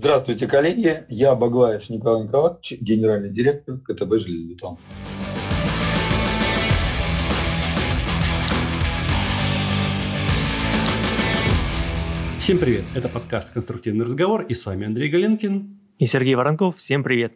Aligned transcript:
Здравствуйте, 0.00 0.46
коллеги. 0.46 1.04
Я 1.08 1.34
Баглаев 1.34 1.90
Николай 1.90 2.22
Николаевич, 2.22 2.70
генеральный 2.80 3.30
директор 3.30 3.78
КТБ 3.78 4.20
«Железобетон». 4.20 4.78
Всем 12.38 12.58
привет! 12.58 12.84
Это 12.94 13.08
подкаст 13.08 13.52
«Конструктивный 13.52 14.04
разговор» 14.04 14.42
и 14.42 14.54
с 14.54 14.64
вами 14.66 14.86
Андрей 14.86 15.10
Галенкин. 15.10 15.80
И 15.98 16.06
Сергей 16.06 16.36
Воронков. 16.36 16.76
Всем 16.76 17.02
привет! 17.02 17.32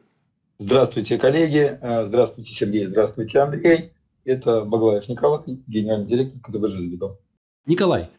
Здравствуйте, 0.60 1.18
коллеги. 1.18 1.76
Э, 1.80 2.06
здравствуйте, 2.06 2.54
Сергей. 2.54 2.86
Здравствуйте, 2.86 3.40
Андрей. 3.40 3.90
Это 4.24 4.64
Баглаев 4.64 5.08
Николай, 5.08 5.42
генеральный 5.66 6.06
директор 6.06 6.40
КТБ 6.40 6.68
«Железобетон». 6.68 7.16
Николай, 7.66 8.10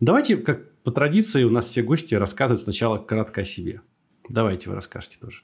давайте, 0.00 0.38
как 0.38 0.72
по 0.82 0.90
традиции, 0.90 1.44
у 1.44 1.50
нас 1.50 1.66
все 1.66 1.82
гости 1.82 2.16
рассказывают 2.16 2.62
сначала 2.62 2.98
кратко 2.98 3.42
о 3.42 3.44
себе. 3.44 3.80
Давайте 4.32 4.70
вы 4.70 4.76
расскажете 4.76 5.18
тоже. 5.20 5.42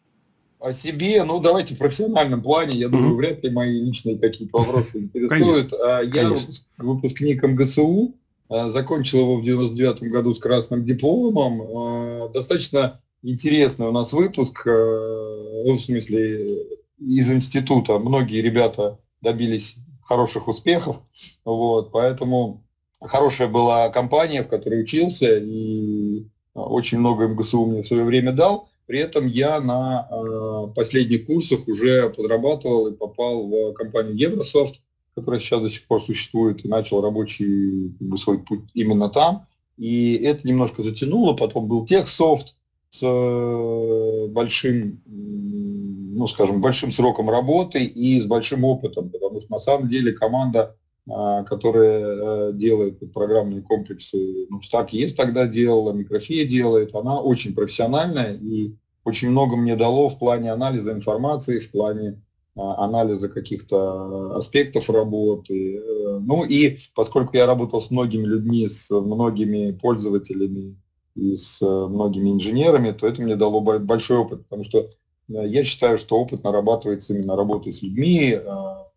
О 0.61 0.73
себе, 0.73 1.23
ну 1.23 1.41
давайте 1.41 1.75
в 1.75 1.79
профессиональном 1.79 2.43
плане, 2.43 2.75
я 2.75 2.89
думаю, 2.89 3.13
mm-hmm. 3.13 3.17
вряд 3.17 3.45
ли 3.45 3.51
мои 3.51 3.81
личные 3.81 4.19
какие-то 4.19 4.57
вопросы 4.57 5.01
интересуют. 5.15 5.71
Конечно, 5.71 5.99
а, 5.99 6.01
я 6.01 6.11
конечно. 6.11 6.55
выпускник 6.79 7.43
МГСУ, 7.43 8.15
а, 8.49 8.71
закончил 8.71 9.21
его 9.21 9.37
в 9.37 9.45
99 9.45 10.03
году 10.05 10.35
с 10.35 10.39
красным 10.39 10.87
дипломом. 10.87 11.61
А, 11.61 12.29
достаточно 12.31 13.03
интересный 13.23 13.89
у 13.89 13.93
нас 13.93 14.13
выпуск, 14.15 14.63
ну, 14.65 15.77
в 15.77 15.81
смысле, 15.81 16.63
из 16.99 17.31
института. 17.31 17.99
Многие 17.99 18.41
ребята 18.41 18.99
добились 19.21 19.77
хороших 20.03 20.49
успехов, 20.49 20.97
вот, 21.45 21.93
поэтому 21.93 22.65
хорошая 23.03 23.49
была 23.49 23.91
компания, 23.91 24.43
в 24.43 24.49
которой 24.49 24.81
учился, 24.81 25.37
и 25.37 26.27
очень 26.55 26.99
много 26.99 27.29
МГСУ 27.29 27.67
мне 27.67 27.83
в 27.83 27.87
свое 27.87 28.05
время 28.05 28.33
дал. 28.33 28.68
При 28.89 29.01
этом 29.01 29.27
я 29.27 29.61
на 29.61 30.09
э, 30.11 30.69
последних 30.75 31.27
курсах 31.27 31.69
уже 31.69 32.09
подрабатывал 32.09 32.87
и 32.87 32.97
попал 32.97 33.47
в 33.47 33.75
компанию 33.75 34.17
Еврософт, 34.17 34.81
которая 35.15 35.41
сейчас 35.41 35.61
до 35.61 35.69
сих 35.69 35.87
пор 35.87 36.03
существует, 36.03 36.65
и 36.65 36.69
начал 36.69 37.03
рабочий 37.03 37.91
как 37.99 38.09
бы, 38.09 38.17
свой 38.19 38.39
путь 38.39 38.63
именно 38.73 39.11
там. 39.11 39.47
И 39.77 40.15
это 40.15 40.49
немножко 40.49 40.83
затянуло. 40.83 41.35
Потом 41.35 41.69
был 41.69 41.85
Техсофт 41.85 42.55
с 42.91 43.01
э, 43.03 44.27
большим, 44.31 45.03
ну, 45.05 46.27
скажем, 46.27 46.63
большим 46.63 46.91
сроком 46.91 47.29
работы 47.29 47.85
и 47.85 48.23
с 48.23 48.25
большим 48.25 48.65
опытом, 48.65 49.11
потому 49.11 49.43
что 49.43 49.53
на 49.53 49.61
самом 49.61 49.91
деле 49.91 50.13
команда, 50.13 50.79
э, 51.09 51.45
которая 51.45 52.51
э, 52.51 52.53
делает 52.55 53.13
программные 53.13 53.63
комплексы, 53.63 54.47
ну, 54.51 54.61
Stack 54.61 54.89
есть 54.93 55.17
тогда 55.17 55.47
делала, 55.47 55.93
Микрофия 55.93 56.45
делает, 56.45 56.95
она 56.95 57.21
очень 57.21 57.55
профессиональная 57.55 58.35
и 58.35 58.75
очень 59.05 59.31
много 59.31 59.57
мне 59.57 59.75
дало 59.77 60.11
в 60.11 60.19
плане 60.19 60.53
анализа 60.53 60.93
информации, 60.93 61.61
в 61.61 61.71
плане 61.71 62.23
а, 62.59 62.85
анализа 62.85 63.29
каких-то 63.29 64.37
аспектов 64.37 64.91
работы. 64.91 65.77
Э, 65.77 66.19
ну 66.19 66.45
и 66.45 66.79
поскольку 66.95 67.37
я 67.37 67.47
работал 67.47 67.81
с 67.81 67.91
многими 67.91 68.25
людьми, 68.25 68.69
с 68.69 68.91
многими 68.91 69.71
пользователями 69.71 70.77
и 71.15 71.37
с 71.37 71.61
многими 71.61 72.31
инженерами, 72.33 72.91
то 72.91 73.07
это 73.07 73.23
мне 73.23 73.37
дало 73.37 73.61
большой 73.61 74.19
опыт, 74.19 74.43
потому 74.43 74.65
что 74.65 74.79
э, 74.81 74.89
я 75.29 75.65
считаю, 75.65 76.01
что 76.01 76.19
опыт 76.19 76.43
нарабатывается 76.43 77.15
именно 77.15 77.37
работой 77.37 77.73
с 77.73 77.81
людьми, 77.81 78.33
э, 78.33 78.45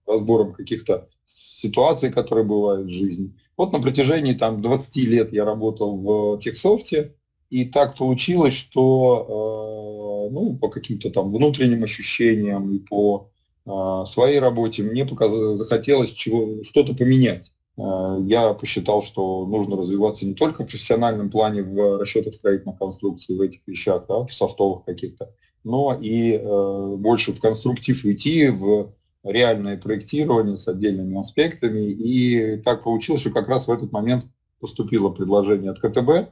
разбором 0.08 0.54
каких-то 0.54 1.08
ситуаций, 1.62 2.12
которые 2.12 2.46
бывают 2.46 2.88
в 2.88 2.94
жизни. 2.94 3.34
Вот 3.58 3.72
на 3.72 3.80
протяжении 3.80 4.34
там, 4.34 4.62
20 4.62 4.96
лет 4.98 5.34
я 5.34 5.46
работал 5.46 5.98
в 5.98 6.42
Техсофте, 6.42 7.16
и 7.50 7.66
так 7.66 7.98
получилось, 7.98 8.54
что 8.54 10.30
э, 10.30 10.34
ну, 10.34 10.58
по 10.58 10.70
каким-то 10.70 11.10
там 11.10 11.32
внутренним 11.32 11.84
ощущениям 11.84 12.74
и 12.74 12.80
по 12.80 13.30
э, 13.66 14.06
своей 14.12 14.40
работе 14.40 14.84
мне 14.84 15.06
показалось, 15.06 15.60
захотелось 15.60 16.12
чего, 16.12 16.64
что-то 16.64 16.96
поменять. 16.96 17.52
Э, 17.78 18.18
я 18.26 18.54
посчитал, 18.54 19.04
что 19.04 19.46
нужно 19.46 19.76
развиваться 19.76 20.26
не 20.26 20.34
только 20.34 20.64
в 20.64 20.68
профессиональном 20.68 21.30
плане 21.30 21.64
в 21.64 22.00
расчетах 22.00 22.36
строительных 22.36 22.78
конструкций, 22.80 23.36
в 23.36 23.42
этих 23.42 23.60
вещах, 23.68 24.06
да, 24.08 24.24
в 24.26 24.34
софтовых 24.34 24.86
каких-то, 24.86 25.34
но 25.66 25.98
и 26.00 26.32
э, 26.34 26.96
больше 26.98 27.34
в 27.34 27.40
конструктив 27.42 28.04
уйти, 28.06 28.48
в 28.48 28.94
реальное 29.24 29.78
проектирование 29.78 30.58
с 30.58 30.68
отдельными 30.68 31.20
аспектами. 31.20 31.92
И 31.92 32.58
так 32.58 32.84
получилось, 32.84 33.22
что 33.22 33.32
как 33.32 33.48
раз 33.48 33.68
в 33.68 33.72
этот 33.72 33.92
момент 33.92 34.26
поступило 34.60 35.10
предложение 35.10 35.72
от 35.72 35.80
КТБ, 35.80 36.32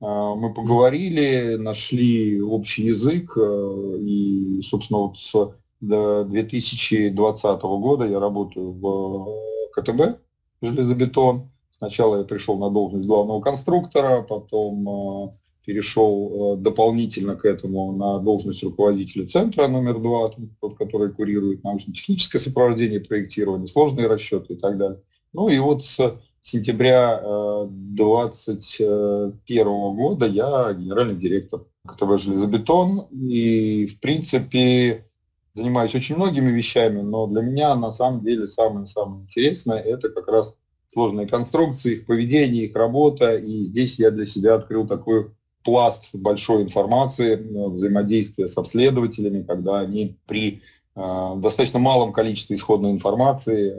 а, 0.00 0.34
мы 0.34 0.52
поговорили, 0.52 1.56
нашли 1.56 2.40
общий 2.40 2.84
язык, 2.84 3.36
э, 3.36 3.96
и, 4.00 4.62
собственно, 4.68 5.00
вот 5.00 5.18
с 5.18 5.54
2020 5.80 7.62
года 7.78 8.06
я 8.06 8.20
работаю 8.20 8.72
в 8.72 9.28
КТБ 9.72 10.18
железобетон. 10.62 11.50
Сначала 11.78 12.18
я 12.18 12.24
пришел 12.24 12.58
на 12.58 12.70
должность 12.70 13.06
главного 13.06 13.40
конструктора, 13.40 14.22
потом 14.22 14.88
э, 14.88 15.28
перешел 15.64 16.54
э, 16.54 16.60
дополнительно 16.60 17.36
к 17.36 17.44
этому 17.44 17.92
на 17.92 18.18
должность 18.18 18.62
руководителя 18.62 19.26
центра 19.26 19.66
номер 19.66 19.98
два, 19.98 20.30
тот, 20.60 20.76
который 20.76 21.12
курирует 21.12 21.64
научно-техническое 21.64 22.40
сопровождение, 22.40 23.00
проектирование, 23.00 23.68
сложные 23.68 24.06
расчеты 24.06 24.54
и 24.54 24.56
так 24.56 24.76
далее. 24.78 25.00
Ну 25.32 25.48
и 25.48 25.58
вот 25.58 25.84
с 25.84 26.20
сентября 26.42 27.20
2021 27.68 29.66
э, 29.66 29.94
года 29.94 30.26
я 30.26 30.72
генеральный 30.74 31.16
директор 31.16 31.64
КТВ 31.86 32.22
«Железобетон». 32.22 33.08
И, 33.10 33.86
в 33.86 34.00
принципе, 34.00 35.06
занимаюсь 35.54 35.94
очень 35.94 36.16
многими 36.16 36.50
вещами, 36.50 37.00
но 37.00 37.26
для 37.26 37.42
меня 37.42 37.74
на 37.74 37.92
самом 37.92 38.22
деле 38.22 38.48
самое-самое 38.48 39.22
интересное– 39.22 39.78
это 39.80 40.10
как 40.10 40.28
раз 40.28 40.54
сложные 40.92 41.26
конструкции, 41.26 41.94
их 41.94 42.06
поведение, 42.06 42.66
их 42.66 42.76
работа. 42.76 43.36
И 43.36 43.66
здесь 43.66 43.98
я 43.98 44.10
для 44.10 44.26
себя 44.26 44.54
открыл 44.54 44.86
такой 44.86 45.30
пласт 45.64 46.04
большой 46.12 46.62
информации, 46.62 47.34
э, 47.34 47.68
взаимодействия 47.68 48.48
с 48.48 48.56
обследователями, 48.56 49.42
когда 49.42 49.80
они 49.80 50.16
при 50.26 50.62
э, 50.94 51.32
достаточно 51.38 51.78
малом 51.78 52.12
количестве 52.12 52.56
исходной 52.56 52.92
информации 52.92 53.72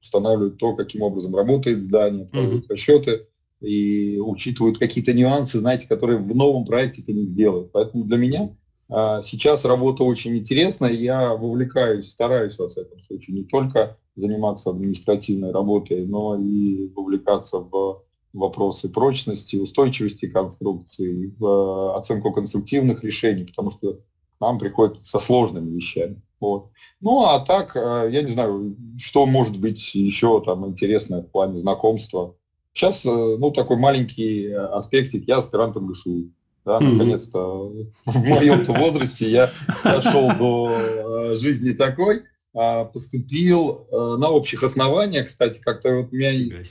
устанавливают 0.00 0.58
то, 0.58 0.74
каким 0.74 1.02
образом 1.02 1.34
работает 1.34 1.82
здание, 1.82 2.26
проводят 2.26 2.70
расчеты 2.70 3.26
и 3.60 4.18
учитывают 4.18 4.78
какие-то 4.78 5.12
нюансы, 5.12 5.60
знаете, 5.60 5.86
которые 5.86 6.18
в 6.18 6.34
новом 6.34 6.64
проекте 6.64 7.02
ты 7.02 7.12
не 7.12 7.26
сделают. 7.26 7.70
Поэтому 7.72 8.04
для 8.04 8.16
меня 8.16 8.50
а, 8.94 9.22
сейчас 9.22 9.64
работа 9.64 10.04
очень 10.04 10.36
интересная, 10.36 10.92
я 10.92 11.34
вовлекаюсь, 11.34 12.10
стараюсь, 12.10 12.58
во 12.58 12.68
всяком 12.68 13.00
случае, 13.04 13.36
не 13.36 13.44
только 13.44 13.96
заниматься 14.16 14.68
административной 14.68 15.52
работой, 15.52 16.04
но 16.06 16.36
и 16.38 16.88
вовлекаться 16.94 17.58
в 17.58 18.02
вопросы 18.32 18.88
прочности, 18.88 19.56
устойчивости 19.56 20.26
конструкции, 20.26 21.34
в 21.38 21.96
оценку 21.96 22.32
конструктивных 22.32 23.04
решений, 23.04 23.44
потому 23.44 23.70
что 23.70 23.94
к 23.94 24.40
нам 24.40 24.58
приходят 24.58 24.98
со 25.06 25.20
сложными 25.20 25.70
вещами. 25.70 26.20
Вот. 26.40 26.70
Ну, 27.00 27.24
а 27.24 27.40
так, 27.40 27.76
э, 27.76 28.08
я 28.10 28.22
не 28.22 28.32
знаю, 28.32 28.76
что 28.98 29.26
может 29.26 29.58
быть 29.58 29.94
еще 29.94 30.40
там 30.40 30.66
интересное 30.66 31.22
в 31.22 31.28
плане 31.28 31.60
знакомства. 31.60 32.36
Сейчас, 32.72 33.04
э, 33.04 33.08
ну, 33.10 33.50
такой 33.50 33.76
маленький 33.76 34.50
аспектик, 34.52 35.28
я 35.28 35.38
аспирант 35.38 35.76
МГСУ. 35.76 36.30
Да, 36.64 36.78
mm-hmm. 36.78 36.92
наконец-то 36.92 37.72
в 38.04 38.24
моем 38.24 38.62
возрасте 38.64 39.28
я 39.28 39.50
дошел 39.82 40.28
до 40.38 40.70
э, 40.70 41.38
жизни 41.38 41.72
такой, 41.72 42.22
а, 42.54 42.84
поступил 42.84 43.88
на 43.90 44.28
общих 44.28 44.62
основаниях, 44.62 45.28
кстати, 45.28 45.58
как-то 45.58 46.02
вот 46.02 46.12
у 46.12 46.14
меня, 46.14 46.62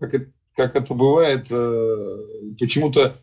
как 0.00 0.14
это, 0.14 0.26
как 0.54 0.76
это 0.76 0.94
бывает, 0.94 1.48
почему-то, 2.58 3.16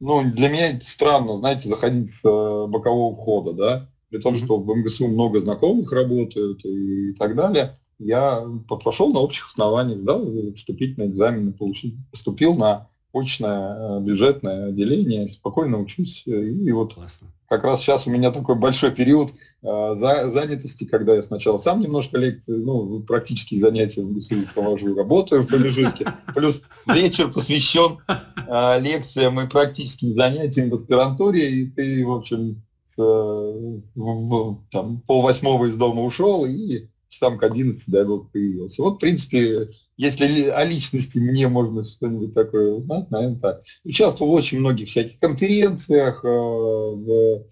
ну, 0.00 0.22
для 0.24 0.48
меня 0.48 0.80
странно, 0.86 1.38
знаете, 1.38 1.68
заходить 1.68 2.12
с 2.12 2.22
бокового 2.22 3.14
входа, 3.14 3.52
да, 3.52 3.88
при 4.10 4.18
том, 4.18 4.36
что 4.36 4.58
в 4.58 4.76
МГСУ 4.76 5.08
много 5.08 5.40
знакомых 5.40 5.90
работают 5.92 6.64
и 6.64 7.14
так 7.14 7.34
далее, 7.34 7.76
я 7.98 8.44
пошел 8.68 9.12
на 9.12 9.20
общих 9.20 9.48
основаниях, 9.48 10.02
да, 10.02 10.18
вступительные 10.56 11.10
экзамены 11.10 11.52
получил, 11.52 11.92
поступил 12.10 12.54
на 12.54 12.88
очное 13.12 13.98
э, 13.98 14.00
бюджетное 14.00 14.68
отделение, 14.68 15.30
спокойно 15.32 15.78
учусь. 15.78 16.22
И 16.26 16.72
вот 16.72 16.94
Классно. 16.94 17.28
как 17.48 17.64
раз 17.64 17.80
сейчас 17.80 18.06
у 18.06 18.10
меня 18.10 18.30
такой 18.30 18.56
большой 18.56 18.90
период 18.90 19.30
э, 19.30 19.34
за, 19.62 20.30
занятости, 20.30 20.84
когда 20.84 21.14
я 21.14 21.22
сначала 21.22 21.60
сам 21.60 21.80
немножко 21.80 22.18
лекции, 22.18 22.52
ну, 22.52 23.00
практические 23.00 23.60
занятия 23.60 24.02
в 24.02 24.10
МГСУ 24.10 24.34
провожу, 24.52 24.96
работаю 24.96 25.42
в 25.42 25.46
промежутке, 25.46 26.06
плюс 26.34 26.62
вечер 26.86 27.30
посвящен 27.30 27.98
э, 28.08 28.80
лекциям 28.80 29.40
и 29.40 29.48
практическим 29.48 30.14
занятиям 30.14 30.70
в 30.70 30.74
аспирантуре, 30.74 31.50
и 31.50 31.66
ты, 31.66 32.04
в 32.04 32.10
общем, 32.10 32.62
с, 32.88 32.96
в, 32.98 34.58
там, 34.72 35.00
пол 35.06 35.22
восьмого 35.22 35.66
из 35.66 35.76
дома 35.76 36.02
ушел 36.02 36.44
и 36.44 36.88
часам 37.08 37.38
к 37.38 37.44
11, 37.44 37.84
дай 37.88 38.04
бог, 38.04 38.32
появился. 38.32 38.82
Вот, 38.82 38.96
в 38.96 38.98
принципе, 38.98 39.68
если 39.96 40.48
о 40.48 40.64
личности 40.64 41.18
мне 41.18 41.46
можно 41.46 41.84
что-нибудь 41.84 42.34
такое 42.34 42.72
узнать, 42.72 43.10
наверное, 43.10 43.38
так. 43.38 43.62
Участвовал 43.84 44.32
в 44.32 44.34
очень 44.34 44.58
многих 44.58 44.88
всяких 44.88 45.20
конференциях, 45.20 46.24
в 46.24 47.44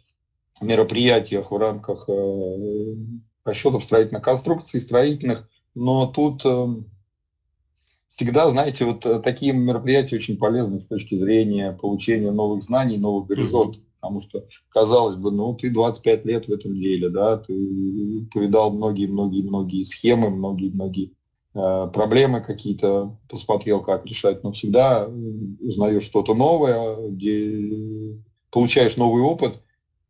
мероприятиях 0.61 1.51
в 1.51 1.57
рамках 1.57 2.09
расчетов 3.45 3.85
строительных 3.85 4.23
конструкций, 4.23 4.81
строительных, 4.81 5.49
но 5.75 6.07
тут 6.07 6.45
всегда, 8.21 8.51
знаете, 8.51 8.85
вот 8.85 9.07
э, 9.07 9.19
такие 9.21 9.55
мероприятия 9.55 10.17
очень 10.17 10.37
полезны 10.37 10.79
с 10.79 10.85
точки 10.85 11.19
зрения 11.19 11.73
получения 11.73 12.31
новых 12.31 12.63
знаний, 12.63 12.99
новых 12.99 13.29
горизонтов. 13.29 13.81
Потому 13.99 14.21
что, 14.21 14.45
казалось 14.71 15.17
бы, 15.17 15.31
ну, 15.31 15.55
ты 15.55 15.71
25 15.71 16.25
лет 16.27 16.47
в 16.47 16.53
этом 16.53 16.75
деле, 16.75 17.09
да, 17.09 17.39
ты 17.39 18.27
повидал 18.33 18.73
многие-многие-многие 18.73 19.85
схемы, 19.85 20.29
многие-многие 20.29 21.13
э, 21.55 21.89
проблемы 21.93 22.43
какие-то, 22.43 23.17
посмотрел, 23.29 23.83
как 23.83 24.05
решать, 24.05 24.43
но 24.43 24.53
всегда 24.53 25.07
узнаешь 25.61 26.05
что-то 26.05 26.35
новое, 26.35 27.09
где 27.09 28.19
получаешь 28.51 28.97
новый 28.97 29.23
опыт, 29.23 29.61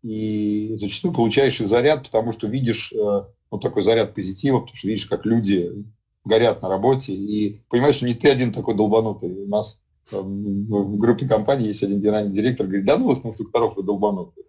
и 0.03 0.77
зачастую 0.81 1.13
получаешь 1.13 1.61
и 1.61 1.67
заряд, 1.67 2.05
потому 2.05 2.33
что 2.33 2.47
видишь 2.47 2.93
э, 2.93 3.23
вот 3.51 3.63
такой 3.63 3.85
заряд 3.85 4.15
позитива, 4.15 4.61
потому 4.61 4.77
что 4.77 4.89
видишь, 4.89 5.07
как 5.07 5.27
люди 5.27 5.85
горят 6.25 6.63
на 6.63 6.69
работе, 6.69 7.13
и 7.13 7.61
понимаешь, 7.69 7.97
что 7.97 8.07
не 8.07 8.15
ты 8.15 8.31
один 8.31 8.53
такой 8.53 8.75
долбанутый. 8.75 9.45
У 9.45 9.49
нас 9.49 9.81
там, 10.11 10.65
в 10.67 10.99
группе 10.99 11.27
компании 11.27 11.69
есть 11.69 11.83
один 11.83 12.01
генеральный 12.01 12.35
директор, 12.35 12.67
говорит, 12.67 12.85
да 12.85 12.97
ну 12.97 13.09
вас 13.09 13.21
конструкторов 13.21 13.77
вы 13.77 13.83
долбанутые. 13.83 14.45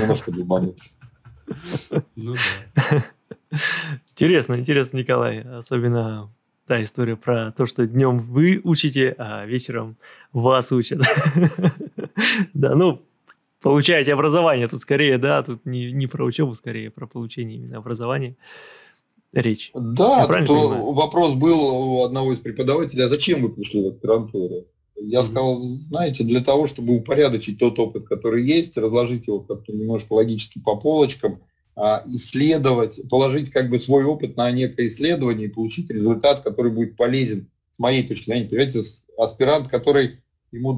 Немножко 0.00 0.32
долбанутый. 0.32 0.90
Ну 2.16 2.34
интересно, 4.12 4.54
интересно, 4.58 4.98
Николай. 4.98 5.40
Особенно 5.40 6.30
та 6.66 6.82
история 6.82 7.16
про 7.16 7.52
то, 7.52 7.66
что 7.66 7.86
днем 7.86 8.18
вы 8.18 8.60
учите, 8.62 9.14
а 9.18 9.44
вечером 9.44 9.96
вас 10.32 10.72
учат. 10.72 11.00
Да, 12.52 12.74
ну, 12.74 13.00
получаете 13.60 14.12
образование. 14.12 14.66
Тут 14.68 14.82
скорее, 14.82 15.18
да, 15.18 15.42
тут 15.42 15.64
не, 15.66 15.92
не 15.92 16.06
про 16.06 16.24
учебу, 16.24 16.54
скорее 16.54 16.90
про 16.90 17.06
получение 17.06 17.56
именно 17.56 17.78
образования 17.78 18.36
речь. 19.32 19.70
Да, 19.74 20.26
то 20.26 20.92
вопрос 20.92 21.34
был 21.34 21.60
у 21.60 22.04
одного 22.04 22.32
из 22.32 22.40
преподавателей, 22.40 23.04
а 23.04 23.08
зачем 23.08 23.42
вы 23.42 23.50
пришли 23.50 23.82
в 23.82 23.88
аспирантуру? 23.88 24.66
Я 24.96 25.24
сказал, 25.24 25.62
знаете, 25.88 26.24
для 26.24 26.42
того, 26.42 26.66
чтобы 26.66 26.96
упорядочить 26.96 27.58
тот 27.58 27.78
опыт, 27.78 28.06
который 28.06 28.44
есть, 28.44 28.76
разложить 28.76 29.26
его 29.26 29.40
как-то 29.40 29.72
немножко 29.72 30.12
логически 30.12 30.60
по 30.60 30.76
полочкам, 30.76 31.40
а, 31.74 32.02
исследовать, 32.06 33.08
положить 33.08 33.50
как 33.50 33.70
бы 33.70 33.80
свой 33.80 34.04
опыт 34.04 34.36
на 34.36 34.50
некое 34.50 34.88
исследование 34.88 35.46
и 35.46 35.50
получить 35.50 35.90
результат, 35.90 36.42
который 36.42 36.72
будет 36.72 36.96
полезен 36.96 37.48
с 37.76 37.78
моей 37.78 38.06
точки 38.06 38.26
зрения. 38.26 38.48
Понимаете, 38.48 38.82
аспирант, 39.16 39.68
который 39.68 40.20
ему 40.52 40.74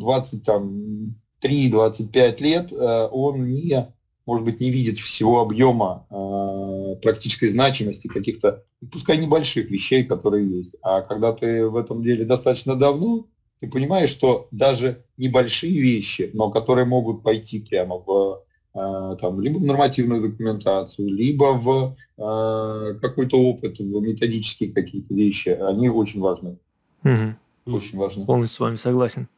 23-25 1.43 2.43
лет, 2.43 2.73
э, 2.73 3.09
он 3.11 3.45
не 3.47 3.93
может 4.27 4.45
быть, 4.45 4.61
не 4.61 4.71
видит 4.71 4.99
всего 4.99 5.41
объема 5.41 6.07
э, 6.11 6.97
практической 7.03 7.51
значимости 7.51 8.07
каких-то, 8.07 8.65
пускай 8.91 9.17
небольших 9.17 9.71
вещей, 9.71 10.05
которые 10.05 10.49
есть. 10.49 10.75
А 10.83 11.01
когда 11.01 11.33
ты 11.33 11.69
в 11.69 11.77
этом 11.77 12.03
деле 12.03 12.25
достаточно 12.25 12.77
давно, 12.77 13.27
ты 13.61 13.69
понимаешь, 13.69 14.11
что 14.11 14.49
даже 14.51 15.05
небольшие 15.17 15.81
вещи, 15.81 16.31
но 16.35 16.51
которые 16.51 16.85
могут 16.85 17.23
пойти 17.23 17.61
прямо 17.61 17.97
в 17.99 18.43
э, 18.75 19.17
там, 19.21 19.41
либо 19.41 19.59
в 19.59 19.65
нормативную 19.65 20.31
документацию, 20.31 21.09
либо 21.09 21.53
в 21.55 21.97
э, 22.19 22.99
какой-то 23.01 23.37
опыт, 23.41 23.79
в 23.79 24.01
методические 24.01 24.73
какие-то 24.73 25.15
вещи, 25.15 25.49
они 25.49 25.89
очень 25.89 26.21
важны. 26.21 26.59
Угу. 27.05 27.77
Очень 27.77 27.99
важны. 27.99 28.25
Полностью 28.25 28.57
с 28.57 28.61
вами 28.61 28.77
согласен. 28.77 29.29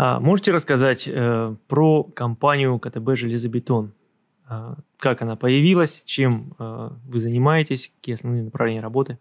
А 0.00 0.20
можете 0.20 0.52
рассказать 0.52 1.08
э, 1.08 1.56
про 1.66 2.04
компанию 2.04 2.78
КТБ 2.78 3.16
«Железобетон»? 3.16 3.92
А, 4.46 4.76
как 4.96 5.22
она 5.22 5.34
появилась, 5.34 6.04
чем 6.04 6.54
э, 6.56 6.90
вы 7.04 7.18
занимаетесь, 7.18 7.90
какие 7.96 8.14
основные 8.14 8.44
направления 8.44 8.80
работы? 8.80 9.18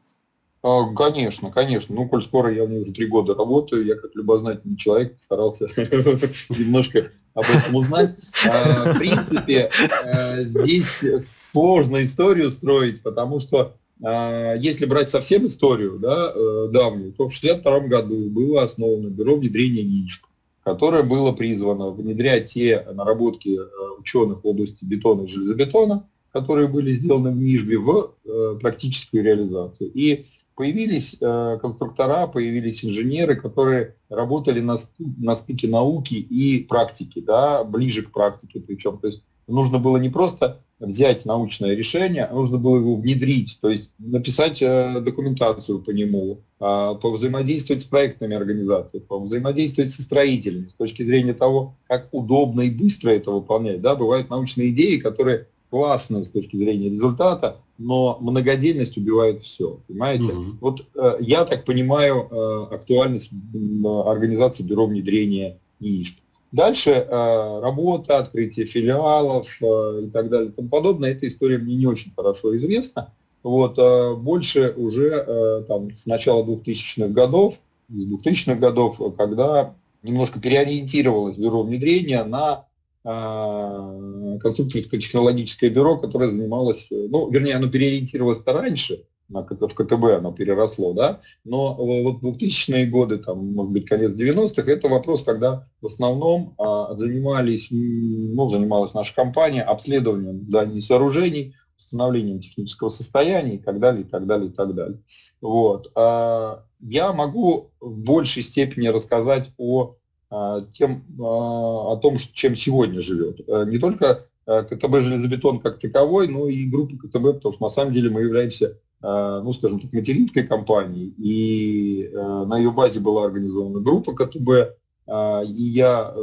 А, 0.62 0.94
конечно, 0.94 1.50
конечно. 1.50 1.96
Ну, 1.96 2.08
коль 2.08 2.24
скоро 2.24 2.54
я 2.54 2.64
уже 2.66 2.94
три 2.94 3.08
года 3.08 3.34
работаю, 3.34 3.88
я 3.88 3.96
как 3.96 4.12
любознательный 4.14 4.78
человек 4.78 5.16
старался 5.20 5.66
немножко 5.76 7.12
об 7.34 7.46
этом 7.46 7.76
узнать. 7.76 8.16
В 8.46 9.00
принципе, 9.00 9.72
э, 10.04 10.44
здесь 10.44 11.04
сложно 11.26 12.06
историю 12.06 12.52
строить, 12.52 13.02
потому 13.02 13.40
что 13.40 13.74
если 14.00 14.86
брать 14.86 15.10
совсем 15.10 15.48
историю 15.48 15.98
да, 15.98 16.32
э, 16.32 16.68
давнюю, 16.72 17.14
то 17.14 17.28
в 17.28 17.36
1962 17.36 17.80
году 17.88 18.30
было 18.30 18.62
основано 18.62 19.08
бюро 19.08 19.38
внедрения 19.38 19.82
НИЧП 19.82 20.28
которое 20.68 21.02
было 21.02 21.32
призвано 21.32 21.92
внедрять 21.92 22.52
те 22.52 22.86
наработки 22.94 23.58
э, 23.58 24.00
ученых 24.00 24.44
в 24.44 24.48
области 24.48 24.84
бетона 24.84 25.22
и 25.22 25.30
железобетона, 25.30 26.10
которые 26.34 26.68
были 26.68 26.94
сделаны 26.94 27.32
в 27.32 27.38
Нижбе, 27.38 27.78
в 27.78 28.16
э, 28.26 28.60
практическую 28.62 29.24
реализацию. 29.24 29.90
И 29.94 30.26
появились 30.56 31.16
э, 31.22 31.58
конструктора, 31.62 32.28
появились 32.28 32.84
инженеры, 32.84 33.38
которые 33.38 33.96
работали 34.10 34.60
на, 34.60 34.78
на 35.00 35.38
стыке 35.38 35.70
науки 35.70 36.16
и 36.16 36.66
практики, 36.66 37.22
да, 37.22 37.64
ближе 37.64 38.02
к 38.02 38.12
практике 38.12 38.60
причем. 38.60 38.98
То 38.98 39.08
есть 39.08 39.24
нужно 39.48 39.80
было 39.80 39.98
не 39.98 40.10
просто 40.10 40.62
взять 40.80 41.26
научное 41.26 41.74
решение, 41.74 42.26
а 42.26 42.34
нужно 42.34 42.58
было 42.58 42.78
его 42.78 42.96
внедрить, 42.96 43.58
то 43.62 43.70
есть 43.70 43.90
написать 43.98 44.62
э, 44.62 45.00
документацию 45.02 45.80
по 45.80 45.90
нему, 45.90 46.42
э, 46.60 46.96
повзаимодействовать 47.02 47.82
с 47.82 47.86
проектными 47.86 48.36
организациями, 48.36 49.04
повзаимодействовать 49.04 49.94
со 49.94 50.04
строителями 50.04 50.70
с 50.70 50.74
точки 50.74 51.04
зрения 51.04 51.34
того, 51.34 51.76
как 51.88 52.10
удобно 52.12 52.62
и 52.62 52.70
быстро 52.70 53.10
это 53.10 53.32
выполнять. 53.32 53.82
Да, 53.82 53.96
бывают 53.96 54.30
научные 54.30 54.70
идеи, 54.70 54.98
которые 54.98 55.48
классные 55.70 56.26
с 56.26 56.30
точки 56.30 56.56
зрения 56.56 56.90
результата, 56.90 57.58
но 57.78 58.18
многодельность 58.22 58.98
убивает 58.98 59.44
все, 59.44 59.80
понимаете? 59.88 60.32
Угу. 60.32 60.46
Вот 60.62 60.86
э, 60.96 61.18
я 61.22 61.46
так 61.46 61.66
понимаю 61.66 62.28
э, 62.30 62.76
актуальность 62.76 63.32
э, 63.32 63.88
организации 64.06 64.64
бюро 64.64 64.88
внедрения 64.88 65.60
НИИШ. 65.80 66.16
Дальше 66.52 66.92
э, 66.92 67.60
работа, 67.62 68.20
открытие 68.20 68.66
филиалов 68.66 69.48
э, 69.62 70.02
и 70.06 70.10
так 70.10 70.30
далее 70.30 70.50
и 70.50 70.54
тому 70.54 70.70
подобное. 70.70 71.12
Эта 71.12 71.28
история 71.28 71.58
мне 71.58 71.76
не 71.76 71.88
очень 71.88 72.14
хорошо 72.16 72.56
известна. 72.58 73.14
Вот, 73.44 73.78
э, 73.78 74.16
больше 74.16 74.74
уже 74.78 75.26
э, 75.28 75.64
там, 75.68 75.94
с 75.96 76.06
начала 76.06 76.44
2000-х 76.44 77.10
годов, 77.10 77.60
с 77.90 77.94
2000-х 77.94 78.56
годов, 78.56 79.00
когда 79.18 79.76
немножко 80.04 80.40
переориентировалось 80.40 81.38
бюро 81.38 81.64
внедрения 81.64 82.24
на 82.24 82.66
э, 83.04 84.38
конструкторско-технологическое 84.42 85.70
бюро, 85.70 85.98
которое 85.98 86.32
занималось, 86.32 86.88
э, 86.92 87.08
ну, 87.10 87.30
вернее, 87.30 87.56
оно 87.56 87.70
переориентировалось-то 87.70 88.54
раньше, 88.54 89.04
в 89.30 89.68
КТБ 89.74 90.18
оно 90.18 90.32
переросло, 90.32 90.94
да, 90.94 91.22
но 91.44 91.76
вот 91.76 92.22
2000-е 92.22 92.86
годы, 92.88 93.18
там, 93.18 93.54
может 93.54 93.72
быть, 93.72 93.86
конец 93.86 94.12
90-х, 94.16 94.72
это 94.72 94.88
вопрос, 94.88 95.24
когда 95.24 95.68
в 95.82 95.88
основном 95.88 96.56
а, 96.58 96.96
занимались, 96.96 97.68
ну, 97.70 98.50
занималась 98.50 98.94
наша 98.94 99.14
компания 99.14 99.64
обследованием 99.64 100.44
зданий 100.44 100.82
сооружений, 100.82 101.56
установлением 101.78 102.40
технического 102.40 102.90
состояния 102.90 103.56
и 103.56 103.60
так 103.60 103.80
далее, 103.80 104.04
и 104.04 104.06
так 104.06 104.26
далее, 104.26 104.50
и 104.50 104.54
так 104.54 104.74
далее. 104.74 105.00
Вот. 105.42 105.92
А, 105.96 106.64
я 106.80 107.12
могу 107.12 107.72
в 107.80 107.98
большей 107.98 108.44
степени 108.44 108.88
рассказать 108.88 109.52
о, 109.58 109.96
а, 110.30 110.62
тем, 110.74 111.04
а, 111.20 111.94
о 111.94 111.98
том, 111.98 112.18
чем 112.18 112.56
сегодня 112.56 113.02
живет. 113.02 113.42
А, 113.50 113.66
не 113.66 113.78
только 113.78 114.26
а, 114.46 114.64
КТБ 114.64 115.02
«Железобетон» 115.02 115.60
как 115.60 115.80
таковой, 115.80 116.30
но 116.30 116.48
и 116.48 116.66
группа 116.66 116.96
КТБ, 116.96 117.36
потому 117.36 117.54
что 117.54 117.64
на 117.66 117.72
самом 117.72 117.94
деле 117.94 118.10
мы 118.10 118.22
являемся 118.22 118.78
Э, 118.78 118.87
ну, 119.02 119.54
скажем 119.54 119.80
так, 119.80 119.94
материнской 119.94 120.44
компании, 120.44 121.14
и 121.18 122.10
э, 122.12 122.46
на 122.46 122.58
ее 122.58 122.72
базе 122.72 123.00
была 123.00 123.26
организована 123.26 123.80
группа 123.80 124.14
КТБ, 124.14 124.50
э, 124.50 125.46
и 125.46 125.64
я 125.64 126.16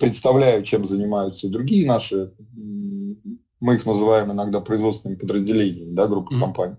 представляю, 0.00 0.64
чем 0.64 0.88
занимаются 0.88 1.48
другие 1.48 1.86
наши, 1.86 2.32
мы 3.60 3.74
их 3.74 3.86
называем 3.86 4.32
иногда 4.32 4.60
производственными 4.60 5.18
подразделениями, 5.18 5.94
да, 5.94 6.06
группы 6.06 6.34
mm-hmm. 6.34 6.40
компаний. 6.40 6.76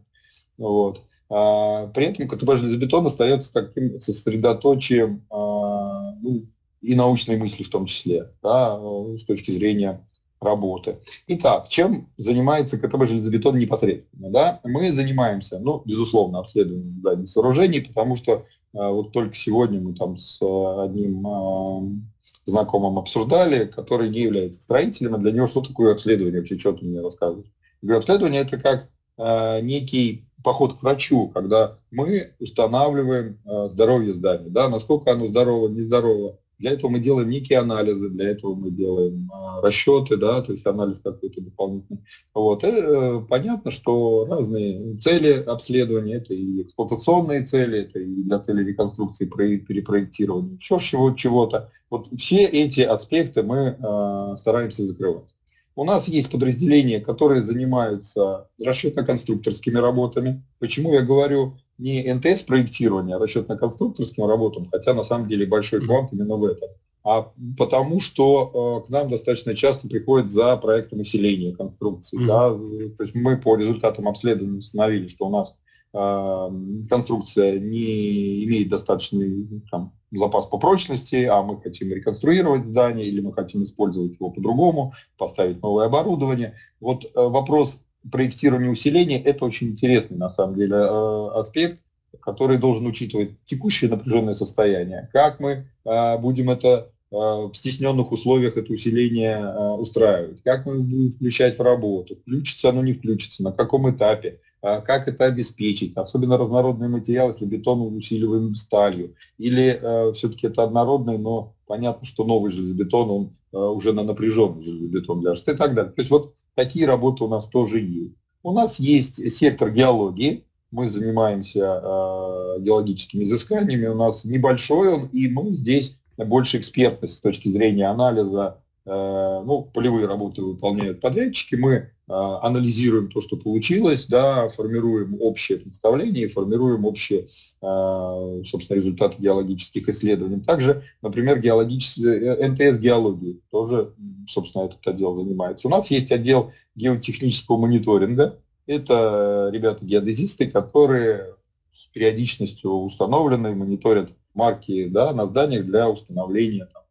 Вот. 0.57 1.01
При 1.27 2.05
этом 2.05 2.27
КТБ 2.27 2.57
железобетон 2.57 3.05
остается 3.05 3.53
таким 3.53 3.99
сосредоточием 4.01 5.23
ну, 5.29 6.45
и 6.81 6.95
научной 6.95 7.37
мысли 7.37 7.63
в 7.63 7.69
том 7.69 7.85
числе, 7.85 8.31
да, 8.41 8.79
с 9.17 9.25
точки 9.25 9.51
зрения 9.51 10.03
работы. 10.41 10.99
Итак, 11.27 11.67
чем 11.69 12.09
занимается 12.17 12.77
КТБ 12.77 13.07
железобетон 13.07 13.57
непосредственно? 13.57 14.29
Да? 14.29 14.59
Мы 14.63 14.91
занимаемся, 14.93 15.59
ну, 15.59 15.81
безусловно, 15.85 16.39
обследованием 16.39 16.99
зданий 16.99 17.27
сооружений, 17.27 17.81
потому 17.81 18.15
что 18.15 18.31
э, 18.33 18.43
вот 18.73 19.11
только 19.11 19.35
сегодня 19.35 19.81
мы 19.81 19.95
там 19.95 20.17
с 20.17 20.39
одним 20.41 21.27
э, 21.27 22.01
знакомым 22.45 22.97
обсуждали, 22.97 23.65
который 23.65 24.09
не 24.09 24.21
является 24.21 24.61
строителем, 24.61 25.15
а 25.15 25.17
для 25.17 25.31
него 25.31 25.47
что 25.47 25.61
такое 25.61 25.93
обследование, 25.93 26.39
вообще 26.39 26.57
что 26.57 26.73
ты 26.73 26.85
мне 26.85 27.01
рассказываешь? 27.01 27.51
Говорю, 27.81 27.99
обследование 27.99 28.41
это 28.41 28.57
как 28.57 28.89
э, 29.17 29.61
некий 29.61 30.25
поход 30.43 30.77
к 30.77 30.83
врачу, 30.83 31.27
когда 31.29 31.77
мы 31.91 32.33
устанавливаем 32.39 33.39
э, 33.45 33.69
здоровье 33.71 34.13
здания, 34.13 34.49
да, 34.49 34.69
насколько 34.69 35.11
оно 35.11 35.27
здорово, 35.27 35.67
нездорово. 35.67 36.37
Для 36.59 36.71
этого 36.71 36.91
мы 36.91 36.99
делаем 36.99 37.29
некие 37.29 37.59
анализы, 37.59 38.09
для 38.09 38.29
этого 38.29 38.53
мы 38.53 38.69
делаем 38.69 39.31
э, 39.31 39.61
расчеты, 39.61 40.17
да, 40.17 40.41
то 40.41 40.51
есть 40.51 40.67
анализ 40.67 40.99
какой-то 41.01 41.39
дополнительный. 41.39 42.03
Вот. 42.33 42.63
И, 42.65 42.67
э, 42.67 43.21
понятно, 43.29 43.71
что 43.71 44.25
разные 44.29 44.97
цели 44.97 45.41
обследования, 45.41 46.15
это 46.15 46.33
и 46.33 46.63
эксплуатационные 46.63 47.45
цели, 47.45 47.83
это 47.83 47.99
и 47.99 48.23
для 48.23 48.39
цели 48.39 48.65
реконструкции, 48.65 49.25
перепроектирования, 49.25 50.57
еще 50.57 50.79
чего 50.79 51.11
чего-то. 51.11 51.71
Вот 51.89 52.09
все 52.17 52.43
эти 52.43 52.81
аспекты 52.81 53.41
мы 53.41 53.77
э, 53.79 54.37
стараемся 54.37 54.85
закрывать. 54.85 55.33
У 55.75 55.85
нас 55.85 56.09
есть 56.09 56.29
подразделения, 56.29 56.99
которые 56.99 57.45
занимаются 57.45 58.49
расчетно-конструкторскими 58.61 59.77
работами. 59.77 60.43
Почему 60.59 60.93
я 60.93 61.01
говорю 61.03 61.55
не 61.79 62.13
НТС 62.13 62.41
проектирование, 62.41 63.15
а 63.15 63.19
расчетно-конструкторским 63.19 64.27
работам, 64.27 64.69
хотя 64.71 64.93
на 64.93 65.05
самом 65.05 65.27
деле 65.27 65.47
большой 65.47 65.81
квант 65.81 66.11
именно 66.13 66.35
в 66.35 66.43
этом. 66.43 66.69
А 67.03 67.31
потому 67.57 68.01
что 68.01 68.83
э, 68.83 68.87
к 68.87 68.89
нам 68.89 69.09
достаточно 69.09 69.55
часто 69.55 69.87
приходят 69.87 70.31
за 70.31 70.57
проектом 70.57 70.99
усиления 70.99 71.55
конструкции. 71.55 72.19
Mm-hmm. 72.19 72.27
Да? 72.27 72.95
То 72.97 73.03
есть 73.03 73.15
мы 73.15 73.37
по 73.37 73.55
результатам 73.55 74.07
обследования 74.07 74.59
установили, 74.59 75.07
что 75.07 75.27
у 75.27 75.31
нас 75.31 75.55
э, 75.93 76.87
конструкция 76.89 77.57
не 77.59 78.43
имеет 78.43 78.67
достаточный 78.67 79.47
там, 79.71 79.93
запас 80.11 80.47
по 80.47 80.57
прочности, 80.57 81.23
а 81.23 81.41
мы 81.41 81.61
хотим 81.61 81.89
реконструировать 81.93 82.65
здание 82.65 83.07
или 83.07 83.21
мы 83.21 83.33
хотим 83.33 83.63
использовать 83.63 84.15
его 84.15 84.29
по-другому, 84.29 84.93
поставить 85.17 85.61
новое 85.61 85.85
оборудование. 85.85 86.55
Вот 86.81 87.05
э, 87.05 87.09
вопрос 87.15 87.81
проектирования 88.11 88.69
усиления– 88.69 89.21
это 89.23 89.45
очень 89.45 89.69
интересный 89.69 90.17
на 90.17 90.29
самом 90.31 90.55
деле 90.55 90.75
э, 90.75 91.27
аспект, 91.35 91.79
который 92.21 92.57
должен 92.57 92.85
учитывать 92.85 93.31
текущее 93.45 93.89
напряженное 93.89 94.35
состояние. 94.35 95.09
Как 95.13 95.39
мы 95.39 95.67
э, 95.85 96.17
будем 96.17 96.49
это 96.49 96.91
в 97.11 97.53
стесненных 97.55 98.11
условиях 98.11 98.55
это 98.55 98.71
усиление 98.71 99.43
устраивать, 99.79 100.43
как 100.43 100.67
мы 100.67 100.79
будем 100.79 101.11
включать 101.11 101.57
в 101.57 101.61
работу, 101.63 102.17
включится 102.17 102.69
оно, 102.69 102.83
не 102.83 102.93
включится, 102.93 103.41
на 103.41 103.51
каком 103.51 103.89
этапе. 103.89 104.41
Как 104.61 105.07
это 105.07 105.25
обеспечить, 105.25 105.95
особенно 105.95 106.37
разнородный 106.37 106.89
материал, 106.89 107.31
если 107.31 107.45
бетон 107.45 107.95
усиливаем 107.95 108.55
сталью, 108.55 109.15
или 109.37 109.79
э, 109.81 110.13
все-таки 110.13 110.47
это 110.47 110.63
однородный, 110.63 111.17
но 111.17 111.55
понятно, 111.65 112.05
что 112.05 112.25
новый 112.25 112.51
железобетон, 112.51 113.09
он 113.09 113.33
э, 113.53 113.57
уже 113.57 113.93
на 113.93 114.03
напряженный 114.03 114.63
железобетон 114.63 115.21
ляжет 115.23 115.47
и 115.47 115.55
так 115.55 115.75
далее. 115.75 115.93
То 115.93 116.01
есть 116.01 116.11
вот 116.11 116.35
такие 116.59 116.85
работы 116.85 117.23
у 117.23 117.29
нас 117.29 117.47
тоже 117.47 117.79
есть. 117.79 118.15
У 118.43 118.51
нас 118.51 118.79
есть 118.79 119.15
сектор 119.37 119.71
геологии, 119.71 120.43
мы 120.71 120.89
занимаемся 120.89 121.81
э, 121.81 122.59
геологическими 122.59 123.23
изысканиями, 123.23 123.87
у 123.87 123.95
нас 123.95 124.25
небольшой 124.25 124.93
он, 124.93 125.05
и 125.07 125.29
мы 125.29 125.51
здесь 125.55 125.97
больше 126.17 126.57
экспертность 126.57 127.15
с 127.15 127.21
точки 127.21 127.49
зрения 127.49 127.87
анализа, 127.87 128.57
э, 128.85 129.43
ну, 129.45 129.69
полевые 129.73 130.05
работы 130.05 130.41
выполняют 130.41 130.99
подрядчики, 130.99 131.55
мы 131.55 131.91
анализируем 132.09 133.09
то, 133.09 133.21
что 133.21 133.37
получилось, 133.37 134.05
да, 134.07 134.49
формируем 134.49 135.17
общее 135.21 135.59
представление, 135.59 136.29
формируем 136.29 136.85
общие, 136.85 137.27
а, 137.61 138.41
собственно, 138.47 138.77
результаты 138.77 139.17
геологических 139.19 139.87
исследований. 139.89 140.41
Также, 140.41 140.83
например, 141.03 141.39
геологические, 141.39 142.35
э, 142.35 142.47
НТС 142.47 142.79
геологии 142.79 143.41
тоже, 143.51 143.93
собственно, 144.27 144.63
этот 144.63 144.85
отдел 144.87 145.21
занимается. 145.21 145.67
У 145.67 145.71
нас 145.71 145.91
есть 145.91 146.11
отдел 146.11 146.51
геотехнического 146.75 147.57
мониторинга. 147.57 148.39
Это 148.65 149.49
ребята-геодезисты, 149.53 150.49
которые 150.49 151.35
с 151.75 151.85
периодичностью 151.93 152.71
установленной 152.71 153.53
мониторят 153.53 154.09
марки 154.33 154.87
да, 154.87 155.13
на 155.13 155.27
зданиях 155.27 155.65
для 155.65 155.89
установления 155.89 156.67
там, 156.73 156.83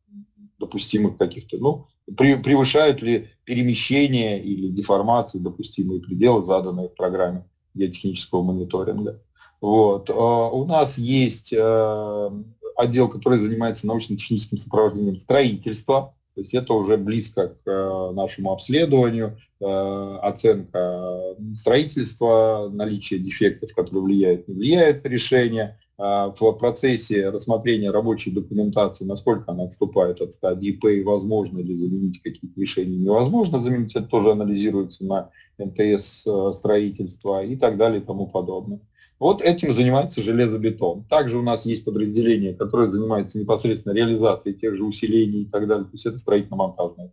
допустимых 0.59 1.17
каких-то, 1.17 1.57
ну, 1.59 1.87
превышают 2.17 3.03
ли 3.03 3.29
перемещение 3.45 4.43
или 4.43 4.69
деформации 4.69 5.39
допустимые 5.39 6.01
пределы, 6.01 6.45
заданные 6.45 6.89
в 6.89 6.95
программе 6.95 7.45
геотехнического 7.75 8.43
мониторинга. 8.43 9.23
Вот. 9.61 10.11
А, 10.11 10.49
у 10.51 10.65
нас 10.67 10.99
есть 10.99 11.53
э, 11.53 12.31
отдел, 12.77 13.09
который 13.09 13.41
занимается 13.41 13.87
научно-техническим 13.87 14.59
сопровождением 14.59 15.17
строительства, 15.17 16.15
то 16.35 16.43
есть 16.43 16.55
это 16.55 16.73
уже 16.73 16.97
близко 16.97 17.49
к 17.49 17.67
э, 17.67 18.13
нашему 18.15 18.53
обследованию, 18.53 19.39
э, 19.61 20.19
оценка 20.23 21.35
строительства, 21.57 22.71
наличие 22.73 23.19
дефектов, 23.19 23.75
которые 23.75 24.03
влияют, 24.03 24.47
не 24.47 24.55
влияет 24.55 25.03
на 25.03 25.09
решение, 25.09 25.81
в 25.99 26.53
процессе 26.53 27.29
рассмотрения 27.29 27.91
рабочей 27.91 28.31
документации, 28.31 29.05
насколько 29.05 29.51
она 29.51 29.65
отступает 29.65 30.21
от 30.21 30.33
стадии 30.33 30.71
П 30.71 30.99
и 30.99 31.03
возможно 31.03 31.59
ли 31.59 31.77
заменить 31.77 32.23
какие-то 32.23 32.61
решения, 32.61 32.97
невозможно 32.97 33.61
заменить, 33.61 33.97
это 33.97 34.07
тоже 34.07 34.31
анализируется 34.31 35.05
на 35.05 35.31
НТС 35.59 36.25
э, 36.25 36.53
строительства 36.57 37.45
и 37.45 37.57
так 37.57 37.77
далее 37.77 38.01
и 38.01 38.05
тому 38.05 38.29
подобное. 38.29 38.81
Вот 39.19 39.43
этим 39.43 39.75
занимается 39.75 40.23
железобетон. 40.23 41.05
Также 41.11 41.39
у 41.39 41.43
нас 41.43 41.67
есть 41.67 41.85
подразделение, 41.85 42.55
которое 42.55 42.89
занимается 42.89 43.39
непосредственно 43.39 43.93
реализацией 43.93 44.55
тех 44.55 44.77
же 44.77 44.85
усилений 44.85 45.43
и 45.43 45.47
так 45.47 45.67
далее. 45.67 45.87
То 45.87 45.93
есть 45.95 46.07
это 46.07 46.21
строительно-монтажное 46.21 47.13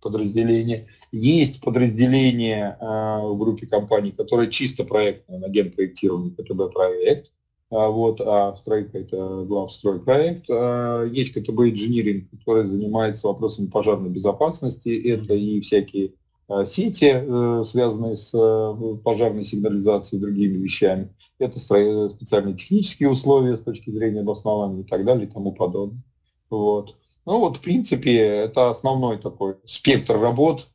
подразделение. 0.00 0.88
Есть 1.12 1.60
подразделение 1.60 2.76
э, 2.80 2.84
в 2.84 3.38
группе 3.38 3.68
компаний, 3.68 4.10
которое 4.10 4.48
чисто 4.48 4.84
проектное, 4.84 5.38
на 5.38 5.48
генпроектирование 5.48 6.34
КТБ 6.34 6.72
проект. 6.72 7.28
А, 7.28 7.43
вот, 7.70 8.20
а 8.20 8.56
стройка 8.56 8.98
это 8.98 9.44
главстройпроект. 9.44 10.46
А, 10.50 11.04
есть 11.04 11.32
КТБ 11.32 11.60
инжиниринг, 11.70 12.30
который 12.30 12.68
занимается 12.68 13.26
вопросами 13.26 13.66
пожарной 13.66 14.10
безопасности. 14.10 14.88
Это 14.88 15.34
и 15.34 15.60
всякие 15.60 16.12
а, 16.46 16.66
сети, 16.66 17.10
э, 17.10 17.64
связанные 17.68 18.16
с 18.16 18.30
э, 18.34 18.96
пожарной 19.02 19.46
сигнализацией 19.46 20.20
и 20.20 20.22
другими 20.22 20.58
вещами. 20.58 21.14
Это 21.38 21.58
специальные 21.58 22.54
технические 22.54 23.10
условия 23.10 23.56
с 23.56 23.62
точки 23.62 23.90
зрения 23.90 24.20
обоснования 24.20 24.82
и 24.82 24.86
так 24.86 25.04
далее 25.04 25.26
и 25.26 25.30
тому 25.30 25.52
подобное. 25.52 26.02
Вот. 26.50 26.96
Ну 27.26 27.40
вот, 27.40 27.56
в 27.56 27.60
принципе, 27.62 28.16
это 28.18 28.70
основной 28.70 29.18
такой 29.18 29.56
спектр 29.66 30.18
работ, 30.18 30.68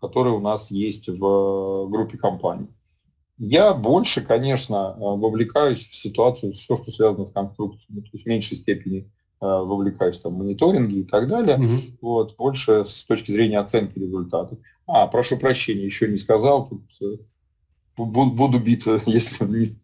который 0.00 0.32
у 0.32 0.40
нас 0.40 0.70
есть 0.70 1.08
в 1.08 1.12
э, 1.12 1.88
группе 1.90 2.16
компаний. 2.18 2.68
Я 3.38 3.74
больше, 3.74 4.22
конечно, 4.22 4.94
э, 4.96 4.98
вовлекаюсь 4.98 5.86
в 5.86 5.94
ситуацию, 5.94 6.54
все, 6.54 6.76
что 6.76 6.90
связано 6.90 7.26
с 7.26 7.32
конструкцией, 7.32 8.00
то 8.00 8.08
есть 8.12 8.24
в 8.24 8.28
меньшей 8.28 8.56
степени 8.56 9.00
э, 9.00 9.04
вовлекаюсь 9.40 10.18
там, 10.20 10.34
в 10.34 10.38
мониторинги 10.38 11.00
и 11.00 11.04
так 11.04 11.28
далее, 11.28 11.58
угу. 11.58 11.82
вот, 12.00 12.36
больше 12.36 12.86
с 12.88 13.04
точки 13.04 13.32
зрения 13.32 13.58
оценки 13.58 13.98
результатов. 13.98 14.58
А, 14.86 15.06
прошу 15.06 15.36
прощения, 15.36 15.84
еще 15.84 16.08
не 16.08 16.18
сказал, 16.18 16.68
тут 16.68 16.82
э, 17.02 17.18
буду 17.96 18.58
бит, 18.58 18.84
если 19.06 19.44
не, 19.44 19.76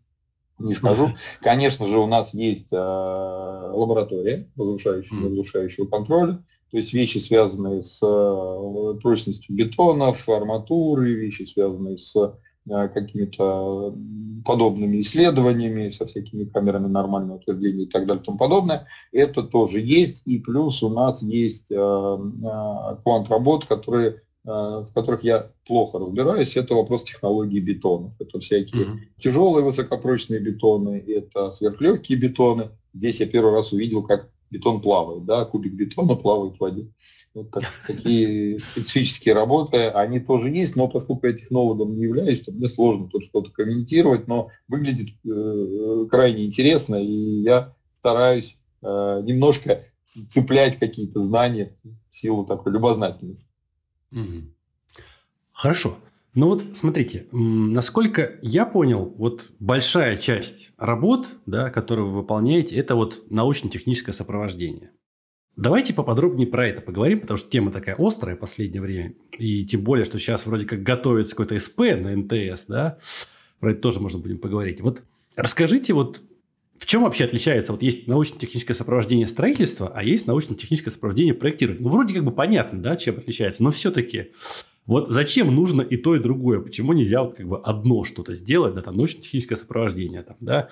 не 0.59 0.75
скажу. 0.75 1.11
Конечно 1.43 1.87
же, 1.89 1.99
у 1.99 2.07
нас 2.07 2.33
есть 2.33 2.69
э, 2.71 2.77
лаборатория 2.77 4.49
разрушающего, 4.57 5.29
разрушающего 5.29 5.87
контроля, 5.87 6.43
то 6.71 6.79
есть 6.79 6.95
вещи, 6.95 7.19
связанные 7.19 7.85
с 7.85 7.99
э, 8.03 9.01
прочностью 9.03 9.55
бетонов, 9.55 10.27
арматуры, 10.27 11.13
вещи, 11.13 11.43
связанные 11.43 11.99
с 11.99 12.15
какими-то 12.69 13.95
подобными 14.45 15.03
исследованиями, 15.03 15.91
со 15.91 16.07
всякими 16.07 16.45
камерами 16.45 16.89
нормального 16.89 17.37
утверждения 17.37 17.85
и 17.85 17.89
так 17.89 18.07
далее 18.07 18.23
и 18.23 18.27
тому 18.27 18.39
подобное. 18.39 18.87
Это 19.13 19.43
тоже 19.43 19.81
есть. 19.81 20.23
И 20.27 20.39
плюс 20.39 20.83
у 20.83 20.89
нас 20.89 21.23
есть 21.23 21.71
э, 21.71 21.75
э, 21.75 22.97
квант 23.03 23.31
работ, 23.31 23.67
которые, 23.67 24.23
в 24.45 24.89
которых 24.95 25.23
я 25.23 25.51
плохо 25.67 25.99
разбираюсь. 25.99 26.57
Это 26.57 26.75
вопрос 26.75 27.05
технологии 27.05 27.61
бетонов. 27.61 28.13
Это 28.19 28.41
всякие 28.41 28.85
mm-hmm. 28.85 29.23
тяжелые 29.23 29.65
высокопрочные 29.65 30.41
бетоны, 30.41 31.05
это 31.07 31.53
сверхлегкие 31.53 32.19
бетоны. 32.19 32.71
Здесь 32.93 33.21
я 33.21 33.27
первый 33.27 33.55
раз 33.55 33.73
увидел, 33.73 34.03
как 34.03 34.29
бетон 34.51 34.81
плавает, 34.81 35.25
да, 35.25 35.45
кубик 35.45 35.73
бетона 35.73 36.15
плавает 36.15 36.57
в 36.57 36.61
воде. 36.61 36.89
Вот 37.35 37.51
так, 37.51 37.65
такие 37.87 38.61
специфические 38.61 39.35
работы, 39.35 39.89
они 39.89 40.21
тоже 40.21 40.51
есть, 40.51 40.77
но 40.77 40.87
поскольку 40.87 41.27
я 41.27 41.33
технологом 41.33 41.97
не 41.97 42.03
являюсь, 42.03 42.43
то 42.43 42.53
мне 42.53 42.69
сложно 42.69 43.09
тут 43.09 43.25
что-то 43.25 43.51
комментировать, 43.51 44.29
но 44.29 44.51
выглядит 44.69 45.15
э, 45.25 46.07
крайне 46.11 46.45
интересно, 46.45 46.97
и 46.97 47.41
я 47.41 47.75
стараюсь 47.97 48.59
э, 48.83 49.21
немножко 49.25 49.85
цеплять 50.31 50.79
какие-то 50.79 51.23
знания 51.23 51.75
в 52.11 52.19
силу 52.19 52.45
такой 52.45 52.73
любознательности. 52.73 53.49
Хорошо. 55.53 55.97
Ну 56.35 56.49
вот 56.49 56.65
смотрите, 56.75 57.27
насколько 57.31 58.39
я 58.43 58.65
понял, 58.65 59.15
вот 59.19 59.53
большая 59.59 60.17
часть 60.17 60.73
работ, 60.79 61.35
да, 61.45 61.71
которые 61.71 62.07
вы 62.07 62.13
выполняете, 62.13 62.77
это 62.77 62.95
вот 62.95 63.25
научно-техническое 63.31 64.13
сопровождение. 64.13 64.93
Давайте 65.57 65.93
поподробнее 65.93 66.47
про 66.47 66.69
это 66.69 66.81
поговорим, 66.81 67.21
потому 67.21 67.37
что 67.37 67.51
тема 67.51 67.71
такая 67.71 67.97
острая 67.99 68.37
в 68.37 68.39
последнее 68.39 68.81
время. 68.81 69.15
И 69.39 69.65
тем 69.67 69.83
более, 69.83 70.05
что 70.05 70.19
сейчас 70.19 70.47
вроде 70.47 70.67
как 70.67 70.83
готовится 70.83 71.37
какой-то 71.37 71.59
СП 71.61 71.79
на 71.79 72.17
МТС, 72.17 72.67
да? 72.67 72.99
про 73.63 73.71
это 73.71 73.81
тоже 73.81 74.01
можно 74.01 74.19
будем 74.19 74.39
поговорить. 74.39 74.81
Вот 74.81 75.05
расскажите, 75.37 75.93
вот 75.93 76.21
в 76.79 76.85
чем 76.85 77.03
вообще 77.05 77.27
отличается? 77.27 77.71
Вот 77.71 77.81
есть 77.81 78.09
научно-техническое 78.09 78.75
сопровождение 78.75 79.29
строительства, 79.29 79.93
а 79.95 80.03
есть 80.03 80.27
научно-техническое 80.27 80.91
сопровождение 80.91 81.33
проектирования. 81.33 81.81
Ну, 81.81 81.91
вроде 81.91 82.13
как 82.13 82.25
бы 82.25 82.33
понятно, 82.33 82.83
да, 82.83 82.97
чем 82.97 83.19
отличается, 83.19 83.63
но 83.63 83.71
все-таки 83.71 84.33
вот 84.85 85.11
зачем 85.11 85.55
нужно 85.55 85.81
и 85.81 85.97
то, 85.97 86.17
и 86.17 86.19
другое? 86.19 86.59
Почему 86.59 86.93
нельзя 86.93 87.23
вот 87.23 87.37
как 87.37 87.47
бы 87.47 87.61
одно 87.61 88.03
что-то 88.03 88.35
сделать, 88.35 88.75
да, 88.75 88.83
там 88.83 88.97
научно-техническое 88.97 89.55
сопровождение, 89.55 90.23
там, 90.23 90.37
да, 90.41 90.69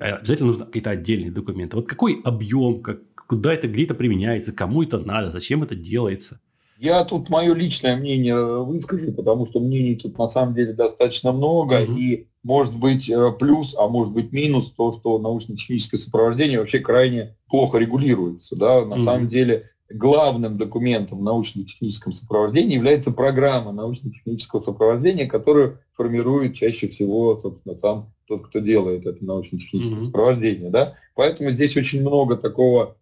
а 0.00 0.16
обязательно 0.16 0.46
нужно 0.46 0.64
какие-то 0.64 0.90
отдельные 0.90 1.30
документы. 1.30 1.76
Вот 1.76 1.86
какой 1.86 2.22
объем, 2.24 2.80
как, 2.80 3.02
куда 3.26 3.54
это, 3.54 3.68
где 3.68 3.84
это 3.84 3.94
применяется, 3.94 4.52
кому 4.52 4.82
это 4.82 4.98
надо, 4.98 5.30
зачем 5.30 5.62
это 5.62 5.74
делается? 5.74 6.40
Я 6.78 7.04
тут 7.04 7.30
мое 7.30 7.54
личное 7.54 7.96
мнение 7.96 8.64
выскажу, 8.64 9.12
потому 9.12 9.46
что 9.46 9.60
мнений 9.60 9.94
тут 9.94 10.18
на 10.18 10.28
самом 10.28 10.54
деле 10.54 10.72
достаточно 10.72 11.30
много, 11.32 11.82
угу. 11.82 11.96
и 11.96 12.26
может 12.42 12.74
быть 12.74 13.08
э, 13.08 13.32
плюс, 13.38 13.76
а 13.78 13.86
может 13.86 14.12
быть 14.12 14.32
минус 14.32 14.72
то, 14.76 14.92
что 14.92 15.18
научно-техническое 15.20 15.98
сопровождение 15.98 16.58
вообще 16.58 16.80
крайне 16.80 17.36
плохо 17.48 17.78
регулируется. 17.78 18.56
Да? 18.56 18.84
На 18.84 18.96
угу. 18.96 19.04
самом 19.04 19.28
деле 19.28 19.70
главным 19.94 20.58
документом 20.58 21.20
в 21.20 21.22
научно-техническом 21.22 22.12
сопровождении 22.14 22.74
является 22.74 23.12
программа 23.12 23.72
научно-технического 23.72 24.60
сопровождения, 24.60 25.26
которую 25.26 25.78
формирует 25.94 26.54
чаще 26.54 26.88
всего, 26.88 27.38
собственно, 27.38 27.76
сам 27.76 28.12
тот, 28.26 28.48
кто 28.48 28.58
делает 28.58 29.06
это 29.06 29.24
научно-техническое 29.24 29.98
mm-hmm. 29.98 30.04
сопровождение. 30.04 30.70
Да? 30.70 30.94
Поэтому 31.14 31.50
здесь 31.50 31.76
очень 31.76 32.00
много 32.00 32.36
такого, 32.36 32.96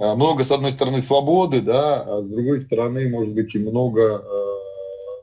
много, 0.00 0.44
с 0.44 0.50
одной 0.50 0.72
стороны, 0.72 1.02
свободы, 1.02 1.60
да, 1.60 2.02
а 2.02 2.22
с 2.22 2.26
другой 2.26 2.60
стороны, 2.62 3.08
может 3.08 3.34
быть, 3.34 3.54
и 3.54 3.58
много 3.58 4.16
а, 4.16 4.50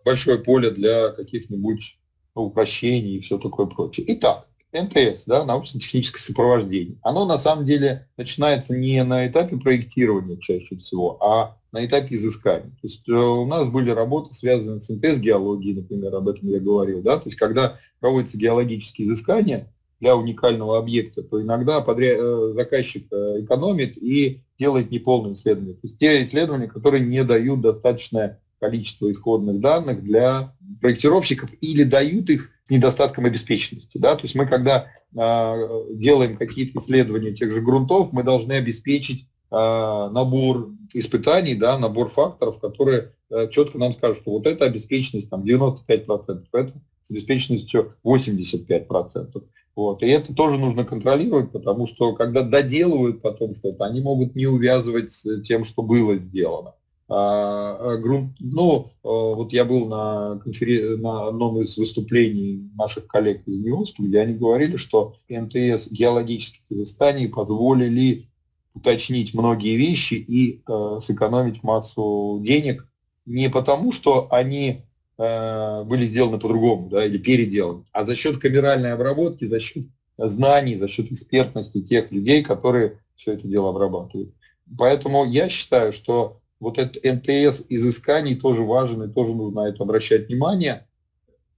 большое 0.06 0.38
поле 0.38 0.72
для 0.72 1.10
каких-нибудь 1.10 1.98
упрощений 2.36 3.18
и 3.18 3.22
все 3.22 3.38
такое 3.40 3.66
прочее. 3.66 4.06
Итак, 4.10 4.48
НТС, 4.72 5.24
да, 5.26 5.46
научно-техническое 5.46 6.22
сопровождение, 6.22 6.98
оно 7.02 7.26
на 7.26 7.38
самом 7.38 7.66
деле 7.66 8.08
начинается 8.18 8.76
не 8.76 9.04
на 9.04 9.28
этапе 9.28 9.58
проектирования 9.58 10.38
чаще 10.38 10.78
всего, 10.78 11.18
а 11.24 11.58
на 11.72 11.86
этапе 11.86 12.16
изыскания. 12.16 12.70
То 12.82 12.88
есть 12.88 13.08
э, 13.10 13.14
у 13.14 13.46
нас 13.46 13.68
были 13.70 13.90
работы, 13.92 14.34
связанные 14.36 14.82
с 14.82 14.90
НТС-геологией, 14.90 15.76
например, 15.76 16.16
об 16.16 16.28
этом 16.28 16.48
я 16.50 16.60
говорил, 16.60 17.02
да, 17.02 17.18
то 17.18 17.28
есть 17.30 17.38
когда 17.38 17.80
проводятся 18.00 18.38
геологические 18.38 19.08
изыскания 19.08 19.74
для 20.00 20.16
уникального 20.16 20.78
объекта, 20.78 21.24
то 21.24 21.42
иногда 21.42 21.82
подряд, 21.82 22.18
э, 22.20 22.54
заказчик 22.56 23.08
э, 23.12 23.42
экономит 23.42 23.98
и 23.98 24.44
делает 24.60 24.92
неполные 24.92 25.36
исследования. 25.36 25.74
То 25.74 25.88
есть 25.88 26.00
те 26.00 26.26
исследования, 26.26 26.68
которые 26.68 27.06
не 27.06 27.24
дают 27.24 27.62
достаточное 27.62 28.42
количество 28.60 29.12
исходных 29.12 29.60
данных 29.60 30.04
для 30.04 30.54
проектировщиков 30.82 31.50
или 31.62 31.84
дают 31.84 32.30
их 32.30 32.52
недостатком 32.70 33.26
обеспеченности. 33.26 33.98
Да? 33.98 34.16
То 34.16 34.24
есть 34.24 34.36
мы, 34.36 34.46
когда 34.46 34.88
э, 35.16 35.84
делаем 35.92 36.38
какие-то 36.38 36.80
исследования 36.80 37.34
тех 37.34 37.54
же 37.54 37.62
грунтов, 37.62 38.12
мы 38.12 38.24
должны 38.24 38.54
обеспечить 38.54 39.28
э, 39.52 39.56
набор 39.56 40.72
испытаний, 40.94 41.56
да, 41.56 41.78
набор 41.78 42.10
факторов, 42.10 42.60
которые 42.60 43.14
э, 43.30 43.48
четко 43.52 43.78
нам 43.78 43.94
скажут, 43.94 44.20
что 44.20 44.32
вот 44.32 44.48
эта 44.48 44.66
обеспеченность 44.66 45.30
там, 45.30 45.44
95%, 45.44 46.46
это 46.52 46.74
обеспеченностью 47.10 47.94
85%. 48.04 49.44
Вот. 49.78 50.02
И 50.02 50.08
это 50.08 50.34
тоже 50.34 50.58
нужно 50.58 50.84
контролировать, 50.86 51.52
потому 51.52 51.86
что 51.86 52.14
когда 52.14 52.42
доделывают 52.42 53.22
потом 53.22 53.54
что-то, 53.54 53.86
они 53.86 54.02
могут 54.02 54.36
не 54.36 54.48
увязывать 54.48 55.12
с 55.12 55.44
тем, 55.44 55.66
что 55.66 55.84
было 55.84 56.16
сделано. 56.18 56.74
А, 57.08 57.78
а, 57.80 57.98
грунт, 57.98 58.36
ну, 58.40 58.88
а, 59.04 59.36
вот 59.36 59.54
я 59.54 59.66
был 59.66 59.86
на, 59.86 60.40
конферен... 60.44 61.00
на 61.00 61.28
одном 61.28 61.62
из 61.62 61.78
выступлений 61.78 62.72
наших 62.76 63.06
коллег 63.06 63.48
из 63.48 63.60
НИОС, 63.60 63.94
где 64.00 64.22
они 64.22 64.34
говорили, 64.34 64.78
что 64.78 65.14
НТС 65.30 65.92
геологических 65.92 66.64
изысканий 66.72 67.30
позволили 67.30 68.30
уточнить 68.74 69.36
многие 69.36 69.76
вещи 69.76 70.16
и 70.16 70.64
э, 70.68 71.00
сэкономить 71.06 71.62
массу 71.62 72.40
денег 72.42 72.88
не 73.28 73.48
потому, 73.48 73.92
что 73.92 74.28
они 74.32 74.87
э, 75.18 75.84
были 75.84 76.08
сделаны 76.08 76.40
по-другому 76.40 76.90
да, 76.90 77.06
или 77.06 77.18
переделаны, 77.18 77.86
а 77.92 78.06
за 78.06 78.16
счет 78.16 78.40
камеральной 78.40 78.94
обработки, 78.94 79.46
за 79.46 79.60
счет 79.60 79.86
знаний, 80.18 80.76
за 80.76 80.88
счет 80.88 81.12
экспертности 81.12 81.82
тех 81.82 82.12
людей, 82.12 82.44
которые 82.44 83.00
все 83.16 83.34
это 83.34 83.48
дело 83.48 83.70
обрабатывают. 83.70 84.34
Поэтому 84.78 85.26
я 85.26 85.50
считаю, 85.50 85.94
что 85.94 86.40
вот 86.60 86.78
этот 86.78 87.04
НТС 87.04 87.64
изысканий 87.70 88.36
тоже 88.36 88.64
важен 88.64 89.04
и 89.04 89.14
тоже 89.14 89.34
нужно 89.34 89.62
на 89.62 89.70
это 89.70 89.84
обращать 89.84 90.28
внимание, 90.28 90.88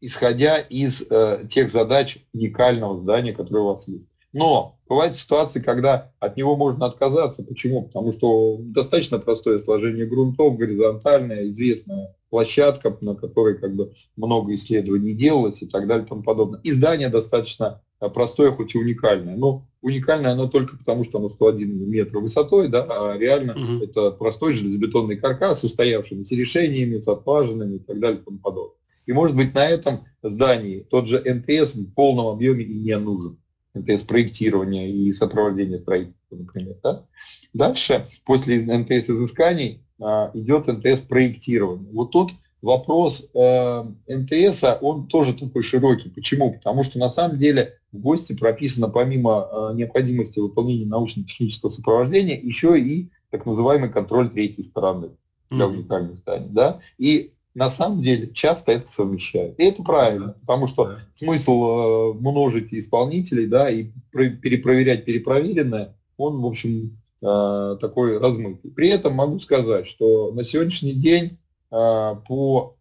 исходя 0.01 0.59
из 0.59 1.01
э, 1.09 1.47
тех 1.49 1.71
задач 1.71 2.17
уникального 2.33 2.99
здания, 2.99 3.33
которое 3.33 3.61
у 3.61 3.73
вас 3.73 3.87
есть. 3.87 4.08
Но 4.31 4.77
бывают 4.87 5.17
ситуации, 5.17 5.59
когда 5.59 6.11
от 6.19 6.37
него 6.37 6.55
можно 6.55 6.85
отказаться. 6.85 7.43
Почему? 7.43 7.83
Потому 7.83 8.13
что 8.13 8.57
достаточно 8.59 9.17
простое 9.17 9.59
сложение 9.59 10.05
грунтов, 10.05 10.57
горизонтальная, 10.57 11.47
известная 11.49 12.15
площадка, 12.29 12.95
на 13.01 13.15
которой 13.15 13.57
как 13.57 13.75
бы 13.75 13.93
много 14.15 14.53
исследований 14.53 15.13
делалось 15.13 15.61
и 15.61 15.67
так 15.67 15.87
далее 15.87 16.05
и 16.05 16.09
тому 16.09 16.21
подобное. 16.21 16.59
И 16.61 16.71
здание 16.71 17.09
достаточно 17.09 17.81
э, 17.99 18.09
простое, 18.09 18.51
хоть 18.51 18.75
и 18.75 18.77
уникальное. 18.77 19.35
Но 19.35 19.67
уникальное 19.81 20.33
оно 20.33 20.47
только 20.47 20.77
потому, 20.77 21.05
что 21.05 21.17
оно 21.17 21.29
101 21.29 21.89
метр 21.89 22.19
высотой, 22.19 22.67
да, 22.67 22.85
а 22.87 23.17
реально 23.17 23.53
угу. 23.53 23.83
это 23.83 24.11
простой 24.11 24.53
железобетонный 24.53 25.17
каркас 25.17 25.61
с 25.61 25.63
устоявшимися 25.63 26.35
решениями, 26.35 26.99
с 26.99 27.07
отваженными 27.07 27.77
и 27.77 27.79
так 27.79 27.99
далее 27.99 28.21
и 28.21 28.23
тому 28.23 28.37
подобное. 28.37 28.75
И 29.07 29.11
может 29.11 29.35
быть 29.35 29.55
на 29.55 29.67
этом 29.67 30.05
здании 30.21 30.85
тот 30.87 31.07
же 31.07 31.19
НТС 31.19 31.73
в 31.73 31.93
полном 31.95 32.27
объеме 32.27 32.63
и 32.63 32.79
не 32.79 32.95
нужен. 32.95 33.39
НТС 33.73 34.03
проектирования 34.03 34.91
и 34.91 35.13
сопровождения 35.13 35.79
строительства, 35.79 36.35
например. 36.35 36.75
Да? 36.83 37.05
Дальше, 37.53 38.07
после 38.25 38.61
НТС 38.61 39.09
изысканий, 39.09 39.83
а, 40.01 40.31
идет 40.33 40.67
НТС 40.67 41.01
проектирования. 41.01 41.91
Вот 41.91 42.11
тут 42.11 42.31
вопрос 42.61 43.25
э, 43.33 43.83
НТС, 44.07 44.63
он 44.81 45.07
тоже 45.07 45.33
такой 45.33 45.63
широкий. 45.63 46.09
Почему? 46.09 46.53
Потому 46.53 46.83
что 46.83 46.99
на 46.99 47.11
самом 47.11 47.37
деле 47.37 47.79
в 47.91 47.99
ГОСТе 47.99 48.35
прописано 48.35 48.89
помимо 48.89 49.47
э, 49.51 49.75
необходимости 49.75 50.39
выполнения 50.39 50.85
научно-технического 50.85 51.69
сопровождения 51.69 52.39
еще 52.39 52.79
и 52.79 53.09
так 53.31 53.45
называемый 53.45 53.89
контроль 53.89 54.29
третьей 54.29 54.63
стороны 54.63 55.11
для 55.49 55.67
уникальных 55.67 56.17
зданий. 56.17 56.49
Да? 56.49 56.79
И 56.97 57.33
на 57.59 57.69
самом 57.69 58.01
деле 58.01 58.31
часто 58.33 58.71
это 58.71 58.91
совмещают. 58.91 59.59
И 59.59 59.63
это 59.65 59.83
правильно, 59.83 60.35
потому 60.39 60.67
что 60.67 60.85
да. 60.85 60.99
смысл 61.13 61.63
э, 61.65 62.13
множить 62.13 62.73
исполнителей, 62.73 63.47
да, 63.47 63.69
и 63.69 63.89
перепроверять 64.13 65.03
перепроверенное, 65.03 65.93
он, 66.15 66.41
в 66.41 66.45
общем, 66.45 66.97
э, 67.21 67.77
такой 67.81 68.17
размытый. 68.17 68.71
При 68.71 68.87
этом 68.87 69.13
могу 69.13 69.41
сказать, 69.41 69.87
что 69.87 70.31
на 70.31 70.45
сегодняшний 70.45 70.93
день 70.93 71.37
э, 71.71 72.15
по 72.27 72.75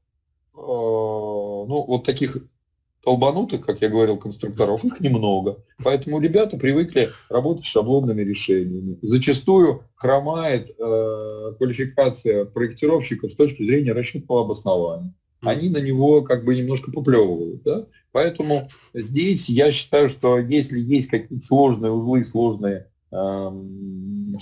ну, 0.55 1.85
вот 1.87 2.05
таких 2.05 2.37
долбанутых, 3.09 3.65
как 3.65 3.81
я 3.81 3.89
говорил, 3.89 4.19
конструкторов, 4.19 4.85
их 4.85 5.01
немного. 5.01 5.65
Поэтому 5.83 6.21
ребята 6.21 6.59
привыкли 6.59 7.09
работать 7.31 7.65
с 7.65 7.69
шаблонными 7.69 8.21
решениями. 8.21 8.99
Зачастую 9.01 9.85
хромает 9.95 10.71
э, 10.79 11.53
квалификация 11.57 12.45
проектировщиков 12.45 13.33
с 13.33 13.35
точки 13.35 13.63
зрения 13.63 13.93
расчетного 13.93 14.43
обоснования. 14.43 15.15
Они 15.41 15.71
на 15.71 15.79
него 15.79 16.21
как 16.21 16.45
бы 16.45 16.55
немножко 16.55 16.93
поплевывают. 16.93 17.63
Да? 17.63 17.87
Поэтому 18.13 18.69
здесь 18.93 19.49
я 19.49 19.73
считаю, 19.73 20.11
что 20.11 20.39
если 20.39 20.79
есть 20.79 21.09
какие-то 21.09 21.47
сложные 21.47 21.93
узлы, 21.93 22.27
сложные 22.27 22.91
э, 23.11 23.51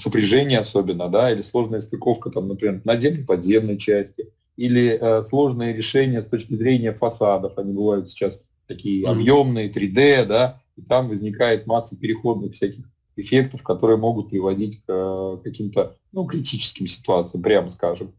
сопряжения 0.03 0.59
особенно, 0.59 1.09
да, 1.09 1.31
или 1.31 1.43
сложная 1.43 1.83
стыковка, 1.83 2.31
там, 2.31 2.49
например, 2.49 2.81
надземной 2.85 3.25
подземной 3.25 3.79
части, 3.79 4.33
или 4.57 4.99
э, 5.01 5.25
сложные 5.25 5.73
решения 5.73 6.23
с 6.23 6.27
точки 6.27 6.55
зрения 6.55 6.93
фасадов, 6.93 7.59
они 7.59 7.73
бывают 7.73 8.11
сейчас 8.11 8.43
такие 8.67 9.07
объемные, 9.07 9.71
3D, 9.71 10.27
да, 10.27 10.61
и 10.77 10.83
там 10.83 11.09
возникает 11.09 11.67
масса 11.67 11.97
переходных 11.97 12.55
всяких 12.55 12.85
эффектов, 13.17 13.63
которые 13.63 13.97
могут 13.97 14.29
приводить 14.31 14.83
к 14.83 14.89
э, 14.89 15.39
каким-то 15.43 15.97
ну, 16.13 16.25
критическим 16.27 16.87
ситуациям, 16.87 17.43
прямо 17.43 17.71
скажем. 17.71 18.13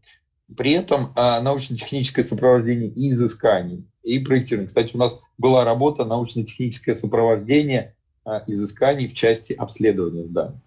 При 0.56 0.72
этом 0.72 1.12
а, 1.14 1.40
научно-техническое 1.42 2.24
сопровождение 2.24 2.88
и 2.88 3.12
изысканий, 3.12 3.84
и 4.02 4.18
проектирование. 4.18 4.68
Кстати, 4.68 4.94
у 4.94 4.98
нас 4.98 5.14
была 5.36 5.64
работа 5.64 6.06
научно-техническое 6.06 6.96
сопровождение 6.96 7.94
а, 8.24 8.42
изысканий 8.46 9.08
в 9.08 9.14
части 9.14 9.52
обследования 9.52 10.24
зданий. 10.24 10.58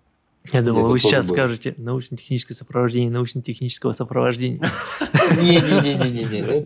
Я 0.51 0.61
думал, 0.63 0.89
вы 0.89 0.97
сейчас 0.97 1.27
было. 1.27 1.35
скажете 1.35 1.75
научно-техническое 1.77 2.55
сопровождение 2.55 3.11
научно-технического 3.11 3.93
сопровождения. 3.93 4.59
Не-не-не-не-не, 5.41 6.61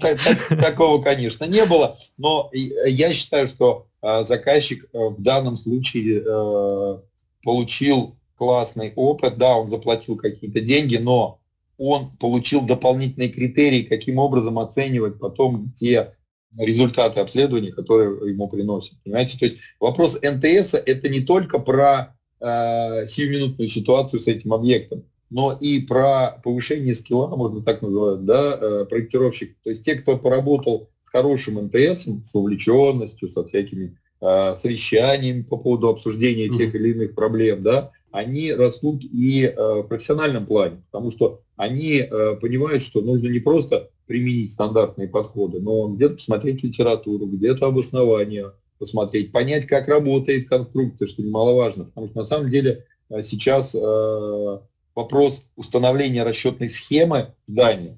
такого, 0.55 1.01
конечно, 1.01 1.43
не 1.45 1.65
было. 1.65 1.97
Но 2.17 2.49
я 2.53 3.13
считаю, 3.13 3.49
что 3.49 3.87
а, 4.01 4.23
заказчик 4.23 4.85
э, 4.85 4.97
в 4.97 5.21
данном 5.21 5.57
случае 5.57 6.23
э, 6.25 6.99
получил 7.43 8.15
классный 8.37 8.93
опыт, 8.95 9.37
да, 9.37 9.55
он 9.55 9.69
заплатил 9.69 10.15
какие-то 10.15 10.61
деньги, 10.61 10.97
но 10.97 11.39
он 11.77 12.15
получил 12.17 12.61
дополнительные 12.61 13.29
критерии, 13.29 13.83
каким 13.83 14.19
образом 14.19 14.59
оценивать 14.59 15.19
потом 15.19 15.73
те 15.79 16.15
результаты 16.57 17.19
обследования, 17.19 17.71
которые 17.71 18.31
ему 18.31 18.47
приносят. 18.47 19.01
Понимаете? 19.03 19.37
То 19.37 19.45
есть 19.45 19.57
вопрос 19.79 20.17
НТС 20.21 20.73
это 20.73 21.09
не 21.09 21.21
только 21.21 21.59
про 21.59 22.14
э, 22.45 23.07
сиюминутную 23.07 23.69
ситуацию 23.69 24.19
с 24.19 24.27
этим 24.27 24.53
объектом, 24.53 25.03
но 25.29 25.57
и 25.59 25.81
про 25.81 26.39
повышение 26.43 26.95
скилла, 26.95 27.35
можно 27.35 27.61
так 27.61 27.81
называть, 27.81 28.25
да, 28.25 28.57
э, 28.59 28.85
проектировщик. 28.89 29.55
То 29.63 29.71
есть 29.71 29.83
те, 29.83 29.95
кто 29.95 30.17
поработал 30.17 30.89
с 31.05 31.09
хорошим 31.09 31.55
НТС, 31.65 32.03
с 32.03 32.33
вовлеченностью, 32.33 33.29
со 33.29 33.43
всякими 33.47 33.97
э, 34.21 34.57
совещаниями 34.61 35.41
по 35.41 35.57
поводу 35.57 35.89
обсуждения 35.89 36.47
mm-hmm. 36.47 36.57
тех 36.57 36.75
или 36.75 36.91
иных 36.91 37.15
проблем, 37.15 37.63
да, 37.63 37.91
они 38.11 38.53
растут 38.53 39.03
и 39.03 39.43
э, 39.43 39.81
в 39.81 39.87
профессиональном 39.87 40.45
плане, 40.45 40.83
потому 40.91 41.11
что 41.11 41.41
они 41.57 41.97
э, 41.97 42.35
понимают, 42.39 42.83
что 42.83 43.01
нужно 43.01 43.27
не 43.27 43.39
просто 43.39 43.89
применить 44.05 44.53
стандартные 44.53 45.07
подходы, 45.07 45.59
но 45.59 45.87
где-то 45.89 46.15
посмотреть 46.15 46.63
литературу, 46.63 47.25
где-то 47.25 47.65
обоснование 47.65 48.51
посмотреть, 48.79 49.31
понять, 49.31 49.65
как 49.65 49.87
работает 49.87 50.49
конструкция, 50.49 51.07
что 51.07 51.21
немаловажно, 51.21 51.85
потому 51.85 52.07
что 52.07 52.19
на 52.21 52.25
самом 52.25 52.49
деле 52.49 52.85
э, 53.09 53.23
сейчас 53.25 53.73
э, 53.73 54.59
вопрос 54.95 55.41
установления 55.55 56.23
расчетной 56.23 56.69
схемы 56.69 57.33
здания, 57.47 57.97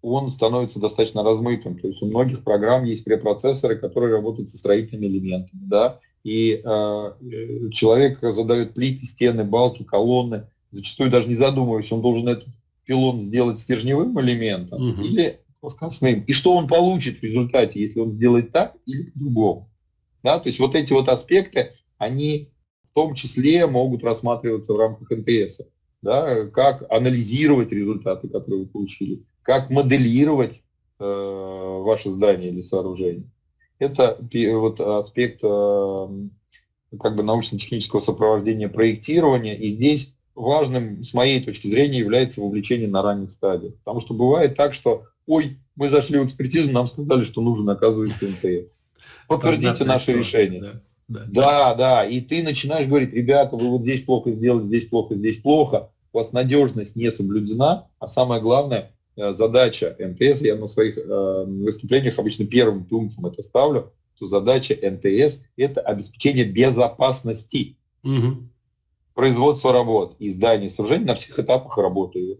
он 0.00 0.30
становится 0.30 0.78
достаточно 0.78 1.22
размытым. 1.24 1.78
То 1.78 1.88
есть 1.88 2.02
у 2.02 2.06
многих 2.06 2.44
программ 2.44 2.84
есть 2.84 3.04
препроцессоры, 3.04 3.76
которые 3.76 4.12
работают 4.12 4.50
со 4.50 4.56
строительными 4.56 5.06
элементами, 5.06 5.62
да, 5.64 6.00
и 6.24 6.62
э, 6.64 7.10
человек 7.72 8.20
задает 8.20 8.74
плиты, 8.74 9.06
стены, 9.06 9.44
балки, 9.44 9.82
колонны, 9.82 10.46
зачастую 10.70 11.10
даже 11.10 11.28
не 11.28 11.36
задумываясь, 11.36 11.90
он 11.90 12.02
должен 12.02 12.28
этот 12.28 12.48
пилон 12.84 13.22
сделать 13.22 13.60
стержневым 13.60 14.18
элементом 14.20 14.90
угу. 14.90 15.02
или 15.02 15.40
плоскостным. 15.60 16.22
И 16.22 16.32
что 16.32 16.56
он 16.56 16.66
получит 16.66 17.20
в 17.20 17.22
результате, 17.22 17.80
если 17.80 18.00
он 18.00 18.12
сделает 18.12 18.52
так 18.52 18.76
или 18.86 19.10
по-другому. 19.10 19.67
Да? 20.22 20.38
То 20.38 20.48
есть 20.48 20.58
вот 20.58 20.74
эти 20.74 20.92
вот 20.92 21.08
аспекты, 21.08 21.72
они 21.98 22.50
в 22.90 22.94
том 22.94 23.14
числе 23.14 23.66
могут 23.66 24.02
рассматриваться 24.04 24.72
в 24.72 24.78
рамках 24.78 25.10
НТС. 25.10 25.60
Да? 26.02 26.46
Как 26.46 26.84
анализировать 26.90 27.72
результаты, 27.72 28.28
которые 28.28 28.64
вы 28.64 28.66
получили, 28.68 29.24
как 29.42 29.70
моделировать 29.70 30.60
э, 30.98 31.04
ваше 31.84 32.10
здание 32.10 32.50
или 32.50 32.62
сооружение. 32.62 33.30
Это 33.78 34.18
вот 34.54 34.80
аспект 34.80 35.40
э, 35.42 36.08
как 37.00 37.16
бы 37.16 37.22
научно-технического 37.22 38.00
сопровождения 38.00 38.68
проектирования. 38.68 39.56
И 39.56 39.74
здесь 39.74 40.14
важным, 40.34 41.04
с 41.04 41.12
моей 41.14 41.42
точки 41.42 41.68
зрения, 41.68 41.98
является 41.98 42.40
вовлечение 42.40 42.88
на 42.88 43.02
ранних 43.02 43.30
стадиях. 43.30 43.74
Потому 43.84 44.00
что 44.00 44.14
бывает 44.14 44.56
так, 44.56 44.74
что, 44.74 45.04
ой, 45.26 45.58
мы 45.76 45.90
зашли 45.90 46.18
в 46.18 46.26
экспертизу, 46.26 46.70
нам 46.70 46.88
сказали, 46.88 47.24
что 47.24 47.40
нужен, 47.40 47.68
оказывается, 47.68 48.26
МТС. 48.26 48.77
Подтвердите 49.26 49.84
наше 49.84 50.12
решение. 50.12 50.60
Да. 50.60 50.82
Да. 51.08 51.24
да, 51.26 51.74
да, 51.74 52.04
и 52.04 52.20
ты 52.20 52.42
начинаешь 52.42 52.86
говорить, 52.86 53.14
ребята, 53.14 53.56
вы 53.56 53.68
вот 53.68 53.80
здесь 53.80 54.02
плохо 54.02 54.30
сделали, 54.30 54.66
здесь 54.66 54.88
плохо, 54.88 55.14
здесь 55.14 55.38
плохо, 55.38 55.90
у 56.12 56.18
вас 56.18 56.32
надежность 56.32 56.96
не 56.96 57.10
соблюдена, 57.10 57.88
а 57.98 58.08
самое 58.08 58.42
главное, 58.42 58.92
э, 59.16 59.34
задача 59.34 59.96
МТС, 59.98 60.42
я 60.42 60.56
на 60.56 60.68
своих 60.68 60.98
э, 60.98 61.44
выступлениях 61.46 62.18
обычно 62.18 62.44
первым 62.44 62.84
пунктом 62.84 63.24
это 63.24 63.42
ставлю, 63.42 63.90
что 64.16 64.26
задача 64.26 64.74
МТС– 64.74 65.38
это 65.56 65.80
обеспечение 65.80 66.44
безопасности. 66.44 67.78
Угу 68.04 68.48
производства 69.18 69.72
работ 69.72 70.14
и 70.20 70.32
здания 70.32 70.70
сооружений 70.70 71.06
на 71.06 71.16
всех 71.16 71.40
этапах 71.40 71.76
работы. 71.76 72.38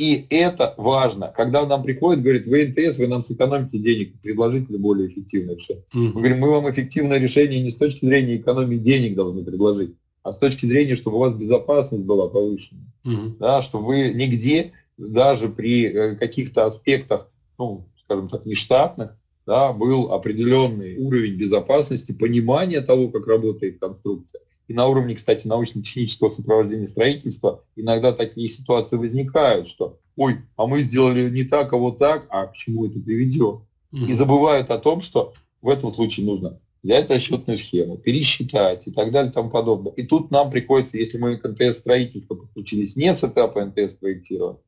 И 0.00 0.26
это 0.30 0.72
важно. 0.78 1.30
Когда 1.36 1.66
нам 1.66 1.82
приходит, 1.82 2.22
говорит, 2.22 2.46
вы 2.46 2.68
НТС, 2.68 2.96
вы 2.96 3.06
нам 3.06 3.22
сэкономите 3.22 3.76
денег, 3.76 4.18
предложите 4.22 4.78
более 4.78 5.08
эффективное 5.08 5.56
решение. 5.56 5.84
Mm-hmm. 5.94 6.12
Мы 6.14 6.20
говорим, 6.22 6.38
мы 6.38 6.50
вам 6.52 6.70
эффективное 6.70 7.18
решение 7.18 7.60
не 7.60 7.70
с 7.70 7.76
точки 7.76 8.06
зрения 8.06 8.38
экономии 8.38 8.78
денег 8.78 9.14
должны 9.14 9.44
предложить, 9.44 9.94
а 10.22 10.32
с 10.32 10.38
точки 10.38 10.64
зрения, 10.64 10.96
чтобы 10.96 11.18
у 11.18 11.20
вас 11.20 11.34
безопасность 11.34 12.04
была 12.04 12.30
повышена. 12.30 12.80
Mm-hmm. 13.04 13.36
Да, 13.40 13.62
чтобы 13.62 13.88
вы 13.88 14.14
нигде, 14.14 14.72
даже 14.96 15.50
при 15.50 15.88
э, 15.88 16.16
каких-то 16.16 16.64
аспектах, 16.64 17.30
ну, 17.58 17.86
скажем 18.02 18.30
так, 18.30 18.46
нештатных, 18.46 19.18
да, 19.46 19.74
был 19.74 20.12
определенный 20.14 20.96
уровень 20.96 21.34
безопасности, 21.34 22.12
понимания 22.12 22.80
того, 22.80 23.08
как 23.08 23.26
работает 23.26 23.78
конструкция 23.78 24.40
и 24.70 24.72
на 24.72 24.86
уровне, 24.86 25.16
кстати, 25.16 25.48
научно-технического 25.48 26.30
сопровождения 26.30 26.86
строительства 26.86 27.64
иногда 27.74 28.12
такие 28.12 28.48
ситуации 28.48 28.94
возникают, 28.94 29.68
что 29.68 29.98
ой, 30.14 30.42
а 30.56 30.68
мы 30.68 30.84
сделали 30.84 31.28
не 31.28 31.42
так, 31.42 31.72
а 31.72 31.76
вот 31.76 31.98
так, 31.98 32.28
а 32.30 32.46
к 32.46 32.54
чему 32.54 32.86
это 32.86 33.00
приведет? 33.00 33.62
Mm-hmm. 33.92 34.06
И 34.06 34.14
забывают 34.14 34.70
о 34.70 34.78
том, 34.78 35.02
что 35.02 35.34
в 35.60 35.68
этом 35.68 35.90
случае 35.90 36.26
нужно 36.26 36.60
взять 36.84 37.10
расчетную 37.10 37.58
схему, 37.58 37.98
пересчитать 37.98 38.86
и 38.86 38.92
так 38.92 39.10
далее 39.10 39.32
и 39.32 39.34
тому 39.34 39.50
подобное. 39.50 39.92
И 39.94 40.04
тут 40.04 40.30
нам 40.30 40.52
приходится, 40.52 40.98
если 40.98 41.18
мы 41.18 41.36
к 41.36 41.48
НТС 41.48 41.80
строительства 41.80 42.36
подключились 42.36 42.94
не 42.94 43.12
с 43.12 43.24
этапа 43.24 43.64
НТС 43.64 43.94
проектирования, 43.94 44.60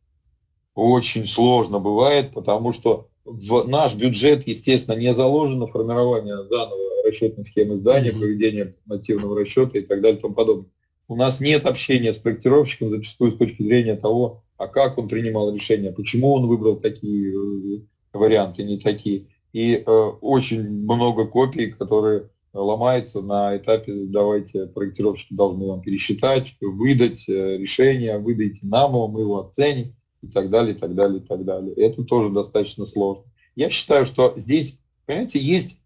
очень 0.74 1.28
сложно 1.28 1.78
бывает, 1.78 2.32
потому 2.32 2.72
что 2.72 3.06
в 3.24 3.68
наш 3.68 3.94
бюджет, 3.94 4.48
естественно, 4.48 4.96
не 4.96 5.14
заложено 5.14 5.68
формирование 5.68 6.38
заново 6.50 6.91
расчетной 7.04 7.44
схемы 7.44 7.76
здания, 7.76 8.12
проведение 8.12 8.74
нативного 8.86 9.38
расчета 9.40 9.78
и 9.78 9.82
так 9.82 10.00
далее 10.00 10.18
и 10.18 10.22
тому 10.22 10.34
подобное. 10.34 10.70
У 11.08 11.16
нас 11.16 11.40
нет 11.40 11.66
общения 11.66 12.14
с 12.14 12.16
проектировщиком 12.16 12.90
зачастую 12.90 13.32
с 13.32 13.36
точки 13.36 13.62
зрения 13.62 13.96
того, 13.96 14.44
а 14.56 14.66
как 14.66 14.98
он 14.98 15.08
принимал 15.08 15.54
решения, 15.54 15.92
почему 15.92 16.32
он 16.32 16.46
выбрал 16.46 16.76
такие 16.76 17.32
э, 17.32 17.80
варианты, 18.12 18.62
не 18.62 18.78
такие. 18.78 19.26
И 19.52 19.74
э, 19.74 19.90
очень 20.20 20.62
много 20.62 21.26
копий, 21.26 21.66
которые 21.70 22.30
ломаются 22.54 23.20
на 23.20 23.56
этапе, 23.56 23.92
давайте 24.06 24.66
проектировщики 24.66 25.34
должны 25.34 25.66
вам 25.66 25.82
пересчитать, 25.82 26.54
выдать 26.60 27.28
э, 27.28 27.58
решение, 27.58 28.18
выдайте 28.18 28.60
нам 28.66 28.92
его, 28.92 29.08
мы 29.08 29.20
его 29.20 29.40
оценим 29.40 29.94
и 30.22 30.28
так 30.28 30.50
далее, 30.50 30.74
и 30.74 30.78
так 30.78 30.94
далее, 30.94 31.20
и 31.20 31.26
так 31.26 31.44
далее. 31.44 31.74
Это 31.74 32.04
тоже 32.04 32.30
достаточно 32.30 32.86
сложно. 32.86 33.24
Я 33.56 33.70
считаю, 33.70 34.06
что 34.06 34.34
здесь, 34.36 34.78
понимаете, 35.06 35.38
есть 35.38 35.76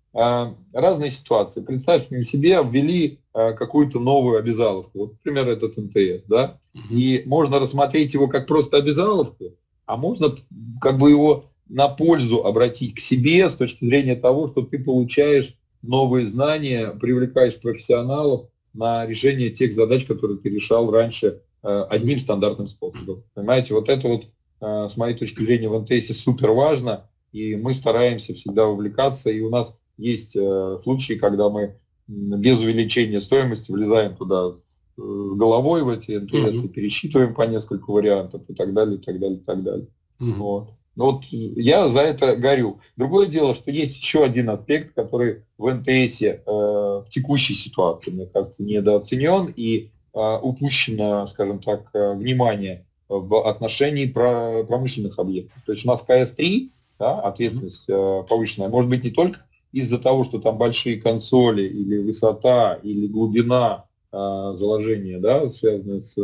разные 0.72 1.11
ситуации. 1.11 1.61
Представьте 1.61 2.24
себе, 2.24 2.59
ввели 2.64 3.20
э, 3.35 3.52
какую-то 3.52 4.00
новую 4.00 4.38
обязаловку, 4.38 4.98
вот, 4.98 5.12
например, 5.12 5.48
этот 5.48 5.76
МТС, 5.76 6.24
да, 6.26 6.59
и 6.90 7.22
можно 7.26 7.59
рассмотреть 7.59 8.14
его 8.14 8.29
как 8.29 8.46
просто 8.46 8.79
обязаловку, 8.79 9.57
а 9.85 9.96
можно 9.96 10.35
как 10.81 10.98
бы 10.98 11.11
его 11.11 11.44
на 11.68 11.88
пользу 11.88 12.44
обратить 12.44 12.94
к 12.94 13.00
себе 13.00 13.50
с 13.50 13.55
точки 13.55 13.85
зрения 13.85 14.16
того, 14.16 14.48
что 14.48 14.62
ты 14.62 14.79
получаешь 14.79 15.55
новые 15.83 16.29
знания, 16.29 16.90
привлекаешь 16.90 17.61
профессионалов 17.61 18.48
на 18.72 19.07
решение 19.07 19.50
тех 19.50 19.74
задач, 19.74 20.07
которые 20.07 20.38
ты 20.38 20.48
решал 20.48 20.90
раньше 20.90 21.42
Э, 21.68 21.85
одним 21.90 22.20
стандартным 22.20 22.68
способом. 22.68 23.24
Понимаете, 23.35 23.74
вот 23.74 23.88
это 23.88 24.07
вот 24.07 24.26
с 24.61 24.96
моей 24.96 25.14
точки 25.14 25.42
зрения 25.42 25.68
в 25.68 25.79
НТС 25.79 26.16
супер 26.16 26.52
важно, 26.52 27.11
и 27.33 27.57
мы 27.57 27.74
стараемся 27.74 28.35
всегда 28.35 28.66
увлекаться, 28.66 29.29
и 29.29 29.40
у 29.40 29.50
нас 29.50 29.76
есть 29.97 30.37
э, 30.37 30.79
случаи, 30.83 31.15
когда 31.15 31.49
мы 31.51 31.77
без 32.09 32.59
увеличения 32.59 33.21
стоимости 33.21 33.71
влезаем 33.71 34.17
туда 34.17 34.53
с 34.53 34.67
головой 34.97 35.83
в 35.83 35.89
эти 35.89 36.13
НТС 36.13 36.33
mm-hmm. 36.33 36.65
и 36.65 36.69
пересчитываем 36.69 37.35
по 37.35 37.43
несколько 37.43 37.91
вариантов 37.91 38.43
и 38.49 38.55
так 38.55 38.73
далее, 38.73 38.97
и 38.97 39.01
так 39.01 39.19
далее, 39.19 39.39
и 39.39 39.45
так 39.45 39.63
далее. 39.63 39.89
Mm-hmm. 40.21 40.35
Вот. 40.35 40.69
Вот 40.97 41.25
я 41.31 41.91
за 41.91 42.01
это 42.01 42.37
горю. 42.37 42.81
Другое 42.97 43.27
дело, 43.27 43.55
что 43.55 43.71
есть 43.71 43.97
еще 43.97 44.25
один 44.25 44.49
аспект, 44.49 44.95
который 44.95 45.43
в 45.59 45.71
НТС 45.71 46.23
э, 46.23 46.41
в 46.47 47.07
текущей 47.11 47.55
ситуации, 47.55 48.11
мне 48.11 48.27
кажется, 48.27 48.63
недооценен, 48.63 49.53
и 49.55 49.91
а, 50.15 50.39
упущено, 50.39 51.29
скажем 51.29 51.61
так, 51.61 51.91
э, 51.93 52.15
внимание 52.15 52.87
в 53.09 53.47
отношении 53.47 54.07
промышленных 54.07 55.19
объектов. 55.19 55.63
То 55.67 55.73
есть 55.73 55.85
у 55.85 55.89
нас 55.89 56.01
КС-3, 56.01 56.71
да, 56.99 57.21
ответственность 57.21 57.87
mm-hmm. 57.89 58.27
повышенная, 58.27 58.69
может 58.71 58.89
быть 58.89 59.05
не 59.05 59.11
только 59.11 59.41
из-за 59.77 59.99
того, 59.99 60.25
что 60.25 60.39
там 60.39 60.57
большие 60.57 60.97
консоли 60.97 61.65
или 61.65 61.99
высота, 61.99 62.81
или 62.83 63.07
глубина 63.07 63.85
э, 64.11 64.17
заложения, 64.17 65.19
да, 65.19 65.51
связанные 65.51 66.03
с 66.03 66.17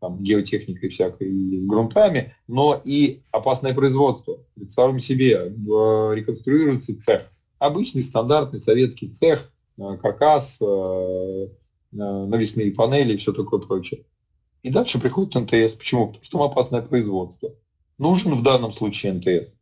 там, 0.00 0.20
геотехникой 0.20 0.88
всякой 0.88 1.28
и 1.28 1.60
с 1.60 1.66
грунтами, 1.66 2.34
но 2.48 2.80
и 2.84 3.22
опасное 3.30 3.74
производство. 3.74 4.40
Представим 4.56 5.00
себе, 5.00 5.54
реконструируется 6.14 7.00
цех. 7.00 7.30
Обычный 7.60 8.02
стандартный 8.02 8.60
советский 8.60 9.10
цех, 9.10 9.52
каркас, 10.02 10.58
навесные 11.92 12.72
панели 12.72 13.14
и 13.14 13.18
все 13.18 13.32
такое 13.32 13.60
прочее. 13.60 14.04
И 14.64 14.70
дальше 14.70 14.98
приходит 14.98 15.36
НТС. 15.36 15.76
Почему? 15.76 16.08
Потому 16.08 16.24
что 16.24 16.38
там 16.38 16.42
опасное 16.50 16.82
производство. 16.82 17.54
Нужен 17.98 18.34
в 18.34 18.42
данном 18.42 18.72
случае 18.72 19.12
НТС? 19.12 19.52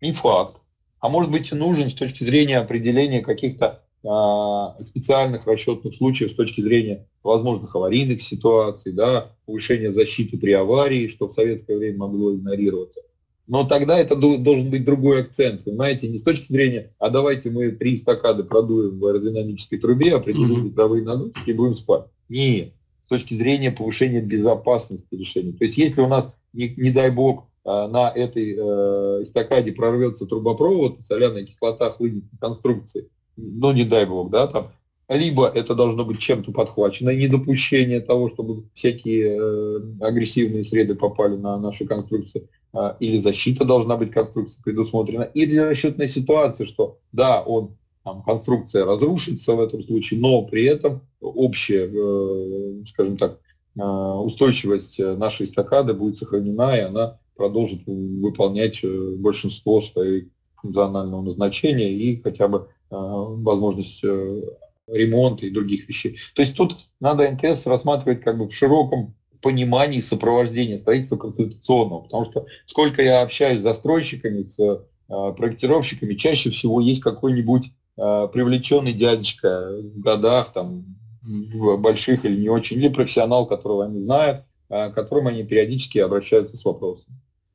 Не 0.00 0.12
факт. 0.12 0.57
А 1.00 1.08
может 1.08 1.30
быть 1.30 1.52
и 1.52 1.54
нужен 1.54 1.90
с 1.90 1.94
точки 1.94 2.24
зрения 2.24 2.58
определения 2.58 3.20
каких-то 3.20 3.82
а, 4.06 4.76
специальных 4.84 5.46
расчетных 5.46 5.94
случаев 5.94 6.32
с 6.32 6.34
точки 6.34 6.60
зрения 6.60 7.06
возможных 7.22 7.74
аварийных 7.74 8.22
ситуаций, 8.22 8.92
да, 8.92 9.32
повышения 9.46 9.92
защиты 9.92 10.38
при 10.38 10.52
аварии, 10.52 11.08
что 11.08 11.28
в 11.28 11.34
советское 11.34 11.76
время 11.76 11.98
могло 11.98 12.34
игнорироваться. 12.34 13.00
Но 13.48 13.64
тогда 13.64 13.98
это 13.98 14.14
должен 14.14 14.70
быть 14.70 14.84
другой 14.84 15.22
акцент, 15.22 15.64
понимаете, 15.64 16.06
не 16.06 16.18
с 16.18 16.22
точки 16.22 16.52
зрения, 16.52 16.92
а 16.98 17.08
давайте 17.08 17.50
мы 17.50 17.70
три 17.70 17.96
стакады 17.96 18.44
продуем 18.44 18.98
в 18.98 19.06
аэродинамической 19.06 19.78
трубе, 19.78 20.14
определим 20.14 20.66
ветровые 20.66 21.02
нагрузки 21.02 21.48
и 21.48 21.54
будем 21.54 21.74
спать. 21.74 22.04
Нет, 22.28 22.74
с 23.06 23.08
точки 23.08 23.32
зрения 23.34 23.70
повышения 23.70 24.20
безопасности 24.20 25.14
решения. 25.14 25.52
То 25.52 25.64
есть 25.64 25.78
если 25.78 26.02
у 26.02 26.08
нас, 26.08 26.26
не, 26.52 26.74
не 26.76 26.90
дай 26.90 27.10
бог, 27.10 27.44
а, 27.44 27.47
на 27.64 28.10
этой 28.10 28.54
э, 28.54 29.24
эстакаде 29.24 29.72
прорвется 29.72 30.26
трубопровод, 30.26 30.98
соляная 31.06 31.44
кислота 31.44 31.90
хлынет 31.90 32.24
на 32.32 32.38
конструкции, 32.38 33.08
ну 33.36 33.72
не 33.72 33.84
дай 33.84 34.06
бог, 34.06 34.30
да, 34.30 34.46
там, 34.46 34.72
либо 35.08 35.48
это 35.48 35.74
должно 35.74 36.04
быть 36.04 36.18
чем-то 36.18 36.52
подхвачено, 36.52 37.10
недопущение 37.10 38.00
того, 38.00 38.28
чтобы 38.28 38.64
всякие 38.74 39.38
э, 39.38 39.80
агрессивные 40.00 40.64
среды 40.64 40.94
попали 40.94 41.36
на 41.36 41.58
наши 41.58 41.86
конструкции, 41.86 42.48
э, 42.74 42.94
или 43.00 43.20
защита 43.20 43.64
должна 43.64 43.96
быть 43.96 44.10
конструкции 44.10 44.60
предусмотрена, 44.62 45.22
или 45.22 45.56
расчетная 45.56 46.08
ситуация, 46.08 46.66
что 46.66 46.98
да, 47.12 47.40
он 47.40 47.76
там, 48.04 48.22
конструкция 48.22 48.84
разрушится 48.84 49.54
в 49.54 49.60
этом 49.60 49.82
случае, 49.82 50.20
но 50.20 50.42
при 50.42 50.64
этом 50.64 51.00
общая, 51.22 51.90
э, 51.90 52.84
скажем 52.88 53.16
так, 53.16 53.38
э, 53.78 53.82
устойчивость 53.82 54.98
нашей 54.98 55.46
эстакады 55.46 55.94
будет 55.94 56.18
сохранена, 56.18 56.76
и 56.76 56.80
она 56.80 57.18
продолжит 57.38 57.80
выполнять 57.86 58.80
э, 58.82 59.14
большинство 59.16 59.80
своей 59.80 60.30
функционального 60.56 61.22
назначения 61.22 61.90
и 61.90 62.20
хотя 62.20 62.48
бы 62.48 62.58
э, 62.58 62.64
возможность 62.90 64.02
э, 64.04 64.42
ремонта 64.88 65.46
и 65.46 65.50
других 65.50 65.88
вещей. 65.88 66.18
То 66.34 66.42
есть 66.42 66.56
тут 66.56 66.76
надо 67.00 67.30
НТС 67.30 67.64
рассматривать 67.64 68.22
как 68.22 68.36
бы 68.36 68.48
в 68.48 68.54
широком 68.54 69.14
понимании 69.40 70.00
сопровождения 70.00 70.80
строительства 70.80 71.16
конституционного, 71.16 72.02
потому 72.02 72.24
что 72.24 72.46
сколько 72.66 73.02
я 73.02 73.22
общаюсь 73.22 73.60
с 73.60 73.62
застройщиками, 73.62 74.42
с 74.42 74.84
проектировщиками, 75.06 76.14
чаще 76.14 76.50
всего 76.50 76.80
есть 76.80 77.02
какой-нибудь 77.02 77.70
привлеченный 77.94 78.92
дядечка 78.92 79.70
в 79.70 80.00
годах, 80.00 80.52
там, 80.52 80.96
в 81.22 81.76
больших 81.76 82.24
или 82.24 82.40
не 82.40 82.48
очень, 82.48 82.78
или 82.78 82.88
профессионал, 82.88 83.46
которого 83.46 83.84
они 83.84 84.02
знают, 84.02 84.44
к 84.68 84.90
которым 84.90 85.28
они 85.28 85.44
периодически 85.44 85.98
обращаются 85.98 86.56
с 86.56 86.64
вопросом. 86.64 87.06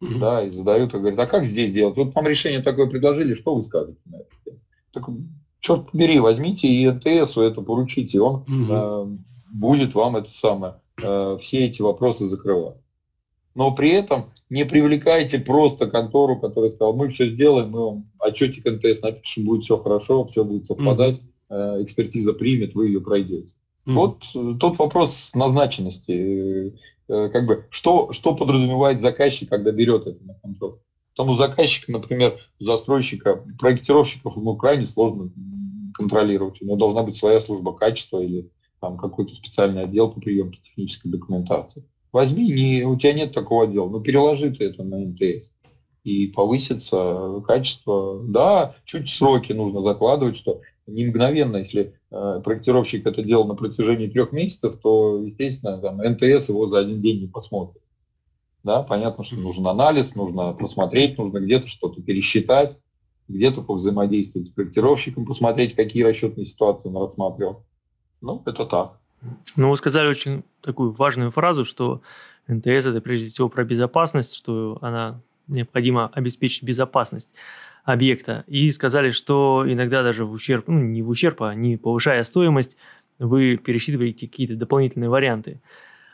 Mm-hmm. 0.03 0.19
Да, 0.19 0.43
и 0.43 0.51
задают, 0.51 0.93
и 0.93 0.97
говорят, 0.97 1.19
а 1.19 1.25
как 1.25 1.45
здесь 1.45 1.73
делать? 1.73 1.95
Вот 1.95 2.13
вам 2.13 2.27
решение 2.27 2.61
такое 2.61 2.89
предложили, 2.89 3.35
что 3.35 3.55
вы 3.55 3.63
скажете 3.63 3.97
на 4.05 4.17
это? 4.17 4.57
Так 4.91 5.09
черт 5.63 5.89
побери, 5.91 6.19
возьмите 6.19 6.67
и 6.67 6.87
НТСу 6.89 7.41
это 7.41 7.61
поручите, 7.61 8.19
он 8.19 8.41
угу. 8.41 8.47
э, 8.69 9.07
будет 9.51 9.95
вам 9.95 10.17
это 10.17 10.29
самое, 10.39 10.75
э, 11.01 11.37
все 11.41 11.65
эти 11.65 11.81
вопросы 11.81 12.27
закрывать. 12.27 12.77
Но 13.55 13.73
при 13.73 13.89
этом 13.89 14.31
не 14.49 14.65
привлекайте 14.65 15.39
просто 15.39 15.87
контору, 15.87 16.39
которая 16.39 16.71
сказала, 16.71 16.93
мы 16.93 17.09
все 17.09 17.29
сделаем, 17.29 17.69
мы 17.69 17.85
вам 17.85 18.11
отчетик 18.19 18.65
НТС 18.65 19.01
напишем, 19.01 19.45
будет 19.45 19.63
все 19.63 19.77
хорошо, 19.77 20.25
все 20.25 20.43
будет 20.43 20.67
совпадать, 20.67 21.21
э, 21.49 21.77
экспертиза 21.81 22.33
примет, 22.33 22.75
вы 22.75 22.87
ее 22.87 23.01
пройдете. 23.01 23.53
mm 23.85 23.93
Вот 23.93 24.23
э, 24.35 24.55
тот 24.59 24.77
вопрос 24.79 25.31
назначенности, 25.33 26.77
как 27.29 27.45
бы, 27.45 27.65
что, 27.69 28.11
что 28.13 28.35
подразумевает 28.35 29.01
заказчик, 29.01 29.49
когда 29.49 29.71
берет 29.71 30.07
это 30.07 30.23
на 30.23 30.33
контроль. 30.35 30.77
Тому 31.15 31.35
заказчика, 31.35 31.91
например, 31.91 32.39
застройщика, 32.59 33.43
проектировщиков, 33.59 34.35
ему 34.35 34.55
крайне 34.55 34.87
сложно 34.87 35.31
контролировать. 35.93 36.61
У 36.61 36.65
него 36.65 36.75
должна 36.75 37.03
быть 37.03 37.17
своя 37.17 37.41
служба 37.41 37.73
качества 37.73 38.19
или 38.19 38.49
там 38.81 38.97
какой-то 38.97 39.33
специальный 39.35 39.83
отдел 39.83 40.11
по 40.11 40.19
приемке 40.19 40.59
технической 40.61 41.11
документации. 41.11 41.87
Возьми, 42.11 42.47
не, 42.51 42.83
у 42.83 42.97
тебя 42.97 43.13
нет 43.13 43.33
такого 43.33 43.63
отдела, 43.63 43.89
но 43.89 43.99
переложи 43.99 44.51
ты 44.51 44.65
это 44.65 44.83
на 44.83 44.97
МТС 44.97 45.49
и 46.03 46.27
повысится 46.27 47.41
качество. 47.47 48.21
Да, 48.23 48.75
чуть 48.85 49.09
сроки 49.09 49.53
нужно 49.53 49.81
закладывать, 49.81 50.37
что 50.37 50.61
не 50.85 51.05
мгновенно, 51.05 51.57
если 51.57 51.81
э, 51.81 51.93
проектировщик 52.43 53.05
это 53.07 53.23
делал 53.23 53.45
на 53.45 53.55
протяжении 53.55 54.07
трех 54.07 54.31
месяцев, 54.31 54.77
то, 54.81 55.21
естественно, 55.23 55.77
там, 55.79 55.97
МТС 55.97 56.49
его 56.49 56.67
за 56.67 56.79
один 56.79 57.01
день 57.01 57.21
не 57.21 57.27
посмотрит. 57.27 57.81
Да, 58.63 58.83
понятно, 58.83 59.23
что 59.23 59.35
нужен 59.35 59.67
анализ, 59.67 60.15
нужно 60.15 60.53
посмотреть, 60.53 61.17
нужно 61.17 61.39
где-то 61.39 61.67
что-то 61.67 62.01
пересчитать 62.01 62.77
где-то 63.27 63.61
повзаимодействовать 63.61 64.49
с 64.49 64.51
проектировщиком, 64.51 65.25
посмотреть, 65.25 65.75
какие 65.75 66.03
расчетные 66.03 66.45
ситуации 66.45 66.89
он 66.89 66.97
рассматривал. 66.97 67.63
Ну, 68.21 68.41
это 68.45 68.65
так. 68.65 68.99
Ну, 69.55 69.69
вы 69.69 69.77
сказали 69.77 70.07
очень 70.07 70.43
такую 70.61 70.91
важную 70.91 71.31
фразу, 71.31 71.65
что 71.65 72.01
НТС– 72.47 72.65
это 72.67 73.01
прежде 73.01 73.27
всего 73.27 73.49
про 73.49 73.63
безопасность, 73.63 74.35
что 74.35 74.77
она 74.81 75.21
необходимо 75.47 76.07
обеспечить 76.09 76.63
безопасность 76.63 77.29
объекта. 77.83 78.43
И 78.47 78.71
сказали, 78.71 79.11
что 79.11 79.65
иногда 79.67 80.03
даже 80.03 80.25
в 80.25 80.31
ущерб, 80.31 80.67
ну, 80.67 80.79
не 80.79 81.01
в 81.01 81.09
ущерб, 81.09 81.41
а 81.41 81.53
не 81.53 81.77
повышая 81.77 82.23
стоимость, 82.23 82.77
вы 83.19 83.57
пересчитываете 83.57 84.27
какие-то 84.27 84.55
дополнительные 84.55 85.09
варианты. 85.09 85.61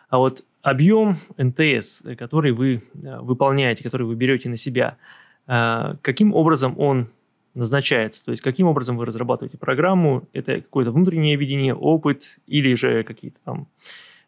А 0.10 0.18
вот 0.18 0.44
объем 0.62 1.18
НТС, 1.38 2.04
который 2.18 2.52
вы 2.52 2.82
э, 2.94 3.20
выполняете, 3.22 3.84
который 3.84 4.08
вы 4.08 4.16
берете 4.16 4.50
на 4.50 4.58
себя– 4.58 4.98
а, 5.52 5.96
каким 6.04 6.36
образом 6.36 6.76
он 6.78 7.10
назначается, 7.56 8.24
то 8.24 8.30
есть 8.30 8.44
каким 8.44 8.68
образом 8.68 8.98
вы 8.98 9.06
разрабатываете 9.08 9.58
программу, 9.58 10.28
это 10.32 10.62
какое-то 10.62 10.92
внутреннее 10.92 11.38
видение, 11.38 11.74
опыт 11.74 12.38
или 12.46 12.76
же 12.76 13.04
какие-то 13.04 13.40
там 13.44 13.68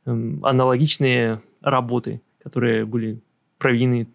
эм, 0.06 0.44
аналогичные 0.44 1.44
работы, 1.62 2.22
которые 2.44 2.86
были 2.86 3.20
проведены 3.60 4.08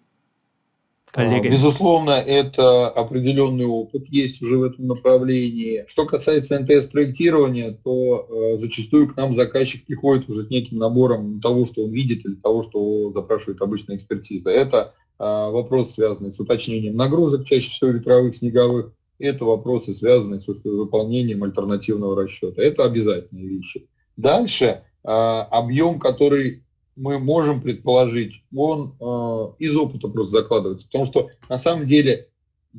коллегами? 1.11 1.53
Безусловно, 1.53 2.11
это 2.13 2.89
определенный 2.89 3.67
опыт 3.67 4.07
есть 4.09 4.43
уже 4.43 4.59
в 4.59 4.63
этом 4.63 4.87
направлении. 4.87 5.85
Что 5.89 6.07
касается 6.07 6.59
НТС-проектирования, 6.59 7.79
то 7.83 8.27
э, 8.29 8.59
зачастую 8.61 9.09
к 9.09 9.17
нам 9.17 9.37
заказчик 9.37 9.85
приходит 9.87 10.29
уже 10.29 10.45
с 10.45 10.51
неким 10.51 10.79
набором 10.79 11.41
того, 11.41 11.67
что 11.67 11.85
он 11.85 11.91
видит, 11.91 12.25
или 12.25 12.35
того, 12.35 12.63
что 12.63 13.13
запрашивает 13.13 13.61
обычная 13.63 13.97
экспертиза. 13.97 14.51
Это 14.51 14.95
а, 15.19 15.51
вопрос, 15.51 15.95
связанный 15.95 16.33
с 16.33 16.41
уточнением 16.41 16.97
нагрузок, 16.97 17.47
чаще 17.47 17.71
всего 17.71 17.91
ветровых, 17.91 18.37
снеговых, 18.37 18.93
это 19.19 19.45
вопросы, 19.45 19.95
связанные 19.95 20.41
с 20.41 20.47
выполнением 20.47 21.43
альтернативного 21.43 22.23
расчета. 22.23 22.63
Это 22.63 22.85
обязательные 22.85 23.47
вещи. 23.47 23.89
Дальше 24.17 24.83
а, 25.05 25.43
объем, 25.45 25.99
который 25.99 26.65
мы 26.97 27.19
можем 27.19 27.61
предположить, 27.61 28.43
он 28.55 28.95
а, 29.01 29.55
из 29.59 29.77
опыта 29.77 30.09
просто 30.09 30.39
закладывается. 30.39 30.87
Потому 30.87 31.07
что 31.07 31.31
на 31.49 31.61
самом 31.61 31.87
деле 31.87 32.29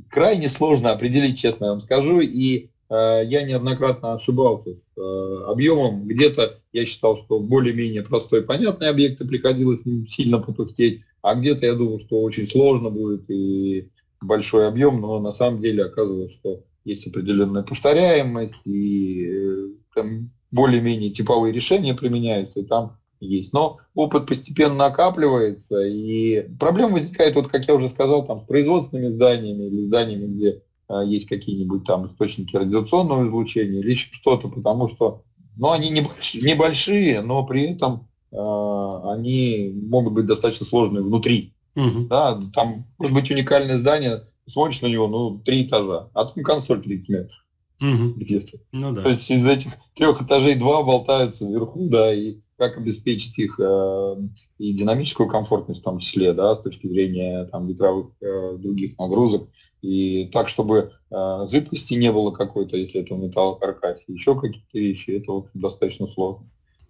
крайне 0.10 0.50
сложно 0.50 0.92
определить, 0.92 1.40
честно 1.40 1.66
я 1.66 1.72
вам 1.72 1.82
скажу, 1.82 2.20
и 2.20 2.70
я 2.90 3.44
неоднократно 3.44 4.14
ошибался 4.14 4.70
с 4.76 5.50
объемом. 5.50 6.08
Где-то 6.08 6.62
я 6.72 6.86
считал, 6.86 7.18
что 7.18 7.42
более-менее 7.42 8.04
простой 8.04 8.44
понятный 8.44 8.88
объект, 8.88 9.20
и 9.20 9.28
приходилось 9.28 9.82
с 9.82 10.10
сильно 10.10 10.40
потухтеть. 10.40 11.02
А 11.22 11.36
где-то 11.36 11.66
я 11.66 11.74
думал, 11.74 12.00
что 12.00 12.22
очень 12.22 12.50
сложно 12.50 12.90
будет 12.90 13.30
и 13.30 13.90
большой 14.22 14.68
объем, 14.68 15.02
но 15.02 15.20
на 15.20 15.34
самом 15.34 15.62
деле 15.62 15.84
оказывается, 15.84 16.38
что 16.38 16.64
есть 16.86 17.06
определенная 17.08 17.64
повторяемость, 17.64 18.66
и 18.66 19.28
э, 19.28 19.68
там 19.94 20.32
более-менее 20.52 21.12
типовые 21.12 21.54
решения 21.54 21.94
применяются, 21.94 22.62
и 22.62 22.66
там 22.66 22.98
есть. 23.20 23.54
Но 23.54 23.78
опыт 23.96 24.28
постепенно 24.28 24.76
накапливается, 24.76 25.82
и 25.86 26.48
проблема 26.60 26.94
возникает, 26.94 27.36
вот 27.36 27.48
как 27.48 27.68
я 27.68 27.76
уже 27.76 27.90
сказал, 27.90 28.26
там 28.26 28.42
с 28.42 28.44
производственными 28.46 29.10
зданиями 29.10 29.64
или 29.64 29.86
зданиями, 29.86 30.28
где 30.28 30.62
а, 30.88 31.04
есть 31.04 31.28
какие-нибудь 31.28 31.84
там 31.86 32.08
источники 32.08 32.56
радиационного 32.56 33.28
излучения 33.28 33.80
или 33.80 33.92
еще 33.92 34.08
что-то, 34.12 34.48
потому 34.48 34.90
что 34.90 35.24
ну, 35.58 35.72
они 35.72 35.90
небольшие, 35.90 37.22
но 37.22 37.46
при 37.46 37.72
этом 37.72 38.08
а, 38.32 39.14
они 39.14 39.74
могут 39.90 40.14
быть 40.14 40.26
достаточно 40.26 40.66
сложные 40.66 41.04
внутри. 41.04 41.54
Угу. 41.76 42.08
Да, 42.10 42.42
там 42.54 42.86
может 42.98 43.14
быть 43.14 43.30
уникальное 43.30 43.80
здание, 43.80 44.24
смотришь 44.50 44.82
на 44.82 44.88
него, 44.88 45.08
ну, 45.08 45.40
три 45.40 45.64
этажа, 45.64 46.10
а 46.14 46.26
там 46.26 46.44
консоль 46.44 46.82
30 46.82 47.10
метров. 47.10 47.46
Угу. 47.80 48.14
Где-то. 48.16 48.58
Ну, 48.72 48.92
да. 48.94 49.04
То 49.04 49.10
есть 49.10 49.30
из 49.30 49.46
этих 49.46 49.74
трех 49.96 50.22
этажей 50.22 50.56
два 50.56 50.84
болтаются 50.84 51.46
вверху, 51.46 51.88
да, 51.90 52.14
и 52.14 52.38
как 52.58 52.78
обеспечить 52.78 53.38
их 53.38 53.60
э, 53.60 54.16
и 54.58 54.74
динамическую 54.74 55.30
комфортность 55.30 55.82
в 55.82 55.84
том 55.84 56.00
числе, 56.00 56.34
да, 56.34 56.56
с 56.56 56.62
точки 56.62 56.88
зрения 56.88 57.46
там 57.46 57.68
ветровых 57.68 58.12
э, 58.20 58.58
других 58.58 58.98
нагрузок, 58.98 59.50
и 59.84 60.30
так, 60.34 60.50
чтобы 60.50 60.94
э, 61.12 61.48
зыбкости 61.50 61.94
не 61.94 62.12
было 62.12 62.32
какой-то, 62.32 62.76
если 62.76 63.02
это 63.02 63.14
металлокаркасе, 63.14 64.04
еще 64.08 64.40
какие-то 64.40 64.80
вещи, 64.80 65.12
это 65.12 65.32
вот 65.32 65.50
достаточно 65.54 66.08
сложно. 66.08 66.50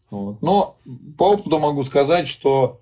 Вот. 0.09 0.41
Но 0.41 0.77
по 1.17 1.33
опыту 1.33 1.59
могу 1.59 1.83
сказать, 1.83 2.29
что 2.29 2.81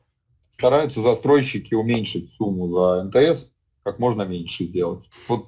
стараются 0.53 1.01
застройщики 1.01 1.73
уменьшить 1.73 2.33
сумму 2.35 2.69
за 2.69 3.03
НТС, 3.03 3.47
как 3.81 3.97
можно 3.97 4.21
меньше 4.23 4.65
сделать. 4.65 5.05
Вот, 5.27 5.47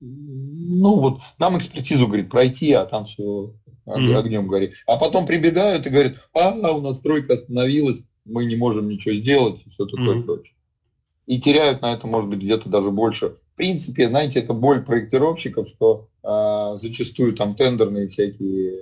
ну 0.00 0.98
вот 0.98 1.20
нам 1.38 1.58
экспертизу, 1.58 2.06
говорит, 2.06 2.30
пройти, 2.30 2.72
а 2.72 2.86
там 2.86 3.04
все 3.04 3.52
огнем 3.86 4.46
горит. 4.48 4.74
А 4.86 4.96
потом 4.96 5.26
прибегают 5.26 5.86
и 5.86 5.90
говорят, 5.90 6.14
а, 6.32 6.50
у 6.50 6.80
нас 6.80 6.98
стройка 6.98 7.34
остановилась, 7.34 7.98
мы 8.24 8.44
не 8.44 8.56
можем 8.56 8.88
ничего 8.88 9.14
сделать, 9.14 9.60
и 9.64 9.70
все 9.70 9.86
такое 9.86 10.16
mm-hmm. 10.16 10.22
прочее. 10.22 10.54
и 11.26 11.40
теряют 11.40 11.82
на 11.82 11.92
это, 11.92 12.06
может 12.06 12.28
быть, 12.28 12.40
где-то 12.40 12.68
даже 12.68 12.90
больше. 12.90 13.36
В 13.52 13.56
принципе, 13.56 14.08
знаете, 14.08 14.40
это 14.40 14.54
боль 14.54 14.84
проектировщиков, 14.84 15.68
что 15.68 16.08
э, 16.22 16.78
зачастую 16.82 17.34
там 17.34 17.54
тендерные 17.54 18.08
всякие 18.08 18.74
э, 18.74 18.80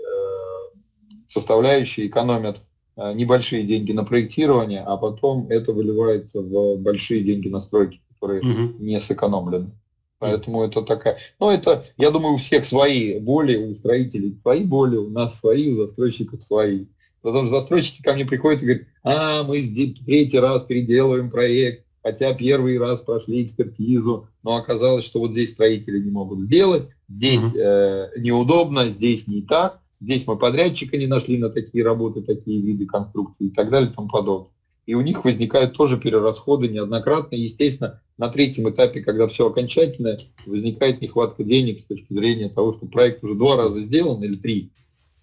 составляющие 1.30 2.06
экономят 2.06 2.58
э, 2.96 3.12
небольшие 3.12 3.64
деньги 3.64 3.92
на 3.92 4.04
проектирование, 4.04 4.80
а 4.80 4.96
потом 4.96 5.48
это 5.48 5.72
выливается 5.72 6.40
в 6.40 6.76
большие 6.76 7.22
деньги 7.24 7.48
на 7.48 7.61
стройки, 7.61 8.00
которые 8.14 8.40
угу. 8.40 8.78
не 8.78 9.00
сэкономлены. 9.00 9.72
Поэтому 10.18 10.64
это 10.64 10.83
такая... 10.83 11.18
Ну, 11.38 11.50
это, 11.50 11.87
я 11.96 12.11
думаю, 12.11 12.35
у 12.35 12.38
всех 12.38 12.66
свои 12.66 13.18
боли, 13.18 13.57
у 13.57 13.74
строителей 13.74 14.37
свои 14.42 14.64
боли, 14.64 14.96
у 14.96 15.11
нас 15.11 15.38
свои, 15.38 15.70
у 15.70 15.76
застройщиков 15.76 16.42
свои. 16.42 16.87
Потому 17.22 17.48
что 17.48 17.61
застройщики 17.61 18.02
ко 18.02 18.14
мне 18.14 18.24
приходят 18.24 18.62
и 18.62 18.66
говорят, 18.66 18.87
а, 19.02 19.42
мы 19.44 19.61
здесь 19.61 19.98
третий 20.04 20.38
раз 20.38 20.64
переделываем 20.66 21.31
проект, 21.31 21.85
хотя 22.02 22.35
первый 22.35 22.78
раз 22.78 23.00
прошли 23.00 23.44
экспертизу, 23.44 24.28
но 24.42 24.57
оказалось, 24.57 25.04
что 25.04 25.20
вот 25.20 25.33
здесь 25.33 25.52
строители 25.52 25.98
не 26.00 26.11
могут 26.11 26.40
сделать, 26.40 26.88
здесь 27.09 27.42
э, 27.54 28.11
неудобно, 28.16 28.88
здесь 28.88 29.26
не 29.26 29.42
так, 29.42 29.81
здесь 30.00 30.26
мы 30.26 30.38
подрядчика 30.38 30.96
не 30.96 31.07
нашли 31.07 31.38
на 31.38 31.50
такие 31.50 31.85
работы, 31.85 32.22
такие 32.22 32.61
виды 32.62 32.87
конструкции 32.87 33.46
и 33.46 33.50
так 33.50 33.70
далее 33.70 33.90
и 33.90 33.94
тому 33.94 34.09
подобное. 34.09 34.52
И 34.87 34.94
у 34.94 35.02
них 35.02 35.24
возникают 35.24 35.76
тоже 35.76 35.98
перерасходы 35.98 36.68
неоднократно. 36.68 37.35
Естественно, 37.35 38.00
на 38.18 38.28
третьем 38.28 38.68
этапе, 38.68 39.00
когда 39.00 39.28
все 39.28 39.46
окончательно, 39.46 40.18
возникает 40.44 41.00
нехватка 41.00 41.44
денег 41.44 41.81
с 41.81 41.85
точки 41.85 42.12
зрения 42.12 42.48
того, 42.48 42.72
что 42.72 42.87
проект 42.87 43.22
уже 43.22 43.35
два 43.35 43.57
раза 43.57 43.81
сделан 43.81 44.22
или 44.22 44.37
три. 44.37 44.72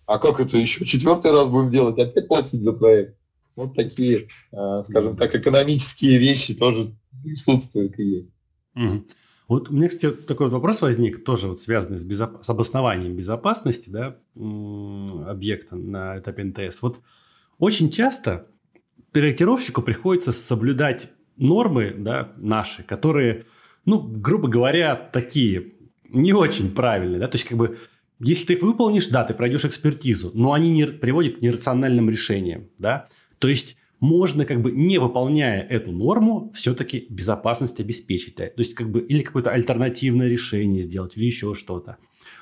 А 0.06 0.18
как 0.18 0.40
это 0.40 0.58
еще 0.58 0.86
четвертый 0.86 1.32
раз 1.32 1.48
будем 1.48 1.72
делать? 1.72 2.00
Опять 2.00 2.28
платить 2.28 2.64
за 2.64 2.74
проект? 2.74 3.18
Вот 3.56 3.76
такие, 3.76 4.28
э, 4.52 4.84
скажем 4.88 5.18
так, 5.18 5.36
экономические 5.36 6.18
вещи 6.18 6.54
тоже 6.54 6.96
присутствуют 7.24 8.00
и 8.00 8.04
есть. 8.04 8.30
Угу. 8.76 9.04
Вот 9.48 9.70
у 9.70 9.74
меня, 9.74 9.88
кстати, 9.88 10.12
такой 10.12 10.48
вот 10.48 10.54
вопрос 10.54 10.82
возник, 10.82 11.24
тоже 11.24 11.48
вот 11.48 11.62
связанный 11.62 12.00
с, 12.00 12.04
безоп... 12.04 12.44
с 12.44 12.50
обоснованием 12.50 13.16
безопасности 13.16 13.90
да, 13.90 14.18
объекта 14.36 15.76
на 15.76 16.18
этапе 16.20 16.44
НТС. 16.44 16.82
Вот 16.82 17.00
очень 17.58 17.92
часто 17.92 18.48
проектировщику 19.12 19.82
приходится 19.82 20.32
соблюдать 20.32 21.12
нормы 21.38 21.94
да, 21.98 22.34
наши, 22.38 22.84
которые, 22.84 23.46
ну, 23.86 24.00
грубо 24.00 24.48
говоря, 24.48 24.96
такие 24.96 25.74
не 26.14 26.34
очень 26.34 26.72
правильные. 26.72 27.20
Да? 27.20 27.28
То 27.28 27.36
есть, 27.36 27.48
как 27.48 27.58
бы, 27.58 27.78
если 28.20 28.46
ты 28.46 28.54
их 28.54 28.62
выполнишь, 28.62 29.08
да, 29.08 29.24
ты 29.24 29.34
пройдешь 29.34 29.66
экспертизу, 29.66 30.32
но 30.34 30.54
они 30.54 30.70
не 30.70 30.86
приводят 30.88 31.38
к 31.38 31.42
нерациональным 31.42 32.10
решениям. 32.10 32.70
Да? 32.78 33.08
То 33.40 33.48
есть 33.48 33.78
можно 34.00 34.46
как 34.46 34.62
бы 34.62 34.72
не 34.72 34.98
выполняя 34.98 35.62
эту 35.62 35.92
норму, 35.92 36.52
все-таки 36.54 37.08
безопасность 37.10 37.80
обеспечить. 37.80 38.36
То 38.36 38.52
есть 38.58 38.74
как 38.74 38.90
бы 38.90 39.02
или 39.02 39.22
какое-то 39.22 39.52
альтернативное 39.52 40.28
решение 40.28 40.84
сделать, 40.84 41.18
или 41.18 41.26
еще 41.26 41.54
что-то. 41.54 41.98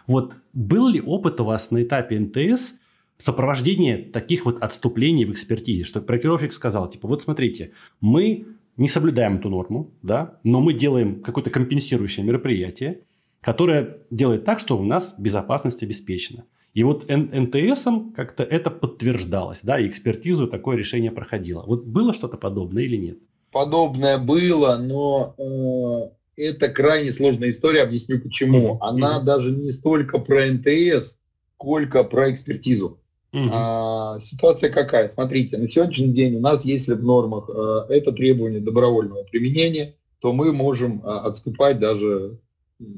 Вот 0.07 0.33
был 0.53 0.89
ли 0.89 1.01
опыт 1.01 1.39
у 1.39 1.45
вас 1.45 1.71
на 1.71 1.83
этапе 1.83 2.19
НТС 2.19 2.73
сопровождения 3.17 4.11
таких 4.11 4.45
вот 4.45 4.61
отступлений 4.61 5.25
в 5.25 5.31
экспертизе, 5.31 5.83
что 5.83 6.01
проектировщик 6.01 6.51
сказал, 6.51 6.89
типа, 6.89 7.07
вот 7.07 7.21
смотрите, 7.21 7.71
мы 8.01 8.47
не 8.77 8.87
соблюдаем 8.87 9.37
эту 9.37 9.49
норму, 9.49 9.91
да, 10.01 10.39
но 10.43 10.61
мы 10.61 10.73
делаем 10.73 11.21
какое-то 11.21 11.49
компенсирующее 11.49 12.25
мероприятие, 12.25 13.01
которое 13.41 13.97
делает 14.09 14.45
так, 14.45 14.59
что 14.59 14.77
у 14.77 14.83
нас 14.83 15.15
безопасность 15.17 15.83
обеспечена. 15.83 16.45
И 16.73 16.83
вот 16.83 17.07
НТСом 17.07 18.13
как-то 18.13 18.43
это 18.43 18.71
подтверждалось, 18.71 19.59
да, 19.61 19.79
и 19.79 19.87
экспертизу 19.87 20.47
такое 20.47 20.75
решение 20.75 21.11
проходило. 21.11 21.63
Вот 21.67 21.85
было 21.85 22.13
что-то 22.13 22.37
подобное 22.37 22.83
или 22.83 22.97
нет? 22.97 23.19
Подобное 23.51 24.17
было, 24.17 24.77
но 24.77 25.35
э, 25.37 26.41
это 26.41 26.69
крайне 26.69 27.13
сложная 27.13 27.51
история, 27.51 27.83
объясню 27.83 28.19
почему. 28.19 28.73
Mm-hmm. 28.73 28.77
Она 28.81 29.19
mm-hmm. 29.19 29.23
даже 29.23 29.51
не 29.51 29.71
столько 29.71 30.17
про 30.17 30.47
НТС, 30.47 31.15
сколько 31.55 32.03
про 32.03 32.31
экспертизу. 32.31 32.99
Mm-hmm. 33.33 33.49
А, 33.51 34.19
ситуация 34.23 34.69
какая? 34.69 35.09
Смотрите, 35.09 35.57
на 35.57 35.67
сегодняшний 35.67 36.13
день 36.13 36.35
у 36.35 36.39
нас, 36.39 36.63
если 36.63 36.93
в 36.93 37.03
нормах 37.03 37.49
э, 37.49 37.85
это 37.89 38.11
требование 38.11 38.61
добровольного 38.61 39.23
применения, 39.23 39.95
то 40.19 40.33
мы 40.33 40.53
можем 40.53 41.01
э, 41.03 41.09
отступать 41.09 41.79
даже 41.79 42.39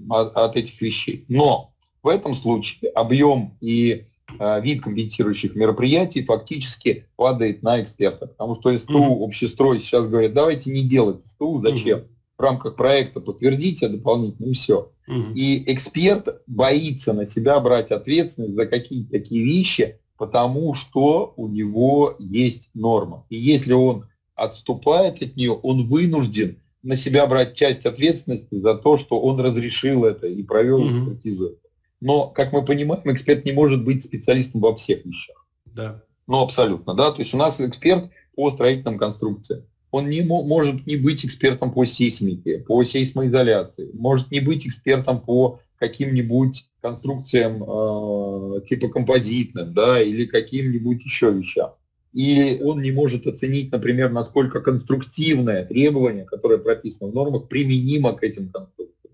от, 0.10 0.36
от 0.36 0.58
этих 0.58 0.82
вещей. 0.82 1.26
Но 1.30 1.74
в 2.04 2.10
этом 2.10 2.36
случае 2.36 2.91
объем 2.91 3.58
и 3.62 4.08
э, 4.38 4.62
вид 4.62 4.84
компенсирующих 4.84 5.56
мероприятий 5.56 6.24
фактически 6.24 7.08
падает 7.15 7.63
на 7.63 7.82
эксперта. 7.82 8.28
Потому 8.28 8.56
что 8.56 8.78
СТУ, 8.78 8.93
mm-hmm. 8.93 9.26
общестрой 9.26 9.80
сейчас 9.80 10.06
говорят, 10.08 10.34
давайте 10.34 10.69
не 10.69 10.84
делать 10.84 11.26
СТУ, 11.26 11.62
зачем? 11.62 12.00
Mm-hmm. 12.00 12.08
В 12.38 12.41
рамках 12.41 12.76
проекта 12.76 13.21
подтвердите 13.21 13.88
дополнительно 13.88 14.48
и 14.48 14.54
все. 14.54 14.91
Mm-hmm. 15.08 15.34
И 15.36 15.74
эксперт 15.74 16.41
боится 16.45 17.13
на 17.13 17.26
себя 17.26 17.58
брать 17.62 17.91
ответственность 17.91 18.56
за 18.56 18.65
какие-то 18.65 19.12
такие 19.12 19.45
вещи, 19.45 20.00
потому 20.17 20.73
что 20.73 21.34
у 21.36 21.47
него 21.47 22.15
есть 22.19 22.69
норма. 22.73 23.25
И 23.30 23.36
если 23.36 23.73
он 23.73 24.06
отступает 24.36 25.21
от 25.21 25.36
нее, 25.36 25.51
он 25.51 25.88
вынужден 25.88 26.58
на 26.84 26.97
себя 26.97 27.25
брать 27.25 27.56
часть 27.56 27.86
ответственности 27.86 28.60
за 28.60 28.75
то, 28.75 28.97
что 28.97 29.19
он 29.19 29.39
разрешил 29.39 30.06
это 30.06 30.28
и 30.28 30.43
провел 30.43 30.82
mm-hmm. 30.82 30.99
экспертизу. 30.99 31.60
Но, 31.99 32.28
как 32.28 32.54
мы 32.54 32.63
понимаем, 32.63 33.01
эксперт 33.06 33.45
не 33.45 33.51
может 33.51 33.84
быть 33.84 34.06
специалистом 34.06 34.62
во 34.62 34.75
всех 34.75 35.04
вещах. 35.06 35.47
Да. 35.65 36.04
Ну, 36.28 36.41
абсолютно, 36.41 36.93
да. 36.93 37.12
То 37.12 37.21
есть 37.21 37.34
у 37.34 37.38
нас 37.38 37.60
эксперт 37.60 38.12
по 38.36 38.51
строительным 38.51 38.97
конструкциям. 38.97 39.63
Он 39.91 40.10
не 40.10 40.21
может 40.21 40.86
не 40.86 40.97
быть 40.97 41.25
экспертом 41.25 41.71
по 41.71 41.86
сейсмике, 41.86 42.60
по 42.60 42.84
сейсмоизоляции, 42.84 43.91
может 43.93 44.30
не 44.30 44.41
быть 44.41 44.67
экспертом 44.67 45.21
по 45.21 45.62
каким-нибудь 45.80 46.66
конструкциям 46.82 47.64
э, 47.64 48.62
типа 48.68 48.90
композитным, 48.90 49.74
да, 49.74 50.02
или 50.02 50.26
каким-нибудь 50.26 51.04
еще 51.04 51.32
вещам. 51.32 51.72
Или 52.14 52.62
он 52.64 52.82
не 52.82 52.92
может 52.92 53.28
оценить, 53.28 53.72
например, 53.72 54.12
насколько 54.12 54.62
конструктивное 54.62 55.66
требование, 55.66 56.24
которое 56.24 56.60
прописано 56.60 57.12
в 57.12 57.14
нормах, 57.14 57.50
применимо 57.50 58.14
к 58.14 58.24
этим 58.24 58.50
конструкциям. 58.50 59.14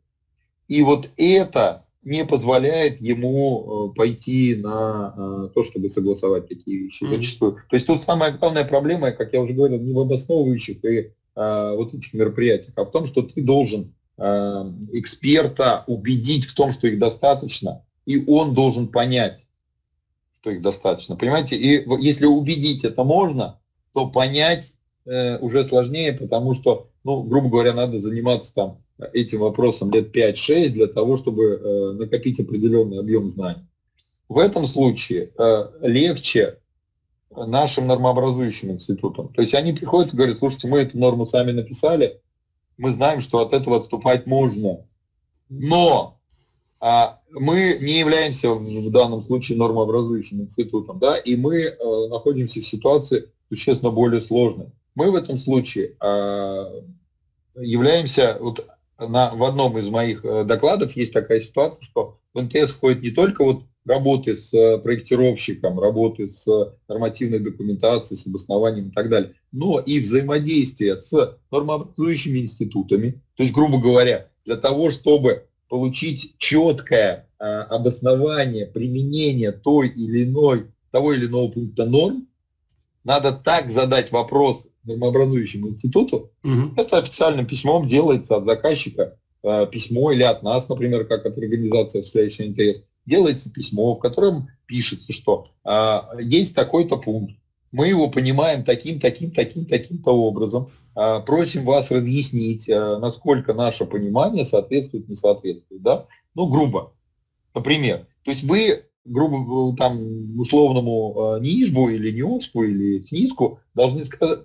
И 0.67 0.83
вот 0.83 1.09
это 1.17 1.85
не 2.03 2.25
позволяет 2.25 3.01
ему 3.01 3.91
э, 3.91 3.95
пойти 3.95 4.55
на 4.55 5.13
э, 5.15 5.49
то, 5.53 5.63
чтобы 5.63 5.89
согласовать 5.89 6.47
такие 6.47 6.77
вещи 6.77 7.03
mm-hmm. 7.03 7.09
зачастую. 7.09 7.57
То 7.69 7.75
есть 7.75 7.87
тут 7.87 8.03
самая 8.03 8.31
главная 8.37 8.65
проблема, 8.65 9.11
как 9.11 9.33
я 9.33 9.41
уже 9.41 9.53
говорил, 9.53 9.79
не 9.79 9.93
в 9.93 9.99
обосновывающих 9.99 10.83
и 10.85 11.11
а, 11.33 11.73
вот 11.75 11.93
этих 11.93 12.13
мероприятиях, 12.13 12.73
а 12.75 12.83
в 12.83 12.91
том, 12.91 13.07
что 13.07 13.21
ты 13.21 13.41
должен 13.41 13.93
а, 14.23 14.71
эксперта 14.91 15.83
убедить 15.87 16.45
в 16.45 16.53
том, 16.53 16.73
что 16.73 16.85
их 16.85 16.99
достаточно, 16.99 17.83
и 18.05 18.23
он 18.23 18.53
должен 18.53 18.87
понять, 18.87 19.47
что 20.41 20.51
их 20.51 20.61
достаточно. 20.61 21.15
Понимаете? 21.15 21.55
И 21.55 21.83
если 21.99 22.25
убедить 22.25 22.83
это 22.83 23.03
можно, 23.03 23.59
то 23.93 24.07
понять 24.07 24.73
э, 25.05 25.39
уже 25.39 25.65
сложнее, 25.65 26.13
потому 26.13 26.53
что, 26.53 26.89
ну, 27.03 27.23
грубо 27.23 27.49
говоря, 27.49 27.73
надо 27.73 27.99
заниматься 27.99 28.53
там 28.53 28.83
этим 29.11 29.39
вопросом 29.39 29.91
лет 29.91 30.15
5-6 30.15 30.69
для 30.69 30.87
того, 30.87 31.17
чтобы 31.17 31.43
э, 31.43 31.91
накопить 31.93 32.39
определенный 32.39 32.99
объем 32.99 33.27
знаний. 33.29 33.65
В 34.29 34.37
этом 34.37 34.67
случае 34.67 35.31
э, 35.35 35.69
легче 35.81 36.59
нашим 37.35 37.87
нормообразующим 37.87 38.71
институтам. 38.71 39.33
То 39.33 39.41
есть 39.41 39.55
они 39.55 39.73
приходят 39.73 40.13
и 40.13 40.17
говорят, 40.17 40.37
слушайте, 40.37 40.67
мы 40.67 40.79
эту 40.79 40.99
норму 40.99 41.25
сами 41.25 41.51
написали, 41.51 42.21
мы 42.81 42.93
знаем, 42.93 43.21
что 43.21 43.39
от 43.39 43.53
этого 43.53 43.77
отступать 43.77 44.25
можно. 44.25 44.87
Но 45.49 46.19
а, 46.79 47.19
мы 47.29 47.77
не 47.79 47.99
являемся 47.99 48.49
в 48.49 48.91
данном 48.91 49.21
случае 49.21 49.59
нормообразующим 49.59 50.41
институтом, 50.41 50.97
да, 50.97 51.15
и 51.15 51.35
мы 51.35 51.57
э, 51.57 52.07
находимся 52.09 52.59
в 52.59 52.67
ситуации 52.67 53.29
существенно 53.49 53.91
более 53.91 54.23
сложной. 54.23 54.71
Мы 54.95 55.11
в 55.11 55.15
этом 55.15 55.37
случае 55.37 55.95
э, 56.01 56.81
являемся, 57.55 58.37
вот 58.39 58.65
на, 58.97 59.29
в 59.29 59.43
одном 59.43 59.77
из 59.77 59.87
моих 59.87 60.25
э, 60.25 60.43
докладов 60.43 60.95
есть 60.95 61.13
такая 61.13 61.41
ситуация, 61.41 61.83
что 61.83 62.17
в 62.33 62.41
НТС 62.41 62.71
входит 62.71 63.03
не 63.03 63.11
только 63.11 63.43
вот 63.43 63.63
работы 63.91 64.37
с 64.37 64.53
э, 64.53 64.77
проектировщиком, 64.79 65.79
работы 65.79 66.29
с 66.29 66.45
нормативной 66.87 67.39
документацией, 67.39 68.19
с 68.19 68.25
обоснованием 68.25 68.89
и 68.89 68.91
так 68.91 69.09
далее, 69.09 69.35
но 69.51 69.79
и 69.79 69.99
взаимодействие 69.99 71.01
с 71.01 71.37
нормообразующими 71.51 72.39
институтами. 72.39 73.21
То 73.35 73.43
есть, 73.43 73.53
грубо 73.53 73.79
говоря, 73.79 74.27
для 74.45 74.55
того, 74.55 74.91
чтобы 74.91 75.45
получить 75.69 76.35
четкое 76.37 77.29
э, 77.39 77.43
обоснование 77.43 78.65
применения 78.65 79.51
той 79.51 79.89
или 79.89 80.25
иной, 80.25 80.67
того 80.91 81.13
или 81.13 81.27
иного 81.27 81.49
пункта 81.49 81.85
норм, 81.85 82.27
надо 83.03 83.31
так 83.31 83.71
задать 83.71 84.11
вопрос 84.11 84.67
нормообразующему 84.83 85.69
институту, 85.69 86.31
угу. 86.43 86.73
это 86.75 86.97
официальным 86.97 87.45
письмом 87.45 87.87
делается 87.87 88.37
от 88.37 88.45
заказчика 88.45 89.17
э, 89.43 89.67
письмо 89.67 90.11
или 90.11 90.23
от 90.23 90.43
нас, 90.43 90.67
например, 90.69 91.05
как 91.05 91.25
от 91.25 91.37
организации 91.37 91.99
осуществляющей 91.99 92.49
НТС, 92.49 92.83
делается 93.05 93.49
письмо, 93.49 93.95
в 93.95 93.99
котором 93.99 94.49
пишется, 94.65 95.13
что 95.13 95.47
э, 95.65 96.21
есть 96.21 96.55
такой-то 96.55 96.97
пункт, 96.97 97.35
мы 97.71 97.87
его 97.87 98.09
понимаем 98.09 98.63
таким, 98.63 98.99
таким, 98.99 99.31
таким, 99.31 99.65
таким-то 99.65 100.11
образом. 100.11 100.71
а, 100.93 101.21
просим 101.21 101.63
вас 101.63 101.89
разъяснить, 101.89 102.69
а, 102.69 102.99
насколько 102.99 103.53
наше 103.53 103.85
понимание 103.85 104.43
соответствует, 104.43 105.07
не 105.07 105.15
соответствует, 105.15 105.81
да? 105.81 106.07
Ну, 106.35 106.47
грубо. 106.47 106.93
Например, 107.55 108.07
то 108.23 108.31
есть 108.31 108.43
вы, 108.43 108.85
грубо 109.05 109.75
там, 109.77 110.37
условному 110.37 111.37
НИИШБу 111.39 111.89
или 111.89 112.11
НИОСПу 112.11 112.63
или 112.63 113.05
СНИСКу 113.07 113.61
должны 113.73 114.03
сказать, 114.05 114.41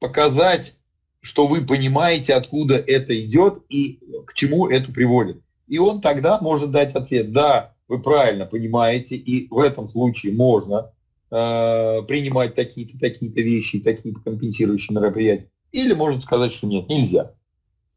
показать, 0.00 0.74
что 1.20 1.46
вы 1.46 1.64
понимаете, 1.66 2.34
откуда 2.34 2.76
это 2.76 3.18
идет 3.24 3.62
и 3.70 4.00
к 4.26 4.34
чему 4.34 4.68
это 4.68 4.92
приводит. 4.92 5.40
И 5.66 5.78
он 5.78 6.00
тогда 6.00 6.38
может 6.40 6.70
дать 6.70 6.94
ответ, 6.94 7.32
да, 7.32 7.74
вы 7.88 8.00
правильно 8.00 8.46
понимаете, 8.46 9.16
и 9.16 9.48
в 9.48 9.58
этом 9.58 9.88
случае 9.88 10.34
можно 10.34 10.92
э, 11.30 12.02
принимать 12.06 12.54
такие-то, 12.54 12.98
такие-то 12.98 13.40
вещи, 13.40 13.80
такие-то 13.80 14.20
компенсирующие 14.20 14.96
мероприятия. 14.96 15.50
Или 15.72 15.94
может 15.94 16.22
сказать, 16.22 16.52
что 16.52 16.66
нет, 16.66 16.88
нельзя. 16.88 17.32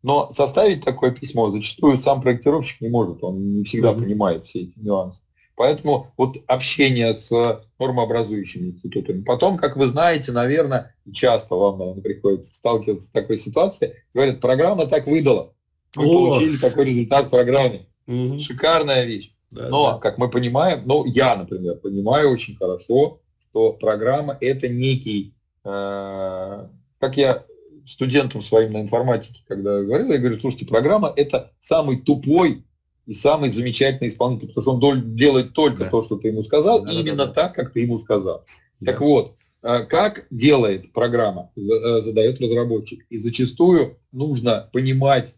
Но 0.03 0.31
составить 0.35 0.83
такое 0.83 1.11
письмо 1.11 1.51
зачастую 1.51 1.99
сам 1.99 2.21
проектировщик 2.21 2.81
не 2.81 2.89
может, 2.89 3.23
он 3.23 3.57
не 3.57 3.63
всегда 3.63 3.91
mm-hmm. 3.91 3.99
понимает 3.99 4.45
все 4.45 4.61
эти 4.61 4.73
нюансы. 4.77 5.21
Поэтому 5.55 6.13
вот 6.17 6.37
общение 6.45 7.15
с 7.15 7.31
нормообразующими 7.79 8.69
институтами. 8.69 9.23
Потом, 9.23 9.57
как 9.57 9.75
вы 9.75 9.87
знаете, 9.87 10.31
наверное, 10.31 10.95
часто 11.11 11.55
вам 11.55 11.79
наверное, 11.79 12.03
приходится 12.03 12.53
сталкиваться 12.53 13.07
с 13.07 13.11
такой 13.11 13.39
ситуацией, 13.39 13.93
говорят, 14.13 14.39
программа 14.39 14.85
так 14.85 15.07
выдала. 15.07 15.55
Вы 15.97 16.05
О! 16.05 16.27
получили 16.27 16.57
такой 16.57 16.85
результат 16.85 17.27
в 17.27 17.29
программе. 17.29 17.87
Угу. 18.07 18.39
Шикарная 18.39 19.05
вещь. 19.05 19.31
Да, 19.51 19.69
Но, 19.69 19.91
да. 19.93 19.97
как 19.99 20.17
мы 20.17 20.29
понимаем, 20.29 20.83
ну, 20.85 21.05
я, 21.05 21.35
например, 21.35 21.77
понимаю 21.77 22.31
очень 22.31 22.55
хорошо, 22.55 23.21
что 23.49 23.73
программа 23.73 24.37
это 24.41 24.67
некий, 24.67 25.33
э, 25.63 26.67
как 26.99 27.17
я 27.17 27.45
студентам 27.87 28.41
своим 28.41 28.73
на 28.73 28.81
информатике, 28.81 29.43
когда 29.47 29.81
говорил, 29.81 30.11
я 30.11 30.17
говорю, 30.17 30.39
слушайте, 30.39 30.65
программа 30.65 31.13
это 31.15 31.51
самый 31.63 31.97
тупой 32.01 32.65
и 33.05 33.13
самый 33.13 33.53
замечательный 33.53 34.09
исполнитель, 34.09 34.49
потому 34.53 34.77
что 34.77 34.87
он 34.89 35.15
делает 35.15 35.53
только 35.53 35.85
да. 35.85 35.89
то, 35.89 36.03
что 36.03 36.17
ты 36.17 36.27
ему 36.27 36.43
сказал, 36.43 36.83
да, 36.83 36.91
именно 36.91 37.15
да, 37.15 37.25
да. 37.27 37.31
так, 37.31 37.55
как 37.55 37.71
ты 37.71 37.79
ему 37.81 37.99
сказал. 37.99 38.43
Да. 38.81 38.91
Так 38.91 39.01
вот, 39.01 39.35
э, 39.63 39.85
как 39.85 40.27
делает 40.29 40.91
программа, 40.91 41.51
э, 41.55 42.01
задает 42.03 42.41
разработчик. 42.41 43.05
И 43.09 43.17
зачастую 43.17 43.97
нужно 44.11 44.69
понимать 44.73 45.35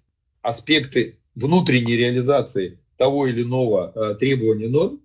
аспекты 0.50 1.20
внутренней 1.36 1.96
реализации 1.96 2.80
того 2.98 3.28
или 3.28 3.44
иного 3.44 3.92
э, 3.96 4.16
требования 4.16 4.68
норм, 4.68 5.00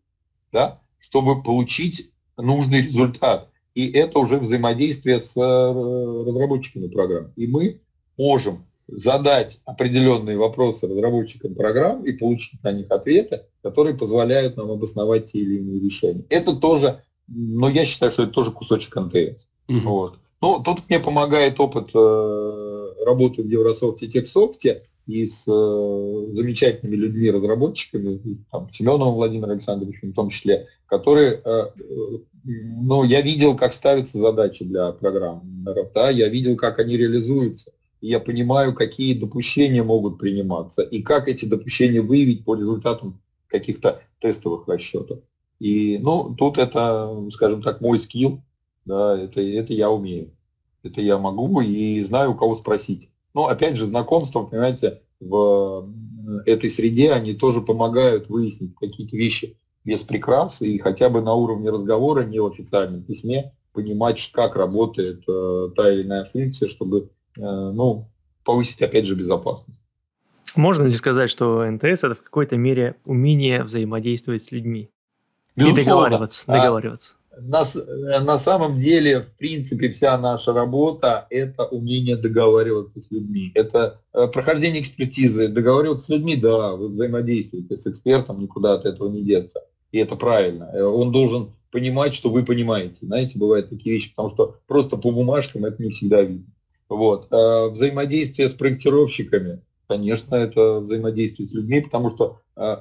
да, 0.52 0.80
чтобы 0.98 1.42
получить 1.42 2.10
нужный 2.36 2.82
результат. 2.82 3.50
И 3.74 3.90
это 3.90 4.18
уже 4.18 4.38
взаимодействие 4.38 5.20
с 5.20 5.36
разработчиками 5.36 6.88
программ. 6.88 7.32
И 7.36 7.46
мы 7.46 7.80
можем 8.16 8.64
задать 8.86 9.58
определенные 9.64 10.36
вопросы 10.36 10.86
разработчикам 10.86 11.54
программ 11.54 12.04
и 12.04 12.12
получить 12.12 12.62
на 12.62 12.72
них 12.72 12.90
ответы, 12.90 13.42
которые 13.62 13.96
позволяют 13.96 14.56
нам 14.56 14.70
обосновать 14.70 15.32
те 15.32 15.38
или 15.38 15.56
иные 15.56 15.80
решения. 15.80 16.24
Это 16.28 16.54
тоже, 16.56 17.02
но 17.26 17.68
я 17.68 17.84
считаю, 17.84 18.12
что 18.12 18.24
это 18.24 18.32
тоже 18.32 18.50
кусочек 18.52 18.94
НТС. 18.96 19.48
Угу. 19.68 19.78
Вот. 19.80 20.18
Ну, 20.42 20.62
тут 20.62 20.88
мне 20.88 21.00
помогает 21.00 21.58
опыт 21.58 21.90
э, 21.94 23.04
работы 23.06 23.42
в 23.42 23.46
Еврософт 23.46 24.02
и 24.02 24.08
Техсофте 24.08 24.82
и 25.06 25.26
с 25.26 25.44
э, 25.46 26.34
замечательными 26.34 26.96
людьми, 26.96 27.30
разработчиками, 27.30 28.44
там, 28.50 28.70
Семеновым 28.72 29.14
Владимиром 29.14 29.50
Александровичем 29.50 30.12
в 30.12 30.14
том 30.14 30.30
числе, 30.30 30.68
которые, 30.86 31.42
э, 31.44 31.44
э, 31.44 32.18
ну, 32.44 33.04
я 33.04 33.20
видел, 33.20 33.56
как 33.56 33.74
ставятся 33.74 34.18
задачи 34.18 34.64
для 34.64 34.92
программ, 34.92 35.42
да, 35.94 36.10
я 36.10 36.28
видел, 36.28 36.56
как 36.56 36.78
они 36.78 36.96
реализуются 36.96 37.72
я 38.06 38.20
понимаю, 38.20 38.74
какие 38.74 39.18
допущения 39.18 39.82
могут 39.82 40.18
приниматься 40.18 40.82
и 40.82 41.02
как 41.02 41.26
эти 41.26 41.46
допущения 41.46 42.02
выявить 42.02 42.44
по 42.44 42.54
результатам 42.54 43.22
каких-то 43.46 44.02
тестовых 44.20 44.68
расчетов. 44.68 45.20
И, 45.58 45.98
ну, 46.02 46.34
тут 46.36 46.58
это, 46.58 47.30
скажем 47.32 47.62
так, 47.62 47.80
мой 47.80 48.00
скилл, 48.00 48.42
да, 48.84 49.18
это, 49.18 49.40
это 49.40 49.72
я 49.72 49.90
умею. 49.90 50.32
Это 50.82 51.00
я 51.00 51.16
могу 51.16 51.62
и 51.62 52.04
знаю, 52.04 52.32
у 52.32 52.34
кого 52.34 52.56
спросить. 52.56 53.08
Но, 53.34 53.48
опять 53.48 53.76
же, 53.76 53.86
знакомства, 53.86 54.44
понимаете, 54.44 55.02
в 55.20 55.88
этой 56.46 56.70
среде, 56.70 57.12
они 57.12 57.34
тоже 57.34 57.60
помогают 57.60 58.28
выяснить 58.28 58.74
какие-то 58.76 59.16
вещи 59.16 59.58
без 59.84 60.00
прикрас 60.00 60.62
и 60.62 60.78
хотя 60.78 61.10
бы 61.10 61.20
на 61.20 61.34
уровне 61.34 61.70
разговора, 61.70 62.22
не 62.22 62.38
в 62.38 62.46
официальном 62.46 63.02
письме, 63.02 63.52
понимать, 63.72 64.30
как 64.32 64.56
работает 64.56 65.24
э, 65.28 65.70
та 65.76 65.92
или 65.92 66.04
иная 66.04 66.24
функция, 66.24 66.68
чтобы 66.68 67.10
Э, 67.38 67.70
ну, 67.72 68.10
повысить, 68.44 68.80
опять 68.82 69.06
же, 69.06 69.14
безопасность. 69.14 69.80
Можно 70.56 70.84
ли 70.84 70.92
сказать, 70.92 71.30
что 71.30 71.68
НТС 71.68 72.04
это 72.04 72.14
в 72.14 72.22
какой-то 72.22 72.56
мере 72.56 72.96
умение 73.04 73.64
взаимодействовать 73.64 74.44
с 74.44 74.52
людьми? 74.52 74.90
Безусловно. 75.56 75.80
И 75.80 75.84
договариваться. 75.84 76.46
Договариваться. 76.46 77.16
На, 77.40 77.66
на 78.20 78.40
самом 78.40 78.80
деле, 78.80 79.20
в 79.20 79.36
принципе, 79.36 79.92
вся 79.92 80.16
наша 80.18 80.52
работа– 80.52 81.26
это 81.30 81.64
умение 81.64 82.16
договариваться 82.16 83.00
с 83.00 83.10
людьми. 83.10 83.50
Это 83.54 84.00
э, 84.12 84.26
прохождение 84.28 84.82
экспертизы. 84.82 85.48
Договариваться 85.48 86.06
с 86.06 86.08
людьми, 86.08 86.36
да, 86.36 86.72
вы 86.72 86.88
взаимодействуете 86.88 87.76
с 87.76 87.86
экспертом, 87.86 88.40
никуда 88.40 88.74
от 88.74 88.84
этого 88.84 89.08
не 89.10 89.22
деться. 89.22 89.60
И 89.92 89.98
это 89.98 90.16
правильно. 90.16 90.70
Э, 90.72 90.82
он 90.82 91.12
должен 91.12 91.52
понимать, 91.70 92.14
что 92.14 92.30
вы 92.30 92.44
понимаете. 92.44 92.96
Знаете, 93.00 93.38
бывают 93.38 93.70
такие 93.70 93.96
вещи, 93.96 94.14
потому 94.14 94.34
что 94.34 94.56
просто 94.66 94.96
по 94.96 95.10
бумажкам 95.10 95.64
это 95.64 95.82
не 95.82 95.90
всегда 95.90 96.22
видно. 96.22 96.46
Вот. 96.88 97.28
Взаимодействие 97.30 98.48
с 98.50 98.52
проектировщиками, 98.52 99.62
конечно, 99.88 100.36
это 100.36 100.80
взаимодействие 100.80 101.48
с 101.48 101.52
людьми, 101.52 101.80
потому 101.80 102.10
что 102.10 102.40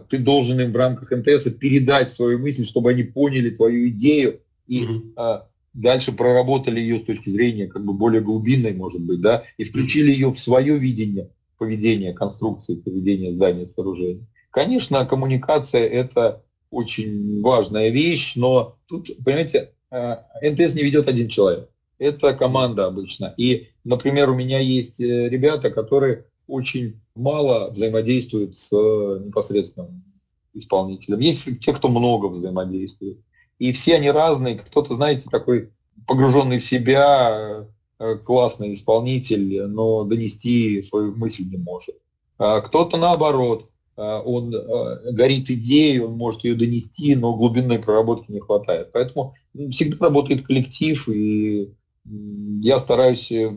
ты 0.09 0.17
должен 0.17 0.59
им 0.59 0.71
в 0.71 0.75
рамках 0.75 1.11
МТС 1.11 1.49
передать 1.59 2.13
свою 2.13 2.39
мысль, 2.39 2.65
чтобы 2.65 2.91
они 2.91 3.03
поняли 3.03 3.49
твою 3.49 3.89
идею 3.89 4.41
и 4.67 4.83
mm-hmm. 4.83 5.13
а, 5.15 5.47
дальше 5.73 6.11
проработали 6.11 6.79
ее 6.79 6.99
с 6.99 7.05
точки 7.05 7.29
зрения 7.29 7.67
как 7.67 7.83
бы 7.83 7.93
более 7.93 8.21
глубинной, 8.21 8.73
может 8.73 9.01
быть, 9.01 9.21
да, 9.21 9.43
и 9.57 9.63
включили 9.63 10.11
ее 10.11 10.31
в 10.31 10.39
свое 10.39 10.77
видение 10.77 11.29
поведения 11.57 12.13
конструкции, 12.13 12.75
поведения 12.75 13.33
здания, 13.33 13.67
сооружения. 13.67 14.25
Конечно, 14.51 15.05
коммуникация– 15.05 15.87
это 15.89 16.43
очень 16.69 17.41
важная 17.41 17.89
вещь, 17.89 18.33
но 18.35 18.77
тут, 18.87 19.09
понимаете, 19.23 19.71
а, 19.89 20.25
МТС 20.41 20.75
не 20.75 20.83
ведет 20.83 21.07
один 21.07 21.29
человек 21.29 21.69
это 22.03 22.33
команда 22.33 22.85
обычно. 22.85 23.33
И, 23.37 23.69
например, 23.83 24.29
у 24.29 24.35
меня 24.35 24.59
есть 24.59 24.99
э, 24.99 25.29
ребята, 25.29 25.71
которые 25.71 26.25
очень 26.47 26.99
мало 27.15 27.71
взаимодействуют 27.71 28.57
с 28.57 28.69
э, 28.71 29.21
непосредственным 29.25 30.03
исполнителем. 30.53 31.19
Есть 31.19 31.47
те, 31.61 31.73
кто 31.73 31.87
много 31.87 32.27
взаимодействует. 32.27 33.19
И 33.59 33.71
все 33.73 33.95
они 33.95 34.11
разные. 34.11 34.55
Кто-то, 34.55 34.95
знаете, 34.95 35.29
такой 35.29 35.71
погруженный 36.07 36.59
в 36.59 36.65
себя, 36.65 37.65
э, 37.99 38.15
классный 38.17 38.73
исполнитель, 38.73 39.67
но 39.67 40.03
донести 40.03 40.83
свою 40.83 41.15
мысль 41.15 41.45
не 41.45 41.57
может. 41.57 41.95
А 42.37 42.61
кто-то 42.61 42.97
наоборот, 42.97 43.69
он 43.95 44.49
горит 45.11 45.51
идеей, 45.51 45.99
он 45.99 46.17
может 46.17 46.43
ее 46.43 46.55
донести, 46.55 47.15
но 47.15 47.35
глубинной 47.35 47.77
проработки 47.77 48.31
не 48.31 48.39
хватает. 48.39 48.91
Поэтому 48.91 49.35
всегда 49.71 50.07
работает 50.07 50.41
коллектив, 50.41 51.07
и 51.07 51.71
я 52.05 52.79
стараюсь 52.79 53.31
э, 53.31 53.49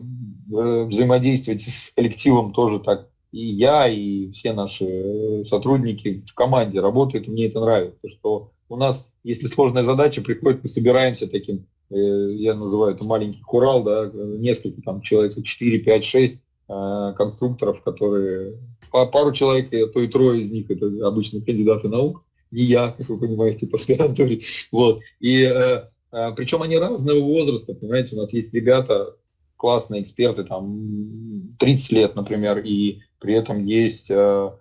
взаимодействовать 0.49 1.63
с 1.63 1.91
коллективом 1.95 2.53
тоже 2.53 2.79
так. 2.79 3.09
И 3.31 3.45
я, 3.45 3.87
и 3.87 4.31
все 4.31 4.53
наши 4.53 4.85
э, 4.85 5.45
сотрудники 5.45 6.23
в 6.27 6.33
команде 6.33 6.79
работают, 6.79 7.27
мне 7.27 7.47
это 7.47 7.59
нравится, 7.59 8.09
что 8.09 8.51
у 8.69 8.77
нас, 8.77 9.05
если 9.23 9.47
сложная 9.47 9.83
задача, 9.83 10.21
приходит, 10.21 10.63
мы 10.63 10.69
собираемся 10.69 11.27
таким, 11.27 11.67
э, 11.89 11.95
я 11.95 12.55
называю 12.55 12.95
это 12.95 13.03
маленький 13.03 13.41
хурал, 13.41 13.83
да, 13.83 14.09
несколько 14.13 14.81
там 14.81 15.01
человек, 15.01 15.43
4, 15.43 15.79
5, 15.79 16.05
6 16.05 16.39
конструкторов, 16.67 17.81
которые, 17.81 18.57
пару 18.91 19.31
человек, 19.31 19.69
то 19.69 20.01
и 20.01 20.07
трое 20.07 20.41
из 20.41 20.51
них, 20.51 20.69
это 20.69 21.07
обычно 21.07 21.39
кандидаты 21.39 21.87
наук, 21.87 22.25
не 22.51 22.63
я, 22.63 22.89
как 22.89 23.07
вы 23.07 23.17
понимаете, 23.17 23.67
по 23.67 23.77
аспирантуре, 23.77 24.41
вот, 24.73 24.99
и 25.21 25.45
а, 25.45 25.89
Причем 26.35 26.61
они 26.61 26.77
разного 26.77 27.19
возраста, 27.19 27.73
понимаете, 27.73 28.15
у 28.15 28.19
нас 28.19 28.31
есть 28.33 28.53
ребята, 28.53 29.15
классные 29.57 30.03
эксперты, 30.03 30.43
там 30.43 31.55
30 31.59 31.91
лет, 31.91 32.15
например, 32.15 32.59
и 32.59 33.01
при 33.19 33.33
этом 33.33 33.65
есть 33.65 34.05
э, 34.09 34.51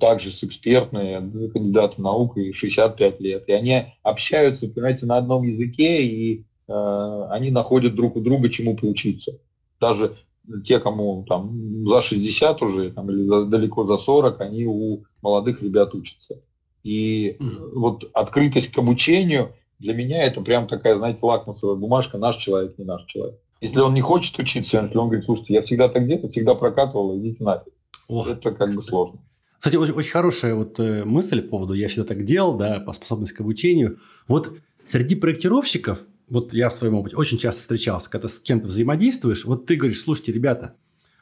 также 0.00 0.30
с 0.30 0.42
экспертные 0.44 1.20
кандидаты 1.52 2.00
наук 2.02 2.36
и 2.36 2.52
65 2.52 3.20
лет. 3.20 3.48
И 3.48 3.52
они 3.52 3.94
общаются, 4.02 4.68
понимаете, 4.68 5.06
на 5.06 5.16
одном 5.16 5.44
языке, 5.44 6.02
и 6.02 6.44
э, 6.68 7.26
они 7.30 7.50
находят 7.50 7.94
друг 7.94 8.16
у 8.16 8.20
друга 8.20 8.50
чему 8.50 8.76
поучиться. 8.76 9.38
Даже 9.80 10.16
те, 10.64 10.80
кому 10.80 11.24
там 11.28 11.86
за 11.88 12.02
60 12.02 12.62
уже, 12.62 12.90
там, 12.90 13.10
или 13.10 13.24
за, 13.26 13.46
далеко 13.46 13.84
за 13.84 13.98
40, 13.98 14.40
они 14.40 14.66
у 14.66 15.04
молодых 15.22 15.62
ребят 15.62 15.94
учатся. 15.94 16.40
И 16.82 17.36
mm-hmm. 17.38 17.70
вот 17.74 18.10
открытость 18.12 18.72
к 18.72 18.78
обучению– 18.78 19.52
для 19.78 19.94
меня 19.94 20.24
это 20.24 20.40
прям 20.40 20.66
такая, 20.66 20.96
знаете, 20.96 21.20
лакмусовая 21.22 21.76
бумажка, 21.76 22.18
наш 22.18 22.36
человек, 22.36 22.78
не 22.78 22.84
наш 22.84 23.04
человек. 23.04 23.38
Если 23.60 23.78
он 23.78 23.94
не 23.94 24.00
хочет 24.00 24.38
учиться, 24.38 24.82
если 24.82 24.96
он 24.96 25.08
говорит, 25.08 25.24
слушайте, 25.24 25.54
я 25.54 25.62
всегда 25.62 25.88
так 25.88 26.04
где-то, 26.04 26.28
всегда 26.28 26.54
прокатывал, 26.54 27.18
идите 27.18 27.42
нафиг. 27.42 27.72
О, 28.06 28.26
это 28.26 28.52
как 28.52 28.74
бы 28.74 28.82
сложно. 28.82 29.20
Кстати, 29.58 29.76
очень, 29.76 29.94
очень 29.94 30.12
хорошая 30.12 30.54
вот 30.54 30.78
э, 30.78 31.04
мысль 31.04 31.42
по 31.42 31.50
поводу 31.50 31.74
«я 31.74 31.88
всегда 31.88 32.04
так 32.04 32.24
делал», 32.24 32.56
да, 32.56 32.78
по 32.78 32.92
способности 32.92 33.34
к 33.34 33.40
обучению. 33.40 33.98
Вот 34.28 34.56
среди 34.84 35.16
проектировщиков, 35.16 35.98
вот 36.30 36.54
я 36.54 36.68
в 36.68 36.72
своем 36.72 36.94
опыте 36.94 37.16
очень 37.16 37.38
часто 37.38 37.62
встречался, 37.62 38.08
когда 38.08 38.28
с 38.28 38.38
кем-то 38.38 38.68
взаимодействуешь, 38.68 39.44
вот 39.44 39.66
ты 39.66 39.74
говоришь, 39.74 40.00
слушайте, 40.00 40.32
ребята, 40.32 40.76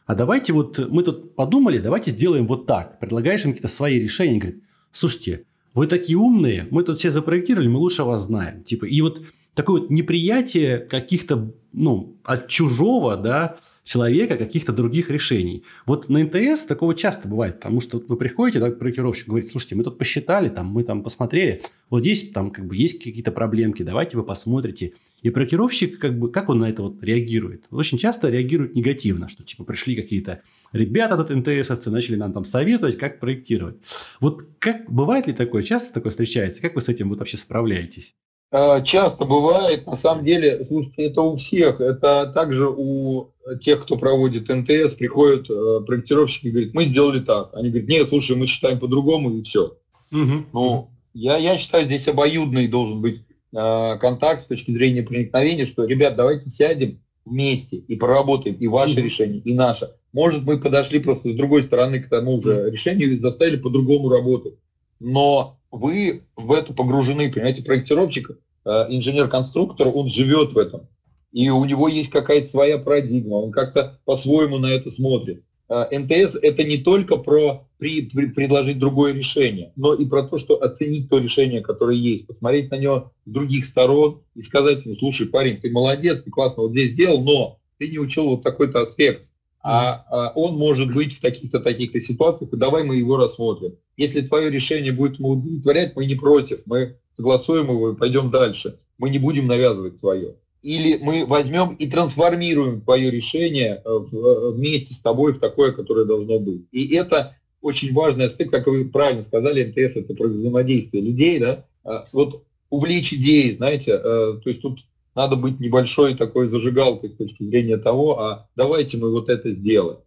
а 0.05 0.15
давайте 0.15 0.53
вот 0.53 0.79
мы 0.91 1.03
тут 1.03 1.35
подумали, 1.35 1.79
давайте 1.79 2.11
сделаем 2.11 2.47
вот 2.47 2.67
так. 2.67 3.01
Предлагаешь 3.01 3.45
им 3.45 3.53
какие-то 3.53 3.69
свои 3.69 3.99
решения, 3.99 4.39
говорит, 4.39 4.63
слушайте, 4.93 5.47
вы 5.77 5.87
такие 5.87 6.19
умные, 6.19 6.67
мы 6.71 6.83
тут 6.83 6.99
все 6.99 7.11
запроектировали, 7.11 7.69
мы 7.69 7.79
лучше 7.79 8.03
вас 8.03 8.27
знаем. 8.27 8.65
Типа, 8.65 8.87
и 8.87 9.01
вот 9.03 9.23
такое 9.55 9.83
вот 9.83 9.91
неприятие 9.91 10.79
каких-то, 10.79 11.55
ну, 11.73 12.17
от 12.25 12.49
чужого, 12.49 13.17
да, 13.17 13.59
человека 13.85 14.37
каких-то 14.37 14.73
других 14.73 15.11
решений. 15.11 15.65
Вот 15.85 16.09
на 16.09 16.25
НТС 16.25 16.65
такого 16.65 16.95
часто 16.95 17.29
бывает, 17.29 17.57
потому 17.57 17.81
что 17.81 18.03
вы 18.09 18.17
приходите, 18.17 18.59
да, 18.59 18.71
проектировщик 18.71 19.29
говорит, 19.29 19.49
слушайте, 19.49 19.77
мы 19.77 19.85
тут 19.85 19.99
посчитали, 19.99 20.49
там, 20.49 20.67
мы 20.67 20.83
там 20.83 21.03
посмотрели, 21.03 21.63
вот 21.91 22.01
здесь 22.01 22.31
там 22.31 22.51
как 22.51 22.67
бы 22.67 22.75
есть 22.75 23.03
какие-то 23.03 23.31
проблемки, 23.31 23.83
давайте 23.83 24.17
вы 24.17 24.25
посмотрите. 24.25 24.95
И 25.23 25.31
проектировщик, 25.31 25.99
как 25.99 26.19
бы, 26.19 26.31
как 26.31 26.49
он 26.49 26.61
на 26.61 26.71
это 26.71 26.83
вот 26.83 27.03
реагирует? 27.03 27.65
Очень 27.71 27.99
часто 27.99 28.29
реагирует 28.29 28.75
негативно, 28.75 29.29
что 29.29 29.45
типа 29.45 29.65
пришли 29.65 29.95
какие-то 29.95 30.43
ребята 30.73 31.17
тут 31.17 31.31
НТСовцы, 31.31 31.91
начали 31.91 32.17
нам 32.17 32.33
там 32.33 32.45
советовать, 32.45 32.99
как 32.99 33.21
проектировать. 33.21 33.77
Вот 34.21 34.43
как, 34.59 34.91
бывает 34.91 35.27
ли 35.27 35.33
такое, 35.33 35.63
часто 35.63 35.95
такое 35.95 36.11
встречается? 36.11 36.63
Как 36.63 36.75
вы 36.75 36.81
с 36.81 36.89
этим 36.89 37.09
вот 37.09 37.19
вообще 37.19 37.37
справляетесь? 37.37 38.15
Э, 38.53 38.83
часто 38.85 39.25
бывает, 39.25 39.87
на 39.87 39.97
самом 39.97 40.25
деле, 40.25 40.65
слушайте, 40.67 41.05
это 41.05 41.21
у 41.23 41.37
всех, 41.37 41.81
это 41.81 42.31
также 42.33 42.69
у 42.69 43.33
тех, 43.61 43.83
кто 43.83 43.97
проводит 43.97 44.49
НТС, 44.49 44.95
приходят 44.95 45.49
э, 45.51 45.81
проектировщики 45.87 46.47
и 46.47 46.51
говорят, 46.51 46.75
мы 46.75 46.87
сделали 46.87 47.21
так. 47.21 47.51
Они 47.55 47.71
говорят, 47.71 47.89
нет, 47.89 48.09
слушай, 48.09 48.37
мы 48.37 48.47
считаем 48.47 48.79
по-другому 48.79 49.31
и 49.39 49.43
все. 49.43 49.77
Угу. 50.13 50.47
Ну, 50.53 50.91
я, 51.15 51.37
я 51.37 51.59
считаю, 51.59 51.87
здесь 51.87 52.07
обоюдный 52.09 52.69
должен 52.69 53.01
быть 53.01 53.23
э, 53.55 53.99
контакт 54.01 54.45
с 54.45 54.49
точки 54.49 54.71
зрения 54.71 55.03
проникновения, 55.03 55.67
что, 55.67 55.85
ребят, 55.85 56.17
давайте 56.17 56.51
сядем 56.51 57.01
вместе 57.27 57.77
и 57.77 57.97
проработаем 57.97 58.57
и 58.57 58.67
ваше 58.67 59.03
решение, 59.03 59.41
и 59.41 59.53
наше. 59.53 59.91
Может, 60.13 60.45
мы 60.45 60.59
подошли 60.59 61.01
просто 61.01 61.33
с 61.33 61.37
другой 61.37 61.65
стороны 61.65 62.01
к 62.01 62.09
тому 62.09 62.41
же 62.41 62.71
решению 62.71 63.13
и 63.13 63.19
заставили 63.19 63.57
по-другому 63.57 64.09
работать. 64.09 64.55
Но 64.99 65.59
вы 65.71 66.23
в 66.37 66.53
это 66.53 66.73
погружены, 66.73 67.31
понимаете, 67.31 67.63
проектировщик, 67.63 68.31
э, 68.65 68.87
инженер-конструктор, 68.89 69.89
он 69.89 70.09
живет 70.09 70.53
в 70.53 70.59
этом. 70.59 70.89
И 71.33 71.51
у 71.51 71.63
него 71.67 71.89
есть 71.89 72.09
какая-то 72.09 72.49
своя 72.49 72.79
парадигма, 72.79 73.35
он 73.35 73.53
как-то 73.53 74.01
по-своему 74.07 74.57
на 74.59 74.67
это 74.67 74.91
смотрит. 74.91 75.45
Э, 75.69 75.87
НТС 75.91 76.37
это 76.43 76.65
не 76.65 76.79
только 76.79 77.17
про 77.17 77.67
при, 77.79 78.03
при, 78.03 78.27
предложить 78.27 78.79
другое 78.79 79.13
решение, 79.13 79.73
но 79.77 79.95
и 79.95 80.07
про 80.07 80.23
то, 80.23 80.39
что 80.39 80.63
оценить 80.63 81.11
то 81.11 81.19
решение, 81.19 81.61
которое 81.61 81.97
есть, 81.97 82.27
посмотреть 82.27 82.71
на 82.71 82.79
него 82.79 83.13
с 83.27 83.31
других 83.31 83.67
сторон 83.67 84.23
и 84.35 84.43
сказать 84.43 84.85
ему, 84.85 84.97
слушай, 84.97 85.27
парень, 85.27 85.59
ты 85.59 85.71
молодец, 85.71 86.23
ты 86.23 86.31
классно 86.31 86.63
вот 86.63 86.73
здесь 86.73 86.93
сделал, 86.93 87.23
но 87.23 87.59
ты 87.79 87.89
не 87.89 87.99
учил 87.99 88.29
вот 88.29 88.43
такой-то 88.43 88.83
аспект 88.83 89.27
а, 89.69 90.05
а 90.11 90.33
он 90.37 90.57
может 90.57 90.95
быть 90.95 91.17
в 91.17 91.21
таких-то 91.21 91.59
таких-то 91.59 92.01
ситуациях, 92.01 92.53
и 92.53 92.57
давай 92.57 92.85
мы 92.85 92.95
его 92.95 93.17
рассмотрим. 93.17 93.75
Если 93.97 94.21
твое 94.21 94.49
решение 94.49 94.93
будет 94.93 95.19
ему 95.19 95.31
удовлетворять, 95.31 95.97
мы 95.97 96.07
не 96.07 96.15
против, 96.15 96.61
мы 96.67 96.99
согласуем 97.17 97.71
его 97.71 97.91
и 97.91 97.97
пойдем 97.97 98.31
дальше. 98.31 98.79
Мы 98.97 99.11
не 99.11 99.19
будем 99.19 99.49
навязывать 99.49 99.99
свое. 99.99 100.37
Или 100.67 100.97
мы 100.97 101.25
возьмем 101.27 101.77
и 101.77 101.87
трансформируем 101.87 102.81
твое 102.81 103.09
решение 103.09 103.81
э, 103.85 103.89
э, 103.89 104.51
вместе 104.51 104.95
с 104.95 104.99
тобой 104.99 105.33
в 105.33 105.39
такое, 105.39 105.71
которое 105.71 106.05
должно 106.05 106.41
быть. 106.41 106.63
И 106.73 106.93
это 106.97 107.37
очень 107.61 107.95
важный 107.95 108.27
аспект, 108.27 108.51
как 108.51 108.67
вы 108.67 108.85
правильно 108.87 109.23
сказали, 109.23 109.65
МТС 109.65 109.97
это 109.97 110.13
про 110.17 110.27
взаимодействие 110.27 111.05
людей, 111.05 111.39
да, 111.39 111.67
а, 111.85 112.07
вот 112.11 112.43
увлечь 112.69 113.15
идеи, 113.15 113.55
знаете, 113.55 113.93
э, 113.93 114.41
то 114.43 114.51
есть 114.51 114.61
тут 114.61 114.81
надо 115.15 115.37
быть 115.37 115.61
небольшой 115.61 116.17
такой 116.17 116.49
зажигалкой 116.49 117.11
с 117.11 117.17
точки 117.17 117.45
зрения 117.45 117.77
того, 117.77 118.19
а 118.19 118.49
давайте 118.57 118.97
мы 118.97 119.13
вот 119.13 119.29
это 119.29 119.53
сделаем. 119.53 120.01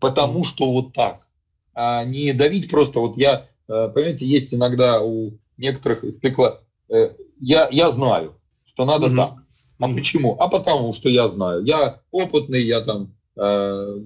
Потому 0.00 0.44
что 0.44 0.72
вот 0.72 0.92
так. 0.92 1.24
А 1.72 2.02
не 2.04 2.32
давить 2.32 2.68
просто, 2.68 2.98
вот 2.98 3.16
я, 3.16 3.46
понимаете, 3.68 4.26
есть 4.26 4.52
иногда 4.52 5.00
у 5.00 5.34
некоторых 5.56 6.04
стекла, 6.16 6.62
э, 6.88 7.10
я, 7.38 7.68
я 7.70 7.92
знаю, 7.92 8.34
что 8.64 8.84
надо 8.84 9.06
mm-hmm. 9.06 9.16
так. 9.16 9.40
А 9.80 9.88
mm-hmm. 9.88 9.94
почему? 9.94 10.36
А 10.38 10.48
потому 10.48 10.94
что 10.94 11.08
я 11.08 11.28
знаю. 11.28 11.64
Я 11.64 12.02
опытный, 12.10 12.62
я 12.62 12.80
там 12.82 13.14
э, 13.36 14.00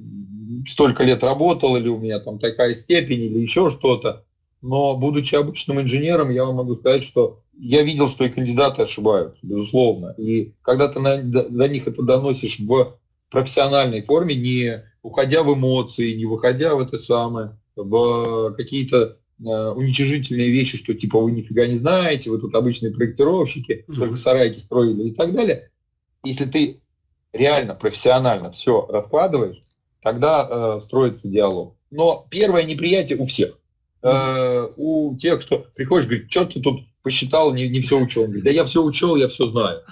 столько 0.68 1.02
лет 1.02 1.22
работал, 1.22 1.76
или 1.76 1.88
у 1.88 1.98
меня 1.98 2.20
там 2.20 2.38
такая 2.38 2.76
степень, 2.76 3.22
или 3.22 3.40
еще 3.40 3.70
что-то. 3.70 4.24
Но 4.62 4.96
будучи 4.96 5.34
обычным 5.34 5.80
инженером, 5.80 6.30
я 6.30 6.44
вам 6.44 6.56
могу 6.56 6.76
сказать, 6.76 7.04
что 7.04 7.40
я 7.58 7.82
видел, 7.82 8.10
что 8.10 8.24
и 8.24 8.30
кандидаты 8.30 8.82
ошибаются, 8.82 9.38
безусловно. 9.42 10.14
И 10.16 10.54
когда 10.62 10.88
ты 10.88 11.00
на, 11.00 11.22
до 11.22 11.68
них 11.68 11.86
это 11.86 12.02
доносишь 12.02 12.58
в 12.60 12.98
профессиональной 13.30 14.02
форме, 14.02 14.34
не 14.34 14.84
уходя 15.02 15.42
в 15.42 15.52
эмоции, 15.54 16.14
не 16.14 16.24
выходя 16.24 16.74
в 16.74 16.80
это 16.80 16.98
самое, 16.98 17.58
в 17.76 18.54
какие-то 18.56 19.18
уничижительные 19.40 20.50
вещи, 20.50 20.78
что 20.78 20.94
типа 20.94 21.20
вы 21.20 21.32
нифига 21.32 21.66
не 21.66 21.78
знаете, 21.78 22.30
вы 22.30 22.38
тут 22.38 22.54
обычные 22.54 22.92
проектировщики, 22.92 23.84
mm-hmm. 23.86 23.94
только 23.94 24.16
сарайки 24.18 24.60
строили 24.60 25.08
и 25.08 25.12
так 25.12 25.34
далее. 25.34 25.70
Если 26.22 26.44
ты 26.44 26.80
реально 27.32 27.74
профессионально 27.74 28.52
все 28.52 28.86
раскладываешь, 28.90 29.62
тогда 30.02 30.48
э, 30.48 30.80
строится 30.84 31.28
диалог. 31.28 31.76
Но 31.90 32.26
первое 32.30 32.62
неприятие 32.62 33.18
у 33.18 33.26
всех. 33.26 33.58
Э, 34.02 34.68
у 34.76 35.16
тех, 35.16 35.44
кто 35.44 35.66
приходишь, 35.74 36.06
говорит, 36.06 36.30
что 36.30 36.44
ты 36.44 36.60
тут 36.60 36.82
посчитал, 37.02 37.52
не, 37.52 37.68
не 37.68 37.80
все 37.80 37.98
учел. 37.98 38.22
Он 38.22 38.28
говорит, 38.28 38.44
да 38.44 38.50
я 38.50 38.64
все 38.64 38.82
учел, 38.82 39.16
я 39.16 39.28
все 39.28 39.50
знаю. 39.50 39.82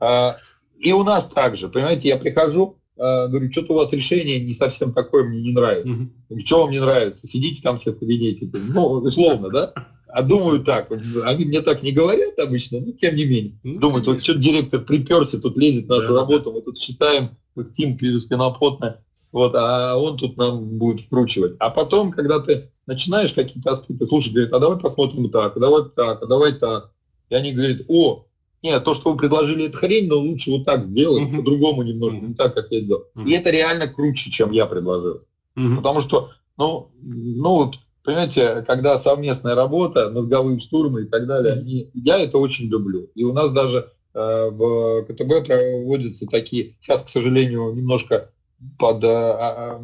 А, 0.00 0.36
и 0.78 0.92
у 0.92 1.04
нас 1.04 1.26
также, 1.28 1.68
понимаете, 1.68 2.08
я 2.08 2.16
прихожу, 2.16 2.79
говорю, 3.00 3.50
что-то 3.50 3.72
у 3.72 3.76
вас 3.76 3.92
решение 3.92 4.44
не 4.44 4.54
совсем 4.54 4.92
такое, 4.92 5.24
мне 5.24 5.40
не 5.40 5.52
нравится. 5.52 6.08
Говорю, 6.28 6.46
что 6.46 6.60
вам 6.60 6.70
не 6.70 6.80
нравится? 6.80 7.26
Сидите 7.26 7.62
там 7.62 7.80
все 7.80 7.92
в 7.92 7.98
кабинете. 7.98 8.50
Ну, 8.52 8.86
условно, 8.86 9.48
да? 9.48 9.72
А 10.12 10.22
думаю 10.22 10.64
так, 10.64 10.90
они 11.24 11.44
мне 11.44 11.62
так 11.62 11.82
не 11.82 11.92
говорят 11.92 12.38
обычно, 12.38 12.80
но 12.80 12.92
тем 12.92 13.14
не 13.14 13.24
менее. 13.24 13.58
Ну, 13.62 13.78
Думают, 13.78 14.06
вот 14.06 14.22
что 14.22 14.34
директор 14.34 14.80
приперся, 14.80 15.38
тут 15.38 15.56
лезет 15.56 15.88
нашу 15.88 16.08
да. 16.08 16.20
работу, 16.20 16.52
мы 16.52 16.62
тут 16.62 16.78
считаем, 16.78 17.36
вот 17.54 17.74
Тим 17.74 17.96
спинопотно, 18.20 18.98
вот, 19.30 19.54
а 19.54 19.96
он 19.96 20.16
тут 20.16 20.36
нам 20.36 20.78
будет 20.78 21.06
вкручивать. 21.06 21.54
А 21.60 21.70
потом, 21.70 22.10
когда 22.10 22.40
ты 22.40 22.70
начинаешь 22.86 23.32
какие-то 23.32 23.74
аспекты 23.74 24.06
слушать, 24.06 24.32
говорит, 24.32 24.52
а 24.52 24.58
давай 24.58 24.78
посмотрим 24.78 25.30
так, 25.30 25.56
а 25.56 25.60
давай 25.60 25.82
так, 25.94 26.22
а 26.22 26.26
давай 26.26 26.52
так. 26.54 26.90
И 27.28 27.34
они 27.36 27.52
говорят, 27.52 27.82
о, 27.86 28.26
нет, 28.62 28.84
то, 28.84 28.94
что 28.94 29.12
вы 29.12 29.16
предложили, 29.16 29.66
это 29.66 29.78
хрень, 29.78 30.08
но 30.08 30.16
лучше 30.16 30.50
вот 30.50 30.64
так 30.66 30.84
сделать, 30.86 31.24
uh-huh. 31.24 31.36
по-другому 31.36 31.82
немножко, 31.82 32.18
uh-huh. 32.18 32.28
не 32.28 32.34
так, 32.34 32.54
как 32.54 32.70
я 32.70 32.80
сделал. 32.80 33.04
Uh-huh. 33.14 33.26
И 33.26 33.32
это 33.32 33.50
реально 33.50 33.88
круче, 33.88 34.30
чем 34.30 34.50
я 34.50 34.66
предложил. 34.66 35.22
Uh-huh. 35.56 35.76
Потому 35.76 36.02
что, 36.02 36.30
ну, 36.58 36.90
ну 37.00 37.54
вот, 37.54 37.76
понимаете, 38.04 38.62
когда 38.66 39.00
совместная 39.00 39.54
работа, 39.54 40.10
мозговые 40.10 40.60
штурмы 40.60 41.02
и 41.02 41.06
так 41.06 41.26
далее, 41.26 41.54
они, 41.54 41.90
я 41.94 42.18
это 42.18 42.38
очень 42.38 42.66
люблю. 42.66 43.10
И 43.14 43.24
у 43.24 43.32
нас 43.32 43.50
даже 43.50 43.92
э, 44.14 44.50
в 44.50 45.04
КТБ 45.04 45.46
проводятся 45.46 46.26
такие, 46.26 46.76
сейчас, 46.82 47.02
к 47.04 47.10
сожалению, 47.10 47.72
немножко 47.74 48.30
под, 48.78 49.02
э, 49.04 49.08
а, 49.08 49.78
а, 49.78 49.80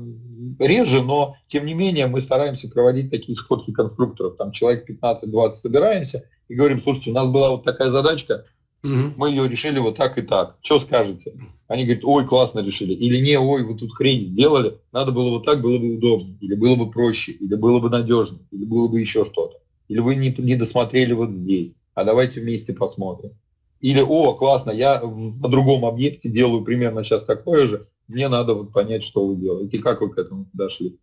реже, 0.58 1.02
но 1.02 1.36
тем 1.48 1.64
не 1.66 1.74
менее 1.74 2.06
мы 2.06 2.22
стараемся 2.22 2.68
проводить 2.68 3.10
такие 3.10 3.36
сходки 3.36 3.72
конструкторов. 3.72 4.36
Там 4.36 4.52
человек 4.52 4.88
15-20 4.88 5.56
собираемся 5.62 6.24
и 6.48 6.54
говорим, 6.54 6.82
слушайте, 6.82 7.10
у 7.10 7.14
нас 7.14 7.26
была 7.28 7.50
вот 7.50 7.64
такая 7.64 7.90
задачка, 7.90 8.44
угу. 8.82 9.12
мы 9.16 9.30
ее 9.30 9.48
решили 9.48 9.78
вот 9.78 9.96
так 9.96 10.18
и 10.18 10.22
так. 10.22 10.56
Что 10.62 10.80
скажете? 10.80 11.34
Они 11.68 11.84
говорят, 11.84 12.04
ой, 12.04 12.26
классно 12.26 12.60
решили. 12.60 12.92
Или 12.92 13.18
не, 13.18 13.38
ой, 13.38 13.64
вы 13.64 13.76
тут 13.76 13.92
хрень 13.94 14.28
сделали, 14.28 14.78
надо 14.92 15.12
было 15.12 15.30
вот 15.30 15.44
так, 15.44 15.60
было 15.60 15.78
бы 15.78 15.96
удобно. 15.96 16.36
Или 16.40 16.54
было 16.54 16.76
бы 16.76 16.90
проще, 16.90 17.32
или 17.32 17.54
было 17.54 17.80
бы 17.80 17.90
надежно, 17.90 18.38
или 18.52 18.64
было 18.64 18.88
бы 18.88 19.00
еще 19.00 19.24
что-то. 19.24 19.58
Или 19.88 19.98
вы 19.98 20.14
не, 20.14 20.34
не 20.38 20.56
досмотрели 20.56 21.12
вот 21.12 21.30
здесь. 21.30 21.72
А 21.94 22.04
давайте 22.04 22.40
вместе 22.40 22.72
посмотрим. 22.72 23.32
Или, 23.80 24.00
о, 24.00 24.34
классно, 24.34 24.70
я 24.70 25.00
на 25.00 25.48
другом 25.48 25.84
объекте 25.84 26.28
делаю 26.28 26.62
примерно 26.64 27.04
сейчас 27.04 27.24
такое 27.24 27.68
же, 27.68 27.88
мне 28.08 28.28
надо 28.28 28.54
вот 28.54 28.72
понять, 28.72 29.04
что 29.04 29.26
вы 29.26 29.36
делаете, 29.36 29.78
как 29.78 30.00
вы 30.00 30.10
к 30.12 30.18
этому 30.18 30.46
дошли. 30.52 30.98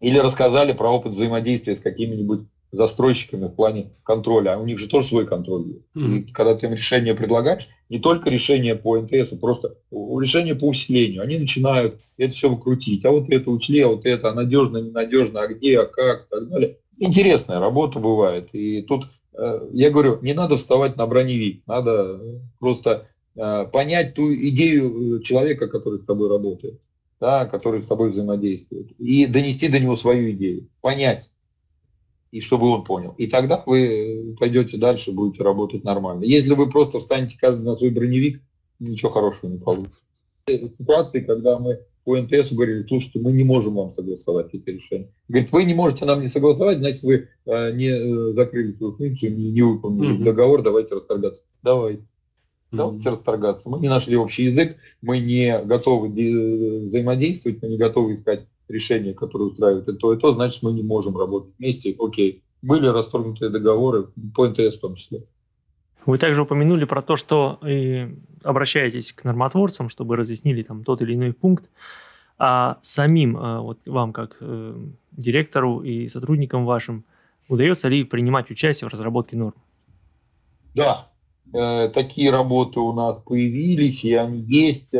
Или 0.00 0.18
рассказали 0.18 0.72
про 0.72 0.88
опыт 0.88 1.12
взаимодействия 1.12 1.76
с 1.76 1.80
какими-нибудь 1.80 2.46
застройщиками 2.72 3.46
в 3.46 3.54
плане 3.54 3.92
контроля, 4.04 4.54
а 4.54 4.58
у 4.58 4.64
них 4.64 4.78
же 4.78 4.88
тоже 4.88 5.08
свой 5.08 5.26
контроль 5.26 5.66
есть. 5.68 5.86
Mm-hmm. 5.96 6.18
И 6.18 6.32
когда 6.32 6.54
ты 6.54 6.66
им 6.66 6.74
решение 6.74 7.14
предлагаешь, 7.14 7.68
не 7.88 7.98
только 7.98 8.30
решение 8.30 8.76
по 8.76 8.96
НТС, 8.98 9.32
а 9.32 9.36
просто 9.36 9.76
решение 9.90 10.54
по 10.54 10.64
усилению, 10.64 11.22
они 11.22 11.38
начинают 11.38 12.00
это 12.16 12.34
все 12.34 12.48
выкрутить, 12.48 13.04
а 13.04 13.10
вот 13.10 13.28
это 13.28 13.50
учли, 13.50 13.80
а 13.80 13.88
вот 13.88 14.06
это, 14.06 14.30
а 14.30 14.34
надежно, 14.34 14.78
ненадежно, 14.78 15.40
а 15.40 15.48
где, 15.48 15.80
а 15.80 15.86
как, 15.86 16.26
и 16.26 16.30
так 16.30 16.48
далее. 16.48 16.76
Интересная 16.98 17.60
работа 17.60 17.98
бывает. 17.98 18.50
И 18.52 18.82
тут, 18.82 19.06
э, 19.32 19.68
я 19.72 19.90
говорю, 19.90 20.18
не 20.22 20.34
надо 20.34 20.58
вставать 20.58 20.96
на 20.96 21.06
броневик, 21.06 21.62
надо 21.66 22.20
просто 22.58 23.08
э, 23.34 23.66
понять 23.72 24.14
ту 24.14 24.32
идею 24.32 25.22
человека, 25.22 25.66
который 25.66 26.00
с 26.00 26.04
тобой 26.04 26.28
работает, 26.28 26.80
да, 27.18 27.46
который 27.46 27.82
с 27.82 27.86
тобой 27.86 28.10
взаимодействует, 28.10 28.92
и 28.98 29.26
донести 29.26 29.68
до 29.68 29.80
него 29.80 29.96
свою 29.96 30.30
идею, 30.32 30.68
понять, 30.82 31.30
и 32.30 32.40
чтобы 32.40 32.68
он 32.68 32.84
понял. 32.84 33.14
И 33.18 33.26
тогда 33.26 33.62
вы 33.66 34.36
пойдете 34.38 34.76
дальше, 34.76 35.12
будете 35.12 35.42
работать 35.42 35.84
нормально. 35.84 36.24
Если 36.24 36.52
вы 36.54 36.70
просто 36.70 37.00
встанете 37.00 37.36
каждый 37.38 37.62
на 37.62 37.76
свой 37.76 37.90
броневик, 37.90 38.40
ничего 38.78 39.10
хорошего 39.10 39.50
не 39.50 39.58
получится. 39.58 39.98
Ситуации, 40.46 41.20
когда 41.20 41.58
мы 41.58 41.80
по 42.04 42.16
НТС 42.16 42.50
говорили, 42.50 42.86
слушайте, 42.88 43.20
мы 43.20 43.32
не 43.32 43.44
можем 43.44 43.74
вам 43.74 43.94
согласовать 43.94 44.54
эти 44.54 44.70
решения. 44.70 45.08
Говорит, 45.28 45.52
вы 45.52 45.64
не 45.64 45.74
можете 45.74 46.04
нам 46.06 46.20
не 46.20 46.28
согласовать, 46.28 46.78
значит, 46.78 47.02
вы 47.02 47.28
э, 47.46 47.72
не 47.72 47.88
э, 47.88 48.32
закрыли 48.32 48.72
свою 48.72 48.96
функцию, 48.96 49.36
не, 49.36 49.50
не 49.52 49.62
выполнили 49.62 50.16
mm-hmm. 50.16 50.24
договор, 50.24 50.62
давайте 50.62 50.94
расторгаться. 50.94 51.42
Давайте. 51.62 52.02
Mm-hmm. 52.02 52.76
Давайте 52.76 53.10
расторгаться. 53.10 53.68
Мы 53.68 53.80
не 53.80 53.88
нашли 53.88 54.16
общий 54.16 54.44
язык, 54.44 54.76
мы 55.02 55.18
не 55.18 55.58
готовы 55.64 56.08
взаимодействовать, 56.08 57.62
мы 57.62 57.68
не 57.68 57.76
готовы 57.76 58.14
искать 58.14 58.46
решения, 58.70 59.14
которые 59.14 59.48
устраивают 59.48 59.88
и 59.88 59.92
то, 59.92 60.12
и 60.12 60.18
то, 60.18 60.32
значит, 60.32 60.62
мы 60.62 60.72
не 60.72 60.82
можем 60.82 61.16
работать 61.16 61.52
вместе. 61.58 61.94
Окей. 61.98 62.42
Были 62.62 62.86
расторгнутые 62.86 63.50
договоры, 63.50 64.08
по 64.34 64.46
НТС 64.46 64.76
в 64.76 64.80
том 64.80 64.94
числе. 64.94 65.24
Вы 66.06 66.18
также 66.18 66.42
упомянули 66.42 66.84
про 66.84 67.02
то, 67.02 67.16
что 67.16 67.58
обращаетесь 68.42 69.12
к 69.12 69.24
нормотворцам, 69.24 69.88
чтобы 69.88 70.16
разъяснили 70.16 70.62
там 70.62 70.84
тот 70.84 71.02
или 71.02 71.14
иной 71.14 71.32
пункт, 71.32 71.64
а 72.38 72.78
самим 72.80 73.36
а, 73.36 73.60
вот 73.60 73.80
вам 73.84 74.14
как 74.14 74.38
э, 74.40 74.74
директору 75.12 75.82
и 75.82 76.08
сотрудникам 76.08 76.64
вашим 76.64 77.04
удается 77.50 77.88
ли 77.88 78.02
принимать 78.02 78.50
участие 78.50 78.88
в 78.88 78.92
разработке 78.92 79.36
норм? 79.36 79.54
Да, 80.74 81.08
э, 81.52 81.90
такие 81.90 82.30
работы 82.30 82.80
у 82.80 82.94
нас 82.94 83.20
появились, 83.26 84.02
и 84.04 84.14
они 84.14 84.40
есть. 84.40 84.94
Э, 84.94 84.98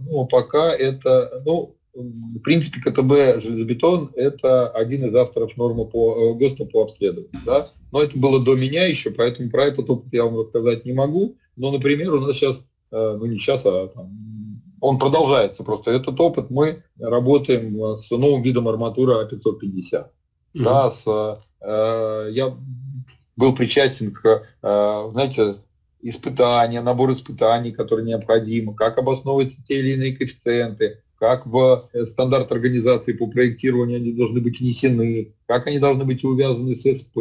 но 0.00 0.26
пока 0.26 0.70
это, 0.74 1.42
ну, 1.46 1.73
в 1.94 2.38
принципе, 2.40 2.80
КТБ 2.80 3.42
«Железобетон»– 3.42 4.10
это 4.16 4.68
один 4.68 5.06
из 5.06 5.14
авторов 5.14 5.56
нормы 5.56 5.86
по 5.86 6.16
э, 6.16 6.34
ГОСТа 6.34 6.64
по 6.66 6.82
обследованию. 6.82 7.40
Да? 7.46 7.68
Но 7.92 8.02
это 8.02 8.18
было 8.18 8.42
до 8.42 8.56
меня 8.56 8.86
еще, 8.86 9.10
поэтому 9.10 9.50
про 9.50 9.66
этот 9.66 9.88
опыт 9.88 10.12
я 10.12 10.24
вам 10.24 10.40
рассказать 10.40 10.84
не 10.84 10.92
могу. 10.92 11.36
Но, 11.56 11.70
например, 11.70 12.12
у 12.14 12.20
нас 12.20 12.36
сейчас, 12.36 12.56
э, 12.90 13.16
ну 13.18 13.26
не 13.26 13.38
сейчас, 13.38 13.60
а 13.64 13.88
там, 13.88 14.60
он 14.80 14.98
продолжается 14.98 15.62
просто. 15.62 15.92
Этот 15.92 16.18
опыт 16.20 16.50
мы 16.50 16.82
работаем 16.98 18.02
с 18.02 18.10
новым 18.10 18.42
видом 18.42 18.68
арматуры 18.68 19.14
А550. 19.14 19.92
Mm-hmm. 19.92 20.06
Да, 20.54 20.92
с, 20.92 21.38
э, 21.60 22.28
я 22.32 22.56
был 23.36 23.54
причастен 23.54 24.12
к, 24.12 24.42
э, 24.62 25.08
знаете, 25.12 25.56
испытания, 26.02 26.82
набор 26.82 27.14
испытаний, 27.14 27.72
которые 27.72 28.06
необходимы, 28.06 28.74
как 28.74 28.98
обосновывать 28.98 29.54
те 29.66 29.78
или 29.78 29.94
иные 29.94 30.16
коэффициенты, 30.16 31.03
как 31.24 31.46
в 31.46 31.88
э, 31.94 32.06
стандарт 32.08 32.52
организации 32.52 33.14
по 33.14 33.26
проектированию 33.26 33.96
они 33.96 34.12
должны 34.12 34.42
быть 34.42 34.60
внесены, 34.60 35.32
как 35.46 35.66
они 35.66 35.78
должны 35.78 36.04
быть 36.04 36.22
увязаны 36.22 36.76
с 36.76 36.82
СП, 36.82 37.18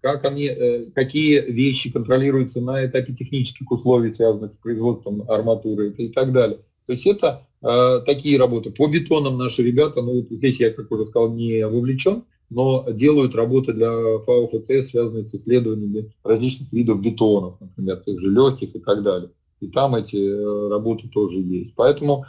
как 0.00 0.24
они, 0.24 0.46
э, 0.46 0.86
какие 0.94 1.38
вещи 1.38 1.92
контролируются 1.92 2.62
на 2.62 2.86
этапе 2.86 3.12
технических 3.12 3.70
условий, 3.70 4.14
связанных 4.14 4.54
с 4.54 4.56
производством 4.56 5.30
арматуры 5.30 5.90
и 5.90 6.08
так 6.08 6.32
далее. 6.32 6.60
То 6.86 6.94
есть 6.94 7.06
это 7.06 7.46
э, 7.60 8.00
такие 8.06 8.38
работы. 8.38 8.70
По 8.70 8.86
бетонам 8.86 9.36
наши 9.36 9.62
ребята, 9.62 10.00
ну 10.00 10.26
здесь 10.30 10.58
я, 10.58 10.70
как 10.70 10.90
уже 10.90 11.04
сказал, 11.08 11.34
не 11.34 11.66
вовлечен, 11.66 12.24
но 12.48 12.86
делают 12.90 13.34
работы 13.34 13.74
для 13.74 13.90
ФАО 13.90 14.48
ФЦС, 14.48 14.92
связанные 14.92 15.28
с 15.28 15.34
исследованиями 15.34 16.10
различных 16.24 16.72
видов 16.72 17.02
бетонов, 17.02 17.60
например, 17.60 17.96
тех 18.06 18.18
же 18.18 18.30
легких 18.30 18.74
и 18.74 18.78
так 18.78 19.02
далее. 19.02 19.28
И 19.62 19.68
там 19.68 19.94
эти 19.94 20.16
э, 20.16 20.68
работы 20.70 21.08
тоже 21.08 21.38
есть. 21.38 21.74
Поэтому 21.76 22.24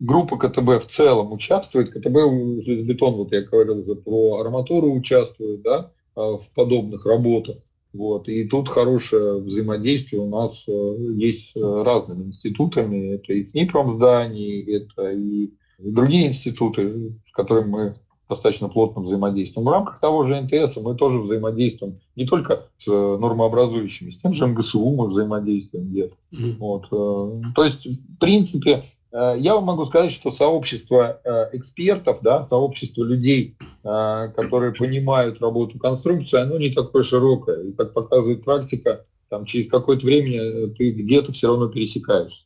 группа 0.00 0.36
КТБ 0.36 0.84
в 0.84 0.96
целом 0.96 1.32
участвует. 1.32 1.92
КТБ 1.92 2.64
железобетон, 2.64 3.14
вот 3.14 3.32
я 3.32 3.42
говорил 3.42 3.78
уже 3.78 3.94
про 3.94 4.40
арматуру 4.40 4.92
участвует, 4.92 5.62
да, 5.62 5.92
а, 6.16 6.38
в 6.38 6.46
подобных 6.56 7.06
работах. 7.06 7.58
Вот. 7.92 8.28
И 8.28 8.44
тут 8.48 8.68
хорошее 8.68 9.40
взаимодействие 9.40 10.22
у 10.22 10.28
нас 10.28 10.52
э, 10.66 10.96
есть 11.14 11.52
с 11.52 11.84
разными 11.84 12.24
институтами. 12.24 13.14
Это 13.14 13.32
и 13.32 13.48
СНИПРОМ 13.50 13.94
зданий, 13.94 14.62
это 14.62 15.12
и 15.12 15.52
другие 15.78 16.30
институты, 16.30 17.12
с 17.28 17.32
которыми 17.32 17.68
мы 17.68 17.94
достаточно 18.28 18.68
плотно 18.68 19.02
взаимодействуем. 19.02 19.66
В 19.66 19.70
рамках 19.70 20.00
того 20.00 20.26
же 20.26 20.40
НТС 20.40 20.76
мы 20.76 20.94
тоже 20.94 21.18
взаимодействуем 21.18 21.96
не 22.16 22.26
только 22.26 22.68
с 22.78 22.86
нормообразующими, 22.86 24.12
с 24.12 24.18
тем 24.20 24.34
же 24.34 24.46
МГСУ 24.46 24.84
мы 24.90 25.08
взаимодействуем 25.08 25.88
где-то. 25.90 26.14
Mm-hmm. 26.32 26.56
Вот. 26.58 26.86
Э, 26.90 27.52
то 27.54 27.64
есть, 27.64 27.86
в 27.86 28.18
принципе, 28.18 28.84
Э, 29.12 29.36
я 29.38 29.54
вам 29.54 29.64
могу 29.64 29.86
сказать, 29.86 30.12
что 30.12 30.32
сообщество 30.32 31.20
э, 31.24 31.56
экспертов, 31.56 32.18
да, 32.22 32.46
сообщество 32.48 33.04
людей, 33.04 33.56
э, 33.84 34.28
которые 34.34 34.72
понимают 34.72 35.40
работу 35.40 35.78
конструкции, 35.78 36.40
оно 36.40 36.58
не 36.58 36.70
такое 36.70 37.04
широкое. 37.04 37.62
И 37.62 37.72
как 37.72 37.92
показывает 37.92 38.44
практика, 38.44 39.04
там, 39.28 39.44
через 39.44 39.70
какое-то 39.70 40.06
время 40.06 40.68
ты 40.68 40.90
где-то 40.90 41.32
все 41.32 41.48
равно 41.48 41.68
пересекаешься. 41.68 42.44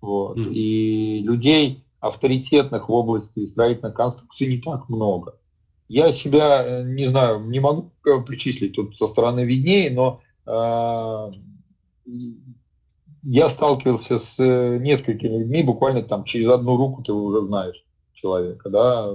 Вот. 0.00 0.36
Mm. 0.36 0.52
И 0.52 1.20
людей 1.22 1.84
авторитетных 2.00 2.88
в 2.88 2.92
области 2.92 3.46
строительной 3.46 3.92
конструкции 3.92 4.56
не 4.56 4.58
так 4.58 4.88
много. 4.88 5.36
Я 5.88 6.12
себя, 6.12 6.82
не 6.84 7.08
знаю, 7.08 7.40
не 7.46 7.60
могу 7.60 7.90
причислить 8.26 8.74
тут 8.74 8.96
со 8.96 9.08
стороны 9.08 9.44
виднее, 9.44 9.90
но 9.90 10.20
я 13.22 13.50
сталкивался 13.50 14.20
с 14.20 14.34
э, 14.38 14.78
несколькими 14.78 15.38
людьми, 15.38 15.62
буквально 15.62 16.02
там 16.02 16.24
через 16.24 16.48
одну 16.48 16.76
руку 16.76 17.02
ты 17.02 17.12
уже 17.12 17.46
знаешь 17.46 17.84
человека, 18.14 18.70
да, 18.70 19.14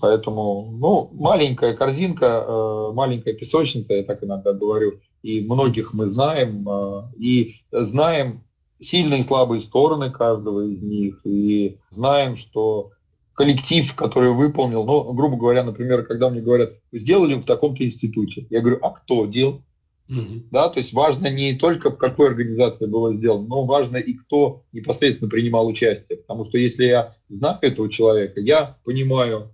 поэтому, 0.00 0.70
ну, 0.78 1.10
маленькая 1.12 1.74
корзинка, 1.74 2.44
э, 2.46 2.92
маленькая 2.94 3.34
песочница, 3.34 3.94
я 3.94 4.04
так 4.04 4.24
иногда 4.24 4.52
говорю, 4.52 5.00
и 5.22 5.42
многих 5.42 5.92
мы 5.92 6.10
знаем, 6.10 6.66
э, 6.68 7.02
и 7.18 7.56
знаем 7.70 8.44
сильные 8.82 9.22
и 9.22 9.26
слабые 9.26 9.62
стороны 9.62 10.10
каждого 10.10 10.66
из 10.66 10.82
них, 10.82 11.20
и 11.24 11.78
знаем, 11.90 12.36
что 12.36 12.92
коллектив, 13.34 13.94
который 13.94 14.32
выполнил, 14.32 14.84
ну, 14.84 15.12
грубо 15.12 15.36
говоря, 15.36 15.64
например, 15.64 16.04
когда 16.04 16.28
мне 16.30 16.40
говорят, 16.40 16.72
сделали 16.92 17.34
в 17.34 17.44
таком-то 17.44 17.84
институте, 17.84 18.46
я 18.50 18.60
говорю, 18.60 18.78
а 18.82 18.90
кто 18.90 19.26
делал? 19.26 19.62
Угу. 20.10 20.48
Да, 20.50 20.68
то 20.68 20.80
есть 20.80 20.92
важно 20.92 21.28
не 21.28 21.54
только 21.54 21.90
в 21.90 21.96
какой 21.96 22.28
организации 22.28 22.86
было 22.86 23.14
сделано, 23.14 23.46
но 23.46 23.64
важно 23.64 23.96
и 23.96 24.14
кто 24.14 24.64
непосредственно 24.72 25.30
принимал 25.30 25.68
участие. 25.68 26.18
Потому 26.18 26.46
что 26.46 26.58
если 26.58 26.84
я 26.84 27.14
знаю 27.28 27.58
этого 27.62 27.88
человека, 27.88 28.40
я 28.40 28.76
понимаю 28.84 29.52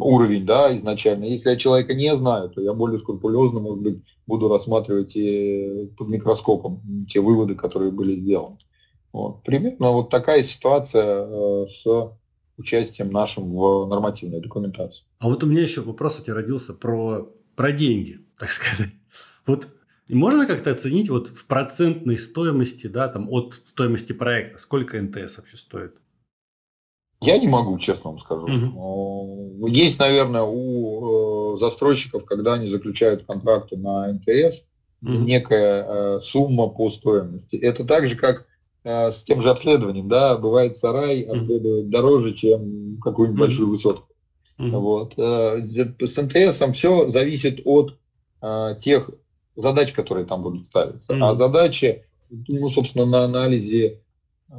уровень 0.00 0.44
да, 0.44 0.76
изначально. 0.76 1.24
Если 1.24 1.48
я 1.48 1.56
человека 1.56 1.94
не 1.94 2.16
знаю, 2.16 2.50
то 2.50 2.60
я 2.60 2.74
более 2.74 3.00
скрупулезно, 3.00 3.60
может 3.60 3.82
быть, 3.82 4.02
буду 4.26 4.48
рассматривать 4.48 5.14
и 5.16 5.90
под 5.96 6.08
микроскопом 6.08 6.80
те 7.08 7.20
выводы, 7.20 7.54
которые 7.54 7.90
были 7.90 8.16
сделаны. 8.16 8.58
Вот. 9.12 9.42
Примерно 9.44 9.90
вот 9.90 10.10
такая 10.10 10.44
ситуация 10.44 11.26
э, 11.26 11.66
с 11.68 12.12
участием 12.56 13.10
нашим 13.10 13.54
в 13.54 13.86
нормативной 13.86 14.40
документации. 14.40 15.04
А 15.18 15.28
вот 15.28 15.42
у 15.44 15.46
меня 15.46 15.62
еще 15.62 15.82
вопрос, 15.82 16.14
кстати, 16.14 16.30
родился 16.30 16.74
про, 16.74 17.32
про 17.56 17.72
деньги, 17.72 18.20
так 18.38 18.50
сказать. 18.50 18.90
Вот 19.46 19.68
можно 20.08 20.46
как-то 20.46 20.70
оценить 20.70 21.08
вот 21.08 21.28
в 21.28 21.46
процентной 21.46 22.18
стоимости, 22.18 22.86
да, 22.86 23.08
там 23.08 23.28
от 23.30 23.54
стоимости 23.54 24.12
проекта, 24.12 24.58
сколько 24.58 25.00
НТС 25.00 25.38
вообще 25.38 25.56
стоит? 25.56 25.94
Я 27.24 27.38
не 27.38 27.46
могу, 27.48 27.78
честно 27.78 28.10
вам 28.10 28.20
скажу. 28.20 28.44
Угу. 28.46 29.66
Есть, 29.68 29.98
наверное, 29.98 30.42
у 30.42 31.56
э, 31.56 31.58
застройщиков, 31.60 32.24
когда 32.24 32.54
они 32.54 32.70
заключают 32.70 33.24
контракты 33.24 33.76
на 33.76 34.12
НТС, 34.12 34.62
угу. 35.02 35.12
некая 35.12 35.86
э, 35.86 36.20
сумма 36.24 36.68
по 36.68 36.90
стоимости. 36.90 37.56
Это 37.56 37.84
так 37.84 38.08
же, 38.08 38.16
как 38.16 38.46
э, 38.84 39.12
с 39.12 39.22
тем 39.22 39.42
же 39.42 39.50
обследованием, 39.50 40.08
да, 40.08 40.36
бывает 40.36 40.78
сарай 40.78 41.22
обследовать 41.22 41.90
дороже, 41.90 42.34
чем 42.34 42.98
какую-нибудь 43.02 43.40
угу. 43.40 43.46
большую 43.46 43.68
высотку. 43.70 44.08
Вот. 44.56 45.14
С 45.16 46.16
НТС 46.16 46.76
все 46.76 47.10
зависит 47.10 47.62
от 47.64 47.98
тех 48.80 49.10
задач, 49.56 49.92
которые 49.92 50.26
там 50.26 50.42
будут 50.42 50.66
ставиться. 50.66 51.12
Mm-hmm. 51.12 51.22
А 51.22 51.36
задачи, 51.36 52.04
ну, 52.30 52.70
собственно, 52.70 53.06
на 53.06 53.24
анализе 53.24 54.00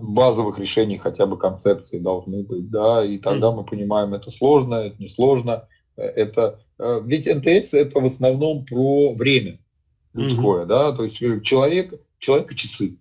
базовых 0.01 0.59
решений 0.59 0.97
хотя 0.97 1.25
бы 1.25 1.37
концепции 1.37 1.99
должны 1.99 2.43
быть, 2.43 2.69
да, 2.69 3.03
и 3.03 3.17
тогда 3.17 3.51
мы 3.51 3.63
понимаем, 3.63 4.13
это 4.13 4.31
сложно, 4.31 4.75
это 4.75 5.01
несложно, 5.01 5.67
это 5.95 6.59
э, 6.77 7.01
ведь 7.05 7.25
НТС 7.25 7.73
это 7.73 7.99
в 7.99 8.05
основном 8.05 8.65
про 8.65 9.13
время 9.13 9.59
людское, 10.13 10.63
mm-hmm. 10.63 10.67
да, 10.67 10.91
то 10.91 11.03
есть 11.03 11.17
человек, 11.43 11.93
человека 12.19 12.55
часы. 12.55 12.97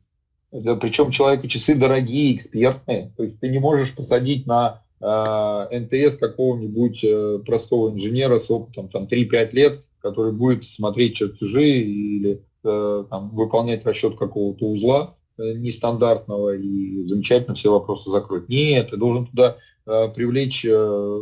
Причем 0.50 1.10
человека 1.10 1.48
часы 1.48 1.74
дорогие, 1.74 2.36
экспертные. 2.36 3.12
То 3.16 3.24
есть 3.24 3.40
ты 3.40 3.48
не 3.48 3.58
можешь 3.58 3.92
посадить 3.92 4.46
на 4.46 4.82
э, 5.00 5.78
НТС 5.80 6.18
какого-нибудь 6.18 7.02
э, 7.02 7.38
простого 7.44 7.90
инженера 7.90 8.38
с 8.38 8.48
опытом 8.48 8.88
там 8.88 9.04
3-5 9.04 9.50
лет, 9.50 9.84
который 10.00 10.32
будет 10.32 10.64
смотреть 10.76 11.16
чертежи 11.16 11.68
или 11.68 12.44
э, 12.62 13.04
там, 13.10 13.30
выполнять 13.30 13.84
расчет 13.84 14.16
какого-то 14.16 14.66
узла 14.66 15.16
нестандартного 15.38 16.56
и 16.56 17.06
замечательно 17.06 17.54
все 17.54 17.70
вопросы 17.70 18.10
закроет. 18.10 18.48
Нет, 18.48 18.90
ты 18.90 18.96
должен 18.96 19.26
туда 19.26 19.56
э, 19.86 20.08
привлечь 20.14 20.64
э, 20.64 21.20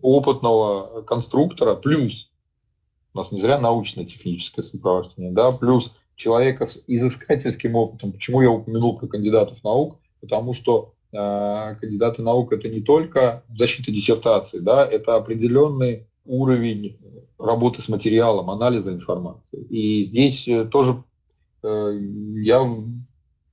опытного 0.00 1.02
конструктора, 1.02 1.74
плюс, 1.74 2.30
у 3.14 3.18
нас 3.18 3.30
не 3.32 3.40
зря 3.40 3.58
научно-техническое 3.58 4.62
сопровождение, 4.62 5.32
да, 5.32 5.52
плюс 5.52 5.92
человека 6.16 6.68
с 6.68 6.78
изыскательским 6.86 7.74
опытом. 7.74 8.12
Почему 8.12 8.42
я 8.42 8.50
упомянул 8.50 8.98
про 8.98 9.06
кандидатов 9.06 9.62
наук? 9.64 9.98
Потому 10.20 10.54
что 10.54 10.94
э, 11.12 11.76
кандидаты 11.80 12.22
наук 12.22 12.52
это 12.52 12.68
не 12.68 12.80
только 12.80 13.42
защита 13.56 13.90
диссертации, 13.90 14.58
да, 14.58 14.86
это 14.86 15.16
определенный 15.16 16.06
уровень 16.24 16.98
работы 17.38 17.82
с 17.82 17.88
материалом, 17.88 18.50
анализа 18.50 18.92
информации. 18.92 19.60
И 19.68 20.06
здесь 20.06 20.46
э, 20.46 20.64
тоже 20.64 21.02
э, 21.62 21.98
я 22.36 22.62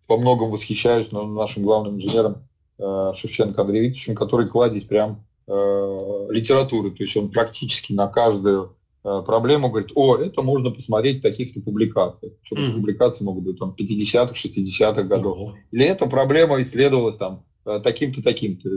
во 0.10 0.18
многом 0.18 0.50
восхищаюсь 0.50 1.12
нашим 1.12 1.64
главным 1.64 1.98
инженером 1.98 2.38
э, 2.80 3.14
Шевченко 3.16 3.62
Андреем 3.62 3.86
Викторовичем, 3.86 4.16
который 4.16 4.48
кладезь 4.48 4.86
прям 4.86 5.24
э, 5.48 6.28
литературы, 6.32 6.90
то 6.92 7.04
есть 7.04 7.16
он 7.16 7.30
практически 7.30 7.94
на 7.94 8.08
каждую 8.08 8.76
э, 9.04 9.22
проблему 9.24 9.70
говорит, 9.70 9.92
о, 9.94 10.18
это 10.18 10.42
можно 10.42 10.72
посмотреть 10.72 11.20
в 11.20 11.22
таких-то 11.22 11.62
публикациях. 11.62 12.34
Причем 12.42 12.58
mm-hmm. 12.58 12.76
публикации 12.76 13.24
могут 13.24 13.44
быть 13.44 13.60
там 13.60 13.76
50-х, 13.78 14.34
60-х 14.34 15.04
годов. 15.04 15.38
Mm-hmm. 15.38 15.56
Или 15.72 15.86
эта 15.86 16.08
проблема 16.08 16.62
исследовалась 16.64 17.18
там 17.18 17.44
таким-то, 17.84 18.24
таким-то 18.24 18.68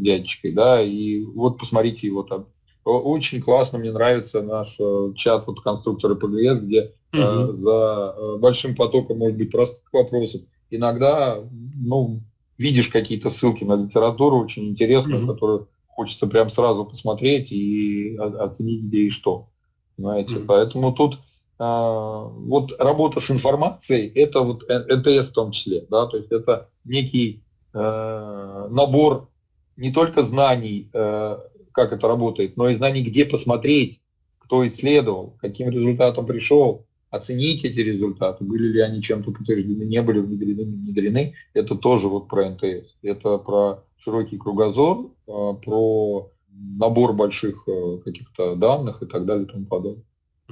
дядечкой, 0.00 0.52
да, 0.52 0.82
и 0.82 1.22
вот 1.22 1.58
посмотрите 1.58 2.06
его 2.06 2.22
там 2.22 2.46
очень 2.84 3.40
классно, 3.40 3.78
мне 3.78 3.90
нравится 3.90 4.42
наш 4.42 4.76
чат 5.16 5.46
вот 5.46 5.60
конструкторы 5.60 6.16
ПГС, 6.16 6.60
где 6.60 6.92
угу. 7.12 7.22
э, 7.22 7.52
за 7.56 8.36
большим 8.38 8.76
потоком, 8.76 9.18
может 9.18 9.36
быть, 9.36 9.50
простых 9.50 9.92
вопросов 9.92 10.42
иногда, 10.70 11.38
ну, 11.74 12.20
видишь 12.58 12.88
какие-то 12.88 13.30
ссылки 13.30 13.64
на 13.64 13.76
литературу 13.76 14.38
очень 14.38 14.68
интересную, 14.68 15.24
угу. 15.24 15.32
которую 15.34 15.68
хочется 15.88 16.26
прям 16.26 16.50
сразу 16.50 16.84
посмотреть 16.84 17.50
и 17.52 18.16
оценить 18.16 18.84
где 18.84 18.98
и 18.98 19.10
что. 19.10 19.48
Знаете, 19.96 20.34
угу. 20.36 20.46
поэтому 20.46 20.92
тут 20.92 21.14
э, 21.14 21.18
вот 21.58 22.72
работа 22.78 23.20
с 23.20 23.30
информацией, 23.30 24.08
это 24.14 24.40
вот 24.40 24.62
НТС 24.68 25.30
в 25.30 25.32
том 25.32 25.52
числе, 25.52 25.86
да, 25.90 26.06
то 26.06 26.18
есть 26.18 26.30
это 26.30 26.68
некий 26.84 27.42
э, 27.72 28.68
набор 28.70 29.28
не 29.76 29.92
только 29.92 30.24
знаний, 30.24 30.90
э, 30.92 31.38
как 31.72 31.92
это 31.92 32.08
работает, 32.08 32.56
но 32.56 32.68
и 32.68 32.76
знаний, 32.76 33.02
где 33.02 33.24
посмотреть, 33.24 34.00
кто 34.38 34.66
исследовал, 34.66 35.36
каким 35.40 35.70
результатом 35.70 36.26
пришел, 36.26 36.85
оценить 37.16 37.64
эти 37.64 37.80
результаты, 37.80 38.44
были 38.44 38.68
ли 38.68 38.80
они 38.80 39.02
чем-то 39.02 39.32
подтверждены, 39.32 39.84
не 39.84 40.02
были 40.02 40.20
внедрены, 40.20 40.60
не 40.60 40.76
внедрены, 40.76 41.34
это 41.54 41.74
тоже 41.74 42.08
вот 42.08 42.28
про 42.28 42.50
НТС. 42.50 42.94
Это 43.02 43.38
про 43.38 43.84
широкий 43.98 44.38
кругозор, 44.38 45.10
а, 45.26 45.54
про 45.54 46.30
набор 46.48 47.12
больших 47.12 47.64
э, 47.66 47.98
каких-то 48.04 48.54
данных 48.54 49.02
и 49.02 49.06
так 49.06 49.26
далее 49.26 49.46
и 49.46 49.50
тому 49.50 49.66
подобное. 49.66 50.04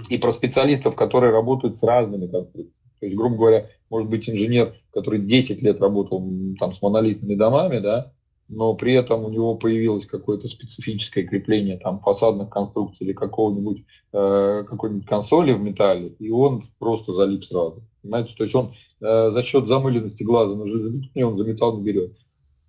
И 0.09 0.19
про 0.19 0.33
специалистов, 0.33 0.97
которые 0.97 1.33
работают 1.33 1.79
с 1.79 1.83
разными 1.83 2.27
конструкциями. 2.27 2.75
То 3.01 3.07
есть, 3.07 3.17
грубо 3.17 3.37
говоря, 3.37 3.67
может 3.91 4.11
быть 4.11 4.29
инженер, 4.29 4.75
который 4.93 5.21
10 5.21 5.63
лет 5.63 5.81
работал 5.81 6.19
там, 6.59 6.75
с 6.75 6.83
монолитными 6.83 7.37
домами, 7.37 7.79
да, 7.79 8.13
но 8.49 8.75
при 8.75 8.93
этом 8.93 9.25
у 9.25 9.31
него 9.31 9.55
появилось 9.57 10.07
какое-то 10.07 10.49
специфическое 10.49 11.25
крепление 11.25 11.79
там 11.79 12.01
фасадных 12.01 12.51
конструкций 12.51 13.07
или 13.07 13.13
какого-нибудь 13.13 13.85
э, 14.15 14.65
какой-нибудь 14.69 15.07
консоли 15.07 15.53
в 15.53 15.61
металле, 15.61 16.09
и 16.19 16.31
он 16.31 16.63
просто 16.79 17.13
залип 17.13 17.45
сразу. 17.45 17.83
Понимаете, 18.03 18.35
то 18.37 18.45
есть 18.45 18.55
он 18.55 18.75
э, 19.01 19.31
за 19.33 19.43
счет 19.43 19.67
замыленности 19.67 20.23
глаза 20.23 20.55
на 20.55 20.67
железобетоне 20.67 21.27
он 21.27 21.39
за 21.39 21.45
металл 21.45 21.77
не 21.79 21.83
берет. 21.83 22.17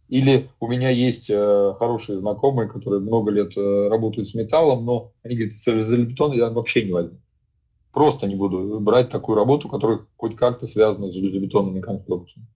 Или 0.10 0.50
у 0.60 0.68
меня 0.68 0.90
есть 0.90 1.30
э, 1.30 1.74
хорошие 1.80 2.20
знакомые, 2.20 2.68
которые 2.68 3.02
много 3.02 3.32
лет 3.32 3.56
э, 3.56 3.88
работают 3.90 4.30
с 4.30 4.34
металлом, 4.34 4.86
но 4.86 5.12
они 5.24 5.36
говорят, 5.36 5.56
железобетон 5.64 6.34
я 6.34 6.50
вообще 6.50 6.84
не 6.84 6.92
возьму. 6.92 7.20
Просто 7.94 8.28
не 8.28 8.36
буду 8.36 8.80
брать 8.82 9.10
такую 9.10 9.38
работу, 9.38 9.70
которая 9.70 10.00
хоть 10.18 10.36
как-то 10.36 10.68
связана 10.68 11.12
с 11.12 11.16
железобетонными 11.16 11.80
конструкциями 11.80 12.48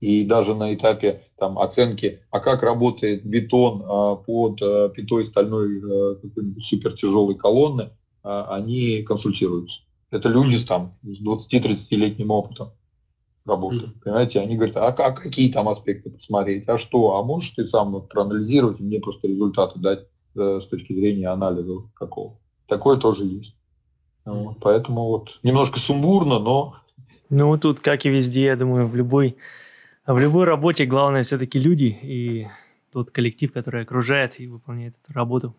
и 0.00 0.24
даже 0.24 0.54
на 0.54 0.74
этапе 0.74 1.22
там, 1.38 1.58
оценки, 1.58 2.20
а 2.30 2.40
как 2.40 2.62
работает 2.62 3.24
бетон 3.24 3.84
а, 3.86 4.16
под 4.16 4.60
а, 4.62 4.88
пятой 4.88 5.26
стальной 5.26 5.78
а, 5.78 6.14
какой-нибудь 6.16 6.64
супертяжелой 6.64 7.34
колонны, 7.34 7.82
а, 7.82 7.90
они 8.22 9.02
консультируются. 9.02 9.80
Это 10.10 10.28
люди 10.28 10.58
там, 10.64 10.94
с 11.02 11.22
20-30-летним 11.22 12.30
опытом 12.30 12.72
работы. 13.46 13.76
Mm-hmm. 13.76 14.00
Понимаете, 14.04 14.40
они 14.40 14.56
говорят, 14.56 14.76
а, 14.76 14.88
а 14.88 15.12
какие 15.12 15.52
там 15.52 15.68
аспекты 15.68 16.10
посмотреть, 16.10 16.68
а 16.68 16.78
что, 16.78 17.18
а 17.18 17.24
можешь 17.24 17.52
ты 17.52 17.68
сам 17.68 17.92
вот 17.92 18.08
проанализировать 18.08 18.80
и 18.80 18.82
мне 18.82 19.00
просто 19.00 19.28
результаты 19.28 19.78
дать 19.78 20.06
э, 20.36 20.60
с 20.62 20.66
точки 20.66 20.92
зрения 20.92 21.28
анализа 21.28 21.82
какого. 21.94 22.38
Такое 22.66 22.98
тоже 22.98 23.24
есть. 23.24 23.54
Mm-hmm. 24.24 24.42
Вот, 24.42 24.56
поэтому 24.60 25.06
вот 25.06 25.38
немножко 25.42 25.80
сумбурно, 25.80 26.38
но... 26.38 26.76
Ну, 27.30 27.56
тут, 27.58 27.80
как 27.80 28.04
и 28.06 28.10
везде, 28.10 28.46
я 28.46 28.56
думаю, 28.56 28.88
в 28.88 28.96
любой 28.96 29.36
а 30.10 30.14
в 30.14 30.18
любой 30.18 30.44
работе 30.44 30.86
главное 30.86 31.22
все-таки 31.22 31.58
люди 31.58 31.96
и 32.02 32.48
тот 32.92 33.12
коллектив, 33.12 33.52
который 33.52 33.82
окружает 33.82 34.40
и 34.40 34.48
выполняет 34.48 34.96
эту 35.04 35.12
работу. 35.12 35.54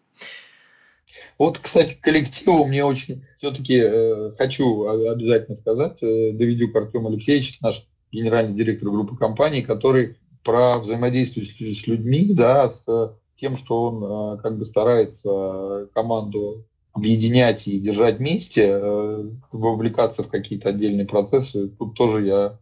Вот, 1.38 1.60
кстати, 1.60 1.98
коллективу 2.00 2.66
мне 2.66 2.84
очень 2.86 3.24
все-таки 3.38 3.82
э, 3.84 4.32
хочу 4.38 4.88
обязательно 4.88 5.58
сказать, 5.58 5.98
э, 6.02 6.32
Давидюк 6.34 6.76
Артем 6.76 7.08
Алексеевич, 7.08 7.60
наш 7.62 7.86
генеральный 8.12 8.56
директор 8.56 8.90
группы 8.90 9.16
компаний, 9.16 9.62
который 9.62 10.18
про 10.44 10.80
взаимодействие 10.80 11.46
с, 11.46 11.82
с 11.82 11.88
людьми, 11.88 12.34
да, 12.34 12.72
с 12.72 13.16
тем, 13.40 13.58
что 13.58 13.84
он 13.84 14.38
э, 14.38 14.42
как 14.42 14.58
бы 14.58 14.66
старается 14.66 15.90
команду 15.94 16.66
объединять 16.94 17.68
и 17.68 17.80
держать 17.80 18.18
вместе, 18.18 18.68
э, 18.68 19.30
вовлекаться 19.52 20.24
в 20.24 20.28
какие-то 20.28 20.70
отдельные 20.70 21.08
процессы, 21.08 21.70
тут 21.70 21.96
тоже 21.96 22.26
я 22.26 22.60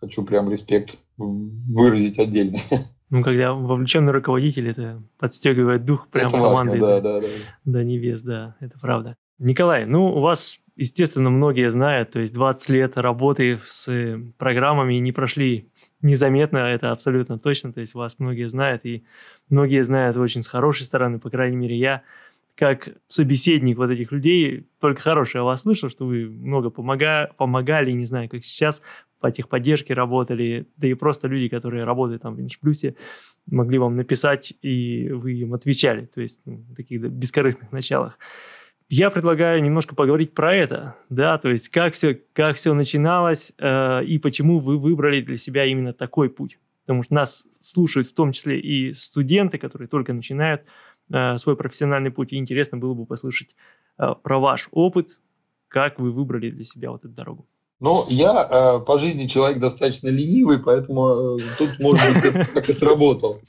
хочу 0.00 0.24
прям 0.24 0.50
респект 0.50 0.96
выразить 1.16 2.18
отдельно. 2.18 2.60
Ну, 3.10 3.22
когда 3.22 3.52
вовлеченный 3.52 4.12
руководитель, 4.12 4.68
это 4.68 5.02
подстегивает 5.18 5.84
дух 5.84 6.08
прям 6.08 6.28
это 6.28 6.38
команды. 6.38 6.80
Важно, 6.80 7.00
да, 7.00 7.00
да, 7.00 7.20
да. 7.20 7.26
До 7.64 7.84
небес, 7.84 8.22
да, 8.22 8.56
это 8.60 8.78
правда. 8.80 9.16
Николай, 9.38 9.84
ну, 9.84 10.06
у 10.06 10.20
вас, 10.20 10.60
естественно, 10.76 11.30
многие 11.30 11.70
знают, 11.70 12.10
то 12.10 12.20
есть 12.20 12.32
20 12.32 12.68
лет 12.70 12.96
работы 12.96 13.60
с 13.64 14.18
программами 14.38 14.94
не 14.94 15.12
прошли 15.12 15.70
незаметно, 16.02 16.58
это 16.58 16.90
абсолютно 16.90 17.38
точно, 17.38 17.72
то 17.72 17.80
есть 17.80 17.94
вас 17.94 18.18
многие 18.18 18.48
знают, 18.48 18.84
и 18.84 19.04
многие 19.48 19.82
знают 19.84 20.16
очень 20.16 20.42
с 20.42 20.48
хорошей 20.48 20.84
стороны, 20.84 21.18
по 21.18 21.30
крайней 21.30 21.56
мере, 21.56 21.76
я 21.76 22.02
как 22.56 22.88
собеседник 23.06 23.76
вот 23.76 23.90
этих 23.90 24.10
людей, 24.12 24.66
только 24.80 25.02
хорошее 25.02 25.42
о 25.42 25.44
вас 25.44 25.62
слышал, 25.62 25.90
что 25.90 26.06
вы 26.06 26.26
много 26.26 26.70
помога, 26.70 27.30
помогали, 27.36 27.92
не 27.92 28.06
знаю, 28.06 28.30
как 28.30 28.44
сейчас, 28.44 28.82
по 29.20 29.30
техподдержке 29.30 29.94
работали, 29.94 30.66
да 30.76 30.88
и 30.88 30.94
просто 30.94 31.28
люди, 31.28 31.48
которые 31.48 31.84
работают 31.84 32.22
там 32.22 32.34
в 32.34 32.40
Иншплюсе, 32.40 32.96
могли 33.46 33.78
вам 33.78 33.96
написать, 33.96 34.52
и 34.62 35.08
вы 35.10 35.34
им 35.34 35.54
отвечали, 35.54 36.06
то 36.06 36.20
есть 36.20 36.40
ну, 36.44 36.64
в 36.68 36.74
таких 36.74 37.00
бескорыстных 37.00 37.72
началах. 37.72 38.18
Я 38.88 39.10
предлагаю 39.10 39.62
немножко 39.62 39.96
поговорить 39.96 40.32
про 40.32 40.54
это, 40.54 40.96
да, 41.08 41.38
то 41.38 41.48
есть 41.48 41.70
как 41.70 41.94
все, 41.94 42.20
как 42.32 42.56
все 42.56 42.72
начиналось 42.72 43.52
э, 43.58 44.04
и 44.04 44.18
почему 44.18 44.60
вы 44.60 44.78
выбрали 44.78 45.20
для 45.20 45.36
себя 45.36 45.64
именно 45.64 45.92
такой 45.92 46.30
путь. 46.30 46.58
Потому 46.84 47.02
что 47.02 47.14
нас 47.14 47.44
слушают 47.60 48.06
в 48.06 48.14
том 48.14 48.30
числе 48.30 48.60
и 48.60 48.94
студенты, 48.94 49.58
которые 49.58 49.88
только 49.88 50.12
начинают 50.12 50.62
э, 51.12 51.36
свой 51.36 51.56
профессиональный 51.56 52.12
путь, 52.12 52.32
и 52.32 52.36
интересно 52.36 52.78
было 52.78 52.94
бы 52.94 53.06
послушать 53.06 53.56
э, 53.98 54.14
про 54.22 54.38
ваш 54.38 54.68
опыт, 54.70 55.18
как 55.66 55.98
вы 55.98 56.12
выбрали 56.12 56.50
для 56.50 56.64
себя 56.64 56.92
вот 56.92 57.04
эту 57.04 57.12
дорогу. 57.12 57.48
Ну, 57.78 58.06
я 58.08 58.48
э, 58.50 58.84
по 58.84 58.98
жизни 58.98 59.26
человек 59.26 59.58
достаточно 59.58 60.08
ленивый, 60.08 60.58
поэтому 60.58 61.36
э, 61.36 61.42
тут, 61.58 61.78
может 61.78 62.14
быть, 62.14 62.46
как 62.54 62.70
и 62.70 62.74
сработал. 62.74 63.40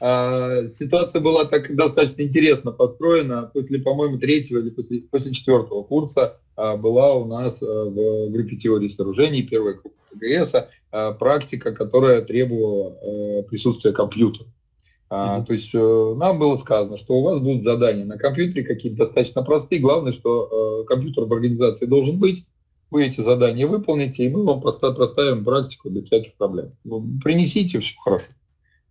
Э, 0.00 0.70
ситуация 0.70 1.20
была 1.20 1.44
так 1.44 1.74
достаточно 1.74 2.22
интересно 2.22 2.72
построена. 2.72 3.50
После, 3.52 3.78
по-моему, 3.80 4.18
третьего 4.18 4.60
или 4.60 4.70
после, 4.70 5.00
после 5.02 5.34
четвертого 5.34 5.82
курса 5.82 6.38
э, 6.56 6.76
была 6.78 7.14
у 7.14 7.26
нас 7.26 7.54
э, 7.60 7.66
в 7.66 8.30
группе 8.30 8.56
теории 8.56 8.88
сооружений, 8.88 9.42
первая 9.42 9.74
группа 9.74 9.98
ТГС, 10.12 10.66
э, 10.92 11.14
практика, 11.18 11.72
которая 11.72 12.22
требовала 12.22 12.96
э, 13.02 13.42
присутствия 13.42 13.92
компьютера. 13.92 14.46
А, 15.10 15.38
mm-hmm. 15.38 15.46
То 15.46 15.52
есть 15.52 15.70
э, 15.74 16.14
нам 16.16 16.38
было 16.38 16.58
сказано, 16.58 16.96
что 16.96 17.14
у 17.14 17.22
вас 17.22 17.38
будут 17.38 17.64
задания 17.64 18.06
на 18.06 18.16
компьютере 18.16 18.64
какие-то 18.64 19.04
достаточно 19.04 19.42
простые. 19.42 19.82
Главное, 19.82 20.14
что 20.14 20.82
э, 20.82 20.86
компьютер 20.86 21.24
в 21.24 21.32
организации 21.34 21.84
должен 21.84 22.18
быть 22.18 22.46
вы 22.90 23.06
эти 23.06 23.20
задания 23.22 23.66
выполните, 23.66 24.24
и 24.24 24.30
мы 24.30 24.44
вам 24.44 24.60
проставим 24.60 25.44
практику 25.44 25.90
без 25.90 26.04
всяких 26.04 26.34
проблем. 26.34 26.72
Ну, 26.84 27.04
принесите, 27.22 27.80
все 27.80 27.94
хорошо. 28.02 28.26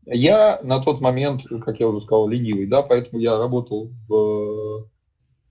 Я 0.05 0.59
на 0.63 0.79
тот 0.79 0.99
момент, 0.99 1.43
как 1.61 1.79
я 1.79 1.87
уже 1.87 2.05
сказал, 2.05 2.27
ленивый, 2.27 2.65
да, 2.65 2.81
поэтому 2.81 3.21
я 3.21 3.37
работал 3.37 3.91
в 4.07 4.89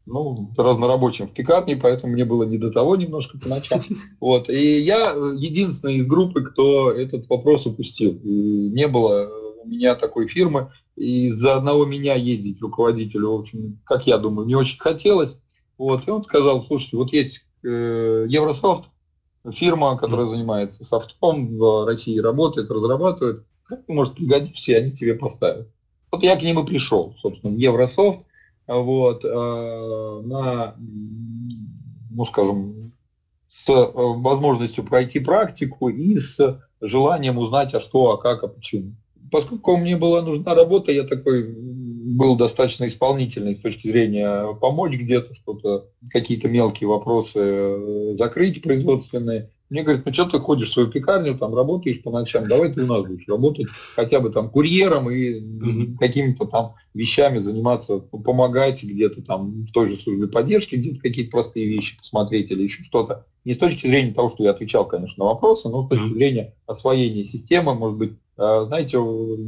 ну, 0.04 0.52
разнорабочим 0.56 1.28
в 1.28 1.32
пекарне, 1.32 1.76
поэтому 1.76 2.12
мне 2.12 2.24
было 2.24 2.42
не 2.44 2.58
до 2.58 2.70
того 2.70 2.96
немножко 2.96 3.38
по 3.38 3.48
ночам. 3.48 3.80
Вот. 4.20 4.48
И 4.50 4.80
я 4.80 5.10
единственный 5.10 5.96
из 5.96 6.06
группы, 6.06 6.42
кто 6.42 6.90
этот 6.90 7.28
вопрос 7.28 7.66
упустил. 7.66 8.18
И 8.22 8.70
не 8.70 8.88
было 8.88 9.30
у 9.62 9.68
меня 9.68 9.94
такой 9.94 10.28
фирмы, 10.28 10.72
и 10.96 11.32
за 11.32 11.56
одного 11.56 11.86
меня 11.86 12.14
ездить 12.14 12.60
руководителю, 12.60 13.30
в 13.30 13.40
общем, 13.40 13.80
как 13.84 14.06
я 14.06 14.18
думаю, 14.18 14.46
не 14.46 14.56
очень 14.56 14.78
хотелось. 14.78 15.36
Вот. 15.78 16.06
И 16.06 16.10
он 16.10 16.24
сказал, 16.24 16.64
слушайте, 16.66 16.96
вот 16.96 17.12
есть 17.12 17.42
Еврософт, 17.62 18.88
фирма, 19.54 19.96
которая 19.96 20.28
занимается 20.28 20.84
софтом 20.84 21.58
в 21.58 21.86
России, 21.86 22.18
работает, 22.18 22.70
разрабатывает, 22.70 23.44
как 23.64 23.84
ты, 23.86 23.92
может, 23.92 24.14
пригодишься, 24.14 24.72
и 24.72 24.74
они 24.74 24.92
тебе 24.92 25.14
поставят. 25.14 25.68
Вот 26.10 26.22
я 26.22 26.36
к 26.36 26.42
ним 26.42 26.60
и 26.60 26.66
пришел, 26.66 27.14
собственно, 27.20 27.54
в 27.54 27.56
Еврософт, 27.56 28.20
вот, 28.66 29.24
э, 29.24 30.22
на, 30.24 30.76
ну, 32.10 32.26
скажем, 32.26 32.92
с 33.64 33.68
э, 33.68 33.90
возможностью 33.94 34.84
пройти 34.84 35.20
практику 35.20 35.88
и 35.88 36.20
с 36.20 36.60
желанием 36.80 37.38
узнать, 37.38 37.74
а 37.74 37.80
что, 37.80 38.12
а 38.12 38.18
как, 38.18 38.42
а 38.42 38.48
почему. 38.48 38.92
Поскольку 39.30 39.76
мне 39.76 39.96
была 39.96 40.20
нужна 40.22 40.54
работа, 40.54 40.92
я 40.92 41.04
такой 41.04 41.44
был 42.16 42.36
достаточно 42.36 42.88
исполнительный 42.88 43.56
с 43.56 43.60
точки 43.60 43.88
зрения 43.88 44.54
помочь 44.60 44.94
где-то, 44.94 45.34
что-то, 45.34 45.88
какие-то 46.10 46.48
мелкие 46.48 46.88
вопросы 46.88 47.38
э, 47.38 48.14
закрыть 48.18 48.62
производственные. 48.62 49.50
Мне 49.70 49.82
говорят, 49.82 50.04
ну 50.04 50.12
что 50.12 50.26
ты 50.26 50.38
ходишь 50.38 50.68
в 50.68 50.72
свою 50.74 50.88
пекарню, 50.88 51.38
там 51.38 51.54
работаешь 51.54 52.02
по 52.02 52.10
ночам, 52.10 52.46
давай 52.46 52.72
ты 52.72 52.82
у 52.82 52.86
нас 52.86 53.06
будешь 53.06 53.26
работать 53.26 53.68
хотя 53.94 54.20
бы 54.20 54.28
там 54.28 54.50
курьером 54.50 55.10
и 55.10 55.40
mm-hmm. 55.40 55.96
какими-то 55.98 56.44
там 56.44 56.74
вещами 56.92 57.38
заниматься, 57.38 57.98
помогать 57.98 58.82
где-то 58.82 59.22
там 59.22 59.64
в 59.64 59.72
той 59.72 59.88
же 59.88 59.96
службе 59.96 60.28
поддержки, 60.28 60.74
где-то 60.74 61.00
какие-то 61.00 61.30
простые 61.30 61.66
вещи 61.66 61.96
посмотреть 61.96 62.50
или 62.50 62.64
еще 62.64 62.84
что-то. 62.84 63.24
Не 63.46 63.54
с 63.54 63.58
точки 63.58 63.86
зрения 63.86 64.12
того, 64.12 64.30
что 64.30 64.44
я 64.44 64.50
отвечал, 64.50 64.86
конечно, 64.86 65.24
на 65.24 65.30
вопросы, 65.30 65.68
но 65.68 65.86
с 65.86 65.88
точки 65.88 66.12
зрения 66.12 66.54
освоения 66.66 67.26
системы, 67.26 67.74
может 67.74 67.98
быть, 67.98 68.12
знаете, 68.36 68.98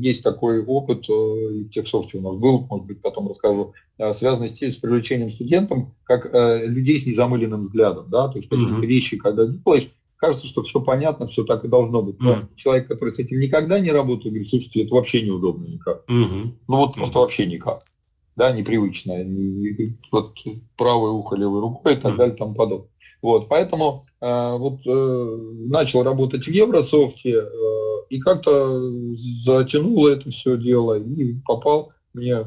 есть 0.01 0.23
такой 0.23 0.63
опыт, 0.63 1.09
э, 1.09 1.13
и 1.13 1.65
в 1.65 1.71
техсофте 1.71 2.19
у 2.19 2.21
нас 2.21 2.37
был, 2.37 2.67
может 2.69 2.87
быть, 2.87 3.01
потом 3.01 3.29
расскажу, 3.29 3.73
а, 3.99 4.15
связанный 4.15 4.51
с, 4.51 4.77
привлечением 4.77 5.31
студентов, 5.31 5.89
как 6.05 6.33
э, 6.33 6.67
людей 6.67 7.01
с 7.01 7.07
незамыленным 7.07 7.65
взглядом, 7.65 8.11
да, 8.11 8.29
то 8.29 8.39
есть 8.39 8.49
какие-то 8.49 8.75
mm-hmm. 8.75 8.87
вещи, 8.87 9.17
когда 9.17 9.47
делаешь, 9.47 9.91
кажется, 10.17 10.47
что 10.47 10.63
все 10.63 10.81
понятно, 10.81 11.29
все 11.29 11.45
так 11.45 11.65
и 11.65 11.69
должно 11.69 12.03
быть. 12.03 12.19
Но 12.21 12.35
mm-hmm. 12.35 12.57
человек, 12.57 12.89
который 12.89 13.15
с 13.15 13.19
этим 13.19 13.41
никогда 13.41 13.79
не 13.81 13.91
работал, 13.91 14.31
говорит, 14.31 14.49
слушайте, 14.49 14.83
это 14.83 14.95
вообще 14.95 15.23
неудобно 15.23 15.67
никак. 15.67 16.05
Mm-hmm. 16.09 16.53
Ну 16.69 16.77
вот 16.77 16.95
просто 16.95 17.19
mm-hmm. 17.19 17.23
вообще 17.23 17.47
никак. 17.47 17.83
Да, 18.37 18.51
непривычно. 18.51 19.23
Не, 19.23 19.97
вот 20.11 20.35
правое 20.77 21.13
ухо 21.13 21.37
левой 21.37 21.61
рукой 21.61 21.95
и 21.95 21.97
так 21.97 22.15
mm-hmm. 22.15 22.17
далее, 22.17 22.37
там 22.37 22.55
подобное. 22.55 22.89
Вот, 23.25 23.49
поэтому 23.49 24.05
э, 24.21 24.57
вот 24.59 24.81
э, 24.85 25.39
начал 25.71 26.03
работать 26.03 26.45
в 26.45 26.51
Еврософте 26.51 27.31
э, 27.31 27.47
и 28.11 28.21
как-то 28.21 28.79
затянуло 29.47 30.11
это 30.11 30.31
все 30.31 30.59
дело 30.59 30.99
и 30.99 31.33
попал 31.47 31.95
мне, 32.13 32.41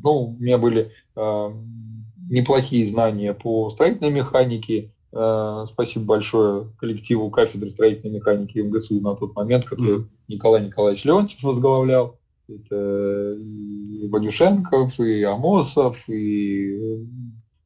ну, 0.00 0.36
у 0.38 0.40
меня 0.40 0.58
были 0.58 0.92
э, 1.16 1.48
неплохие 2.30 2.88
знания 2.88 3.34
по 3.34 3.72
строительной 3.72 4.12
механике. 4.12 4.92
Э, 5.10 5.66
спасибо 5.72 6.04
большое 6.04 6.68
коллективу 6.78 7.28
кафедры 7.28 7.72
строительной 7.72 8.18
механики 8.18 8.58
МГСУ 8.60 9.00
на 9.00 9.16
тот 9.16 9.34
момент, 9.34 9.64
который 9.64 10.02
mm. 10.02 10.06
Николай 10.28 10.64
Николаевич 10.64 11.04
Леонтьев 11.04 11.42
возглавлял. 11.42 12.20
Это 12.48 13.34
и 13.40 14.06
Вадюшенков, 14.06 15.00
и 15.00 15.24
Амосов, 15.24 16.08
и 16.08 17.08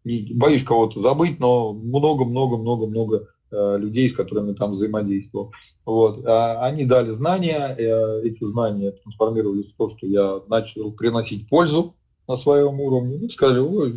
не 0.07 0.35
боюсь 0.35 0.63
кого-то 0.63 1.03
забыть, 1.03 1.41
но 1.41 1.73
много-много-много-много 1.73 3.29
э, 3.51 3.79
людей, 3.79 4.11
с 4.11 4.15
которыми 4.15 4.53
там 4.53 4.73
взаимодействовал. 4.73 5.53
Вот. 5.85 6.25
А 6.25 6.65
они 6.65 6.85
дали 6.85 7.11
знания, 7.15 7.75
э, 7.77 8.23
эти 8.23 8.45
знания 8.45 8.93
трансформировались 8.93 9.73
в 9.73 9.77
то, 9.77 9.91
что 9.91 10.07
я 10.07 10.41
начал 10.49 10.93
приносить 10.93 11.49
пользу 11.49 11.97
на 12.29 12.39
своем 12.39 12.81
уровне. 12.81 13.17
И 13.17 13.31
сказали, 13.31 13.59
ой, 13.59 13.95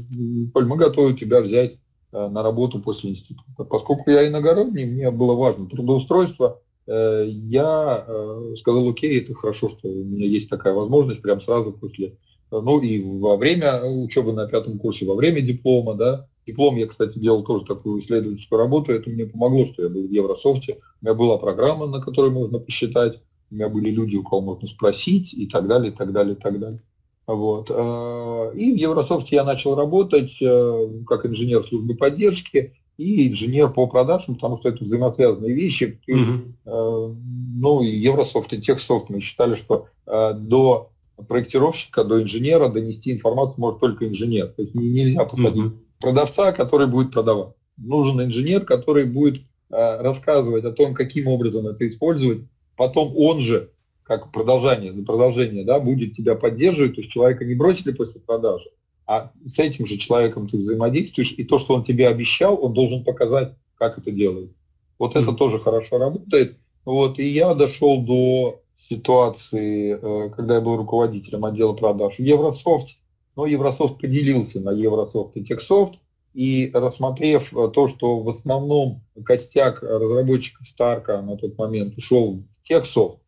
Поль, 0.52 0.66
мы 0.66 0.78
готовы 0.78 1.14
тебя 1.14 1.42
взять 1.42 1.76
э, 2.12 2.28
на 2.28 2.42
работу 2.42 2.80
после 2.80 3.12
института. 3.12 3.64
Поскольку 3.64 4.10
я 4.10 4.28
иногородний, 4.28 4.86
мне 4.86 5.12
было 5.12 5.36
важно 5.36 5.68
трудоустройство, 5.68 6.60
я 6.88 8.04
сказал, 8.58 8.90
окей, 8.90 9.22
это 9.22 9.36
хорошо, 9.36 9.70
что 9.70 9.88
у 9.88 10.04
меня 10.04 10.26
есть 10.26 10.50
такая 10.50 10.74
возможность 10.74 11.22
прямо 11.22 11.40
сразу 11.40 11.72
после 11.72 12.18
ну 12.52 12.82
и 12.82 13.02
во 13.02 13.38
время 13.38 13.84
учебы 13.84 14.34
на 14.34 14.48
пятом 14.48 14.80
курсе, 14.80 15.06
во 15.06 15.16
время 15.16 15.42
диплома, 15.42 15.94
да, 15.94 16.28
диплом 16.46 16.76
я, 16.78 16.88
кстати, 16.88 17.18
делал 17.20 17.44
тоже 17.44 17.66
такую 17.66 18.02
исследовательскую 18.02 18.60
работу, 18.60 18.92
это 18.92 19.10
мне 19.10 19.26
помогло, 19.26 19.68
что 19.74 19.84
я 19.84 19.90
был 19.90 20.08
в 20.08 20.12
Еврософте, 20.12 20.80
у 21.02 21.06
меня 21.06 21.14
была 21.14 21.38
программа, 21.38 21.86
на 21.86 22.02
которой 22.02 22.32
можно 22.32 22.60
посчитать, 22.60 23.22
у 23.52 23.56
меня 23.56 23.70
были 23.70 23.90
люди, 23.90 24.16
у 24.16 24.24
кого 24.24 24.42
можно 24.42 24.68
спросить 24.68 25.34
и 25.34 25.48
так 25.48 25.68
далее, 25.68 25.92
и 25.92 25.96
так 25.96 26.12
далее, 26.12 26.36
и 26.36 26.40
так 26.40 26.60
далее. 26.60 26.80
Вот. 27.26 27.68
Э, 27.70 28.52
и 28.56 28.74
в 28.74 28.78
Еврософте 28.78 29.36
я 29.36 29.44
начал 29.44 29.76
работать 29.76 30.32
э, 30.42 30.88
как 31.06 31.26
инженер 31.26 31.66
службы 31.68 31.96
поддержки 31.96 32.74
и 32.98 33.28
инженер 33.28 33.70
по 33.72 33.88
продажам, 33.88 34.36
потому 34.36 34.58
что 34.60 34.70
это 34.70 34.84
взаимосвязанные 34.84 35.54
вещи. 35.54 36.00
Mm-hmm. 36.10 37.16
Ну 37.62 37.84
и 37.84 37.88
Еврософт 37.88 38.52
и 38.54 38.62
Техсофт 38.62 39.10
мы 39.10 39.22
считали, 39.22 39.56
что 39.56 39.88
до 40.06 40.90
проектировщика 41.28 42.04
до 42.04 42.22
инженера 42.22 42.70
донести 42.70 43.12
информацию 43.12 43.56
может 43.58 43.80
только 43.80 44.08
инженер. 44.08 44.48
То 44.48 44.64
есть 44.64 44.76
нельзя 44.76 45.26
посадить 45.26 45.74
mm-hmm. 45.74 46.00
продавца, 46.00 46.52
который 46.52 46.88
будет 46.88 47.12
продавать. 47.12 47.54
Нужен 47.78 48.22
инженер, 48.22 48.66
который 48.66 49.06
будет 49.06 49.42
э, 49.70 50.02
рассказывать 50.02 50.66
о 50.66 50.72
том, 50.72 50.94
каким 50.94 51.28
образом 51.28 51.68
это 51.68 51.88
использовать. 51.88 52.42
Потом 52.76 53.14
он 53.16 53.42
же, 53.42 53.72
как 54.04 54.32
продолжение, 54.32 54.94
продолжение 55.04 55.66
да, 55.66 55.80
будет 55.80 56.16
тебя 56.16 56.36
поддерживать, 56.36 56.96
то 56.96 57.02
есть 57.02 57.12
человека 57.12 57.46
не 57.46 57.56
бросили 57.56 57.92
после 57.92 58.22
продажи, 58.22 58.70
а 59.06 59.32
с 59.46 59.60
этим 59.60 59.86
же 59.86 59.98
человеком 59.98 60.48
ты 60.48 60.58
взаимодействуешь, 60.58 61.34
и 61.38 61.44
то, 61.44 61.60
что 61.60 61.74
он 61.76 61.84
тебе 61.84 62.08
обещал, 62.08 62.64
он 62.64 62.74
должен 62.74 63.04
показать, 63.04 63.56
как 63.76 63.98
это 63.98 64.12
делает. 64.12 64.52
Вот 64.98 65.16
mm-hmm. 65.16 65.24
это 65.24 65.34
тоже 65.34 65.60
хорошо 65.60 65.98
работает. 65.98 66.58
Вот, 66.86 67.20
и 67.20 67.28
я 67.28 67.54
дошел 67.54 68.02
до 68.02 68.62
ситуации, 68.90 69.98
э, 70.02 70.30
когда 70.32 70.56
я 70.56 70.62
был 70.62 70.78
руководителем 70.78 71.46
отдела 71.46 71.74
продаж 71.74 72.16
в 72.16 72.22
Еврософт, 72.22 72.90
но 73.36 73.46
Еврософт 73.46 74.00
поделился 74.00 74.60
на 74.60 74.72
Еврософт 74.72 75.38
и 75.38 75.44
Техсофт, 75.44 76.00
и 76.34 76.72
рассмотрев 76.74 77.54
э, 77.54 77.70
то, 77.74 77.90
что 77.90 78.20
в 78.22 78.30
основном 78.30 79.02
костяк 79.26 79.82
разработчиков 79.84 80.68
Старка 80.68 81.22
на 81.22 81.38
тот 81.38 81.58
момент 81.58 81.98
ушел 81.98 82.44
в 82.62 82.68
Техсофт, 82.68 83.20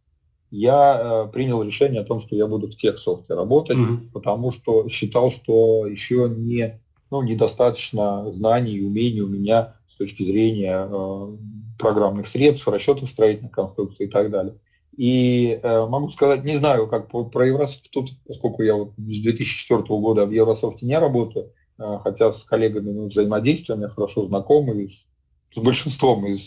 я 0.51 1.25
э, 1.27 1.31
принял 1.31 1.63
решение 1.63 2.01
о 2.01 2.05
том, 2.05 2.21
что 2.21 2.35
я 2.35 2.45
буду 2.47 2.67
в 2.67 2.75
Техсофте 2.75 3.33
работать, 3.33 3.77
mm-hmm. 3.77 4.11
потому 4.13 4.51
что 4.51 4.89
считал, 4.89 5.31
что 5.31 5.87
еще 5.87 6.29
не, 6.29 6.81
ну, 7.09 7.21
недостаточно 7.21 8.31
знаний 8.33 8.73
и 8.73 8.83
умений 8.83 9.21
у 9.21 9.27
меня 9.27 9.75
с 9.93 9.97
точки 9.97 10.23
зрения 10.23 10.87
э, 10.89 11.37
программных 11.79 12.29
средств, 12.29 12.67
расчетов 12.67 13.09
строительных 13.09 13.51
конструкций 13.51 14.07
и 14.07 14.09
так 14.09 14.29
далее. 14.29 14.55
И 14.97 15.59
э, 15.61 15.85
могу 15.87 16.11
сказать, 16.11 16.43
не 16.43 16.57
знаю, 16.57 16.87
как 16.87 17.07
про, 17.07 17.23
про 17.23 17.47
Еврософт, 17.47 17.89
тут, 17.91 18.11
поскольку 18.27 18.61
я 18.61 18.75
вот 18.75 18.91
с 18.97 19.01
2004 19.01 19.83
года 19.83 20.25
в 20.25 20.31
Еврософте 20.31 20.85
не 20.85 20.99
работаю, 20.99 21.53
э, 21.79 21.99
хотя 22.03 22.33
с 22.33 22.43
коллегами 22.43 22.91
мы 22.91 23.07
взаимодействуем, 23.07 23.81
я 23.81 23.89
хорошо 23.89 24.27
знакомы 24.27 24.89
с, 24.89 25.55
с 25.55 25.61
большинством 25.61 26.25
из 26.25 26.41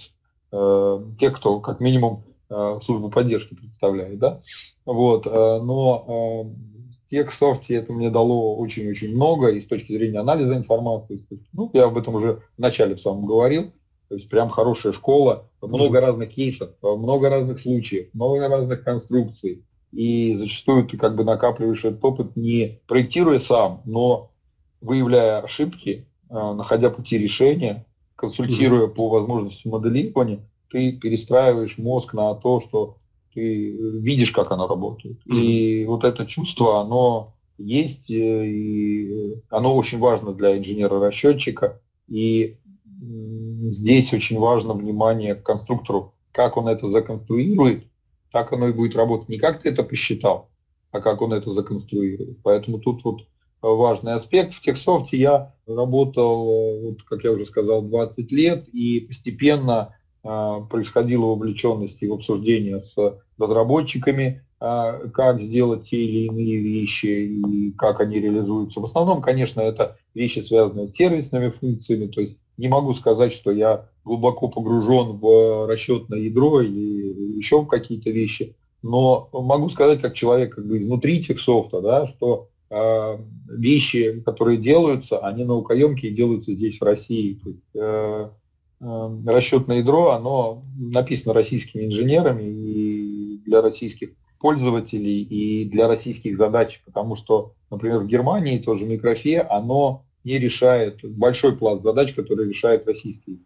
э, 0.52 1.00
тех, 1.18 1.36
кто 1.36 1.60
как 1.60 1.80
минимум 1.80 2.24
э, 2.50 2.80
службу 2.84 3.10
поддержки 3.10 3.54
представляет, 3.54 4.18
да, 4.18 4.42
вот, 4.84 5.26
э, 5.26 5.30
но 5.30 6.04
э, 6.06 6.94
в 7.06 7.10
Техсофте 7.10 7.76
это 7.76 7.94
мне 7.94 8.10
дало 8.10 8.56
очень-очень 8.58 9.14
много 9.14 9.48
и 9.48 9.62
с 9.62 9.66
точки 9.66 9.92
зрения 9.92 10.20
анализа 10.20 10.54
информации, 10.54 11.26
ну, 11.54 11.70
я 11.72 11.86
об 11.86 11.96
этом 11.96 12.16
уже 12.16 12.42
в 12.56 12.60
начале 12.60 12.94
в 12.94 13.00
самом 13.00 13.24
говорил, 13.24 13.72
то 14.08 14.16
есть 14.16 14.28
прям 14.28 14.50
хорошая 14.50 14.92
школа, 14.92 15.48
много 15.66 16.00
разных 16.00 16.30
кейсов, 16.30 16.70
много 16.82 17.30
разных 17.30 17.60
случаев, 17.60 18.08
много 18.12 18.48
разных 18.48 18.84
конструкций. 18.84 19.64
И 19.92 20.36
зачастую 20.36 20.86
ты 20.86 20.96
как 20.96 21.14
бы 21.14 21.24
накапливаешь 21.24 21.84
этот 21.84 22.04
опыт 22.04 22.36
не 22.36 22.80
проектируя 22.86 23.40
сам, 23.40 23.82
но 23.84 24.30
выявляя 24.80 25.40
ошибки, 25.40 26.06
а, 26.28 26.52
находя 26.54 26.90
пути 26.90 27.16
решения, 27.16 27.86
консультируя 28.16 28.88
по 28.88 29.08
возможности 29.08 29.68
моделирования, 29.68 30.40
ты 30.70 30.92
перестраиваешь 30.92 31.78
мозг 31.78 32.14
на 32.14 32.34
то, 32.34 32.60
что 32.60 32.96
ты 33.32 33.72
видишь, 33.72 34.32
как 34.32 34.50
оно 34.50 34.66
работает. 34.66 35.18
И 35.26 35.84
вот 35.86 36.04
это 36.04 36.26
чувство, 36.26 36.80
оно 36.80 37.28
есть, 37.58 38.10
э, 38.10 38.46
и 38.46 39.42
оно 39.50 39.76
очень 39.76 39.98
важно 39.98 40.32
для 40.32 40.56
инженера-расчетчика. 40.56 41.80
И 42.08 42.56
здесь 43.74 44.12
очень 44.12 44.38
важно 44.38 44.74
внимание 44.74 45.34
к 45.34 45.42
конструктору, 45.42 46.14
как 46.32 46.56
он 46.56 46.68
это 46.68 46.90
законструирует, 46.90 47.84
так 48.32 48.52
оно 48.52 48.68
и 48.68 48.72
будет 48.72 48.96
работать. 48.96 49.28
Не 49.28 49.38
как 49.38 49.62
ты 49.62 49.68
это 49.68 49.82
посчитал, 49.82 50.50
а 50.90 51.00
как 51.00 51.22
он 51.22 51.32
это 51.32 51.52
законструирует. 51.52 52.42
Поэтому 52.42 52.78
тут 52.78 53.04
вот 53.04 53.22
важный 53.62 54.14
аспект. 54.14 54.54
В 54.54 54.60
Техсофте 54.60 55.16
я 55.16 55.54
работал, 55.66 56.80
вот, 56.82 57.02
как 57.04 57.24
я 57.24 57.32
уже 57.32 57.46
сказал, 57.46 57.82
20 57.82 58.30
лет, 58.32 58.68
и 58.68 59.00
постепенно 59.00 59.96
э, 60.22 60.56
происходила 60.70 61.26
вовлеченность 61.26 62.00
в 62.00 62.12
обсуждение 62.12 62.82
с 62.82 63.18
разработчиками, 63.38 64.44
э, 64.60 65.08
как 65.12 65.40
сделать 65.40 65.88
те 65.88 65.96
или 65.96 66.26
иные 66.26 66.58
вещи 66.58 67.06
и 67.06 67.72
как 67.72 68.00
они 68.00 68.20
реализуются. 68.20 68.80
В 68.80 68.84
основном, 68.84 69.22
конечно, 69.22 69.60
это 69.60 69.96
вещи, 70.14 70.40
связанные 70.40 70.88
с 70.88 70.96
сервисными 70.96 71.50
функциями, 71.50 72.06
то 72.06 72.20
есть 72.20 72.36
не 72.56 72.68
могу 72.68 72.94
сказать, 72.94 73.32
что 73.32 73.50
я 73.50 73.88
глубоко 74.04 74.48
погружен 74.48 75.18
в 75.18 75.66
расчетное 75.66 76.20
ядро 76.20 76.60
или 76.60 77.36
еще 77.36 77.62
в 77.62 77.66
какие-то 77.66 78.10
вещи, 78.10 78.54
но 78.82 79.28
могу 79.32 79.70
сказать, 79.70 80.02
как 80.02 80.14
человек 80.14 80.54
как 80.54 80.66
бы 80.66 80.78
изнутри 80.78 81.24
техсофта, 81.24 81.80
да, 81.80 82.06
что 82.06 82.48
э, 82.70 83.18
вещи, 83.48 84.22
которые 84.24 84.58
делаются, 84.58 85.18
они 85.18 85.44
наукоемкие 85.44 86.12
и 86.12 86.14
делаются 86.14 86.52
здесь, 86.52 86.78
в 86.78 86.84
России. 86.84 87.40
То 87.42 87.48
есть, 87.48 87.62
э, 87.74 88.28
э, 88.80 89.10
расчетное 89.26 89.78
ядро, 89.78 90.10
оно 90.10 90.62
написано 90.76 91.32
российскими 91.32 91.86
инженерами 91.86 92.42
и 92.44 93.38
для 93.46 93.62
российских 93.62 94.10
пользователей, 94.38 95.22
и 95.22 95.64
для 95.64 95.88
российских 95.88 96.36
задач, 96.36 96.82
потому 96.84 97.16
что, 97.16 97.52
например, 97.70 98.00
в 98.00 98.06
Германии 98.06 98.58
тоже 98.58 98.84
микрофе, 98.84 99.40
оно 99.40 100.04
не 100.24 100.38
решает 100.38 101.00
большой 101.02 101.56
пласт 101.56 101.82
задач, 101.82 102.14
которые 102.14 102.48
решает 102.48 102.86
российский. 102.86 103.40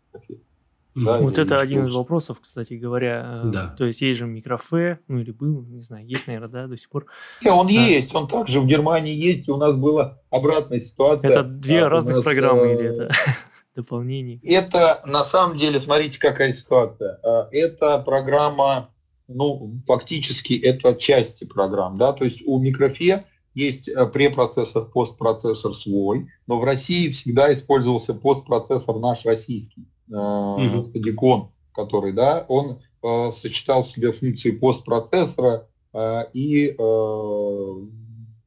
Да, 1.05 1.19
вот 1.19 1.39
это 1.39 1.61
один 1.61 1.87
из 1.87 1.95
вопросов, 1.95 2.41
кстати 2.41 2.75
говоря. 2.75 3.43
Э, 3.45 3.51
да. 3.51 3.75
То 3.79 3.85
есть 3.85 4.01
есть 4.01 4.19
же 4.19 4.27
микрофе, 4.27 4.99
ну 5.07 5.19
или 5.19 5.31
был, 5.31 5.63
не 5.63 5.83
знаю, 5.83 6.07
есть, 6.07 6.27
наверное, 6.27 6.49
да, 6.49 6.67
до 6.67 6.77
сих 6.77 6.89
пор. 6.89 7.07
Не, 7.43 7.51
он 7.51 7.69
а. 7.69 7.71
есть, 7.71 8.15
он 8.15 8.27
также 8.27 8.61
в 8.61 8.67
Германии 8.67 9.15
есть, 9.15 9.49
у 9.49 9.57
нас 9.57 9.75
была 9.75 10.21
обратная 10.31 10.81
ситуация. 10.81 11.31
Это 11.31 11.43
две 11.45 11.85
а, 11.85 11.89
разных 11.89 12.17
нас, 12.17 12.25
программы 12.25 12.67
э, 12.67 12.75
или 12.75 12.89
это 12.95 13.11
дополнение? 13.77 14.41
Это 14.43 15.03
на 15.07 15.25
самом 15.25 15.57
деле, 15.57 15.81
смотрите, 15.81 16.19
какая 16.19 16.55
ситуация. 16.55 17.21
А, 17.25 17.49
это 17.53 17.99
программа, 17.99 18.91
ну, 19.29 19.81
фактически 19.87 20.55
это 20.55 20.95
части 20.97 21.45
программ, 21.45 21.95
да, 21.95 22.13
то 22.13 22.25
есть 22.25 22.43
у 22.45 22.59
микрофе 22.59 23.25
есть 23.59 23.89
э, 23.89 24.07
препроцессор, 24.07 24.85
постпроцессор 24.85 25.75
свой, 25.75 26.29
но 26.47 26.61
в 26.61 26.65
России 26.65 27.11
всегда 27.11 27.53
использовался 27.53 28.15
постпроцессор 28.15 28.99
наш 29.01 29.25
российский 29.25 29.89
э, 30.11 30.85
стадикон, 30.89 31.51
который, 31.73 32.13
да, 32.13 32.45
он 32.49 32.81
э, 33.03 33.33
сочетал 33.41 33.83
в 33.83 33.91
себе 33.91 34.13
функции 34.13 34.53
постпроцессора 34.53 35.69
э, 35.93 36.25
и, 36.33 36.77
э, 36.79 37.75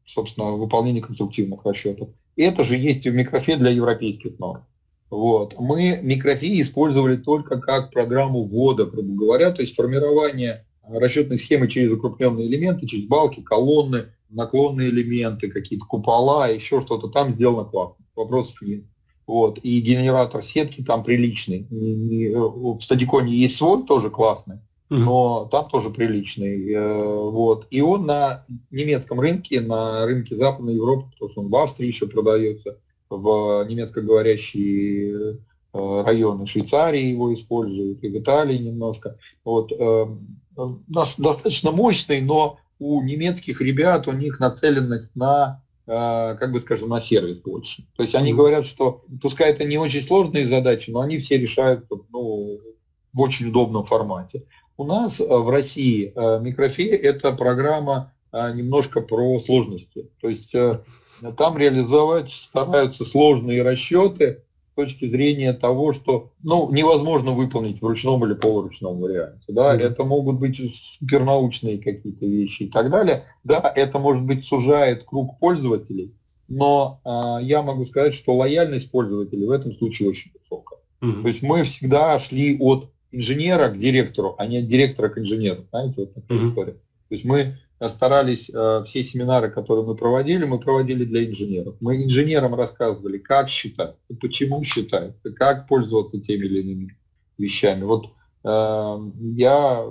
собственно, 0.07 0.51
выполнение 0.51 1.03
конструктивных 1.03 1.65
расчетов. 1.65 2.09
И 2.37 2.43
это 2.43 2.63
же 2.63 2.77
есть 2.77 3.05
и 3.05 3.09
в 3.09 3.13
микрофе 3.13 3.57
для 3.57 3.71
европейских 3.71 4.39
норм. 4.39 4.65
Вот. 5.09 5.55
Мы 5.59 5.99
микрофи 6.01 6.61
использовали 6.61 7.17
только 7.17 7.59
как 7.59 7.91
программу 7.91 8.45
ввода, 8.45 8.85
грубо 8.85 9.13
говоря, 9.13 9.51
то 9.51 9.61
есть 9.61 9.75
формирование 9.75 10.65
расчетных 10.87 11.41
схемы 11.41 11.67
через 11.67 11.91
укрупненные 11.91 12.47
элементы, 12.47 12.87
через 12.87 13.07
балки, 13.07 13.41
колонны, 13.41 14.13
наклонные 14.31 14.89
элементы, 14.89 15.49
какие-то 15.49 15.85
купола, 15.85 16.47
еще 16.47 16.81
что-то 16.81 17.07
там 17.07 17.35
сделано 17.35 17.65
классно. 17.65 18.05
Вопросов 18.15 18.61
нет. 18.61 18.83
Вот. 19.27 19.59
И 19.63 19.79
генератор 19.79 20.45
сетки 20.45 20.81
там 20.81 21.03
приличный. 21.03 21.67
В 21.69 22.81
стадиконе 22.81 23.35
есть 23.35 23.55
свой, 23.57 23.83
тоже 23.83 24.09
классный, 24.09 24.59
но 24.89 25.47
там 25.51 25.69
тоже 25.69 25.89
приличный. 25.89 26.73
Э, 26.73 27.03
вот. 27.29 27.65
И 27.69 27.81
он 27.81 28.05
на 28.05 28.45
немецком 28.71 29.19
рынке, 29.19 29.61
на 29.61 30.05
рынке 30.05 30.35
Западной 30.35 30.75
Европы, 30.75 31.11
потому 31.11 31.31
что 31.31 31.41
он 31.41 31.49
в 31.49 31.55
Австрии 31.55 31.87
еще 31.87 32.07
продается, 32.07 32.77
в 33.09 33.65
немецкоговорящие 33.69 35.37
э, 35.73 36.03
районы 36.05 36.45
Швейцарии 36.45 37.05
его 37.05 37.33
используют, 37.33 38.03
и 38.03 38.09
в 38.09 38.17
Италии 38.17 38.57
немножко. 38.57 39.17
Вот. 39.45 39.71
Э, 39.71 40.07
достаточно 40.87 41.71
мощный, 41.71 42.19
но 42.19 42.57
у 42.81 43.01
немецких 43.01 43.61
ребят 43.61 44.07
у 44.07 44.11
них 44.11 44.39
нацеленность 44.39 45.15
на 45.15 45.61
Э, 45.93 46.37
как 46.39 46.51
бы 46.53 46.61
скажем, 46.61 46.89
на 46.89 47.01
сервис 47.01 47.39
больше. 47.39 47.83
То 47.97 48.03
есть 48.03 48.15
они 48.15 48.33
говорят, 48.33 48.65
что 48.65 49.03
пускай 49.21 49.49
это 49.49 49.65
не 49.65 49.77
очень 49.77 50.03
сложные 50.03 50.47
задачи, 50.47 50.89
но 50.89 51.01
они 51.01 51.19
все 51.19 51.37
решают 51.37 51.85
ну, 52.11 52.59
в 53.11 53.19
очень 53.19 53.49
удобном 53.49 53.85
формате. 53.85 54.45
У 54.77 54.85
нас 54.85 55.19
э, 55.19 55.25
в 55.25 55.49
России 55.49 56.13
э, 56.15 56.39
микрофе 56.39 56.87
это 56.87 57.33
программа 57.33 58.13
немножко 58.31 59.01
про 59.01 59.41
сложности. 59.41 60.09
То 60.21 60.29
есть 60.29 60.55
там 61.37 61.57
реализовать 61.57 62.31
стараются 62.31 63.03
сложные 63.03 63.61
расчеты, 63.61 64.45
точки 64.85 65.09
зрения 65.09 65.53
того, 65.53 65.93
что 65.93 66.31
ну, 66.43 66.71
невозможно 66.71 67.31
выполнить 67.31 67.81
в 67.81 67.85
ручном 67.85 68.25
или 68.25 68.33
полуручном 68.33 68.99
варианте. 68.99 69.45
Да? 69.49 69.75
Mm-hmm. 69.75 69.79
Это 69.79 70.03
могут 70.03 70.39
быть 70.39 70.57
супернаучные 70.99 71.77
какие-то 71.77 72.25
вещи 72.25 72.63
и 72.63 72.69
так 72.69 72.89
далее. 72.89 73.25
Да, 73.43 73.71
это, 73.75 73.99
может 73.99 74.23
быть, 74.23 74.45
сужает 74.45 75.03
круг 75.03 75.37
пользователей, 75.39 76.13
но 76.47 76.99
э, 77.05 77.43
я 77.43 77.61
могу 77.61 77.85
сказать, 77.85 78.13
что 78.15 78.35
лояльность 78.35 78.91
пользователей 78.91 79.45
в 79.45 79.51
этом 79.51 79.73
случае 79.73 80.09
очень 80.09 80.31
высокая. 80.39 80.79
Mm-hmm. 81.01 81.21
То 81.21 81.27
есть 81.27 81.41
мы 81.41 81.63
всегда 81.65 82.19
шли 82.19 82.57
от 82.59 82.89
инженера 83.11 83.69
к 83.69 83.77
директору, 83.77 84.35
а 84.37 84.45
не 84.45 84.57
от 84.57 84.67
директора 84.67 85.09
к 85.09 85.17
инженеру. 85.17 85.65
Знаете, 85.69 85.95
вот 85.97 86.13
такая 86.13 86.37
mm-hmm. 86.37 86.49
история. 86.49 86.71
То 86.71 87.15
есть 87.15 87.25
мы 87.25 87.57
старались 87.89 88.49
э, 88.53 88.83
все 88.87 89.03
семинары, 89.03 89.49
которые 89.49 89.85
мы 89.85 89.95
проводили, 89.95 90.45
мы 90.45 90.59
проводили 90.59 91.03
для 91.03 91.25
инженеров. 91.25 91.75
Мы 91.81 92.03
инженерам 92.03 92.53
рассказывали, 92.55 93.17
как 93.17 93.49
считать, 93.49 93.95
почему 94.19 94.63
считать, 94.63 95.15
как 95.35 95.67
пользоваться 95.67 96.19
теми 96.19 96.45
или 96.45 96.61
иными 96.61 96.97
вещами. 97.37 97.83
Вот 97.83 98.07
э, 98.43 99.11
я 99.35 99.85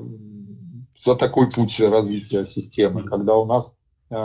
за 1.05 1.15
такой 1.17 1.51
путь 1.51 1.81
развития 1.81 2.47
системы, 2.47 3.05
когда 3.05 3.35
у 3.37 3.47
нас 3.47 3.73
э, 4.11 4.17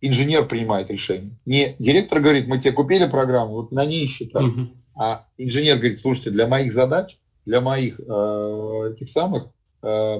инженер 0.00 0.46
принимает 0.46 0.90
решение. 0.90 1.38
Не 1.46 1.76
директор 1.78 2.20
говорит, 2.20 2.48
мы 2.48 2.58
тебе 2.58 2.72
купили 2.72 3.06
программу, 3.06 3.52
вот 3.52 3.72
на 3.72 3.84
ней 3.84 4.06
считай. 4.06 4.44
Uh-huh. 4.44 4.68
А 4.96 5.26
инженер 5.36 5.76
говорит, 5.76 6.00
слушайте, 6.00 6.30
для 6.30 6.48
моих 6.48 6.74
задач, 6.74 7.18
для 7.46 7.60
моих 7.60 8.00
э, 8.00 8.92
этих 8.94 9.12
самых 9.12 9.46
э, 9.82 10.18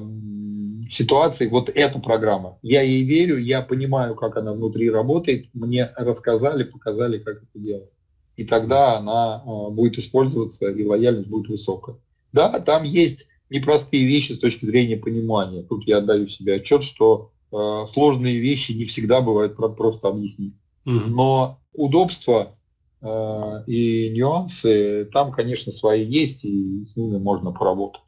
ситуаций 0.91 1.49
вот 1.49 1.69
эта 1.69 1.99
программа. 1.99 2.59
Я 2.63 2.83
ей 2.83 3.03
верю, 3.05 3.39
я 3.39 3.63
понимаю, 3.63 4.15
как 4.15 4.37
она 4.37 4.53
внутри 4.53 4.91
работает, 4.91 5.47
мне 5.55 5.91
рассказали, 5.97 6.65
показали, 6.65 7.19
как 7.19 7.43
это 7.43 7.59
делать. 7.59 7.91
И 8.37 8.45
тогда 8.45 8.99
она 8.99 9.43
э, 9.45 9.71
будет 9.71 9.99
использоваться, 9.99 10.69
и 10.69 10.85
лояльность 10.85 11.29
будет 11.29 11.49
высокая. 11.49 11.97
Да, 12.33 12.61
там 12.61 12.85
есть 12.85 13.27
непростые 13.51 14.07
вещи 14.07 14.33
с 14.33 14.39
точки 14.39 14.65
зрения 14.65 14.97
понимания. 14.97 15.63
Тут 15.63 15.87
я 15.87 15.99
отдаю 15.99 16.29
себе 16.29 16.55
отчет, 16.55 16.85
что 16.85 17.33
э, 17.53 17.87
сложные 17.93 18.39
вещи 18.39 18.73
не 18.73 18.87
всегда 18.87 19.21
бывает 19.21 19.57
просто 19.57 20.09
объяснить. 20.09 20.55
Угу. 20.87 20.95
Но 21.09 21.59
удобство 21.73 22.57
э, 23.01 23.65
и 23.67 24.11
нюансы 24.11 25.09
там, 25.13 25.33
конечно, 25.33 25.73
свои 25.73 26.05
есть, 26.05 26.45
и 26.45 26.87
с 26.93 26.97
ними 26.97 27.19
можно 27.19 27.53
поработать. 27.53 28.03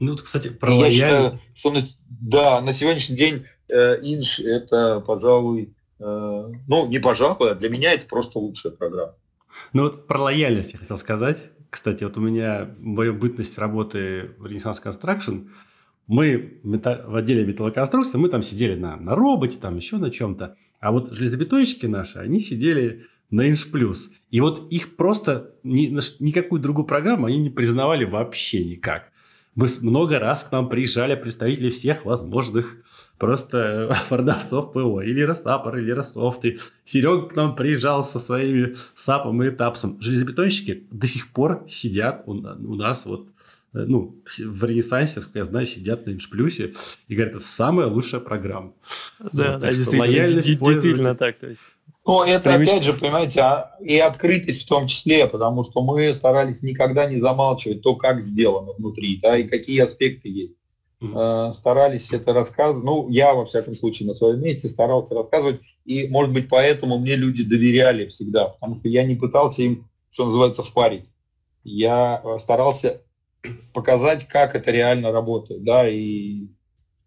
Ну, 0.00 0.16
кстати, 0.16 0.48
про 0.48 0.72
Я 0.72 0.90
считаю, 0.90 1.40
что 1.54 1.70
да, 2.20 2.60
на 2.60 2.74
сегодняшний 2.74 3.16
день 3.16 3.46
э, 3.68 3.96
Инж 4.02 4.40
это, 4.40 5.00
пожалуй, 5.00 5.74
э, 5.98 6.52
ну, 6.68 6.86
не 6.86 6.98
пожалуй, 6.98 7.52
а 7.52 7.54
для 7.54 7.68
меня 7.68 7.92
это 7.92 8.06
просто 8.06 8.38
лучшая 8.38 8.72
программа. 8.72 9.14
Ну, 9.72 9.82
вот 9.84 10.06
про 10.06 10.22
лояльность 10.22 10.72
я 10.72 10.78
хотел 10.78 10.96
сказать. 10.96 11.42
Кстати, 11.70 12.04
вот 12.04 12.16
у 12.16 12.20
меня 12.20 12.70
моя 12.78 13.12
бытность 13.12 13.58
работы 13.58 14.30
в 14.38 14.46
Renaissance 14.46 14.82
Construction, 14.84 15.48
мы 16.06 16.60
в 16.62 17.16
отделе 17.16 17.44
металлоконструкции, 17.44 18.18
мы 18.18 18.28
там 18.28 18.42
сидели 18.42 18.74
на, 18.74 18.96
на 18.96 19.14
роботе, 19.14 19.58
там 19.60 19.76
еще 19.76 19.96
на 19.96 20.10
чем-то. 20.10 20.56
А 20.80 20.92
вот 20.92 21.12
железобетонщики 21.12 21.86
наши, 21.86 22.18
они 22.18 22.40
сидели 22.40 23.06
на 23.30 23.50
Inch 23.50 23.72
Plus. 23.72 24.10
И 24.30 24.40
вот 24.40 24.70
их 24.70 24.96
просто 24.96 25.54
ни, 25.62 25.86
никакую 26.22 26.60
другую 26.60 26.86
программу 26.86 27.26
они 27.26 27.38
не 27.38 27.50
признавали 27.50 28.04
вообще 28.04 28.64
никак. 28.64 29.10
Мы 29.54 29.68
много 29.82 30.18
раз 30.18 30.42
к 30.42 30.52
нам 30.52 30.68
приезжали 30.68 31.14
представители 31.14 31.70
всех 31.70 32.04
возможных 32.04 32.76
просто 33.18 33.96
продавцов 34.08 34.72
ПО. 34.72 35.00
Или 35.00 35.22
Росапор, 35.22 35.78
или 35.78 35.92
Рософты. 35.92 36.58
Серега 36.84 37.28
к 37.28 37.36
нам 37.36 37.54
приезжал 37.54 38.02
со 38.02 38.18
своими 38.18 38.74
САПом 38.94 39.42
и 39.42 39.50
ТАПСом. 39.50 40.00
Железобетонщики 40.00 40.86
до 40.90 41.06
сих 41.06 41.32
пор 41.32 41.64
сидят 41.68 42.24
у, 42.26 42.34
нас 42.34 43.06
вот 43.06 43.28
э, 43.74 43.84
ну, 43.86 44.20
в 44.26 44.64
Ренессансе, 44.64 45.14
насколько 45.16 45.38
я 45.38 45.44
знаю, 45.44 45.66
сидят 45.66 46.06
на 46.06 46.10
Иншплюсе 46.10 46.74
и 47.06 47.14
говорят, 47.14 47.36
это 47.36 47.44
самая 47.44 47.86
лучшая 47.86 48.20
программа. 48.20 48.72
Да, 49.20 49.52
вот, 49.52 49.60
да, 49.60 49.72
действительно, 49.72 50.42
действительно 50.42 51.14
так. 51.14 51.38
То 51.38 51.48
есть. 51.48 51.60
Ну, 52.06 52.22
это 52.22 52.50
Привычка. 52.50 52.76
опять 52.76 52.84
же, 52.86 52.92
понимаете, 52.92 53.40
а, 53.40 53.76
и 53.80 53.98
открытость 53.98 54.62
в 54.62 54.68
том 54.68 54.88
числе, 54.88 55.26
потому 55.26 55.64
что 55.64 55.82
мы 55.82 56.14
старались 56.14 56.62
никогда 56.62 57.06
не 57.06 57.18
замалчивать 57.20 57.80
то, 57.82 57.96
как 57.96 58.22
сделано 58.22 58.72
внутри, 58.72 59.18
да, 59.22 59.38
и 59.38 59.44
какие 59.44 59.80
аспекты 59.80 60.28
есть. 60.28 60.52
э, 61.00 61.52
старались 61.58 62.10
это 62.12 62.32
рассказывать. 62.32 62.84
Ну, 62.84 63.08
я, 63.10 63.34
во 63.34 63.44
всяком 63.46 63.74
случае, 63.74 64.08
на 64.08 64.14
своем 64.14 64.40
месте 64.40 64.68
старался 64.68 65.14
рассказывать, 65.14 65.60
и, 65.84 66.08
может 66.08 66.32
быть, 66.32 66.48
поэтому 66.48 66.98
мне 66.98 67.14
люди 67.16 67.42
доверяли 67.44 68.06
всегда, 68.06 68.46
потому 68.48 68.76
что 68.76 68.88
я 68.88 69.02
не 69.04 69.14
пытался 69.14 69.62
им, 69.62 69.88
что 70.10 70.26
называется, 70.26 70.62
впарить. 70.62 71.04
Я 71.62 72.22
э, 72.24 72.38
старался 72.42 73.02
показать, 73.74 74.28
как 74.28 74.54
это 74.54 74.70
реально 74.70 75.12
работает, 75.12 75.62
да, 75.64 75.88
и 75.88 76.46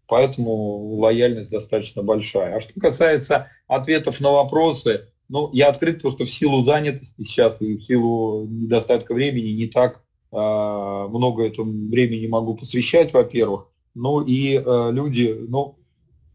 поэтому 0.08 0.96
лояльность 0.96 1.50
достаточно 1.50 2.02
большая. 2.02 2.56
А 2.56 2.60
что 2.60 2.78
касается 2.80 3.48
ответов 3.68 4.20
на 4.20 4.30
вопросы, 4.30 5.08
ну, 5.28 5.50
я 5.52 5.68
открыт 5.68 6.00
просто 6.00 6.24
в 6.24 6.30
силу 6.30 6.64
занятости 6.64 7.22
сейчас 7.22 7.60
и 7.60 7.76
в 7.76 7.84
силу 7.84 8.46
недостатка 8.46 9.14
времени 9.14 9.50
не 9.50 9.66
так 9.68 10.02
э, 10.32 10.36
много 10.36 11.46
этому 11.46 11.88
времени 11.90 12.26
могу 12.26 12.56
посвящать, 12.56 13.12
во-первых. 13.12 13.66
Ну 13.94 14.22
и 14.22 14.54
э, 14.54 14.90
люди, 14.90 15.36
ну, 15.48 15.78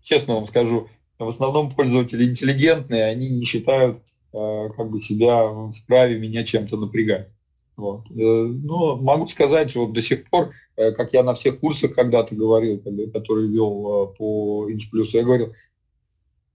честно 0.04 0.36
вам 0.36 0.48
скажу, 0.48 0.90
в 1.18 1.30
основном 1.30 1.74
пользователи 1.74 2.30
интеллигентные, 2.30 3.06
они 3.06 3.30
не 3.30 3.46
считают 3.46 4.04
э, 4.34 4.70
как 4.78 4.92
бы 4.92 5.02
себя 5.02 5.48
вправе 5.72 6.20
меня 6.20 6.44
чем-то 6.44 6.78
напрягать. 6.78 7.30
Вот. 7.76 8.04
Э, 8.12 8.14
но 8.14 8.98
могу 8.98 9.28
сказать, 9.30 9.74
вот 9.76 9.94
до 9.94 10.04
сих 10.04 10.30
пор, 10.30 10.52
как 10.76 11.14
я 11.14 11.24
на 11.24 11.36
всех 11.36 11.60
курсах 11.60 11.94
когда-то 11.94 12.36
говорил, 12.36 12.82
которые 13.14 13.50
вел 13.50 14.12
э, 14.14 14.18
по 14.18 14.72
Инсплюсу, 14.72 15.18
я 15.18 15.24
говорил, 15.24 15.54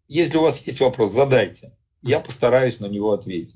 если 0.08 0.36
у 0.36 0.42
вас 0.42 0.58
есть 0.64 0.80
вопрос, 0.80 1.12
задайте 1.12 1.72
я 2.02 2.20
постараюсь 2.20 2.80
на 2.80 2.86
него 2.86 3.12
ответить. 3.12 3.54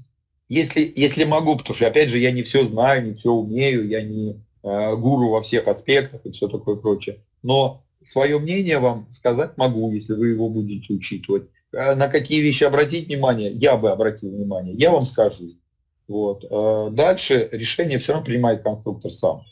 Если, 0.49 0.93
если 0.95 1.25
могу, 1.25 1.57
потому 1.57 1.75
что, 1.75 1.87
опять 1.87 2.11
же, 2.11 2.19
я 2.19 2.31
не 2.31 2.43
все 2.43 2.67
знаю, 2.69 3.07
не 3.07 3.15
все 3.15 3.31
умею, 3.31 3.89
я 3.89 4.03
не 4.03 4.43
э, 4.63 4.97
гуру 4.97 5.31
во 5.31 5.43
всех 5.43 5.67
аспектах 5.67 6.21
и 6.25 6.33
все 6.33 6.49
такое 6.49 6.77
прочее. 6.77 7.21
Но 7.43 7.85
свое 8.11 8.39
мнение 8.39 8.79
вам 8.79 9.09
сказать 9.17 9.57
могу, 9.57 9.91
если 9.93 10.13
вы 10.13 10.29
его 10.29 10.51
будете 10.51 10.93
учитывать. 10.93 11.45
Э, 11.73 11.95
на 11.95 12.09
какие 12.09 12.41
вещи 12.41 12.65
обратить 12.65 13.07
внимание, 13.07 13.51
я 13.51 13.77
бы 13.77 13.91
обратил 13.91 14.31
внимание, 14.31 14.75
я 14.75 14.91
вам 14.91 15.07
скажу. 15.07 15.53
Вот. 16.07 16.45
Э, 16.51 16.91
дальше 16.93 17.49
решение 17.53 17.99
все 17.99 18.13
равно 18.13 18.27
принимает 18.27 18.63
конструктор 18.63 19.11
сам 19.11 19.45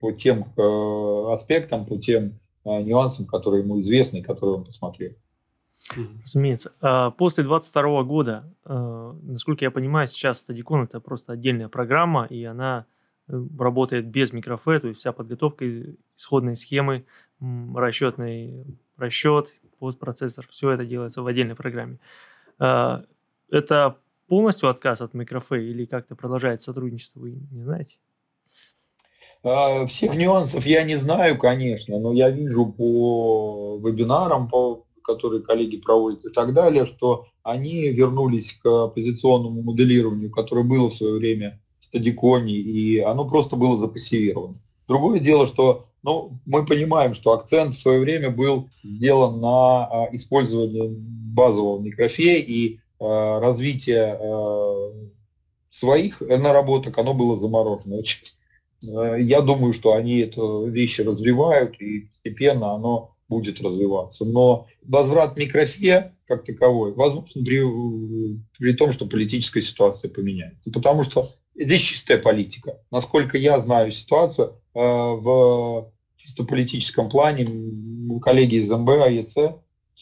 по 0.00 0.12
тем 0.12 0.52
э, 0.56 1.34
аспектам, 1.34 1.86
по 1.86 1.96
тем 1.98 2.38
э, 2.64 2.82
нюансам, 2.82 3.26
которые 3.26 3.62
ему 3.62 3.80
известны 3.80 4.22
которые 4.22 4.56
он 4.56 4.64
посмотрел. 4.64 5.12
Разумеется. 6.22 6.72
А 6.80 7.10
после 7.10 7.44
22 7.44 8.02
года, 8.02 8.52
э, 8.64 9.14
насколько 9.22 9.64
я 9.64 9.70
понимаю, 9.70 10.06
сейчас 10.06 10.40
Стадикон 10.40 10.84
это 10.84 11.00
просто 11.00 11.32
отдельная 11.32 11.68
программа, 11.68 12.26
и 12.26 12.44
она 12.44 12.86
э, 13.28 13.40
работает 13.58 14.06
без 14.06 14.32
микрофе, 14.32 14.80
то 14.80 14.88
есть 14.88 15.00
вся 15.00 15.12
подготовка 15.12 15.64
исходной 16.16 16.56
схемы, 16.56 17.04
расчетный 17.40 18.66
расчет, 18.96 19.52
постпроцессор, 19.78 20.46
все 20.48 20.70
это 20.70 20.84
делается 20.84 21.22
в 21.22 21.26
отдельной 21.26 21.54
программе. 21.54 21.98
А, 22.58 23.04
это 23.50 23.96
полностью 24.26 24.68
отказ 24.68 25.00
от 25.00 25.14
микрофе 25.14 25.64
или 25.64 25.86
как-то 25.86 26.16
продолжает 26.16 26.60
сотрудничество, 26.62 27.20
вы 27.20 27.38
не 27.50 27.62
знаете? 27.62 27.96
А, 29.44 29.86
всех 29.86 30.14
нюансов 30.14 30.66
я 30.66 30.82
не 30.82 30.98
знаю, 30.98 31.38
конечно, 31.38 31.98
но 31.98 32.12
я 32.12 32.30
вижу 32.30 32.66
по 32.66 33.78
вебинарам, 33.82 34.48
по 34.48 34.84
которые 35.02 35.42
коллеги 35.42 35.78
проводят 35.78 36.24
и 36.26 36.30
так 36.30 36.52
далее, 36.52 36.86
что 36.86 37.26
они 37.42 37.88
вернулись 37.88 38.58
к 38.62 38.88
позиционному 38.88 39.62
моделированию, 39.62 40.30
которое 40.30 40.64
было 40.64 40.90
в 40.90 40.96
свое 40.96 41.14
время 41.14 41.60
в 41.80 41.86
Стадиконе, 41.86 42.52
и 42.54 42.98
оно 42.98 43.26
просто 43.26 43.56
было 43.56 43.80
запассивировано. 43.80 44.60
Другое 44.86 45.18
дело, 45.18 45.46
что 45.46 45.86
ну, 46.02 46.38
мы 46.44 46.64
понимаем, 46.66 47.14
что 47.14 47.32
акцент 47.32 47.76
в 47.76 47.80
свое 47.80 48.00
время 48.00 48.30
был 48.30 48.68
сделан 48.84 49.40
на 49.40 49.86
а, 49.86 50.08
использование 50.12 50.88
базового 50.88 51.80
микрофея 51.80 52.38
и 52.38 52.78
а, 53.00 53.40
развитие 53.40 54.18
своих 55.70 56.20
наработок, 56.20 56.98
оно 56.98 57.14
было 57.14 57.38
заморожено. 57.38 58.02
Я 58.80 59.40
думаю, 59.40 59.72
что 59.72 59.94
они 59.94 60.18
эту 60.18 60.66
вещи 60.66 61.00
развивают, 61.00 61.80
и 61.80 62.08
постепенно 62.12 62.74
оно 62.74 63.16
будет 63.28 63.60
развиваться. 63.60 64.24
Но 64.24 64.66
возврат 64.82 65.36
микрофе 65.36 66.12
как 66.26 66.44
таковой 66.44 66.92
возможен 66.92 67.44
при, 67.44 67.62
при 68.58 68.72
том, 68.74 68.92
что 68.92 69.06
политическая 69.06 69.62
ситуация 69.62 70.10
поменяется. 70.10 70.70
Потому 70.70 71.04
что 71.04 71.30
здесь 71.54 71.82
чистая 71.82 72.18
политика. 72.18 72.78
Насколько 72.90 73.38
я 73.38 73.58
знаю 73.60 73.92
ситуацию, 73.92 74.60
э, 74.74 74.78
в 74.80 75.90
чисто 76.18 76.44
политическом 76.44 77.08
плане 77.08 77.46
коллеги 78.20 78.56
из 78.56 78.70
МБА, 78.70 79.06
АЕЦ, 79.06 79.34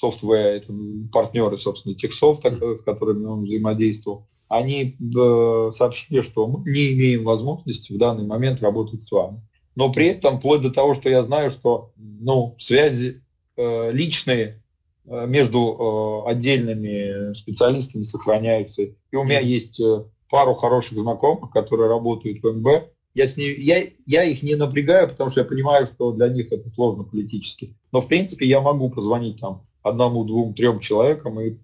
Software, 0.03 0.59
это 0.59 0.73
партнеры, 1.13 1.59
собственно, 1.59 1.95
Техсофта, 1.95 2.51
с 2.51 2.83
которыми 2.83 3.25
он 3.25 3.45
взаимодействовал, 3.45 4.27
они 4.49 4.97
э, 4.99 5.73
сообщили, 5.77 6.23
что 6.23 6.47
мы 6.47 6.71
не 6.71 6.93
имеем 6.93 7.25
возможности 7.25 7.93
в 7.93 7.99
данный 7.99 8.25
момент 8.25 8.63
работать 8.63 9.03
с 9.03 9.11
вами 9.11 9.41
но 9.77 9.93
при 9.93 10.07
этом 10.07 10.39
вплоть 10.39 10.63
до 10.63 10.71
того, 10.71 10.97
что 10.97 11.09
я 11.09 11.23
знаю, 11.23 11.53
что 11.53 11.93
ну, 11.97 12.57
связи 12.59 13.23
э, 13.57 13.93
личные 13.93 14.63
э, 15.05 15.27
между 15.27 16.25
э, 16.27 16.31
отдельными 16.31 17.35
специалистами 17.35 18.05
сохраняются. 18.05 18.83
И 18.83 19.17
у 19.17 19.23
меня 19.23 19.41
есть 19.41 19.79
э, 19.79 20.05
пару 20.31 20.55
хороших 20.55 20.99
знакомых, 20.99 21.51
которые 21.51 21.91
работают 21.91 22.43
в 22.43 22.53
МБ. 22.53 22.89
Я, 23.15 23.29
с 23.29 23.37
ней, 23.37 23.55
я, 23.61 23.85
я 24.07 24.25
их 24.25 24.43
не 24.43 24.55
напрягаю, 24.57 25.09
потому 25.09 25.31
что 25.31 25.41
я 25.41 25.47
понимаю, 25.47 25.87
что 25.87 26.13
для 26.13 26.29
них 26.29 26.51
это 26.51 26.71
сложно 26.71 27.05
политически. 27.05 27.77
Но, 27.93 28.01
в 28.01 28.09
принципе, 28.09 28.47
я 28.47 28.63
могу 28.63 28.91
позвонить 28.91 29.41
там 29.41 29.67
одному, 29.83 30.25
двум, 30.25 30.55
трем 30.55 30.81
человекам 30.81 31.39
и 31.41 31.57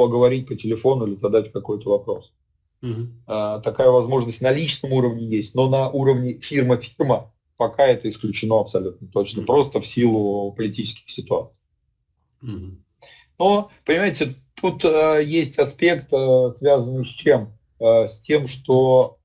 поговорить 0.00 0.48
по 0.48 0.54
телефону 0.54 1.06
или 1.06 1.16
задать 1.16 1.52
какой-то 1.52 1.90
вопрос. 1.90 2.32
Угу. 2.82 3.08
А, 3.26 3.60
такая 3.60 3.90
возможность 3.90 4.40
на 4.40 4.50
личном 4.50 4.92
уровне 4.92 5.26
есть, 5.26 5.54
но 5.54 5.68
на 5.68 5.90
уровне 5.90 6.40
фирма-фирма 6.40 7.30
пока 7.60 7.86
это 7.86 8.10
исключено 8.10 8.58
абсолютно 8.58 9.06
точно, 9.08 9.42
просто 9.42 9.82
в 9.82 9.86
силу 9.86 10.50
политических 10.52 11.10
ситуаций. 11.10 11.60
Mm-hmm. 12.42 12.76
Но, 13.38 13.70
понимаете, 13.84 14.36
тут 14.54 14.82
э, 14.82 15.22
есть 15.26 15.58
аспект, 15.58 16.10
э, 16.10 16.52
связанный 16.56 17.04
с 17.04 17.10
чем? 17.10 17.52
Э, 17.78 18.08
с 18.08 18.18
тем, 18.20 18.48
что 18.48 19.18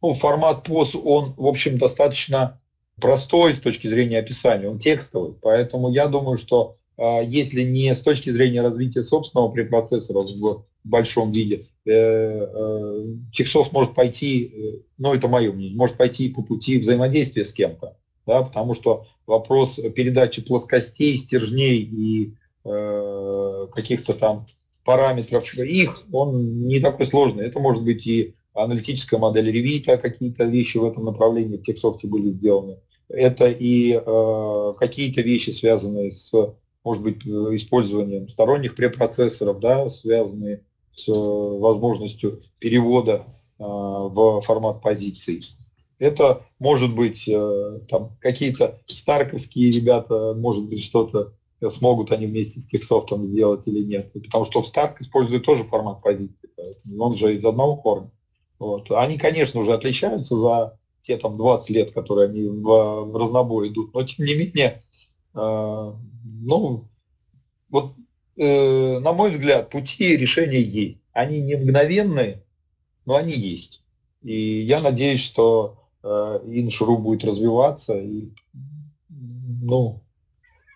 ну, 0.00 0.14
формат 0.14 0.68
POS, 0.68 0.96
он, 1.02 1.34
в 1.36 1.46
общем, 1.46 1.78
достаточно 1.78 2.60
простой 3.00 3.56
с 3.56 3.60
точки 3.60 3.88
зрения 3.88 4.20
описания, 4.20 4.68
он 4.68 4.78
текстовый, 4.78 5.34
поэтому 5.42 5.90
я 5.90 6.06
думаю, 6.06 6.38
что 6.38 6.76
если 7.00 7.62
не 7.62 7.94
с 7.94 8.00
точки 8.00 8.30
зрения 8.30 8.62
развития 8.62 9.04
собственного 9.04 9.50
препроцессора 9.50 10.20
в 10.20 10.64
большом 10.84 11.32
виде, 11.32 11.62
э, 11.86 11.90
э, 11.92 13.06
Чексос 13.32 13.72
может 13.72 13.94
пойти, 13.94 14.44
э, 14.44 14.82
ну 14.98 15.14
это 15.14 15.28
мое 15.28 15.52
мнение, 15.52 15.76
может 15.76 15.96
пойти 15.96 16.28
по 16.28 16.42
пути 16.42 16.78
взаимодействия 16.78 17.46
с 17.46 17.52
кем-то, 17.52 17.96
да, 18.26 18.42
потому 18.42 18.74
что 18.74 19.06
вопрос 19.26 19.76
передачи 19.94 20.42
плоскостей, 20.42 21.18
стержней 21.18 21.78
и 21.78 22.34
каких-то 22.62 24.12
там 24.12 24.44
параметров 24.84 25.54
их, 25.54 26.02
он 26.12 26.66
не 26.66 26.78
такой 26.78 27.06
сложный. 27.06 27.46
Это 27.46 27.58
может 27.58 27.82
быть 27.82 28.06
и 28.06 28.34
аналитическая 28.52 29.18
модель 29.18 29.48
Revit, 29.48 29.96
какие-то 29.96 30.44
вещи 30.44 30.76
в 30.76 30.84
этом 30.84 31.06
направлении 31.06 31.56
в 31.56 31.62
Тексофте 31.62 32.06
были 32.06 32.32
сделаны. 32.32 32.78
Это 33.08 33.48
и 33.48 33.92
э, 33.92 34.74
какие-то 34.78 35.22
вещи, 35.22 35.50
связанные 35.50 36.12
с, 36.12 36.30
может 36.84 37.02
быть, 37.02 37.26
использованием 37.26 38.28
сторонних 38.28 38.74
препроцессоров, 38.74 39.60
да, 39.60 39.90
связанные 39.90 40.64
с 40.94 41.08
э, 41.08 41.12
возможностью 41.12 42.42
перевода 42.58 43.26
э, 43.58 43.62
в 43.64 44.42
формат 44.42 44.82
позиций. 44.82 45.42
Это 45.98 46.46
может 46.58 46.94
быть 46.94 47.28
э, 47.28 47.80
там 47.88 48.16
какие-то 48.20 48.80
старковские 48.86 49.70
ребята, 49.72 50.34
может 50.34 50.64
быть 50.64 50.84
что-то 50.84 51.34
смогут 51.76 52.10
они 52.10 52.26
вместе 52.26 52.60
с 52.60 52.66
Техсофтом 52.66 53.26
сделать 53.26 53.66
или 53.68 53.84
нет. 53.84 54.12
Потому 54.14 54.46
что 54.46 54.64
Старк 54.64 55.00
использует 55.02 55.44
тоже 55.44 55.64
формат 55.64 56.02
позиции, 56.02 56.48
он 56.98 57.18
же 57.18 57.36
из 57.36 57.44
одного 57.44 57.76
корня. 57.76 58.10
Вот. 58.58 58.90
Они, 58.92 59.18
конечно, 59.18 59.60
уже 59.60 59.74
отличаются 59.74 60.36
за 60.36 60.78
те 61.06 61.16
там 61.16 61.36
20 61.36 61.70
лет, 61.70 61.92
которые 61.92 62.28
они 62.28 62.46
в, 62.48 62.62
в 62.62 63.16
разнобой 63.16 63.68
идут, 63.68 63.92
но 63.94 64.02
тем 64.04 64.24
не 64.24 64.34
менее, 64.34 64.82
э, 64.82 64.89
ну, 65.32 66.82
вот 67.70 67.94
э, 68.36 68.98
на 68.98 69.12
мой 69.12 69.32
взгляд, 69.32 69.70
пути 69.70 70.16
решения 70.16 70.62
есть. 70.62 70.98
Они 71.12 71.40
не 71.40 71.56
мгновенные, 71.56 72.42
но 73.04 73.16
они 73.16 73.32
есть. 73.32 73.82
И 74.22 74.62
я 74.62 74.80
надеюсь, 74.80 75.22
что 75.22 75.78
э, 76.02 76.40
Иншуру 76.46 76.98
будет 76.98 77.24
развиваться 77.24 77.98
и 77.98 78.30
ну, 79.08 80.02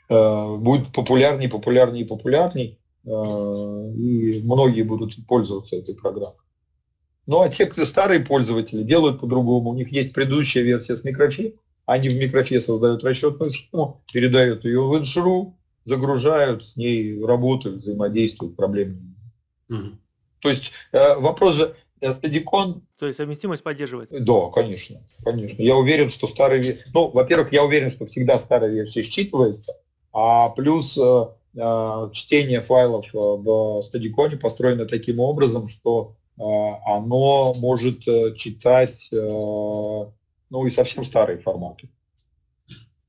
э, 0.09 0.56
будет 0.56 0.93
популярней, 0.93 1.48
популярней, 1.48 2.05
популярней, 2.05 2.78
и 3.06 4.40
многие 4.44 4.81
будут 4.81 5.14
пользоваться 5.26 5.76
этой 5.76 5.94
программой. 5.94 6.39
Ну 7.26 7.43
а 7.43 7.51
те, 7.51 7.66
кто 7.66 7.85
старые 7.85 8.20
пользователи, 8.20 8.82
делают 8.82 9.20
по-другому. 9.20 9.70
У 9.70 9.74
них 9.74 9.93
есть 9.93 10.14
предыдущая 10.14 10.62
версия 10.62 10.97
с 10.97 11.05
микрофи, 11.05 11.59
они 11.86 12.09
в 12.09 12.16
микрофе 12.16 12.62
создают 12.62 13.05
расчетную 13.05 13.51
схему, 13.51 14.02
передают 14.12 14.65
ее 14.65 14.82
в 14.82 14.98
иншру, 14.98 15.56
загружают, 15.85 16.66
с 16.66 16.77
ней 16.77 17.23
работают, 17.24 17.82
взаимодействуют, 17.82 18.56
проблем 18.56 19.15
Мгм. 19.69 19.98
То 20.40 20.51
есть 20.51 20.73
э, 20.93 21.15
вопрос 21.16 21.55
же, 21.55 21.74
э, 22.01 22.12
стадикон 22.15 22.82
То 22.98 23.06
есть 23.06 23.16
совместимость 23.16 23.62
поддерживается. 23.62 24.20
да, 24.20 24.51
конечно, 24.51 25.01
конечно. 25.24 25.62
Я 25.62 25.74
уверен, 25.77 26.11
что 26.11 26.28
старый 26.28 26.61
версия... 26.61 26.85
Ну, 26.93 27.09
во-первых, 27.09 27.52
я 27.52 27.65
уверен, 27.65 27.90
что 27.93 28.06
всегда 28.06 28.39
старая 28.39 28.70
версия 28.70 29.02
считывается, 29.02 29.70
а 30.12 30.51
плюс 30.51 30.98
э, 30.98 31.27
э, 31.56 32.11
чтение 32.12 32.61
файлов 32.61 33.06
э, 33.06 33.16
в 33.16 33.85
стадиконе 33.85 34.36
построено 34.36 34.85
таким 34.85 35.19
образом, 35.19 35.70
что 35.70 36.15
э, 36.36 36.43
оно 36.43 37.55
может 37.55 38.06
э, 38.06 38.35
читать 38.36 39.09
э, 39.12 40.06
ну 40.50 40.66
и 40.66 40.70
совсем 40.70 41.04
старые 41.04 41.38
форматы. 41.38 41.88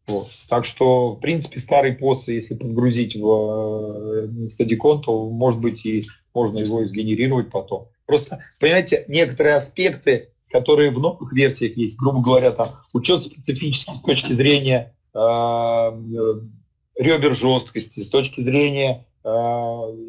Вот. 0.07 0.29
Так 0.49 0.65
что, 0.65 1.15
в 1.15 1.19
принципе, 1.19 1.59
старый 1.59 1.93
пост, 1.93 2.27
если 2.27 2.53
подгрузить 2.53 3.15
в 3.15 4.27
э, 4.45 4.49
стадикон, 4.49 5.01
то, 5.01 5.29
может 5.29 5.59
быть, 5.59 5.83
и 5.85 6.05
можно 6.33 6.59
его 6.59 6.85
сгенерировать 6.85 7.49
потом. 7.49 7.89
Просто, 8.05 8.43
понимаете, 8.59 9.05
некоторые 9.07 9.55
аспекты, 9.55 10.29
которые 10.51 10.91
в 10.91 10.99
новых 10.99 11.33
версиях 11.33 11.75
есть, 11.75 11.97
грубо 11.97 12.21
говоря, 12.21 12.51
там 12.51 12.81
учет 12.93 13.25
специфический 13.25 13.97
с 13.97 14.01
точки 14.01 14.33
зрения 14.33 14.95
э, 15.13 15.19
э, 15.19 16.41
ребер 16.99 17.35
жесткости, 17.35 18.03
с 18.03 18.09
точки 18.09 18.41
зрения 18.41 19.07
э, 19.23 19.29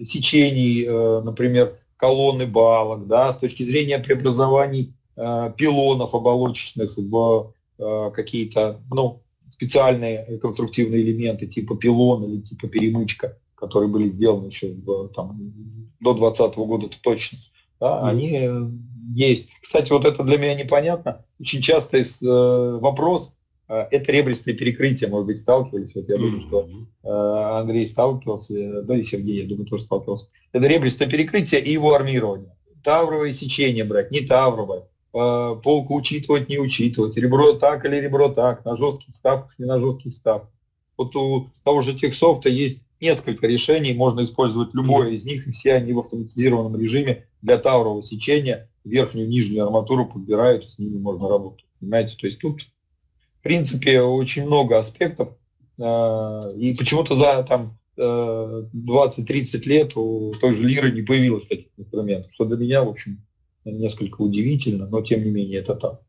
сечений, 0.06 0.84
э, 0.84 1.22
например, 1.22 1.78
колонны 1.96 2.46
балок, 2.46 3.06
да, 3.06 3.32
с 3.32 3.38
точки 3.38 3.62
зрения 3.62 3.98
преобразований 3.98 4.92
э, 5.16 5.52
пилонов 5.56 6.14
оболочечных 6.14 6.96
в 6.96 7.52
э, 7.78 8.10
какие-то 8.14 8.80
ну, 8.90 9.22
специальные 9.52 10.38
конструктивные 10.38 11.02
элементы 11.02 11.46
типа 11.46 11.76
пилон 11.76 12.24
или 12.24 12.40
типа 12.42 12.68
перемычка, 12.68 13.38
которые 13.54 13.90
были 13.90 14.10
сделаны 14.10 14.46
еще 14.46 14.72
в, 14.72 15.08
там, 15.08 15.52
до 16.00 16.14
2020 16.14 16.56
года, 16.58 16.86
это 16.86 16.96
точно. 17.02 17.38
Да. 17.80 18.08
Они 18.08 18.30
э, 18.32 18.68
есть. 19.14 19.48
Кстати, 19.62 19.90
вот 19.90 20.04
это 20.04 20.22
для 20.22 20.38
меня 20.38 20.54
непонятно. 20.54 21.24
Очень 21.40 21.62
часто 21.62 21.98
есть, 21.98 22.22
э, 22.22 22.26
вопрос, 22.26 23.32
это 23.68 24.12
ребристое 24.12 24.54
перекрытие, 24.54 25.10
может 25.10 25.26
быть, 25.26 25.40
сталкивались. 25.40 25.92
Вот 25.94 26.08
я 26.08 26.18
думаю, 26.18 26.40
что 26.40 26.68
э, 27.02 27.58
Андрей 27.58 27.88
сталкивался, 27.88 28.82
да 28.82 28.96
и 28.96 29.04
Сергей, 29.04 29.42
я 29.42 29.48
думаю, 29.48 29.66
тоже 29.66 29.84
сталкивался. 29.84 30.28
Это 30.52 30.66
ребристое 30.66 31.08
перекрытие 31.08 31.60
и 31.60 31.72
его 31.72 31.94
армирование. 31.94 32.56
Тавровое 32.84 33.34
сечение 33.34 33.84
брать, 33.84 34.12
не 34.12 34.20
тавровое. 34.20 34.84
Э, 35.18 35.56
полку 35.62 35.94
учитывать, 35.94 36.50
не 36.50 36.58
учитывать. 36.58 37.16
Ребро 37.16 37.54
так 37.54 37.86
или 37.86 37.96
ребро 37.96 38.28
так, 38.28 38.66
на 38.66 38.76
жестких 38.76 39.14
вставках, 39.14 39.58
не 39.58 39.64
на 39.64 39.80
жестких 39.80 40.12
вставках. 40.12 40.50
Вот 40.98 41.16
у 41.16 41.48
того 41.64 41.80
же 41.80 41.94
техсофта 41.94 42.50
есть 42.50 42.82
несколько 43.00 43.46
решений, 43.46 43.94
можно 43.94 44.26
использовать 44.26 44.74
любое 44.74 45.12
из 45.12 45.24
них, 45.24 45.46
и 45.46 45.52
все 45.52 45.72
они 45.72 45.94
в 45.94 46.00
автоматизированном 46.00 46.78
режиме 46.78 47.24
для 47.40 47.56
таврового 47.56 48.04
сечения 48.04 48.68
верхнюю 48.84 49.26
и 49.26 49.30
нижнюю 49.30 49.64
арматуру 49.64 50.04
подбирают, 50.04 50.70
с 50.70 50.78
ними 50.78 50.98
можно 50.98 51.30
работать. 51.30 51.64
Понимаете, 51.80 52.14
то 52.18 52.26
есть 52.26 52.38
тут, 52.38 52.60
в 52.60 53.42
принципе, 53.42 54.02
очень 54.02 54.44
много 54.44 54.78
аспектов, 54.78 55.30
э, 55.78 56.52
и 56.58 56.74
почему-то 56.74 57.16
за 57.16 57.42
там 57.42 57.78
20-30 57.98 59.62
лет 59.64 59.96
у 59.96 60.34
той 60.38 60.54
же 60.54 60.62
Лиры 60.62 60.92
не 60.92 61.00
появилось 61.00 61.46
таких 61.46 61.68
инструментов, 61.78 62.30
что 62.34 62.44
для 62.44 62.58
меня, 62.58 62.84
в 62.84 62.90
общем, 62.90 63.25
несколько 63.70 64.22
удивительно, 64.22 64.86
но 64.86 65.00
тем 65.02 65.24
не 65.24 65.30
менее 65.30 65.60
это 65.60 65.74
так. 65.74 66.00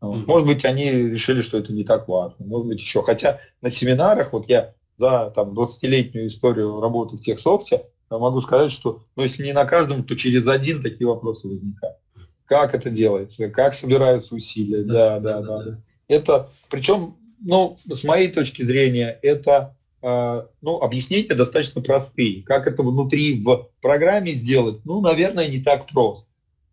Может 0.00 0.48
быть, 0.48 0.64
они 0.64 0.90
решили, 0.90 1.42
что 1.42 1.58
это 1.58 1.72
не 1.72 1.84
так 1.84 2.08
важно, 2.08 2.44
может 2.44 2.66
быть, 2.66 2.80
еще. 2.80 3.02
Хотя 3.02 3.38
на 3.60 3.70
семинарах, 3.70 4.32
вот 4.32 4.48
я 4.48 4.74
за 4.98 5.32
там, 5.34 5.50
20-летнюю 5.56 6.28
историю 6.28 6.80
работы 6.80 7.16
в 7.16 7.22
техсофте, 7.22 7.84
могу 8.10 8.42
сказать, 8.42 8.72
что 8.72 9.02
ну, 9.16 9.22
если 9.22 9.44
не 9.44 9.52
на 9.52 9.64
каждом, 9.64 10.04
то 10.04 10.16
через 10.16 10.46
один 10.46 10.82
такие 10.82 11.06
вопросы 11.06 11.48
возникают. 11.48 11.96
Как 12.44 12.74
это 12.74 12.90
делается, 12.90 13.48
как 13.48 13.76
собираются 13.76 14.34
усилия, 14.34 14.82
да, 14.82 15.20
да, 15.20 15.40
да. 15.40 15.62
да. 15.62 15.80
Это, 16.08 16.50
причем, 16.68 17.16
ну, 17.40 17.78
с 17.88 18.04
моей 18.04 18.28
точки 18.28 18.62
зрения, 18.62 19.18
это 19.22 19.76
э, 20.02 20.42
ну, 20.60 20.80
объяснения 20.80 21.34
достаточно 21.34 21.80
простые. 21.80 22.42
Как 22.42 22.66
это 22.66 22.82
внутри 22.82 23.42
в 23.42 23.70
программе 23.80 24.32
сделать, 24.32 24.84
ну, 24.84 25.00
наверное, 25.00 25.48
не 25.48 25.60
так 25.60 25.86
просто. 25.86 26.26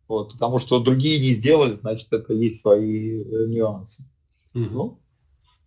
Вот, 0.09 0.33
потому 0.33 0.59
что 0.59 0.79
другие 0.79 1.19
не 1.19 1.35
сделали, 1.35 1.77
значит, 1.79 2.11
это 2.11 2.33
есть 2.33 2.61
свои 2.61 3.21
э, 3.21 3.45
нюансы. 3.47 4.01
Mm-hmm. 4.55 4.69
Ну, 4.71 4.99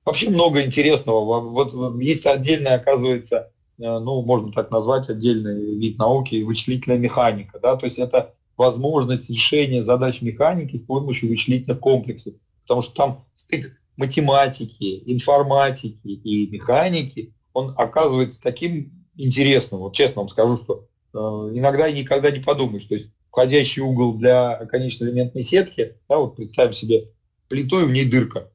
вообще 0.04 0.30
много 0.30 0.64
интересного. 0.64 1.40
Вот 1.40 2.00
есть 2.00 2.26
отдельная, 2.26 2.74
оказывается, 2.74 3.52
э, 3.78 3.98
ну, 4.00 4.20
можно 4.22 4.50
так 4.52 4.72
назвать, 4.72 5.08
отдельный 5.08 5.76
вид 5.76 5.96
науки, 5.96 6.42
вычислительная 6.42 6.98
механика. 6.98 7.60
Да? 7.60 7.76
То 7.76 7.86
есть 7.86 8.00
это 8.00 8.34
возможность 8.56 9.30
решения 9.30 9.84
задач 9.84 10.20
механики 10.22 10.76
с 10.76 10.82
помощью 10.82 11.28
вычислительных 11.28 11.78
комплексов. 11.78 12.34
Потому 12.62 12.82
что 12.82 12.94
там 12.94 13.24
стык 13.36 13.78
математики, 13.96 15.04
информатики 15.06 16.08
и 16.08 16.48
механики, 16.48 17.32
он 17.52 17.74
оказывается 17.78 18.40
таким 18.42 18.90
интересным. 19.16 19.82
Вот 19.82 19.94
честно 19.94 20.22
вам 20.22 20.30
скажу, 20.30 20.56
что 20.56 20.88
э, 21.14 21.18
иногда 21.56 21.86
и 21.86 22.00
никогда 22.00 22.32
не 22.32 22.40
подумаешь. 22.40 22.86
То 22.86 22.96
есть 22.96 23.08
входящий 23.32 23.80
угол 23.80 24.14
для 24.14 24.66
конечно-элементной 24.66 25.42
сетки, 25.42 25.96
да, 26.08 26.18
вот 26.18 26.36
представим 26.36 26.74
себе 26.74 27.06
плиту 27.48 27.80
и 27.80 27.86
в 27.86 27.90
ней 27.90 28.04
дырка. 28.04 28.50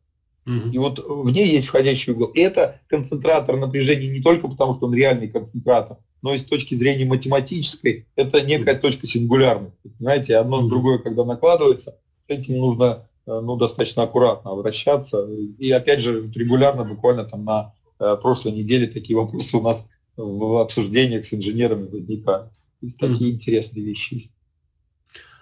И 0.72 0.78
вот 0.78 1.00
в 1.00 1.30
ней 1.30 1.52
есть 1.52 1.68
входящий 1.68 2.14
угол. 2.14 2.28
И 2.28 2.40
это 2.40 2.80
концентратор 2.88 3.58
напряжения 3.58 4.08
не 4.08 4.22
только 4.22 4.48
потому, 4.48 4.76
что 4.76 4.86
он 4.86 4.96
реальный 4.96 5.28
концентратор, 5.28 5.98
но 6.22 6.34
и 6.34 6.40
с 6.40 6.46
точки 6.46 6.74
зрения 6.76 7.04
математической, 7.04 8.08
это 8.16 8.40
некая 8.40 8.76
точка 8.76 9.08
сингулярности. 9.08 9.92
Знаете, 10.00 10.38
одно 10.38 10.62
на 10.62 10.70
другое, 10.70 11.00
когда 11.00 11.26
накладывается, 11.26 11.98
с 12.28 12.30
этим 12.30 12.60
нужно 12.60 13.10
э, 13.26 13.42
ну, 13.42 13.58
достаточно 13.58 14.04
аккуратно 14.04 14.52
обращаться. 14.52 15.28
И 15.60 15.70
опять 15.70 16.00
же, 16.00 16.32
регулярно, 16.34 16.86
буквально 16.86 17.26
там 17.26 17.44
на 17.44 17.74
э, 18.00 18.16
прошлой 18.22 18.54
неделе 18.54 18.88
такие 18.88 19.18
вопросы 19.18 19.58
у 19.58 19.62
нас 19.62 19.86
в 20.16 20.62
обсуждениях 20.62 21.28
с 21.28 21.34
инженерами 21.34 21.90
возникают. 21.90 22.54
И 22.82 22.92
такие 22.92 23.32
mm-hmm. 23.32 23.36
интересные 23.36 23.84
вещи. 23.84 24.32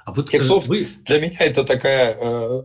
А 0.05 0.13
вот 0.13 0.29
Техсофт 0.29 0.67
вы... 0.67 0.87
для 1.05 1.19
меня 1.19 1.37
это 1.39 1.63
такая 1.63 2.15
э, 2.15 2.63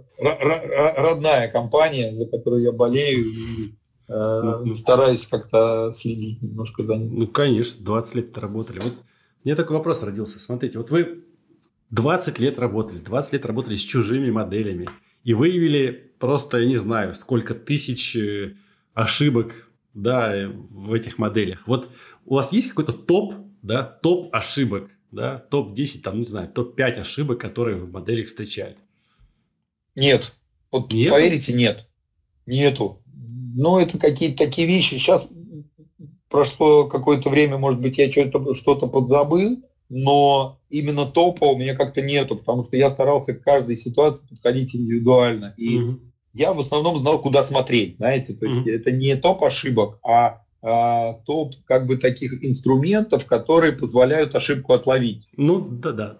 родная 0.96 1.48
компания, 1.48 2.14
за 2.14 2.26
которую 2.26 2.62
я 2.62 2.72
болею 2.72 3.24
и 3.24 3.74
э, 4.08 4.60
ну, 4.64 4.76
стараюсь 4.76 5.26
как-то 5.26 5.94
следить 5.98 6.42
немножко 6.42 6.82
за 6.82 6.96
ним. 6.96 7.18
Ну, 7.18 7.26
конечно, 7.26 7.82
20 7.82 8.14
лет 8.14 8.38
работали. 8.38 8.80
Вот 8.80 8.92
у 8.92 9.48
меня 9.48 9.56
такой 9.56 9.78
вопрос 9.78 10.02
родился. 10.02 10.38
Смотрите, 10.38 10.76
вот 10.76 10.90
вы 10.90 11.24
20 11.90 12.38
лет 12.38 12.58
работали, 12.58 12.98
20 12.98 13.32
лет 13.32 13.46
работали 13.46 13.74
с 13.74 13.80
чужими 13.80 14.30
моделями 14.30 14.90
и 15.24 15.32
выявили 15.32 16.12
просто, 16.18 16.58
я 16.58 16.66
не 16.66 16.76
знаю, 16.76 17.14
сколько 17.14 17.54
тысяч 17.54 18.16
э, 18.16 18.54
ошибок 18.92 19.70
да, 19.94 20.50
в 20.70 20.92
этих 20.92 21.16
моделях. 21.16 21.66
Вот 21.66 21.88
у 22.26 22.34
вас 22.34 22.52
есть 22.52 22.68
какой-то 22.68 22.92
топ, 22.92 23.34
да, 23.62 23.82
топ 23.82 24.34
ошибок, 24.34 24.90
да, 25.12 25.38
топ-10, 25.38 26.00
там, 26.02 26.20
не 26.20 26.26
знаю, 26.26 26.48
топ-5 26.48 27.00
ошибок, 27.00 27.40
которые 27.40 27.76
в 27.76 27.90
моделях 27.90 28.28
встречали? 28.28 28.76
Нет. 29.94 30.32
Вот 30.70 30.92
нет? 30.92 31.10
поверите, 31.10 31.52
нет. 31.52 31.88
Нету. 32.46 33.02
Но 33.54 33.80
это 33.80 33.98
какие-то 33.98 34.44
такие 34.44 34.66
вещи. 34.66 34.94
Сейчас 34.94 35.26
прошло 36.28 36.84
какое-то 36.84 37.28
время, 37.28 37.58
может 37.58 37.80
быть, 37.80 37.98
я 37.98 38.10
что-то 38.10 38.54
что 38.54 38.76
подзабыл, 38.76 39.62
но 39.88 40.60
именно 40.70 41.04
топа 41.04 41.44
у 41.44 41.58
меня 41.58 41.74
как-то 41.74 42.00
нету, 42.00 42.36
потому 42.36 42.62
что 42.62 42.76
я 42.76 42.90
старался 42.92 43.34
к 43.34 43.42
каждой 43.42 43.76
ситуации 43.76 44.24
подходить 44.28 44.74
индивидуально. 44.74 45.54
И 45.56 45.78
угу. 45.78 46.00
я 46.32 46.54
в 46.54 46.60
основном 46.60 46.98
знал, 47.00 47.20
куда 47.20 47.44
смотреть, 47.44 47.96
знаете. 47.96 48.34
То 48.34 48.46
есть 48.46 48.60
угу. 48.60 48.70
это 48.70 48.92
не 48.92 49.16
топ 49.16 49.42
ошибок, 49.42 49.98
а, 50.06 50.44
топ 50.62 51.54
как 51.64 51.86
бы 51.86 51.96
таких 51.96 52.44
инструментов, 52.44 53.24
которые 53.24 53.72
позволяют 53.72 54.34
ошибку 54.34 54.74
отловить. 54.74 55.26
Ну, 55.36 55.60
да-да. 55.60 56.18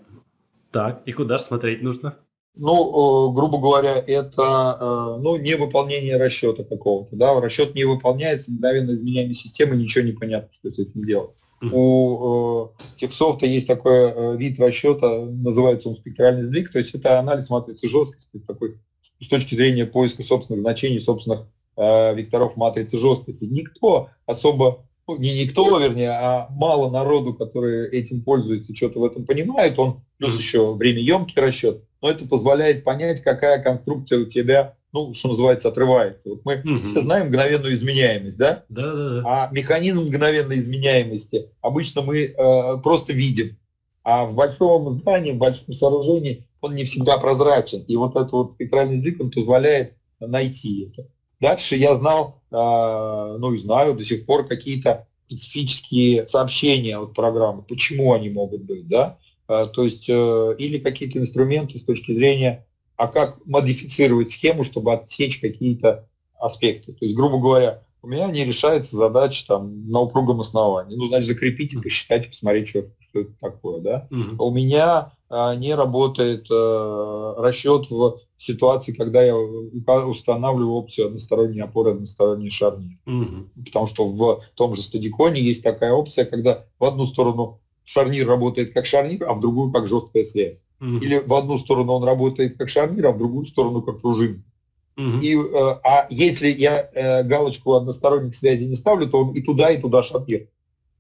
Так, 0.71 1.03
и 1.05 1.13
куда 1.13 1.39
же 1.39 1.45
смотреть 1.45 1.83
нужно? 1.83 2.17
Ну, 2.57 3.31
грубо 3.33 3.59
говоря, 3.59 3.95
это 4.07 4.77
э, 4.81 5.21
ну, 5.21 5.37
невыполнение 5.37 6.17
расчета 6.17 6.65
какого-то. 6.65 7.17
Да? 7.17 7.41
Расчет 7.41 7.75
не 7.75 7.85
выполняется, 7.85 8.51
мгновенно 8.51 8.93
изменяемой 8.93 9.35
системы, 9.35 9.77
ничего 9.77 10.05
не 10.05 10.13
понятно, 10.13 10.51
что 10.53 10.71
с 10.71 10.79
этим 10.79 11.05
делать. 11.05 11.31
Mm-hmm. 11.63 11.71
У 11.73 12.65
э, 12.67 12.99
Техсофта 12.99 13.47
есть 13.47 13.67
такой 13.67 14.11
э, 14.11 14.37
вид 14.37 14.59
расчета, 14.59 15.27
называется 15.27 15.89
он 15.89 15.97
спектральный 15.97 16.47
сдвиг, 16.47 16.73
то 16.73 16.79
есть 16.79 16.95
это 16.95 17.19
анализ 17.19 17.49
матрицы 17.51 17.89
жесткости, 17.89 18.39
такой 18.47 18.79
с 19.21 19.29
точки 19.29 19.55
зрения 19.55 19.87
поиска 19.87 20.23
собственных 20.23 20.63
значений, 20.63 21.01
собственных 21.01 21.47
э, 21.81 22.15
векторов 22.15 22.57
матрицы 22.57 22.99
жесткости. 22.99 23.45
Никто 23.45 24.11
особо, 24.27 24.85
ну, 25.09 25.17
не 25.17 25.45
никто, 25.45 25.79
вернее, 25.79 26.11
а 26.11 26.49
мало 26.51 26.91
народу, 26.91 27.35
которые 27.35 27.91
этим 27.91 28.23
пользуются, 28.23 28.77
что-то 28.77 29.01
в 29.01 29.05
этом 29.05 29.25
понимает. 29.25 29.79
Он 29.79 30.03
плюс 30.19 30.39
еще 30.39 30.75
время 30.75 31.01
емкий 31.01 31.41
расчет, 31.41 31.83
но 32.03 32.11
это 32.11 32.27
позволяет 32.27 32.85
понять, 32.85 33.23
какая 33.23 33.63
конструкция 33.63 34.21
у 34.21 34.27
тебя 34.27 34.77
ну, 34.93 35.15
что 35.15 35.29
называется, 35.29 35.69
отрывается. 35.69 36.29
Вот 36.29 36.41
мы 36.45 36.57
угу. 36.57 36.89
все 36.89 37.03
знаем 37.03 37.29
мгновенную 37.29 37.77
изменяемость, 37.77 38.37
да? 38.37 38.65
Да, 38.69 38.93
да, 38.93 39.09
да. 39.09 39.23
А 39.25 39.49
механизм 39.53 40.03
мгновенной 40.03 40.61
изменяемости 40.61 41.49
обычно 41.61 42.03
мы 42.03 42.23
э, 42.25 42.77
просто 42.83 43.13
видим. 43.13 43.57
А 44.03 44.25
в 44.25 44.35
большом 44.35 44.99
здании, 44.99 45.33
в 45.33 45.39
большом 45.39 45.75
сооружении 45.75 46.49
он 46.61 46.75
не 46.75 46.85
всегда 46.85 47.19
прозрачен. 47.19 47.83
И 47.83 47.97
вот 47.97 48.17
этот 48.17 48.33
вот 48.33 48.53
спектральный 48.55 48.97
язык, 48.99 49.21
он 49.21 49.31
позволяет 49.31 49.95
найти 50.19 50.91
это. 50.93 51.09
Дальше 51.41 51.77
я 51.77 51.97
знал, 51.97 52.43
э, 52.51 53.37
ну 53.39 53.53
и 53.55 53.61
знаю 53.61 53.95
до 53.95 54.05
сих 54.05 54.27
пор 54.27 54.47
какие-то 54.47 55.07
специфические 55.27 56.29
сообщения 56.29 56.99
от 56.99 57.15
программы, 57.15 57.63
почему 57.63 58.13
они 58.13 58.31
могут 58.31 58.63
быть, 58.63 58.89
да, 58.89 59.19
э, 59.49 59.69
то 59.73 59.85
есть 59.85 60.09
э, 60.09 60.55
или 60.59 60.79
какие-то 60.79 61.19
инструменты 61.19 61.79
с 61.79 61.85
точки 61.85 62.13
зрения, 62.13 62.67
а 62.97 63.07
как 63.07 63.45
модифицировать 63.47 64.33
схему, 64.33 64.65
чтобы 64.65 64.93
отсечь 64.93 65.41
какие-то 65.41 66.09
аспекты. 66.39 66.93
То 66.93 67.05
есть, 67.05 67.17
грубо 67.17 67.39
говоря, 67.39 67.83
у 68.03 68.09
меня 68.09 68.27
не 68.27 68.45
решается 68.45 68.97
задача 68.97 69.47
там 69.47 69.89
на 69.89 70.01
упругом 70.01 70.41
основании. 70.41 70.97
Ну, 70.97 71.09
значит, 71.09 71.29
закрепить 71.29 71.73
и 71.73 71.79
посчитать, 71.79 72.29
посмотреть, 72.29 72.69
что, 72.69 72.87
что 73.09 73.21
это 73.21 73.33
такое, 73.41 73.81
да. 73.81 74.09
Угу. 74.11 74.45
У 74.45 74.51
меня 74.51 74.85
а, 74.89 75.13
не 75.31 75.75
работает 75.75 76.47
а, 76.51 77.37
расчет 77.39 77.89
в 77.89 78.21
ситуации, 78.39 78.93
когда 78.93 79.23
я 79.23 79.37
устанавливаю 79.37 80.73
опцию 80.73 81.09
односторонней 81.09 81.61
опоры, 81.61 81.93
односторонний 81.93 82.51
шарнир. 82.51 82.99
Угу. 83.07 83.65
Потому 83.67 83.87
что 83.87 84.09
в 84.09 84.43
том 84.55 84.77
же 84.77 84.83
стадиконе 84.83 85.41
есть 85.41 85.63
такая 85.63 85.93
опция, 85.93 86.25
когда 86.25 86.65
в 86.79 86.85
одну 86.85 87.07
сторону 87.07 87.61
шарнир 87.85 88.27
работает 88.27 88.73
как 88.73 88.87
шарнир, 88.87 89.25
а 89.29 89.35
в 89.35 89.41
другую 89.41 89.73
как 89.73 89.89
жесткая 89.89 90.25
связь. 90.25 90.65
Угу. 90.81 90.97
Или 90.99 91.19
в 91.19 91.33
одну 91.35 91.59
сторону 91.59 91.93
он 91.93 92.05
работает 92.05 92.57
как 92.57 92.71
шарнир, 92.71 93.07
а 93.07 93.13
в 93.13 93.19
другую 93.19 93.47
сторону 93.47 93.83
как 93.83 94.01
пружина. 94.01 94.43
Угу. 94.97 95.21
И, 95.21 95.37
э, 95.37 95.77
а 95.85 96.07
если 96.11 96.49
я 96.49 96.89
э, 96.93 97.23
галочку 97.25 97.75
односторонних 97.75 98.37
связи 98.37 98.65
не 98.65 98.77
ставлю, 98.77 99.09
то 99.09 99.25
он 99.25 99.35
и 99.35 99.43
туда, 99.43 99.71
и 99.71 99.81
туда 99.81 100.03
шарнир. 100.03 100.49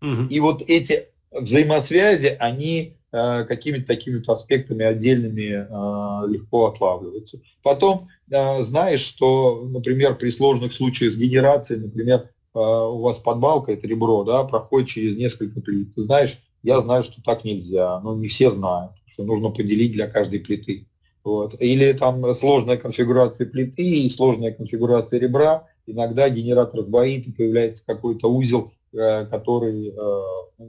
Угу. 0.02 0.28
И 0.30 0.40
вот 0.40 0.62
эти 0.66 1.08
взаимосвязи, 1.30 2.36
они 2.38 2.96
какими-то 3.10 3.86
такими 3.86 4.22
аспектами 4.30 4.84
отдельными 4.84 5.50
э, 5.50 6.28
легко 6.30 6.68
отлавливаются. 6.68 7.40
Потом 7.62 8.08
э, 8.30 8.64
знаешь, 8.64 9.00
что, 9.00 9.66
например, 9.68 10.16
при 10.16 10.30
сложных 10.30 10.74
случаях 10.74 11.14
с 11.14 11.16
генерацией, 11.16 11.80
например, 11.80 12.30
э, 12.54 12.58
у 12.58 13.00
вас 13.00 13.18
подбалка, 13.18 13.72
это 13.72 13.86
ребро, 13.86 14.22
да, 14.24 14.44
проходит 14.44 14.88
через 14.88 15.16
несколько 15.16 15.60
плит. 15.60 15.94
Ты 15.94 16.02
знаешь, 16.04 16.38
я 16.62 16.80
знаю, 16.80 17.04
что 17.04 17.22
так 17.22 17.44
нельзя, 17.44 18.00
но 18.00 18.14
не 18.14 18.28
все 18.28 18.50
знают, 18.50 18.92
что 19.06 19.24
нужно 19.24 19.50
поделить 19.50 19.92
для 19.92 20.06
каждой 20.06 20.40
плиты. 20.40 20.86
Вот. 21.24 21.54
Или 21.60 21.92
там 21.92 22.36
сложная 22.36 22.76
конфигурация 22.76 23.46
плиты 23.46 23.82
и 23.82 24.10
сложная 24.10 24.52
конфигурация 24.52 25.20
ребра. 25.20 25.66
Иногда 25.86 26.28
генератор 26.28 26.80
сбоит 26.80 27.26
и 27.26 27.32
появляется 27.32 27.84
какой-то 27.84 28.32
узел, 28.32 28.72
э, 28.92 29.26
который 29.26 29.88
э, 29.88 30.22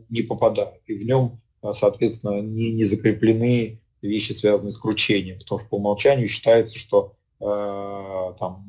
не 0.10 0.22
попадает. 0.24 0.82
И 0.88 0.98
в 0.98 1.04
нем, 1.06 1.26
э, 1.26 1.51
соответственно, 1.62 2.42
не, 2.42 2.72
не 2.72 2.86
закреплены 2.86 3.82
вещи, 4.02 4.34
связанные 4.34 4.74
с 4.74 4.78
кручением. 4.78 5.40
Потому 5.40 5.60
что 5.60 5.70
по 5.70 5.76
умолчанию 5.76 6.30
считается, 6.30 6.78
что 6.78 7.14
там, 7.40 8.66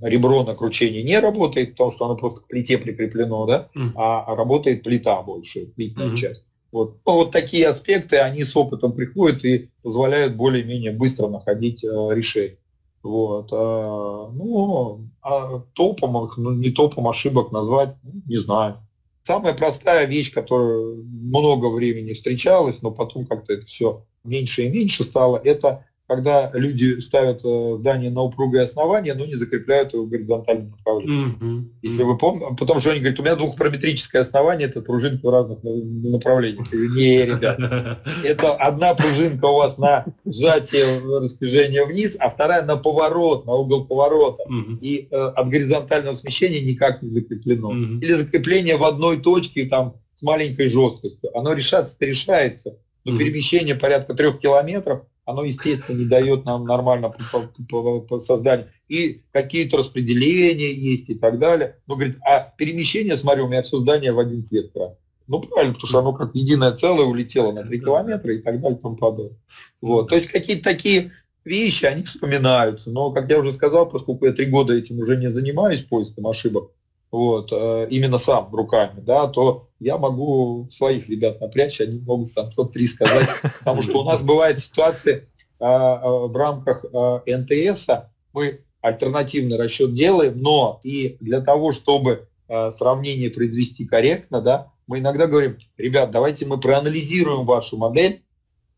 ребро 0.00 0.44
на 0.44 0.54
кручении 0.54 1.02
не 1.02 1.18
работает, 1.18 1.72
потому 1.72 1.92
что 1.92 2.04
оно 2.04 2.16
просто 2.16 2.42
к 2.42 2.48
плите 2.48 2.78
прикреплено, 2.78 3.46
да, 3.46 3.68
mm. 3.76 3.92
а 3.96 4.36
работает 4.36 4.82
плита 4.82 5.20
больше, 5.22 5.66
плитная 5.66 6.10
mm-hmm. 6.10 6.16
часть. 6.16 6.44
Вот. 6.74 6.96
Ну, 7.06 7.12
вот 7.12 7.30
такие 7.30 7.68
аспекты, 7.68 8.16
они 8.16 8.44
с 8.44 8.56
опытом 8.56 8.92
приходят 8.92 9.44
и 9.44 9.70
позволяют 9.82 10.34
более-менее 10.34 10.90
быстро 10.90 11.28
находить 11.28 11.84
э, 11.84 11.86
решение. 12.10 12.58
Вот. 13.02 13.48
А, 13.52 14.30
ну, 14.32 15.08
а 15.22 15.60
топом 15.74 16.30
ну, 16.36 16.50
не 16.52 16.70
топом 16.70 17.06
ошибок 17.06 17.52
назвать, 17.52 17.94
ну, 18.02 18.20
не 18.26 18.38
знаю. 18.38 18.83
Самая 19.26 19.54
простая 19.54 20.04
вещь, 20.06 20.32
которая 20.32 20.96
много 21.02 21.70
времени 21.70 22.12
встречалась, 22.12 22.82
но 22.82 22.90
потом 22.90 23.26
как-то 23.26 23.54
это 23.54 23.66
все 23.66 24.04
меньше 24.22 24.64
и 24.64 24.68
меньше 24.68 25.04
стало, 25.04 25.40
это 25.42 25.86
когда 26.06 26.50
люди 26.52 27.00
ставят 27.00 27.40
э, 27.44 27.76
здание 27.78 28.10
на 28.10 28.22
упругое 28.22 28.64
основание, 28.64 29.14
но 29.14 29.24
не 29.24 29.36
закрепляют 29.36 29.94
его 29.94 30.04
в 30.04 30.10
горизонтальном 30.10 30.70
направлении. 30.72 31.38
Mm-hmm. 31.40 31.64
Если 31.82 32.02
вы 32.02 32.18
помните, 32.18 32.54
потому 32.58 32.80
что 32.80 32.90
они 32.90 33.00
говорят, 33.00 33.18
у 33.18 33.22
меня 33.22 33.36
двухпараметрическое 33.36 34.22
основание, 34.22 34.68
это 34.68 34.82
пружинка 34.82 35.26
в 35.26 35.30
разных 35.30 35.60
направлениях. 35.62 36.70
Не, 36.72 37.22
ребят, 37.22 37.58
это 38.24 38.54
одна 38.54 38.94
пружинка 38.94 39.46
у 39.46 39.56
вас 39.56 39.78
на 39.78 40.04
сжатие 40.26 41.00
растяжение 41.20 41.86
вниз, 41.86 42.16
а 42.18 42.28
вторая 42.28 42.62
на 42.64 42.76
поворот, 42.76 43.46
на 43.46 43.54
угол 43.54 43.86
поворота. 43.86 44.44
Mm-hmm. 44.50 44.78
И 44.82 45.08
э, 45.10 45.16
от 45.16 45.48
горизонтального 45.48 46.18
смещения 46.18 46.60
никак 46.60 47.02
не 47.02 47.08
закреплено. 47.08 47.72
Mm-hmm. 47.72 48.00
Или 48.00 48.12
закрепление 48.12 48.76
в 48.76 48.84
одной 48.84 49.22
точке 49.22 49.64
там 49.64 49.94
с 50.16 50.22
маленькой 50.22 50.68
жесткостью. 50.68 51.30
Оно 51.36 51.54
решаться-то 51.54 52.04
решается, 52.04 52.76
но 53.06 53.12
mm-hmm. 53.12 53.18
перемещение 53.18 53.74
порядка 53.74 54.12
трех 54.12 54.38
километров– 54.38 55.04
оно, 55.24 55.44
естественно, 55.44 55.98
не 55.98 56.04
дает 56.04 56.44
нам 56.44 56.64
нормально 56.64 57.10
по, 57.32 57.50
по, 57.68 58.00
по 58.00 58.20
созданию. 58.20 58.68
И 58.88 59.22
какие-то 59.32 59.78
распределения 59.78 60.72
есть 60.72 61.08
и 61.08 61.14
так 61.14 61.38
далее. 61.38 61.78
Но, 61.86 61.96
говорит, 61.96 62.18
а 62.26 62.40
перемещение, 62.56 63.16
смотрю, 63.16 63.46
у 63.46 63.48
меня 63.48 63.62
все 63.62 63.80
здание 63.80 64.12
в 64.12 64.18
один 64.18 64.44
цвет 64.44 64.72
красит. 64.72 64.98
Ну, 65.26 65.40
правильно, 65.40 65.72
потому 65.72 65.88
что 65.88 65.98
оно 66.00 66.12
как 66.12 66.34
единое 66.34 66.72
целое 66.72 67.06
улетело 67.06 67.52
на 67.52 67.62
3 67.62 67.80
километра 67.80 68.34
и 68.34 68.42
так 68.42 68.60
далее 68.60 68.78
и 68.78 68.82
тому 68.82 68.96
подобное. 68.96 69.38
Вот. 69.80 70.08
То 70.08 70.16
есть 70.16 70.28
какие-то 70.28 70.64
такие 70.64 71.12
вещи, 71.44 71.86
они 71.86 72.04
вспоминаются. 72.04 72.90
Но, 72.90 73.10
как 73.10 73.30
я 73.30 73.38
уже 73.38 73.54
сказал, 73.54 73.88
поскольку 73.88 74.26
я 74.26 74.32
три 74.32 74.46
года 74.46 74.74
этим 74.74 74.98
уже 74.98 75.16
не 75.16 75.30
занимаюсь 75.30 75.82
поиском 75.82 76.26
ошибок, 76.26 76.72
вот, 77.14 77.52
э, 77.52 77.86
именно 77.90 78.18
сам 78.18 78.52
руками, 78.52 79.00
да, 79.00 79.28
то 79.28 79.68
я 79.78 79.98
могу 79.98 80.68
своих 80.76 81.08
ребят 81.08 81.40
напрячь, 81.40 81.80
они 81.80 82.00
могут 82.00 82.34
там 82.34 82.50
топ-3 82.50 82.88
сказать, 82.88 83.28
потому 83.60 83.84
что 83.84 84.00
у 84.00 84.04
нас 84.04 84.20
бывают 84.22 84.64
ситуации 84.64 85.28
а, 85.60 85.94
а, 85.94 86.26
в 86.26 86.36
рамках 86.36 86.84
а, 86.92 87.22
НТС, 87.24 87.86
мы 88.32 88.62
альтернативный 88.82 89.56
расчет 89.56 89.94
делаем, 89.94 90.40
но 90.40 90.80
и 90.82 91.16
для 91.20 91.40
того, 91.40 91.72
чтобы 91.72 92.28
сравнение 92.48 93.30
произвести 93.30 93.86
корректно, 93.86 94.42
да, 94.42 94.72
мы 94.88 94.98
иногда 94.98 95.26
говорим, 95.26 95.56
ребят, 95.78 96.10
давайте 96.10 96.44
мы 96.46 96.58
проанализируем 96.58 97.46
вашу 97.46 97.76
модель 97.76 98.22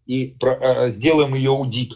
и 0.05 0.37
про, 0.39 0.91
сделаем 0.91 1.35
ее 1.35 1.51
аудит. 1.51 1.95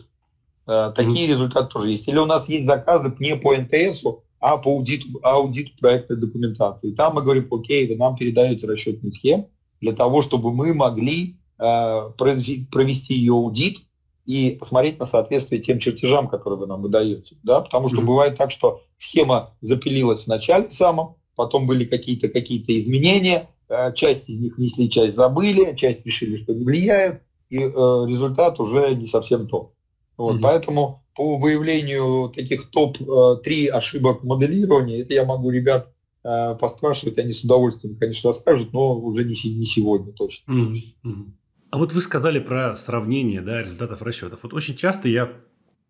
Такие 0.65 1.27
mm-hmm. 1.27 1.29
результаты 1.29 1.69
тоже 1.69 1.91
есть. 1.91 2.09
Или 2.09 2.19
у 2.19 2.27
нас 2.27 2.49
есть 2.49 2.67
заказы 2.67 3.15
не 3.21 3.37
по 3.37 3.55
НТСу, 3.55 4.25
а 4.41 4.57
по 4.57 4.71
аудиту, 4.71 5.21
аудиту 5.23 5.73
проектной 5.79 6.17
документации. 6.17 6.93
Там 6.93 7.15
мы 7.15 7.23
говорим, 7.23 7.47
окей, 7.51 7.87
вы 7.87 7.97
нам 7.97 8.17
передаете 8.17 8.67
расчетный 8.67 9.13
схем 9.13 9.47
для 9.81 9.93
того, 9.93 10.23
чтобы 10.23 10.53
мы 10.53 10.75
могли 10.75 11.37
э, 11.59 12.11
провести 12.17 13.15
ее 13.15 13.33
аудит 13.33 13.79
и 14.25 14.57
посмотреть 14.59 14.99
на 14.99 15.07
соответствие 15.07 15.61
тем 15.61 15.79
чертежам, 15.79 16.29
которые 16.29 16.61
вы 16.61 16.67
нам 16.67 16.83
выдаете. 16.83 17.37
Да? 17.43 17.61
Потому 17.61 17.89
что 17.89 18.01
mm-hmm. 18.01 18.05
бывает 18.05 18.37
так, 18.37 18.51
что 18.51 18.83
схема 18.99 19.55
запилилась 19.61 20.25
в 20.25 20.27
начале 20.27 20.71
самом, 20.73 21.17
потом 21.37 21.67
были 21.67 21.85
какие-то 21.85 22.29
какие 22.29 22.63
изменения, 22.63 23.49
э, 23.69 23.93
часть 23.95 24.29
из 24.29 24.41
них 24.41 24.57
внесли, 24.57 24.91
часть 24.91 25.17
забыли, 25.17 25.75
часть 25.77 26.07
решили, 26.07 26.43
что 26.43 26.55
не 26.55 26.65
влияют, 26.65 27.23
и 27.51 27.59
э, 27.59 27.69
результат 27.69 28.59
уже 28.59 28.95
не 28.95 29.09
совсем 29.09 29.49
тот. 29.49 29.73
Вот, 30.17 30.37
mm-hmm. 30.37 30.43
Поэтому 30.43 31.00
по 31.15 31.39
выявлению 31.39 32.31
таких 32.35 32.71
топ-3 32.71 33.69
ошибок 33.69 34.23
моделирования, 34.23 35.01
это 35.01 35.15
я 35.15 35.25
могу 35.25 35.51
ребят 35.51 35.93
э, 36.25 36.55
поспрашивать, 36.55 37.19
они 37.19 37.35
с 37.35 37.45
удовольствием, 37.45 37.97
конечно, 37.97 38.31
расскажут, 38.31 38.73
но 38.73 38.99
уже 38.99 39.25
не, 39.25 39.35
не 39.55 39.67
сегодня 39.67 40.13
точно. 40.13 40.53
Mm-hmm. 40.53 41.31
А 41.71 41.79
вот 41.79 41.93
вы 41.93 42.03
сказали 42.03 42.39
про 42.39 42.75
сравнение 42.77 43.41
да, 43.41 43.61
результатов 43.61 44.03
расчетов. 44.03 44.41
Вот 44.43 44.53
очень 44.53 44.77
часто 44.77 45.09
я, 45.09 45.33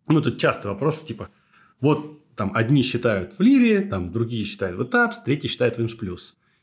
ну 0.09 0.21
тут 0.21 0.39
часто 0.39 0.69
вопрос, 0.69 1.01
типа, 1.01 1.31
вот 1.81 2.21
там 2.37 2.53
одни 2.55 2.83
считают 2.83 3.35
в 3.39 3.43
лире, 3.43 3.83
там 3.83 4.13
другие 4.13 4.45
считают 4.45 4.79
в 4.79 4.83
этапс, 4.85 5.23
третьи 5.23 5.49
считают 5.49 5.77
в 5.77 5.83
инш 5.83 5.97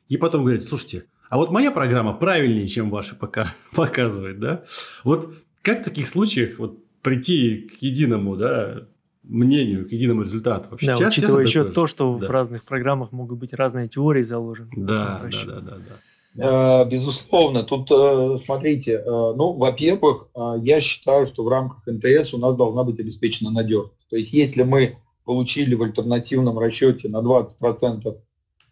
И 0.08 0.18
потом 0.18 0.44
говорят, 0.44 0.64
слушайте, 0.64 1.06
а 1.30 1.38
вот 1.38 1.52
моя 1.52 1.72
программа 1.72 2.14
правильнее, 2.14 2.68
чем 2.68 2.90
ваша 2.90 3.16
пока 3.16 3.54
показывает, 3.76 4.40
да? 4.40 4.64
Вот 5.04 5.34
как 5.62 5.82
в 5.82 5.84
таких 5.84 6.08
случаях 6.08 6.60
вот 6.60 6.80
прийти 7.08 7.70
к 7.70 7.82
единому, 7.82 8.36
да, 8.36 8.88
мнению, 9.24 9.88
к 9.88 9.92
единому 9.94 10.24
результату. 10.24 10.70
Вообще, 10.72 10.88
да, 10.88 10.98
часто, 10.98 11.08
учитывая 11.08 11.46
часто 11.46 11.60
еще 11.60 11.72
то, 11.72 11.88
что 11.88 12.18
да. 12.18 12.28
в 12.28 12.30
разных 12.30 12.66
программах 12.66 13.14
могут 13.14 13.40
быть 13.40 13.54
разные 13.54 13.88
теории 13.88 14.24
заложены. 14.24 14.70
Да, 14.76 15.22
да, 15.24 15.46
да, 15.46 15.60
да, 15.62 15.78
да. 15.78 16.82
Э, 16.84 16.86
безусловно, 16.86 17.64
тут 17.64 17.90
э, 17.92 18.40
смотрите, 18.44 18.92
э, 18.92 19.04
ну, 19.06 19.54
во-первых, 19.54 20.28
я 20.62 20.82
считаю, 20.82 21.28
что 21.28 21.46
в 21.46 21.48
рамках 21.48 21.88
НТС 21.88 22.34
у 22.34 22.38
нас 22.38 22.56
должна 22.58 22.84
быть 22.84 23.00
обеспечена 23.00 23.52
надежность. 23.52 24.08
То 24.10 24.18
есть, 24.18 24.34
если 24.34 24.64
мы 24.64 24.98
получили 25.24 25.76
в 25.76 25.84
альтернативном 25.84 26.60
расчете 26.60 27.08
на 27.08 27.22
20% 27.22 28.18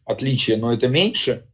отличия, 0.04 0.58
но 0.58 0.74
это 0.74 0.90
меньше, 0.90 1.48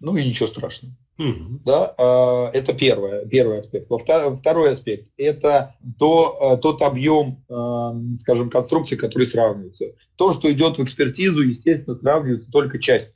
ну 0.00 0.16
и 0.16 0.28
ничего 0.28 0.48
страшного. 0.48 0.94
Mm-hmm. 1.20 1.60
Да, 1.66 1.94
а, 1.98 2.50
это 2.54 2.72
первое, 2.72 3.26
первый 3.26 3.60
аспект. 3.60 3.90
Второй 3.90 4.72
аспект– 4.72 5.06
это 5.18 5.74
то, 5.98 6.52
а, 6.52 6.56
тот 6.56 6.80
объем, 6.80 7.44
а, 7.50 7.94
скажем, 8.22 8.48
конструкций, 8.48 8.96
который 8.96 9.28
сравнивается. 9.28 9.84
То, 10.16 10.32
что 10.32 10.50
идет 10.50 10.78
в 10.78 10.82
экспертизу, 10.82 11.42
естественно, 11.42 11.98
сравнивается 11.98 12.50
только 12.50 12.78
часть. 12.78 13.10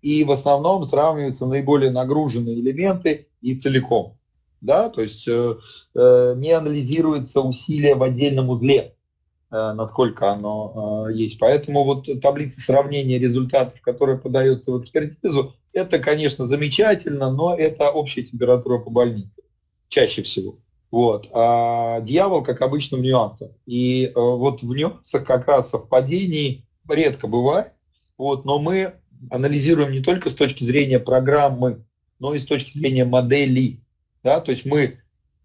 И 0.00 0.24
в 0.24 0.32
основном 0.32 0.86
сравниваются 0.86 1.44
наиболее 1.44 1.90
нагруженные 1.90 2.58
элементы 2.58 3.28
и 3.42 3.54
целиком. 3.54 4.16
Да? 4.62 4.88
То 4.88 5.02
есть 5.02 5.28
э, 5.28 5.56
э 5.94 6.34
не 6.36 6.52
анализируется 6.52 7.40
усилие 7.40 7.94
в 7.96 8.02
отдельном 8.02 8.48
узле, 8.48 8.94
э, 9.50 9.72
насколько 9.74 10.32
оно 10.32 11.06
э, 11.08 11.12
есть. 11.12 11.38
Поэтому 11.38 11.84
вот 11.84 12.08
таблица 12.22 12.62
сравнения 12.62 13.18
результатов, 13.18 13.80
которая 13.82 14.16
подается 14.16 14.72
в 14.72 14.80
экспертизу, 14.80 15.54
это, 15.72 15.98
конечно, 15.98 16.46
замечательно, 16.48 17.30
но 17.30 17.54
это 17.56 17.90
общая 17.90 18.22
температура 18.22 18.78
по 18.78 18.90
больнице 18.90 19.30
чаще 19.88 20.22
всего. 20.22 20.58
Вот. 20.90 21.28
А 21.32 22.00
дьявол, 22.00 22.42
как 22.42 22.60
обычно, 22.60 22.98
в 22.98 23.02
нюансах. 23.02 23.50
И 23.66 24.06
э, 24.06 24.12
вот 24.14 24.62
в 24.62 24.74
нюансах 24.74 25.24
как 25.24 25.46
раз 25.48 25.70
совпадений 25.70 26.66
редко 26.88 27.26
бывает. 27.26 27.72
Вот, 28.18 28.44
но 28.44 28.58
мы 28.58 28.94
анализируем 29.30 29.92
не 29.92 30.00
только 30.00 30.30
с 30.30 30.34
точки 30.34 30.64
зрения 30.64 30.98
программы, 30.98 31.84
но 32.18 32.34
и 32.34 32.40
с 32.40 32.44
точки 32.44 32.76
зрения 32.76 33.04
модели. 33.04 33.80
Да? 34.22 34.40
То 34.40 34.52
есть 34.52 34.64
мы 34.64 35.00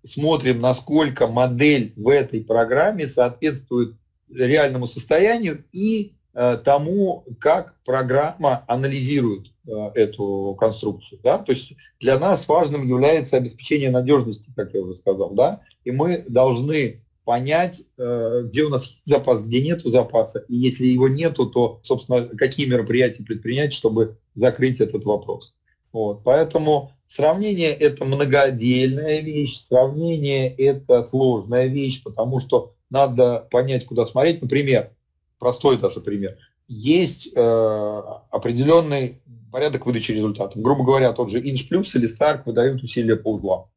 смотрим, 0.07 0.59
насколько 0.59 1.27
модель 1.27 1.93
в 1.95 2.09
этой 2.09 2.43
программе 2.43 3.07
соответствует 3.07 3.95
реальному 4.29 4.89
состоянию 4.89 5.63
и 5.71 6.16
тому, 6.63 7.25
как 7.39 7.73
программа 7.83 8.63
анализирует 8.67 9.47
Э, 9.67 9.91
эту 9.95 10.55
конструкцию. 10.57 11.19
Да? 11.23 11.39
То 11.39 11.51
есть 11.51 11.73
для 11.99 12.17
нас 12.17 12.47
важным 12.47 12.87
является 12.87 13.35
обеспечение 13.35 13.91
надежности, 13.91 14.49
как 14.55 14.73
я 14.73 14.81
уже 14.81 14.95
сказал. 14.95 15.31
Да? 15.31 15.59
И 15.83 15.91
мы 15.91 16.23
должны 16.29 17.03
понять, 17.25 17.81
э, 17.97 18.43
где 18.45 18.63
у 18.63 18.69
нас 18.69 18.89
запас, 19.05 19.41
где 19.41 19.61
нет 19.61 19.81
запаса. 19.83 20.39
И 20.47 20.55
если 20.55 20.85
его 20.85 21.09
нету, 21.09 21.47
то, 21.47 21.81
собственно, 21.83 22.27
какие 22.27 22.65
мероприятия 22.65 23.23
предпринять, 23.23 23.73
чтобы 23.73 24.17
закрыть 24.35 24.79
этот 24.79 25.03
вопрос. 25.03 25.53
Вот. 25.91 26.23
Поэтому 26.23 26.93
сравнение– 27.09 27.73
это 27.73 28.05
многодельная 28.05 29.19
вещь, 29.19 29.57
сравнение– 29.57 30.49
это 30.57 31.03
сложная 31.03 31.65
вещь, 31.65 32.01
потому 32.03 32.39
что 32.39 32.73
надо 32.89 33.45
понять, 33.51 33.85
куда 33.85 34.05
смотреть. 34.05 34.41
Например, 34.41 34.91
простой 35.39 35.77
даже 35.77 36.01
пример. 36.01 36.37
Есть 36.67 37.29
э, 37.33 38.01
определенный 38.31 39.21
порядок 39.51 39.85
выдачи 39.85 40.11
результатов. 40.11 40.61
Грубо 40.61 40.83
говоря, 40.83 41.13
тот 41.13 41.31
же 41.31 41.41
Inch 41.41 41.69
Plus 41.69 41.89
или 41.93 42.09
Stark 42.09 42.43
выдают 42.45 42.83
усилия 42.83 43.15
по 43.15 43.33
узлам. 43.33 43.67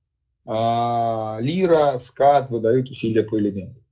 А, 0.46 1.38
Лира, 1.40 2.02
скат 2.06 2.50
выдают 2.50 2.90
усилия 2.90 3.22
по 3.22 3.38
элементам. 3.38 3.82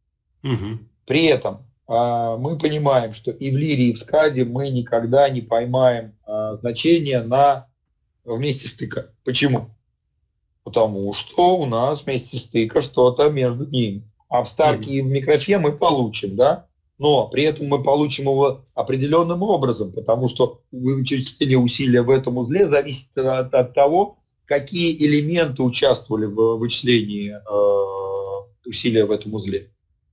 Угу. 0.42 0.78
При 1.06 1.26
этом 1.26 1.66
а, 1.86 2.36
мы 2.36 2.58
понимаем, 2.58 3.14
что 3.14 3.30
и 3.30 3.50
в 3.50 3.56
Лире, 3.56 3.90
и 3.90 3.94
в 3.94 3.98
скаде 3.98 4.44
мы 4.44 4.70
никогда 4.70 5.28
не 5.28 5.40
поймаем 5.40 6.14
а, 6.26 6.56
значение 6.56 7.22
на 7.22 7.68
вместе 8.24 8.68
стыка. 8.68 9.06
Почему? 9.24 9.70
Потому 10.64 11.14
что 11.14 11.56
у 11.58 11.66
нас 11.66 12.02
вместе 12.02 12.38
стыка 12.38 12.82
что-то 12.82 13.30
между 13.30 13.66
ними. 13.66 14.02
А 14.28 14.44
в 14.44 14.50
Старке 14.50 14.90
и 14.90 15.00
в 15.00 15.06
микрофе 15.06 15.58
мы 15.58 15.72
получим, 15.72 16.36
да? 16.36 16.66
Но 16.98 17.28
при 17.28 17.44
этом 17.44 17.68
мы 17.68 17.82
получим 17.82 18.24
его 18.24 18.64
определенным 18.74 19.42
образом, 19.42 19.92
потому 19.92 20.28
что 20.28 20.62
вычисление 20.72 21.58
усилия 21.58 22.02
в 22.02 22.10
этом 22.10 22.38
узле 22.38 22.68
зависит 22.68 23.16
от, 23.16 23.54
от 23.54 23.74
того, 23.74 24.18
какие 24.44 24.96
элементы 24.96 25.62
участвовали 25.62 26.26
в 26.26 26.56
вычислении 26.56 27.34
э, 27.34 28.68
усилия 28.68 29.04
в 29.04 29.12
этом 29.12 29.34
узле. 29.34 29.70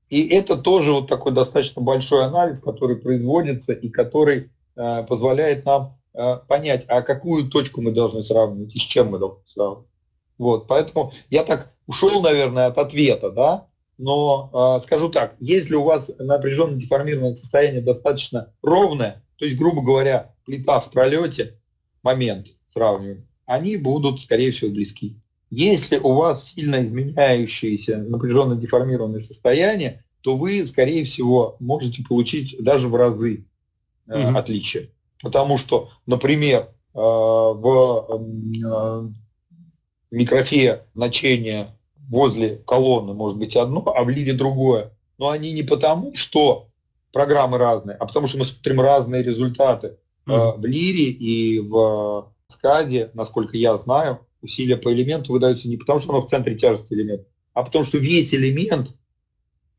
И 0.10 0.28
это 0.28 0.56
тоже 0.58 0.92
вот 0.92 1.08
такой 1.08 1.32
достаточно 1.32 1.82
большой 1.82 2.26
анализ, 2.26 2.60
который 2.60 2.98
производится 2.98 3.74
и 3.74 3.90
который 3.90 4.52
э, 4.76 5.04
позволяет 5.04 5.66
нам 5.66 5.98
э, 6.14 6.38
понять, 6.48 6.86
а 6.88 7.02
какую 7.02 7.50
точку 7.50 7.82
мы 7.82 7.92
должны 7.92 8.24
сравнивать 8.24 8.76
и 8.76 8.80
с 8.80 8.84
чем 8.84 9.10
мы 9.10 9.20
должны 9.20 9.42
сравнивать. 9.48 9.88
Вот, 10.38 10.68
поэтому 10.68 11.14
я 11.30 11.44
так 11.44 11.74
ушел, 11.88 12.22
наверное, 12.22 12.68
от 12.68 12.78
ответа, 12.78 13.32
да, 13.32 13.68
но 13.98 14.80
э, 14.82 14.86
скажу 14.86 15.10
так, 15.10 15.36
если 15.40 15.76
у 15.76 15.84
вас 15.84 16.10
напряженно 16.20 16.78
деформированное 16.78 17.36
состояние 17.36 17.82
достаточно 17.82 18.54
ровное, 18.62 19.24
то 19.38 19.46
есть, 19.46 19.58
грубо 19.58 19.82
говоря, 19.82 20.34
плита 20.46 20.80
в 20.80 20.92
пролете, 20.92 21.60
момент 22.04 22.48
сравниваем, 22.74 23.28
они 23.46 23.78
будут, 23.78 24.22
скорее 24.22 24.52
всего, 24.52 24.72
близки. 24.72 25.20
Если 25.50 25.98
у 25.98 26.14
вас 26.14 26.52
сильно 26.52 26.84
изменяющееся 26.84 27.98
напряженно 27.98 28.56
деформированное 28.56 29.24
состояние, 29.24 30.04
то 30.22 30.36
вы, 30.36 30.66
скорее 30.68 31.06
всего, 31.06 31.56
можете 31.60 32.04
получить 32.04 32.56
даже 32.60 32.88
в 32.88 32.96
разы 32.96 33.46
э, 34.08 34.12
mm-hmm. 34.12 34.38
отличия. 34.38 34.90
Потому 35.22 35.58
что, 35.58 35.90
например, 36.06 36.70
э, 36.94 36.98
в 36.98 38.08
э, 38.10 39.10
микрофе 40.12 40.86
значение 40.96 41.78
возле 42.10 42.58
колонны 42.68 43.14
может 43.14 43.38
быть 43.38 43.56
одно, 43.56 43.84
а 43.96 44.04
в 44.04 44.10
лире 44.10 44.34
другое. 44.34 44.92
Но 45.18 45.30
они 45.30 45.52
не 45.52 45.64
потому, 45.64 46.16
что 46.16 46.68
программы 47.12 47.58
разные, 47.58 47.96
а 47.96 48.06
потому 48.06 48.28
что 48.28 48.38
мы 48.38 48.46
смотрим 48.46 48.82
разные 48.82 49.24
результаты. 49.24 49.98
Mm. 50.28 50.60
В 50.60 50.66
лире 50.66 51.06
и 51.06 51.60
в 51.60 52.34
скаде, 52.50 53.12
насколько 53.14 53.56
я 53.58 53.78
знаю, 53.78 54.20
усилия 54.42 54.78
по 54.78 54.92
элементу 54.94 55.32
выдаются 55.32 55.68
не 55.68 55.78
потому, 55.78 56.02
что 56.02 56.12
оно 56.12 56.22
в 56.22 56.30
центре 56.30 56.56
тяжести 56.56 56.94
элемента, 56.94 57.26
а 57.54 57.64
потому 57.64 57.86
что 57.86 57.98
весь 57.98 58.34
элемент 58.34 58.90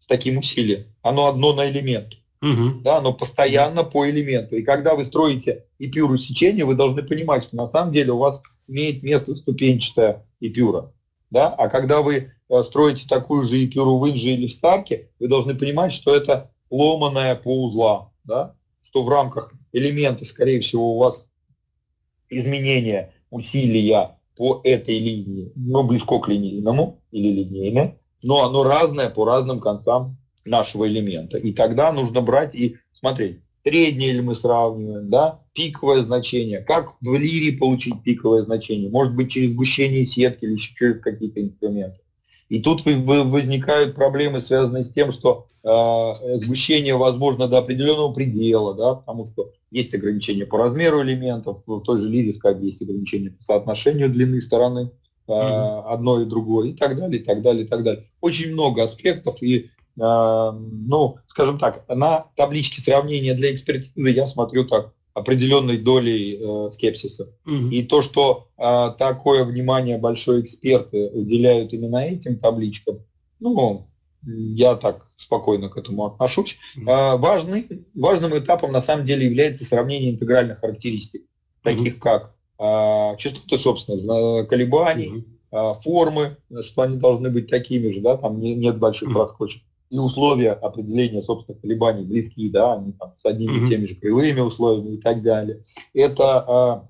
с 0.00 0.06
таким 0.06 0.38
усилием, 0.38 0.86
оно 1.02 1.26
одно 1.26 1.52
на 1.52 1.68
элемент. 1.68 2.14
Угу. 2.42 2.82
Да, 2.82 2.98
оно 2.98 3.12
постоянно 3.12 3.82
по 3.82 4.08
элементу. 4.08 4.56
И 4.56 4.62
когда 4.62 4.94
вы 4.94 5.04
строите 5.04 5.64
эпюру 5.78 6.18
сечения, 6.18 6.64
вы 6.64 6.74
должны 6.74 7.02
понимать, 7.02 7.44
что 7.44 7.56
на 7.56 7.68
самом 7.68 7.92
деле 7.92 8.12
у 8.12 8.18
вас 8.18 8.40
имеет 8.68 9.02
место 9.02 9.34
ступенчатая 9.36 10.26
эпюра. 10.40 10.92
Да? 11.30 11.48
А 11.48 11.68
когда 11.68 12.02
вы 12.02 12.32
э, 12.48 12.62
строите 12.64 13.06
такую 13.08 13.44
же 13.44 13.64
эпюру 13.64 13.98
в 13.98 14.08
инже 14.08 14.28
или 14.28 14.48
в 14.48 14.54
старке, 14.54 15.10
вы 15.18 15.28
должны 15.28 15.54
понимать, 15.54 15.92
что 15.92 16.14
это 16.14 16.50
ломаная 16.70 17.34
по 17.34 17.64
узлам, 17.64 18.10
да? 18.24 18.54
что 18.84 19.02
в 19.02 19.08
рамках 19.08 19.52
элемента, 19.72 20.24
скорее 20.24 20.60
всего, 20.60 20.96
у 20.96 20.98
вас 20.98 21.26
изменение 22.28 23.12
усилия 23.30 24.18
по 24.36 24.60
этой 24.64 24.98
линии, 24.98 25.52
но 25.54 25.82
близко 25.82 26.18
к 26.18 26.28
линейному 26.28 27.00
или 27.10 27.28
линейное, 27.28 27.98
но 28.22 28.44
оно 28.44 28.64
разное 28.64 29.10
по 29.10 29.24
разным 29.24 29.60
концам 29.60 30.18
нашего 30.44 30.86
элемента. 30.88 31.38
И 31.38 31.52
тогда 31.52 31.92
нужно 31.92 32.20
брать 32.20 32.54
и 32.54 32.76
смотреть, 32.92 33.40
среднее 33.66 34.12
ли 34.12 34.20
мы 34.20 34.36
сравниваем, 34.36 35.10
да, 35.10 35.40
пиковое 35.52 36.04
значение, 36.04 36.60
как 36.60 36.94
в 37.00 37.16
лире 37.16 37.56
получить 37.58 38.00
пиковое 38.04 38.44
значение, 38.44 38.90
может 38.90 39.14
быть 39.14 39.32
через 39.32 39.50
сгущение 39.50 40.06
сетки 40.06 40.44
или 40.44 40.52
еще 40.52 40.72
через 40.76 41.00
какие-то 41.00 41.42
инструменты. 41.42 41.98
И 42.48 42.60
тут 42.60 42.84
возникают 42.84 43.96
проблемы, 43.96 44.40
связанные 44.40 44.84
с 44.84 44.92
тем, 44.92 45.12
что 45.12 45.48
э, 45.64 46.38
сгущение 46.44 46.96
возможно 46.96 47.48
до 47.48 47.58
определенного 47.58 48.12
предела, 48.12 48.72
да, 48.74 48.94
потому 48.94 49.26
что 49.26 49.50
есть 49.72 49.92
ограничения 49.94 50.46
по 50.46 50.58
размеру 50.58 51.02
элементов, 51.02 51.62
в 51.66 51.80
той 51.80 52.00
же 52.00 52.08
лире, 52.08 52.34
скажем, 52.34 52.62
есть 52.62 52.80
ограничения 52.80 53.30
по 53.30 53.42
соотношению 53.42 54.10
длины 54.10 54.42
стороны 54.42 54.92
э, 55.26 55.32
mm-hmm. 55.32 55.82
одной 55.88 56.22
и 56.22 56.26
другой, 56.26 56.70
и 56.70 56.74
так 56.74 56.96
далее, 56.96 57.20
и 57.20 57.24
так 57.24 57.42
далее, 57.42 57.64
и 57.64 57.68
так 57.68 57.82
далее. 57.82 58.04
Очень 58.20 58.52
много 58.52 58.84
аспектов, 58.84 59.42
и 59.42 59.70
ну, 59.96 61.16
скажем 61.28 61.58
так, 61.58 61.84
на 61.88 62.26
табличке 62.36 62.82
сравнения 62.82 63.34
для 63.34 63.54
экспертизы 63.54 64.10
я 64.10 64.28
смотрю 64.28 64.64
так 64.64 64.92
определенной 65.16 65.78
долей 65.78 66.38
э, 66.38 66.72
скепсиса. 66.74 67.32
Угу. 67.46 67.70
И 67.70 67.82
то, 67.84 68.02
что 68.02 68.48
э, 68.58 68.92
такое 68.98 69.44
внимание 69.44 69.96
большой 69.96 70.42
эксперты 70.42 71.08
уделяют 71.08 71.72
именно 71.72 72.04
этим 72.04 72.38
табличкам, 72.38 72.98
ну, 73.40 73.88
я 74.22 74.74
так 74.74 75.06
спокойно 75.16 75.70
к 75.70 75.78
этому 75.78 76.04
отношусь. 76.04 76.58
Угу. 76.76 76.90
Э, 76.90 77.16
важный, 77.16 77.86
важным 77.94 78.38
этапом 78.38 78.72
на 78.72 78.82
самом 78.82 79.06
деле 79.06 79.24
является 79.24 79.64
сравнение 79.64 80.10
интегральных 80.10 80.60
характеристик, 80.60 81.22
таких 81.62 81.94
угу. 81.94 82.02
как 82.02 82.34
э, 82.58 83.16
частоты, 83.16 83.58
собственно, 83.58 84.44
колебаний, 84.44 85.08
угу. 85.08 85.24
э, 85.50 85.74
формы, 85.82 86.36
что 86.60 86.82
они 86.82 86.98
должны 86.98 87.30
быть 87.30 87.48
такими 87.48 87.90
же, 87.90 88.02
да, 88.02 88.18
там 88.18 88.38
не, 88.38 88.54
нет 88.54 88.78
больших 88.78 89.08
угу. 89.08 89.14
проскочек 89.14 89.62
и 89.90 89.98
условия 89.98 90.52
определения, 90.52 91.22
собственно, 91.22 91.58
колебаний 91.58 92.04
близкие, 92.04 92.50
да, 92.50 92.74
они 92.74 92.92
там 92.92 93.14
с 93.22 93.24
одними 93.24 93.52
mm-hmm. 93.52 93.66
и 93.66 93.70
теми 93.70 93.86
же 93.86 93.94
кривыми 93.94 94.40
условиями 94.40 94.96
и 94.96 95.00
так 95.00 95.22
далее. 95.22 95.62
Это 95.94 96.40
а, 96.40 96.88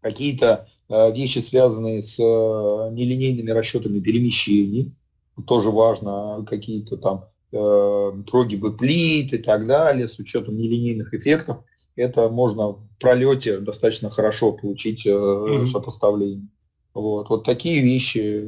какие-то 0.00 0.68
а, 0.88 1.10
вещи, 1.10 1.38
связанные 1.38 2.02
с 2.02 2.16
а, 2.18 2.90
нелинейными 2.90 3.50
расчетами 3.50 4.00
перемещений, 4.00 4.92
тоже 5.46 5.70
важно, 5.70 6.44
какие-то 6.46 6.96
там 6.98 7.24
э, 7.52 8.12
прогибы 8.30 8.76
плит 8.76 9.32
и 9.32 9.38
так 9.38 9.66
далее, 9.66 10.08
с 10.08 10.18
учетом 10.18 10.58
нелинейных 10.58 11.14
эффектов, 11.14 11.64
это 11.96 12.28
можно 12.28 12.72
в 12.72 12.88
пролете 12.98 13.58
достаточно 13.58 14.10
хорошо 14.10 14.52
получить 14.52 15.06
э, 15.06 15.10
mm-hmm. 15.10 15.70
сопоставление. 15.70 16.48
Вот, 16.92 17.30
вот 17.30 17.44
такие 17.44 17.82
вещи 17.82 18.44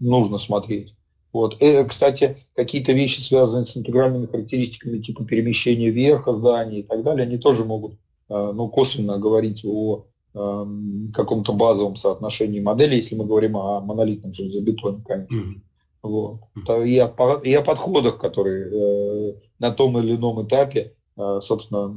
нужно 0.00 0.38
смотреть. 0.38 0.94
Вот. 1.34 1.60
И, 1.60 1.84
кстати, 1.84 2.38
какие-то 2.56 2.92
вещи, 2.92 3.20
связанные 3.20 3.66
с 3.66 3.76
интегральными 3.76 4.24
характеристиками 4.24 5.00
типа 5.00 5.26
перемещения 5.26 5.90
верха 5.90 6.34
здания 6.34 6.80
и 6.80 6.82
так 6.82 7.02
далее, 7.02 7.26
они 7.26 7.36
тоже 7.36 7.66
могут 7.66 7.98
ну, 8.30 8.68
косвенно 8.68 9.18
говорить 9.18 9.62
о 9.66 10.06
Эм, 10.36 11.12
каком-то 11.14 11.52
базовом 11.52 11.94
соотношении 11.94 12.58
модели, 12.58 12.96
если 12.96 13.14
мы 13.14 13.24
говорим 13.24 13.56
о 13.56 13.80
монолитном 13.80 14.34
железобетоне, 14.34 15.00
конечно. 15.06 15.32
Mm-hmm. 15.32 15.60
Вот. 16.02 16.40
И, 16.84 16.98
о, 16.98 17.40
и 17.44 17.54
о 17.54 17.62
подходах, 17.62 18.18
которые 18.18 18.66
э, 18.66 19.34
на 19.60 19.70
том 19.70 19.96
или 19.96 20.16
ином 20.16 20.44
этапе, 20.44 20.96
э, 21.16 21.40
собственно, 21.40 21.96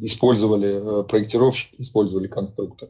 использовали 0.00 1.02
э, 1.02 1.04
проектировщики, 1.04 1.76
использовали 1.78 2.26
конструктор. 2.26 2.88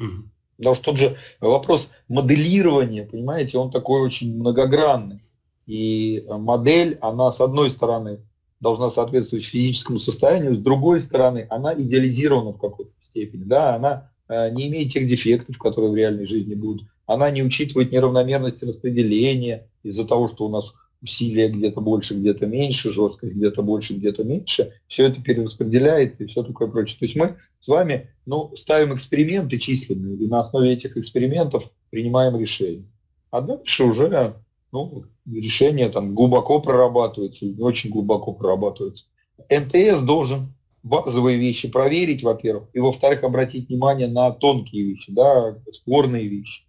Mm-hmm. 0.00 0.22
Потому 0.56 0.74
что 0.74 0.84
тот 0.84 0.96
же 0.98 1.16
вопрос 1.40 1.88
моделирования, 2.08 3.04
понимаете, 3.04 3.58
он 3.58 3.70
такой 3.70 4.02
очень 4.02 4.36
многогранный. 4.36 5.20
И 5.66 6.24
модель, 6.28 6.98
она 7.00 7.32
с 7.32 7.40
одной 7.40 7.70
стороны 7.70 8.20
должна 8.60 8.90
соответствовать 8.90 9.44
физическому 9.44 9.98
состоянию, 9.98 10.54
с 10.54 10.58
другой 10.58 11.00
стороны, 11.00 11.46
она 11.50 11.74
идеализирована 11.74 12.52
в 12.52 12.58
какой-то 12.58 12.92
степени. 13.10 13.44
Да, 13.44 13.74
она 13.74 14.10
э, 14.28 14.50
не 14.50 14.68
имеет 14.68 14.92
тех 14.92 15.08
дефектов, 15.08 15.58
которые 15.58 15.90
в 15.90 15.96
реальной 15.96 16.26
жизни 16.26 16.54
будут. 16.54 16.86
Она 17.06 17.30
не 17.30 17.42
учитывает 17.42 17.92
неравномерности 17.92 18.64
распределения 18.64 19.68
из-за 19.82 20.04
того, 20.04 20.28
что 20.28 20.46
у 20.46 20.48
нас 20.48 20.72
усилия 21.02 21.48
где-то 21.48 21.80
больше, 21.80 22.14
где-то 22.14 22.46
меньше, 22.46 22.90
жесткость 22.90 23.34
где-то 23.34 23.62
больше, 23.62 23.94
где-то 23.94 24.24
меньше. 24.24 24.72
Все 24.88 25.06
это 25.06 25.22
перераспределяется 25.22 26.24
и 26.24 26.26
все 26.26 26.42
такое 26.42 26.68
прочее. 26.68 26.98
То 26.98 27.04
есть 27.04 27.16
мы 27.16 27.36
с 27.60 27.68
вами 27.68 28.10
ну, 28.24 28.54
ставим 28.56 28.94
эксперименты 28.94 29.58
численные, 29.58 30.16
и 30.16 30.28
на 30.28 30.40
основе 30.40 30.72
этих 30.72 30.96
экспериментов 30.96 31.64
принимаем 31.90 32.38
решения. 32.38 32.86
А 33.30 33.40
дальше 33.40 33.84
уже 33.84 34.34
ну, 34.72 35.04
решения 35.26 35.88
там 35.88 36.14
глубоко 36.14 36.60
прорабатываются, 36.60 37.44
не 37.44 37.62
очень 37.62 37.90
глубоко 37.90 38.32
прорабатываются. 38.32 39.04
МТС 39.50 40.02
должен 40.02 40.54
базовые 40.82 41.38
вещи 41.38 41.68
проверить, 41.68 42.22
во-первых, 42.22 42.68
и 42.72 42.78
во-вторых, 42.78 43.24
обратить 43.24 43.68
внимание 43.68 44.06
на 44.06 44.30
тонкие 44.30 44.84
вещи, 44.84 45.12
да, 45.12 45.58
спорные 45.72 46.28
вещи. 46.28 46.62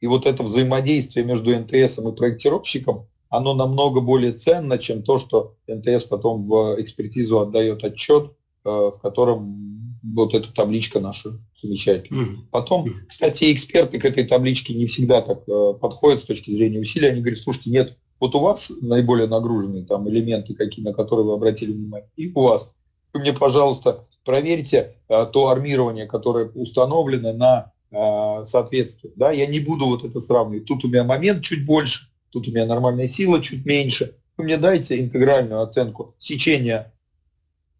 И 0.00 0.06
вот 0.06 0.26
это 0.26 0.42
взаимодействие 0.42 1.24
между 1.24 1.58
НТС 1.58 1.98
и 1.98 2.16
проектировщиком, 2.16 3.08
оно 3.36 3.54
намного 3.54 4.00
более 4.00 4.32
ценно, 4.32 4.78
чем 4.78 5.02
то, 5.02 5.18
что 5.18 5.54
НТС 5.66 6.04
потом 6.04 6.46
в 6.46 6.80
экспертизу 6.80 7.40
отдает 7.40 7.82
отчет, 7.82 8.32
э, 8.64 8.68
в 8.68 8.98
котором 9.02 9.98
вот 10.02 10.34
эта 10.34 10.52
табличка 10.52 11.00
наша 11.00 11.40
замечательная. 11.60 12.26
Mm-hmm. 12.26 12.38
Потом, 12.50 12.94
кстати, 13.08 13.52
эксперты 13.52 13.98
к 13.98 14.04
этой 14.04 14.24
табличке 14.24 14.74
не 14.74 14.86
всегда 14.86 15.20
так 15.20 15.48
э, 15.48 15.74
подходят 15.80 16.22
с 16.22 16.26
точки 16.26 16.50
зрения 16.50 16.78
усилий. 16.78 17.08
Они 17.08 17.20
говорят, 17.20 17.40
слушайте, 17.40 17.70
нет, 17.70 17.96
вот 18.20 18.34
у 18.34 18.40
вас 18.40 18.70
наиболее 18.80 19.26
нагруженные 19.26 19.84
там 19.84 20.08
элементы, 20.08 20.54
какие, 20.54 20.84
на 20.84 20.92
которые 20.92 21.26
вы 21.26 21.34
обратили 21.34 21.72
внимание, 21.72 22.08
и 22.16 22.30
у 22.32 22.42
вас 22.42 22.70
вы 23.12 23.20
мне, 23.20 23.32
пожалуйста, 23.32 24.06
проверьте 24.24 24.96
а, 25.08 25.24
то 25.26 25.48
армирование, 25.48 26.06
которое 26.06 26.46
установлено 26.46 27.32
на 27.32 27.72
соответствие. 28.48 29.12
Да? 29.14 29.30
Я 29.30 29.46
не 29.46 29.60
буду 29.60 29.86
вот 29.86 30.02
это 30.02 30.20
сравнивать. 30.20 30.64
Тут 30.64 30.84
у 30.84 30.88
меня 30.88 31.04
момент 31.04 31.44
чуть 31.44 31.64
больше, 31.64 32.08
тут 32.34 32.48
у 32.48 32.50
меня 32.50 32.66
нормальная 32.66 33.08
сила 33.08 33.40
чуть 33.40 33.64
меньше. 33.64 34.16
Вы 34.36 34.44
мне 34.44 34.58
дайте 34.58 35.00
интегральную 35.00 35.62
оценку. 35.62 36.16
Сечение 36.18 36.92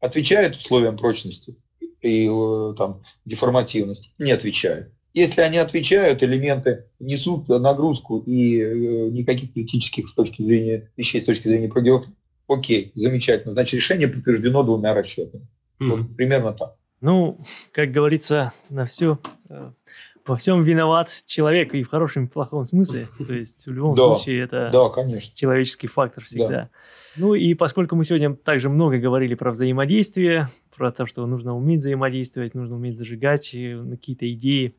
отвечает 0.00 0.56
условиям 0.56 0.96
прочности 0.96 1.56
и 2.00 2.28
э, 2.30 2.74
там, 2.78 3.02
деформативности? 3.24 4.10
Не 4.18 4.30
отвечает. 4.30 4.92
Если 5.12 5.40
они 5.40 5.58
отвечают, 5.58 6.22
элементы 6.22 6.86
несут 7.00 7.48
нагрузку 7.48 8.20
и 8.20 8.60
э, 8.60 9.08
никаких 9.10 9.52
критических 9.52 10.08
с 10.08 10.14
точки 10.14 10.42
зрения 10.42 10.90
вещей, 10.96 11.20
с 11.20 11.24
точки 11.24 11.48
зрения 11.48 11.68
прогревов 11.68 12.06
Окей, 12.46 12.92
замечательно. 12.94 13.54
Значит, 13.54 13.74
решение 13.74 14.06
подтверждено 14.06 14.62
двумя 14.62 14.94
расчетами. 14.94 15.46
Mm-hmm. 15.80 15.88
Вот 15.88 16.16
примерно 16.16 16.52
так. 16.52 16.76
Ну, 17.00 17.40
как 17.72 17.90
говорится, 17.90 18.52
на 18.68 18.86
все 18.86 19.18
э, 19.48 19.72
во 20.26 20.36
всем 20.36 20.62
виноват 20.62 21.22
человек 21.26 21.74
и 21.74 21.82
в 21.82 21.88
хорошем 21.88 22.24
и 22.24 22.28
в 22.28 22.32
плохом 22.32 22.64
смысле. 22.64 23.08
То 23.26 23.34
есть 23.34 23.66
в 23.66 23.72
любом 23.72 23.94
да, 23.94 24.02
случае 24.02 24.42
это 24.42 24.70
да, 24.72 24.88
конечно. 24.88 25.36
человеческий 25.36 25.86
фактор 25.86 26.24
всегда. 26.24 26.48
Да. 26.48 26.70
Ну 27.16 27.34
и 27.34 27.54
поскольку 27.54 27.96
мы 27.96 28.04
сегодня 28.04 28.34
также 28.34 28.68
много 28.68 28.98
говорили 28.98 29.34
про 29.34 29.50
взаимодействие, 29.52 30.48
про 30.74 30.90
то, 30.90 31.06
что 31.06 31.26
нужно 31.26 31.56
уметь 31.56 31.80
взаимодействовать, 31.80 32.54
нужно 32.54 32.76
уметь 32.76 32.96
зажигать 32.96 33.44
какие-то 33.50 34.32
идеи, 34.32 34.74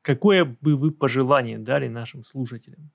какое 0.00 0.44
бы 0.44 0.76
вы 0.76 0.90
пожелание 0.90 1.58
дали 1.58 1.88
нашим 1.88 2.24
слушателям? 2.24 2.90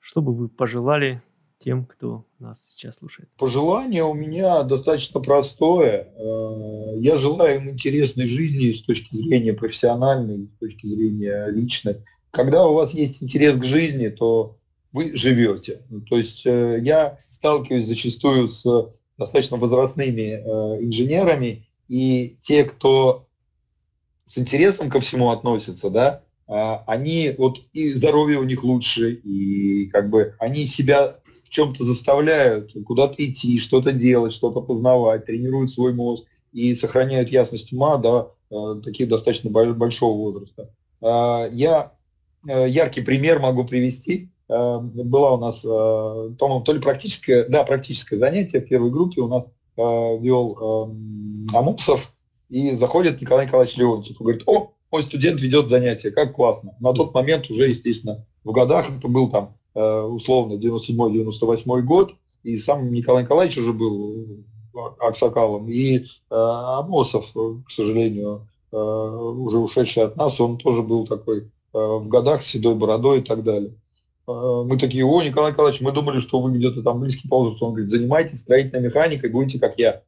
Что 0.00 0.22
бы 0.22 0.34
вы 0.34 0.48
пожелали 0.48 1.22
тем, 1.58 1.84
кто 1.86 2.24
нас 2.38 2.72
сейчас 2.72 2.96
слушает? 2.96 3.28
Пожелание 3.36 4.04
у 4.04 4.14
меня 4.14 4.62
достаточно 4.62 5.20
простое. 5.20 6.08
Э, 6.16 6.92
я 6.96 7.18
желаю 7.18 7.56
им 7.56 7.70
интересной 7.70 8.28
жизни 8.28 8.72
с 8.72 8.82
точки 8.82 9.16
зрения 9.16 9.52
профессиональной, 9.52 10.48
с 10.56 10.58
точки 10.58 10.86
зрения 10.86 11.46
личной. 11.48 12.04
Когда 12.30 12.66
у 12.66 12.74
вас 12.74 12.94
есть 12.94 13.22
интерес 13.22 13.58
к 13.58 13.64
жизни, 13.64 14.08
то 14.08 14.56
вы 14.92 15.16
живете. 15.16 15.82
То 16.08 16.18
есть 16.18 16.46
э, 16.46 16.78
я 16.82 17.18
сталкиваюсь 17.34 17.88
зачастую 17.88 18.48
с 18.48 18.64
достаточно 19.16 19.56
возрастными 19.56 20.20
э, 20.20 20.84
инженерами, 20.84 21.66
и 21.88 22.36
те, 22.44 22.64
кто 22.64 23.26
с 24.30 24.38
интересом 24.38 24.90
ко 24.90 25.00
всему 25.00 25.30
относятся, 25.30 25.88
да, 25.88 26.22
они 26.86 27.34
вот 27.36 27.58
и 27.72 27.92
здоровье 27.94 28.38
у 28.38 28.44
них 28.44 28.62
лучше, 28.62 29.12
и 29.12 29.86
как 29.86 30.10
бы 30.10 30.34
они 30.38 30.66
себя 30.66 31.18
в 31.48 31.50
чем-то 31.50 31.84
заставляют 31.84 32.72
куда-то 32.86 33.24
идти, 33.24 33.58
что-то 33.58 33.92
делать, 33.92 34.34
что-то 34.34 34.60
познавать, 34.60 35.26
тренируют 35.26 35.72
свой 35.72 35.94
мозг 35.94 36.24
и 36.52 36.74
сохраняют 36.76 37.30
ясность 37.30 37.72
ума 37.72 37.96
до 37.96 38.34
э, 38.50 38.80
таких 38.84 39.08
достаточно 39.08 39.50
большого 39.50 40.16
возраста. 40.16 40.70
Э, 41.00 41.48
я 41.52 41.92
э, 42.46 42.68
яркий 42.68 43.00
пример 43.00 43.40
могу 43.40 43.64
привести. 43.64 44.30
Э, 44.48 44.78
была 44.80 45.34
у 45.34 45.38
нас, 45.38 45.60
по-моему, 45.62 46.62
то 46.62 46.72
ли 46.72 46.80
практическое, 46.80 47.48
да, 47.48 47.64
практическое 47.64 48.18
занятие 48.18 48.60
в 48.60 48.68
первой 48.68 48.90
группе 48.90 49.20
у 49.20 49.28
нас 49.28 49.44
вел 49.76 50.90
Амупсов, 51.54 52.12
и 52.48 52.76
заходит 52.76 53.20
Николай 53.20 53.46
Николаевич 53.46 53.76
Леонтьев 53.76 54.20
и 54.20 54.24
говорит, 54.24 54.42
о, 54.46 54.72
мой 54.90 55.04
студент 55.04 55.40
ведет 55.40 55.68
занятие, 55.68 56.10
как 56.10 56.34
классно. 56.34 56.74
На 56.80 56.92
тот 56.92 57.14
момент 57.14 57.48
уже, 57.48 57.68
естественно, 57.68 58.26
в 58.42 58.50
годах 58.50 58.90
это 58.90 59.06
был 59.06 59.30
там 59.30 59.56
условно 59.80 60.54
97-98 60.54 61.80
год, 61.82 62.14
и 62.42 62.60
сам 62.60 62.90
Николай 62.92 63.24
Николаевич 63.24 63.58
уже 63.58 63.72
был 63.72 64.44
Аксакалом, 65.00 65.68
и 65.68 65.98
э, 65.98 66.04
Амосов, 66.30 67.32
к 67.32 67.70
сожалению, 67.70 68.46
э, 68.72 68.76
уже 68.76 69.58
ушедший 69.58 70.04
от 70.04 70.16
нас, 70.16 70.40
он 70.40 70.58
тоже 70.58 70.82
был 70.82 71.06
такой 71.06 71.50
в 71.72 72.08
годах 72.08 72.42
с 72.42 72.46
седой 72.46 72.74
бородой 72.74 73.20
и 73.20 73.22
так 73.22 73.44
далее. 73.44 73.74
Мы 74.26 74.78
такие, 74.78 75.04
о, 75.04 75.22
Николай 75.22 75.52
Николаевич, 75.52 75.80
мы 75.82 75.92
думали, 75.92 76.20
что 76.20 76.40
вы 76.40 76.56
где-то 76.56 76.82
там 76.82 77.00
близкий 77.00 77.28
по 77.28 77.38
возрасту. 77.38 77.66
Он 77.66 77.74
говорит, 77.74 77.90
занимайтесь 77.90 78.40
строительной 78.40 78.88
механикой, 78.88 79.30
будете 79.30 79.58
как 79.58 79.78
я. 79.78 80.02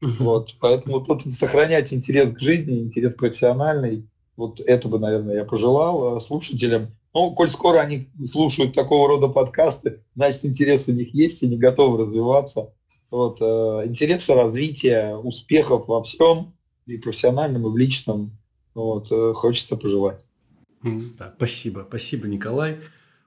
Вот, 0.00 0.54
поэтому 0.58 1.00
тут 1.00 1.22
сохранять 1.38 1.92
интерес 1.92 2.34
к 2.34 2.40
жизни, 2.40 2.80
интерес 2.80 3.14
профессиональный, 3.14 4.04
вот 4.36 4.60
это 4.60 4.88
бы, 4.88 4.98
наверное, 4.98 5.36
я 5.36 5.44
пожелал 5.44 6.20
слушателям. 6.20 6.88
Ну, 7.14 7.34
коль 7.34 7.50
скоро 7.50 7.78
они 7.78 8.08
слушают 8.30 8.74
такого 8.74 9.08
рода 9.08 9.28
подкасты, 9.28 10.02
значит, 10.14 10.44
интерес 10.44 10.88
у 10.88 10.92
них 10.92 11.14
есть, 11.14 11.42
они 11.42 11.58
готовы 11.58 12.04
развиваться. 12.04 12.72
Вот, 13.10 13.38
э, 13.42 13.86
интереса, 13.86 14.34
развития, 14.34 15.14
успехов 15.16 15.86
во 15.88 16.02
всем, 16.02 16.54
и 16.86 16.96
профессиональном, 16.96 17.66
и 17.66 17.70
в 17.70 17.76
личном, 17.76 18.32
вот, 18.74 19.08
э, 19.10 19.34
хочется 19.34 19.76
пожелать. 19.76 20.24
Да, 20.82 21.32
спасибо, 21.36 21.84
спасибо, 21.86 22.26
Николай. 22.26 22.78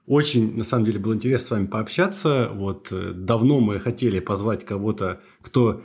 Очень, 0.06 0.56
на 0.56 0.64
самом 0.64 0.84
деле, 0.84 0.98
было 0.98 1.14
интересно 1.14 1.46
с 1.46 1.50
вами 1.50 1.66
пообщаться. 1.66 2.50
Вот 2.52 2.92
э, 2.92 3.12
давно 3.12 3.60
мы 3.60 3.80
хотели 3.80 4.20
позвать 4.20 4.64
кого-то, 4.64 5.20
кто 5.40 5.82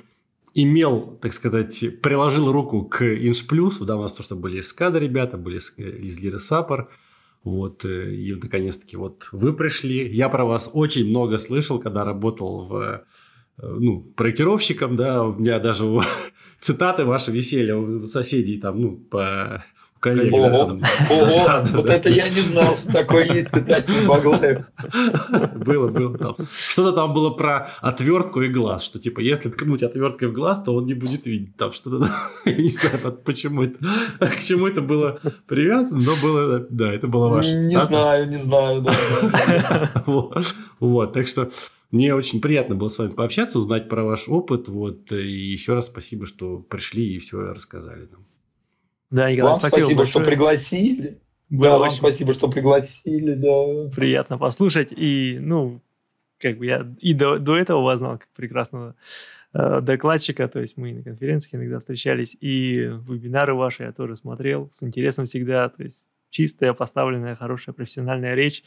имел, 0.53 1.17
так 1.21 1.33
сказать, 1.33 2.01
приложил 2.01 2.51
руку 2.51 2.83
к 2.83 3.03
Иншплюс. 3.03 3.77
Да, 3.77 3.97
у 3.97 4.01
нас 4.01 4.11
то, 4.11 4.21
что 4.21 4.35
были 4.35 4.59
из 4.59 4.67
СКАДа 4.67 4.99
ребята, 4.99 5.37
были 5.37 5.57
из 5.57 6.19
Лиры 6.19 6.39
Саппор. 6.39 6.91
Вот, 7.43 7.85
э, 7.85 8.13
и 8.13 8.33
наконец-таки 8.35 8.97
вот 8.97 9.27
вы 9.31 9.53
пришли. 9.53 10.07
Я 10.13 10.29
про 10.29 10.45
вас 10.45 10.69
очень 10.73 11.09
много 11.09 11.37
слышал, 11.37 11.79
когда 11.79 12.03
работал 12.05 12.67
в 12.67 12.75
э, 12.75 13.01
ну, 13.57 14.01
проектировщиком, 14.01 14.95
да, 14.95 15.23
у 15.23 15.33
меня 15.33 15.59
даже 15.59 15.85
цитаты 16.59 17.03
ваши 17.05 17.31
висели 17.31 17.71
у 17.71 18.05
соседей 18.05 18.59
там, 18.59 18.79
ну, 18.79 18.97
по 18.97 19.63
Коллеги, 20.01 20.33
Ого, 20.33 20.79
ого, 21.11 21.63
вот 21.73 21.85
это 21.85 22.09
я 22.09 22.27
не 22.27 22.41
знал, 22.41 22.75
что 22.75 22.91
такое 22.91 23.23
есть 23.31 23.51
питательный 23.51 24.07
Баглаев. 24.07 24.65
Было, 25.63 25.89
было 25.89 26.17
там. 26.17 26.35
Что-то 26.51 26.93
там 26.93 27.13
было 27.13 27.29
про 27.29 27.69
отвертку 27.81 28.41
и 28.41 28.47
глаз, 28.47 28.83
что 28.83 28.97
типа, 28.97 29.19
если 29.19 29.49
ткнуть 29.49 29.83
отверткой 29.83 30.29
в 30.29 30.33
глаз, 30.33 30.63
то 30.63 30.73
он 30.73 30.87
не 30.87 30.95
будет 30.95 31.27
видеть. 31.27 31.55
Там 31.55 31.71
что-то, 31.71 32.09
я 32.45 32.55
не 32.55 32.69
знаю, 32.69 33.15
почему 33.23 33.61
это, 33.61 33.77
к 34.19 34.39
чему 34.39 34.65
это 34.65 34.81
было 34.81 35.19
привязано, 35.45 36.01
но 36.01 36.15
было, 36.19 36.65
да, 36.67 36.91
это 36.91 37.07
было 37.07 37.27
ваше. 37.27 37.57
Не 37.57 37.85
знаю, 37.85 38.27
не 38.27 38.41
знаю. 38.41 38.83
Вот, 40.79 41.13
так 41.13 41.27
что 41.27 41.51
мне 41.91 42.15
очень 42.15 42.41
приятно 42.41 42.73
было 42.73 42.87
с 42.87 42.97
вами 42.97 43.11
пообщаться, 43.11 43.59
узнать 43.59 43.87
про 43.87 44.03
ваш 44.03 44.27
опыт. 44.27 44.67
Вот, 44.67 45.11
и 45.11 45.51
еще 45.51 45.75
раз 45.75 45.85
спасибо, 45.85 46.25
что 46.25 46.57
пришли 46.57 47.13
и 47.13 47.19
все 47.19 47.53
рассказали 47.53 48.07
нам. 48.11 48.25
Да, 49.11 49.29
Николай, 49.29 49.51
Вам 49.51 49.59
спасибо, 49.59 49.85
спасибо, 49.85 50.07
что 50.07 50.19
пригласили. 50.21 51.19
Было 51.49 51.63
Да, 51.63 51.77
вам 51.77 51.87
очень 51.89 51.97
спасибо, 51.97 52.33
что 52.33 52.49
пригласили, 52.49 53.33
да. 53.33 53.91
приятно 53.93 54.37
послушать. 54.37 54.87
И, 54.91 55.37
ну, 55.39 55.81
как 56.39 56.57
бы 56.57 56.65
я 56.65 56.87
и 56.99 57.13
до, 57.13 57.37
до 57.37 57.57
этого 57.57 57.81
вас 57.81 57.99
знал 57.99 58.17
как 58.17 58.29
прекрасного 58.29 58.95
э, 59.53 59.81
докладчика, 59.81 60.47
то 60.47 60.61
есть 60.61 60.77
мы 60.77 60.93
на 60.93 61.03
конференциях 61.03 61.55
иногда 61.55 61.79
встречались, 61.79 62.37
и 62.39 62.89
вебинары 63.07 63.53
ваши 63.53 63.83
я 63.83 63.91
тоже 63.91 64.15
смотрел 64.15 64.69
с 64.71 64.81
интересом 64.81 65.25
всегда, 65.25 65.67
то 65.67 65.83
есть 65.83 66.01
чистая, 66.29 66.73
поставленная, 66.73 67.35
хорошая 67.35 67.73
профессиональная 67.75 68.33
речь, 68.33 68.63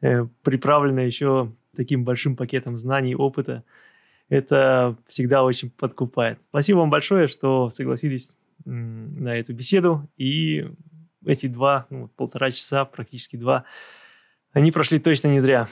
э, 0.00 0.24
приправленная 0.44 1.06
еще 1.06 1.52
таким 1.76 2.04
большим 2.04 2.36
пакетом 2.36 2.78
знаний, 2.78 3.16
опыта. 3.16 3.64
Это 4.28 4.96
всегда 5.06 5.42
очень 5.42 5.70
подкупает. 5.70 6.38
Спасибо 6.50 6.78
вам 6.78 6.90
большое, 6.90 7.26
что 7.26 7.70
согласились 7.70 8.36
на 8.68 9.36
эту 9.36 9.54
беседу. 9.54 10.08
И 10.16 10.66
эти 11.24 11.46
два, 11.46 11.86
ну, 11.90 12.08
полтора 12.16 12.52
часа, 12.52 12.84
практически 12.84 13.36
два, 13.36 13.64
они 14.52 14.70
прошли 14.72 14.98
точно 14.98 15.28
не 15.28 15.40
зря. 15.40 15.68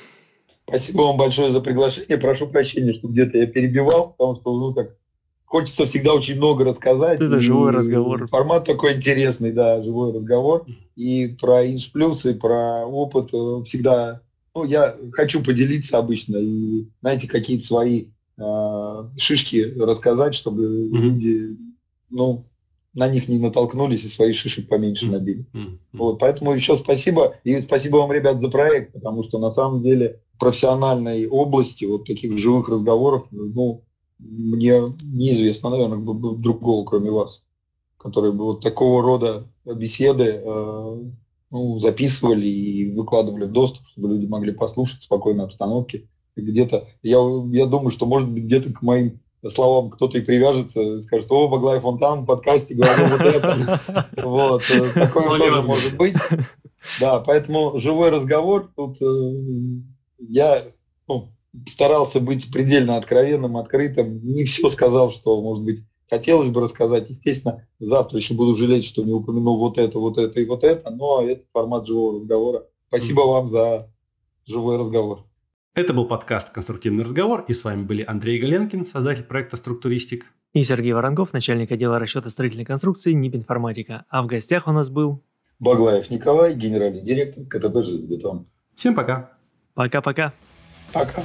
Спасибо 0.68 1.02
вам 1.02 1.16
большое 1.16 1.52
за 1.52 1.60
приглашение. 1.60 2.18
Прошу 2.18 2.48
прощения, 2.48 2.94
что 2.94 3.08
где-то 3.08 3.38
я 3.38 3.46
перебивал, 3.46 4.10
потому 4.10 4.36
что, 4.40 4.58
ну, 4.58 4.72
так, 4.74 4.96
хочется 5.44 5.86
всегда 5.86 6.14
очень 6.14 6.36
много 6.36 6.64
рассказать. 6.64 7.20
Это 7.20 7.36
И 7.36 7.40
живой 7.40 7.70
разговор. 7.70 8.26
Формат 8.28 8.64
такой 8.64 8.94
интересный, 8.94 9.52
да, 9.52 9.82
живой 9.82 10.12
разговор. 10.12 10.66
И 10.96 11.36
про 11.40 11.64
Инш 11.64 11.92
Плюс, 11.92 12.24
и 12.24 12.34
про 12.34 12.84
опыт 12.84 13.30
э, 13.32 13.64
всегда, 13.66 14.22
ну, 14.54 14.64
я 14.64 14.96
хочу 15.12 15.42
поделиться 15.42 15.98
обычно 15.98 16.36
и, 16.38 16.86
знаете, 17.00 17.28
какие-то 17.28 17.66
свои 17.66 18.06
э, 18.38 19.08
шишки 19.18 19.74
рассказать, 19.78 20.34
чтобы 20.34 20.62
Мгм. 20.90 21.02
люди, 21.02 21.56
ну, 22.10 22.44
на 22.96 23.08
них 23.08 23.28
не 23.28 23.38
натолкнулись 23.38 24.04
и 24.04 24.08
свои 24.08 24.32
шишек 24.32 24.68
поменьше 24.68 25.06
набили. 25.06 25.44
Вот, 25.92 26.18
поэтому 26.18 26.54
еще 26.54 26.78
спасибо. 26.78 27.34
И 27.44 27.60
спасибо 27.60 27.98
вам, 27.98 28.10
ребят, 28.10 28.40
за 28.40 28.48
проект, 28.48 28.94
потому 28.94 29.22
что 29.22 29.38
на 29.38 29.52
самом 29.52 29.82
деле 29.82 30.20
в 30.34 30.38
профессиональной 30.38 31.26
области 31.28 31.84
вот 31.84 32.06
таких 32.06 32.38
живых 32.38 32.68
разговоров, 32.70 33.26
ну, 33.30 33.82
мне 34.18 34.82
неизвестно, 35.04 35.68
наверное, 35.68 35.98
другого, 35.98 36.86
кроме 36.86 37.10
вас, 37.10 37.42
которые 37.98 38.32
бы 38.32 38.44
вот 38.44 38.62
такого 38.62 39.02
рода 39.02 39.46
беседы 39.66 40.40
э, 40.42 41.04
ну, 41.50 41.80
записывали 41.80 42.46
и 42.46 42.92
выкладывали 42.92 43.44
в 43.44 43.52
доступ, 43.52 43.86
чтобы 43.88 44.08
люди 44.08 44.24
могли 44.24 44.52
послушать 44.52 45.00
в 45.00 45.04
спокойной 45.04 45.44
обстановке. 45.44 46.08
Где-то, 46.34 46.88
я, 47.02 47.18
я 47.50 47.66
думаю, 47.66 47.90
что, 47.90 48.06
может 48.06 48.30
быть, 48.30 48.44
где-то 48.44 48.72
к 48.72 48.80
моим 48.80 49.20
словам 49.50 49.90
кто-то 49.90 50.18
и 50.18 50.22
привяжется, 50.22 50.80
и 50.80 51.02
скажет, 51.02 51.30
о, 51.30 51.48
Баглаев, 51.48 51.84
он 51.84 51.98
там 51.98 52.22
в 52.22 52.26
подкасте 52.26 52.74
говорил 52.74 53.06
вот 53.06 53.20
это. 53.20 53.80
Вот, 54.22 54.62
э, 54.70 54.90
такое 54.92 55.24
Вполне 55.24 55.50
тоже 55.50 55.66
может 55.66 55.96
быть. 55.96 56.16
Да, 57.00 57.20
поэтому 57.20 57.80
живой 57.80 58.10
разговор, 58.10 58.70
тут 58.74 59.00
э, 59.00 59.32
я 60.18 60.64
ну, 61.08 61.28
старался 61.68 62.20
быть 62.20 62.50
предельно 62.50 62.96
откровенным, 62.96 63.56
открытым, 63.56 64.24
не 64.24 64.44
все 64.44 64.70
сказал, 64.70 65.12
что, 65.12 65.40
может 65.40 65.64
быть, 65.64 65.80
хотелось 66.08 66.50
бы 66.50 66.62
рассказать. 66.62 67.10
Естественно, 67.10 67.66
завтра 67.78 68.18
еще 68.18 68.34
буду 68.34 68.56
жалеть, 68.56 68.86
что 68.86 69.02
не 69.02 69.12
упомянул 69.12 69.58
вот 69.58 69.78
это, 69.78 69.98
вот 69.98 70.18
это 70.18 70.40
и 70.40 70.46
вот 70.46 70.64
это, 70.64 70.90
но 70.90 71.22
это 71.22 71.44
формат 71.52 71.86
живого 71.86 72.20
разговора. 72.20 72.64
Спасибо 72.88 73.20
вам 73.22 73.50
за 73.50 73.90
живой 74.46 74.78
разговор. 74.78 75.24
Это 75.76 75.92
был 75.92 76.06
подкаст 76.06 76.54
«Конструктивный 76.54 77.04
разговор», 77.04 77.44
и 77.48 77.52
с 77.52 77.62
вами 77.62 77.82
были 77.82 78.02
Андрей 78.02 78.40
Галенкин, 78.40 78.86
создатель 78.86 79.24
проекта 79.24 79.58
«Структуристик». 79.58 80.24
И 80.54 80.62
Сергей 80.62 80.94
Воронков, 80.94 81.34
начальник 81.34 81.70
отдела 81.70 81.98
расчета 81.98 82.30
строительной 82.30 82.64
конструкции 82.64 83.12
НИП 83.12 83.34
«Информатика». 83.34 84.06
А 84.08 84.22
в 84.22 84.26
гостях 84.26 84.68
у 84.68 84.72
нас 84.72 84.88
был... 84.88 85.22
Баглаев 85.58 86.08
Николай, 86.08 86.54
генеральный 86.54 87.02
директор 87.02 87.44
КТП 87.44 87.84
«Железобетон». 87.84 88.46
Всем 88.74 88.94
пока! 88.94 89.36
Пока-пока. 89.74 90.32
Пока. 90.94 91.22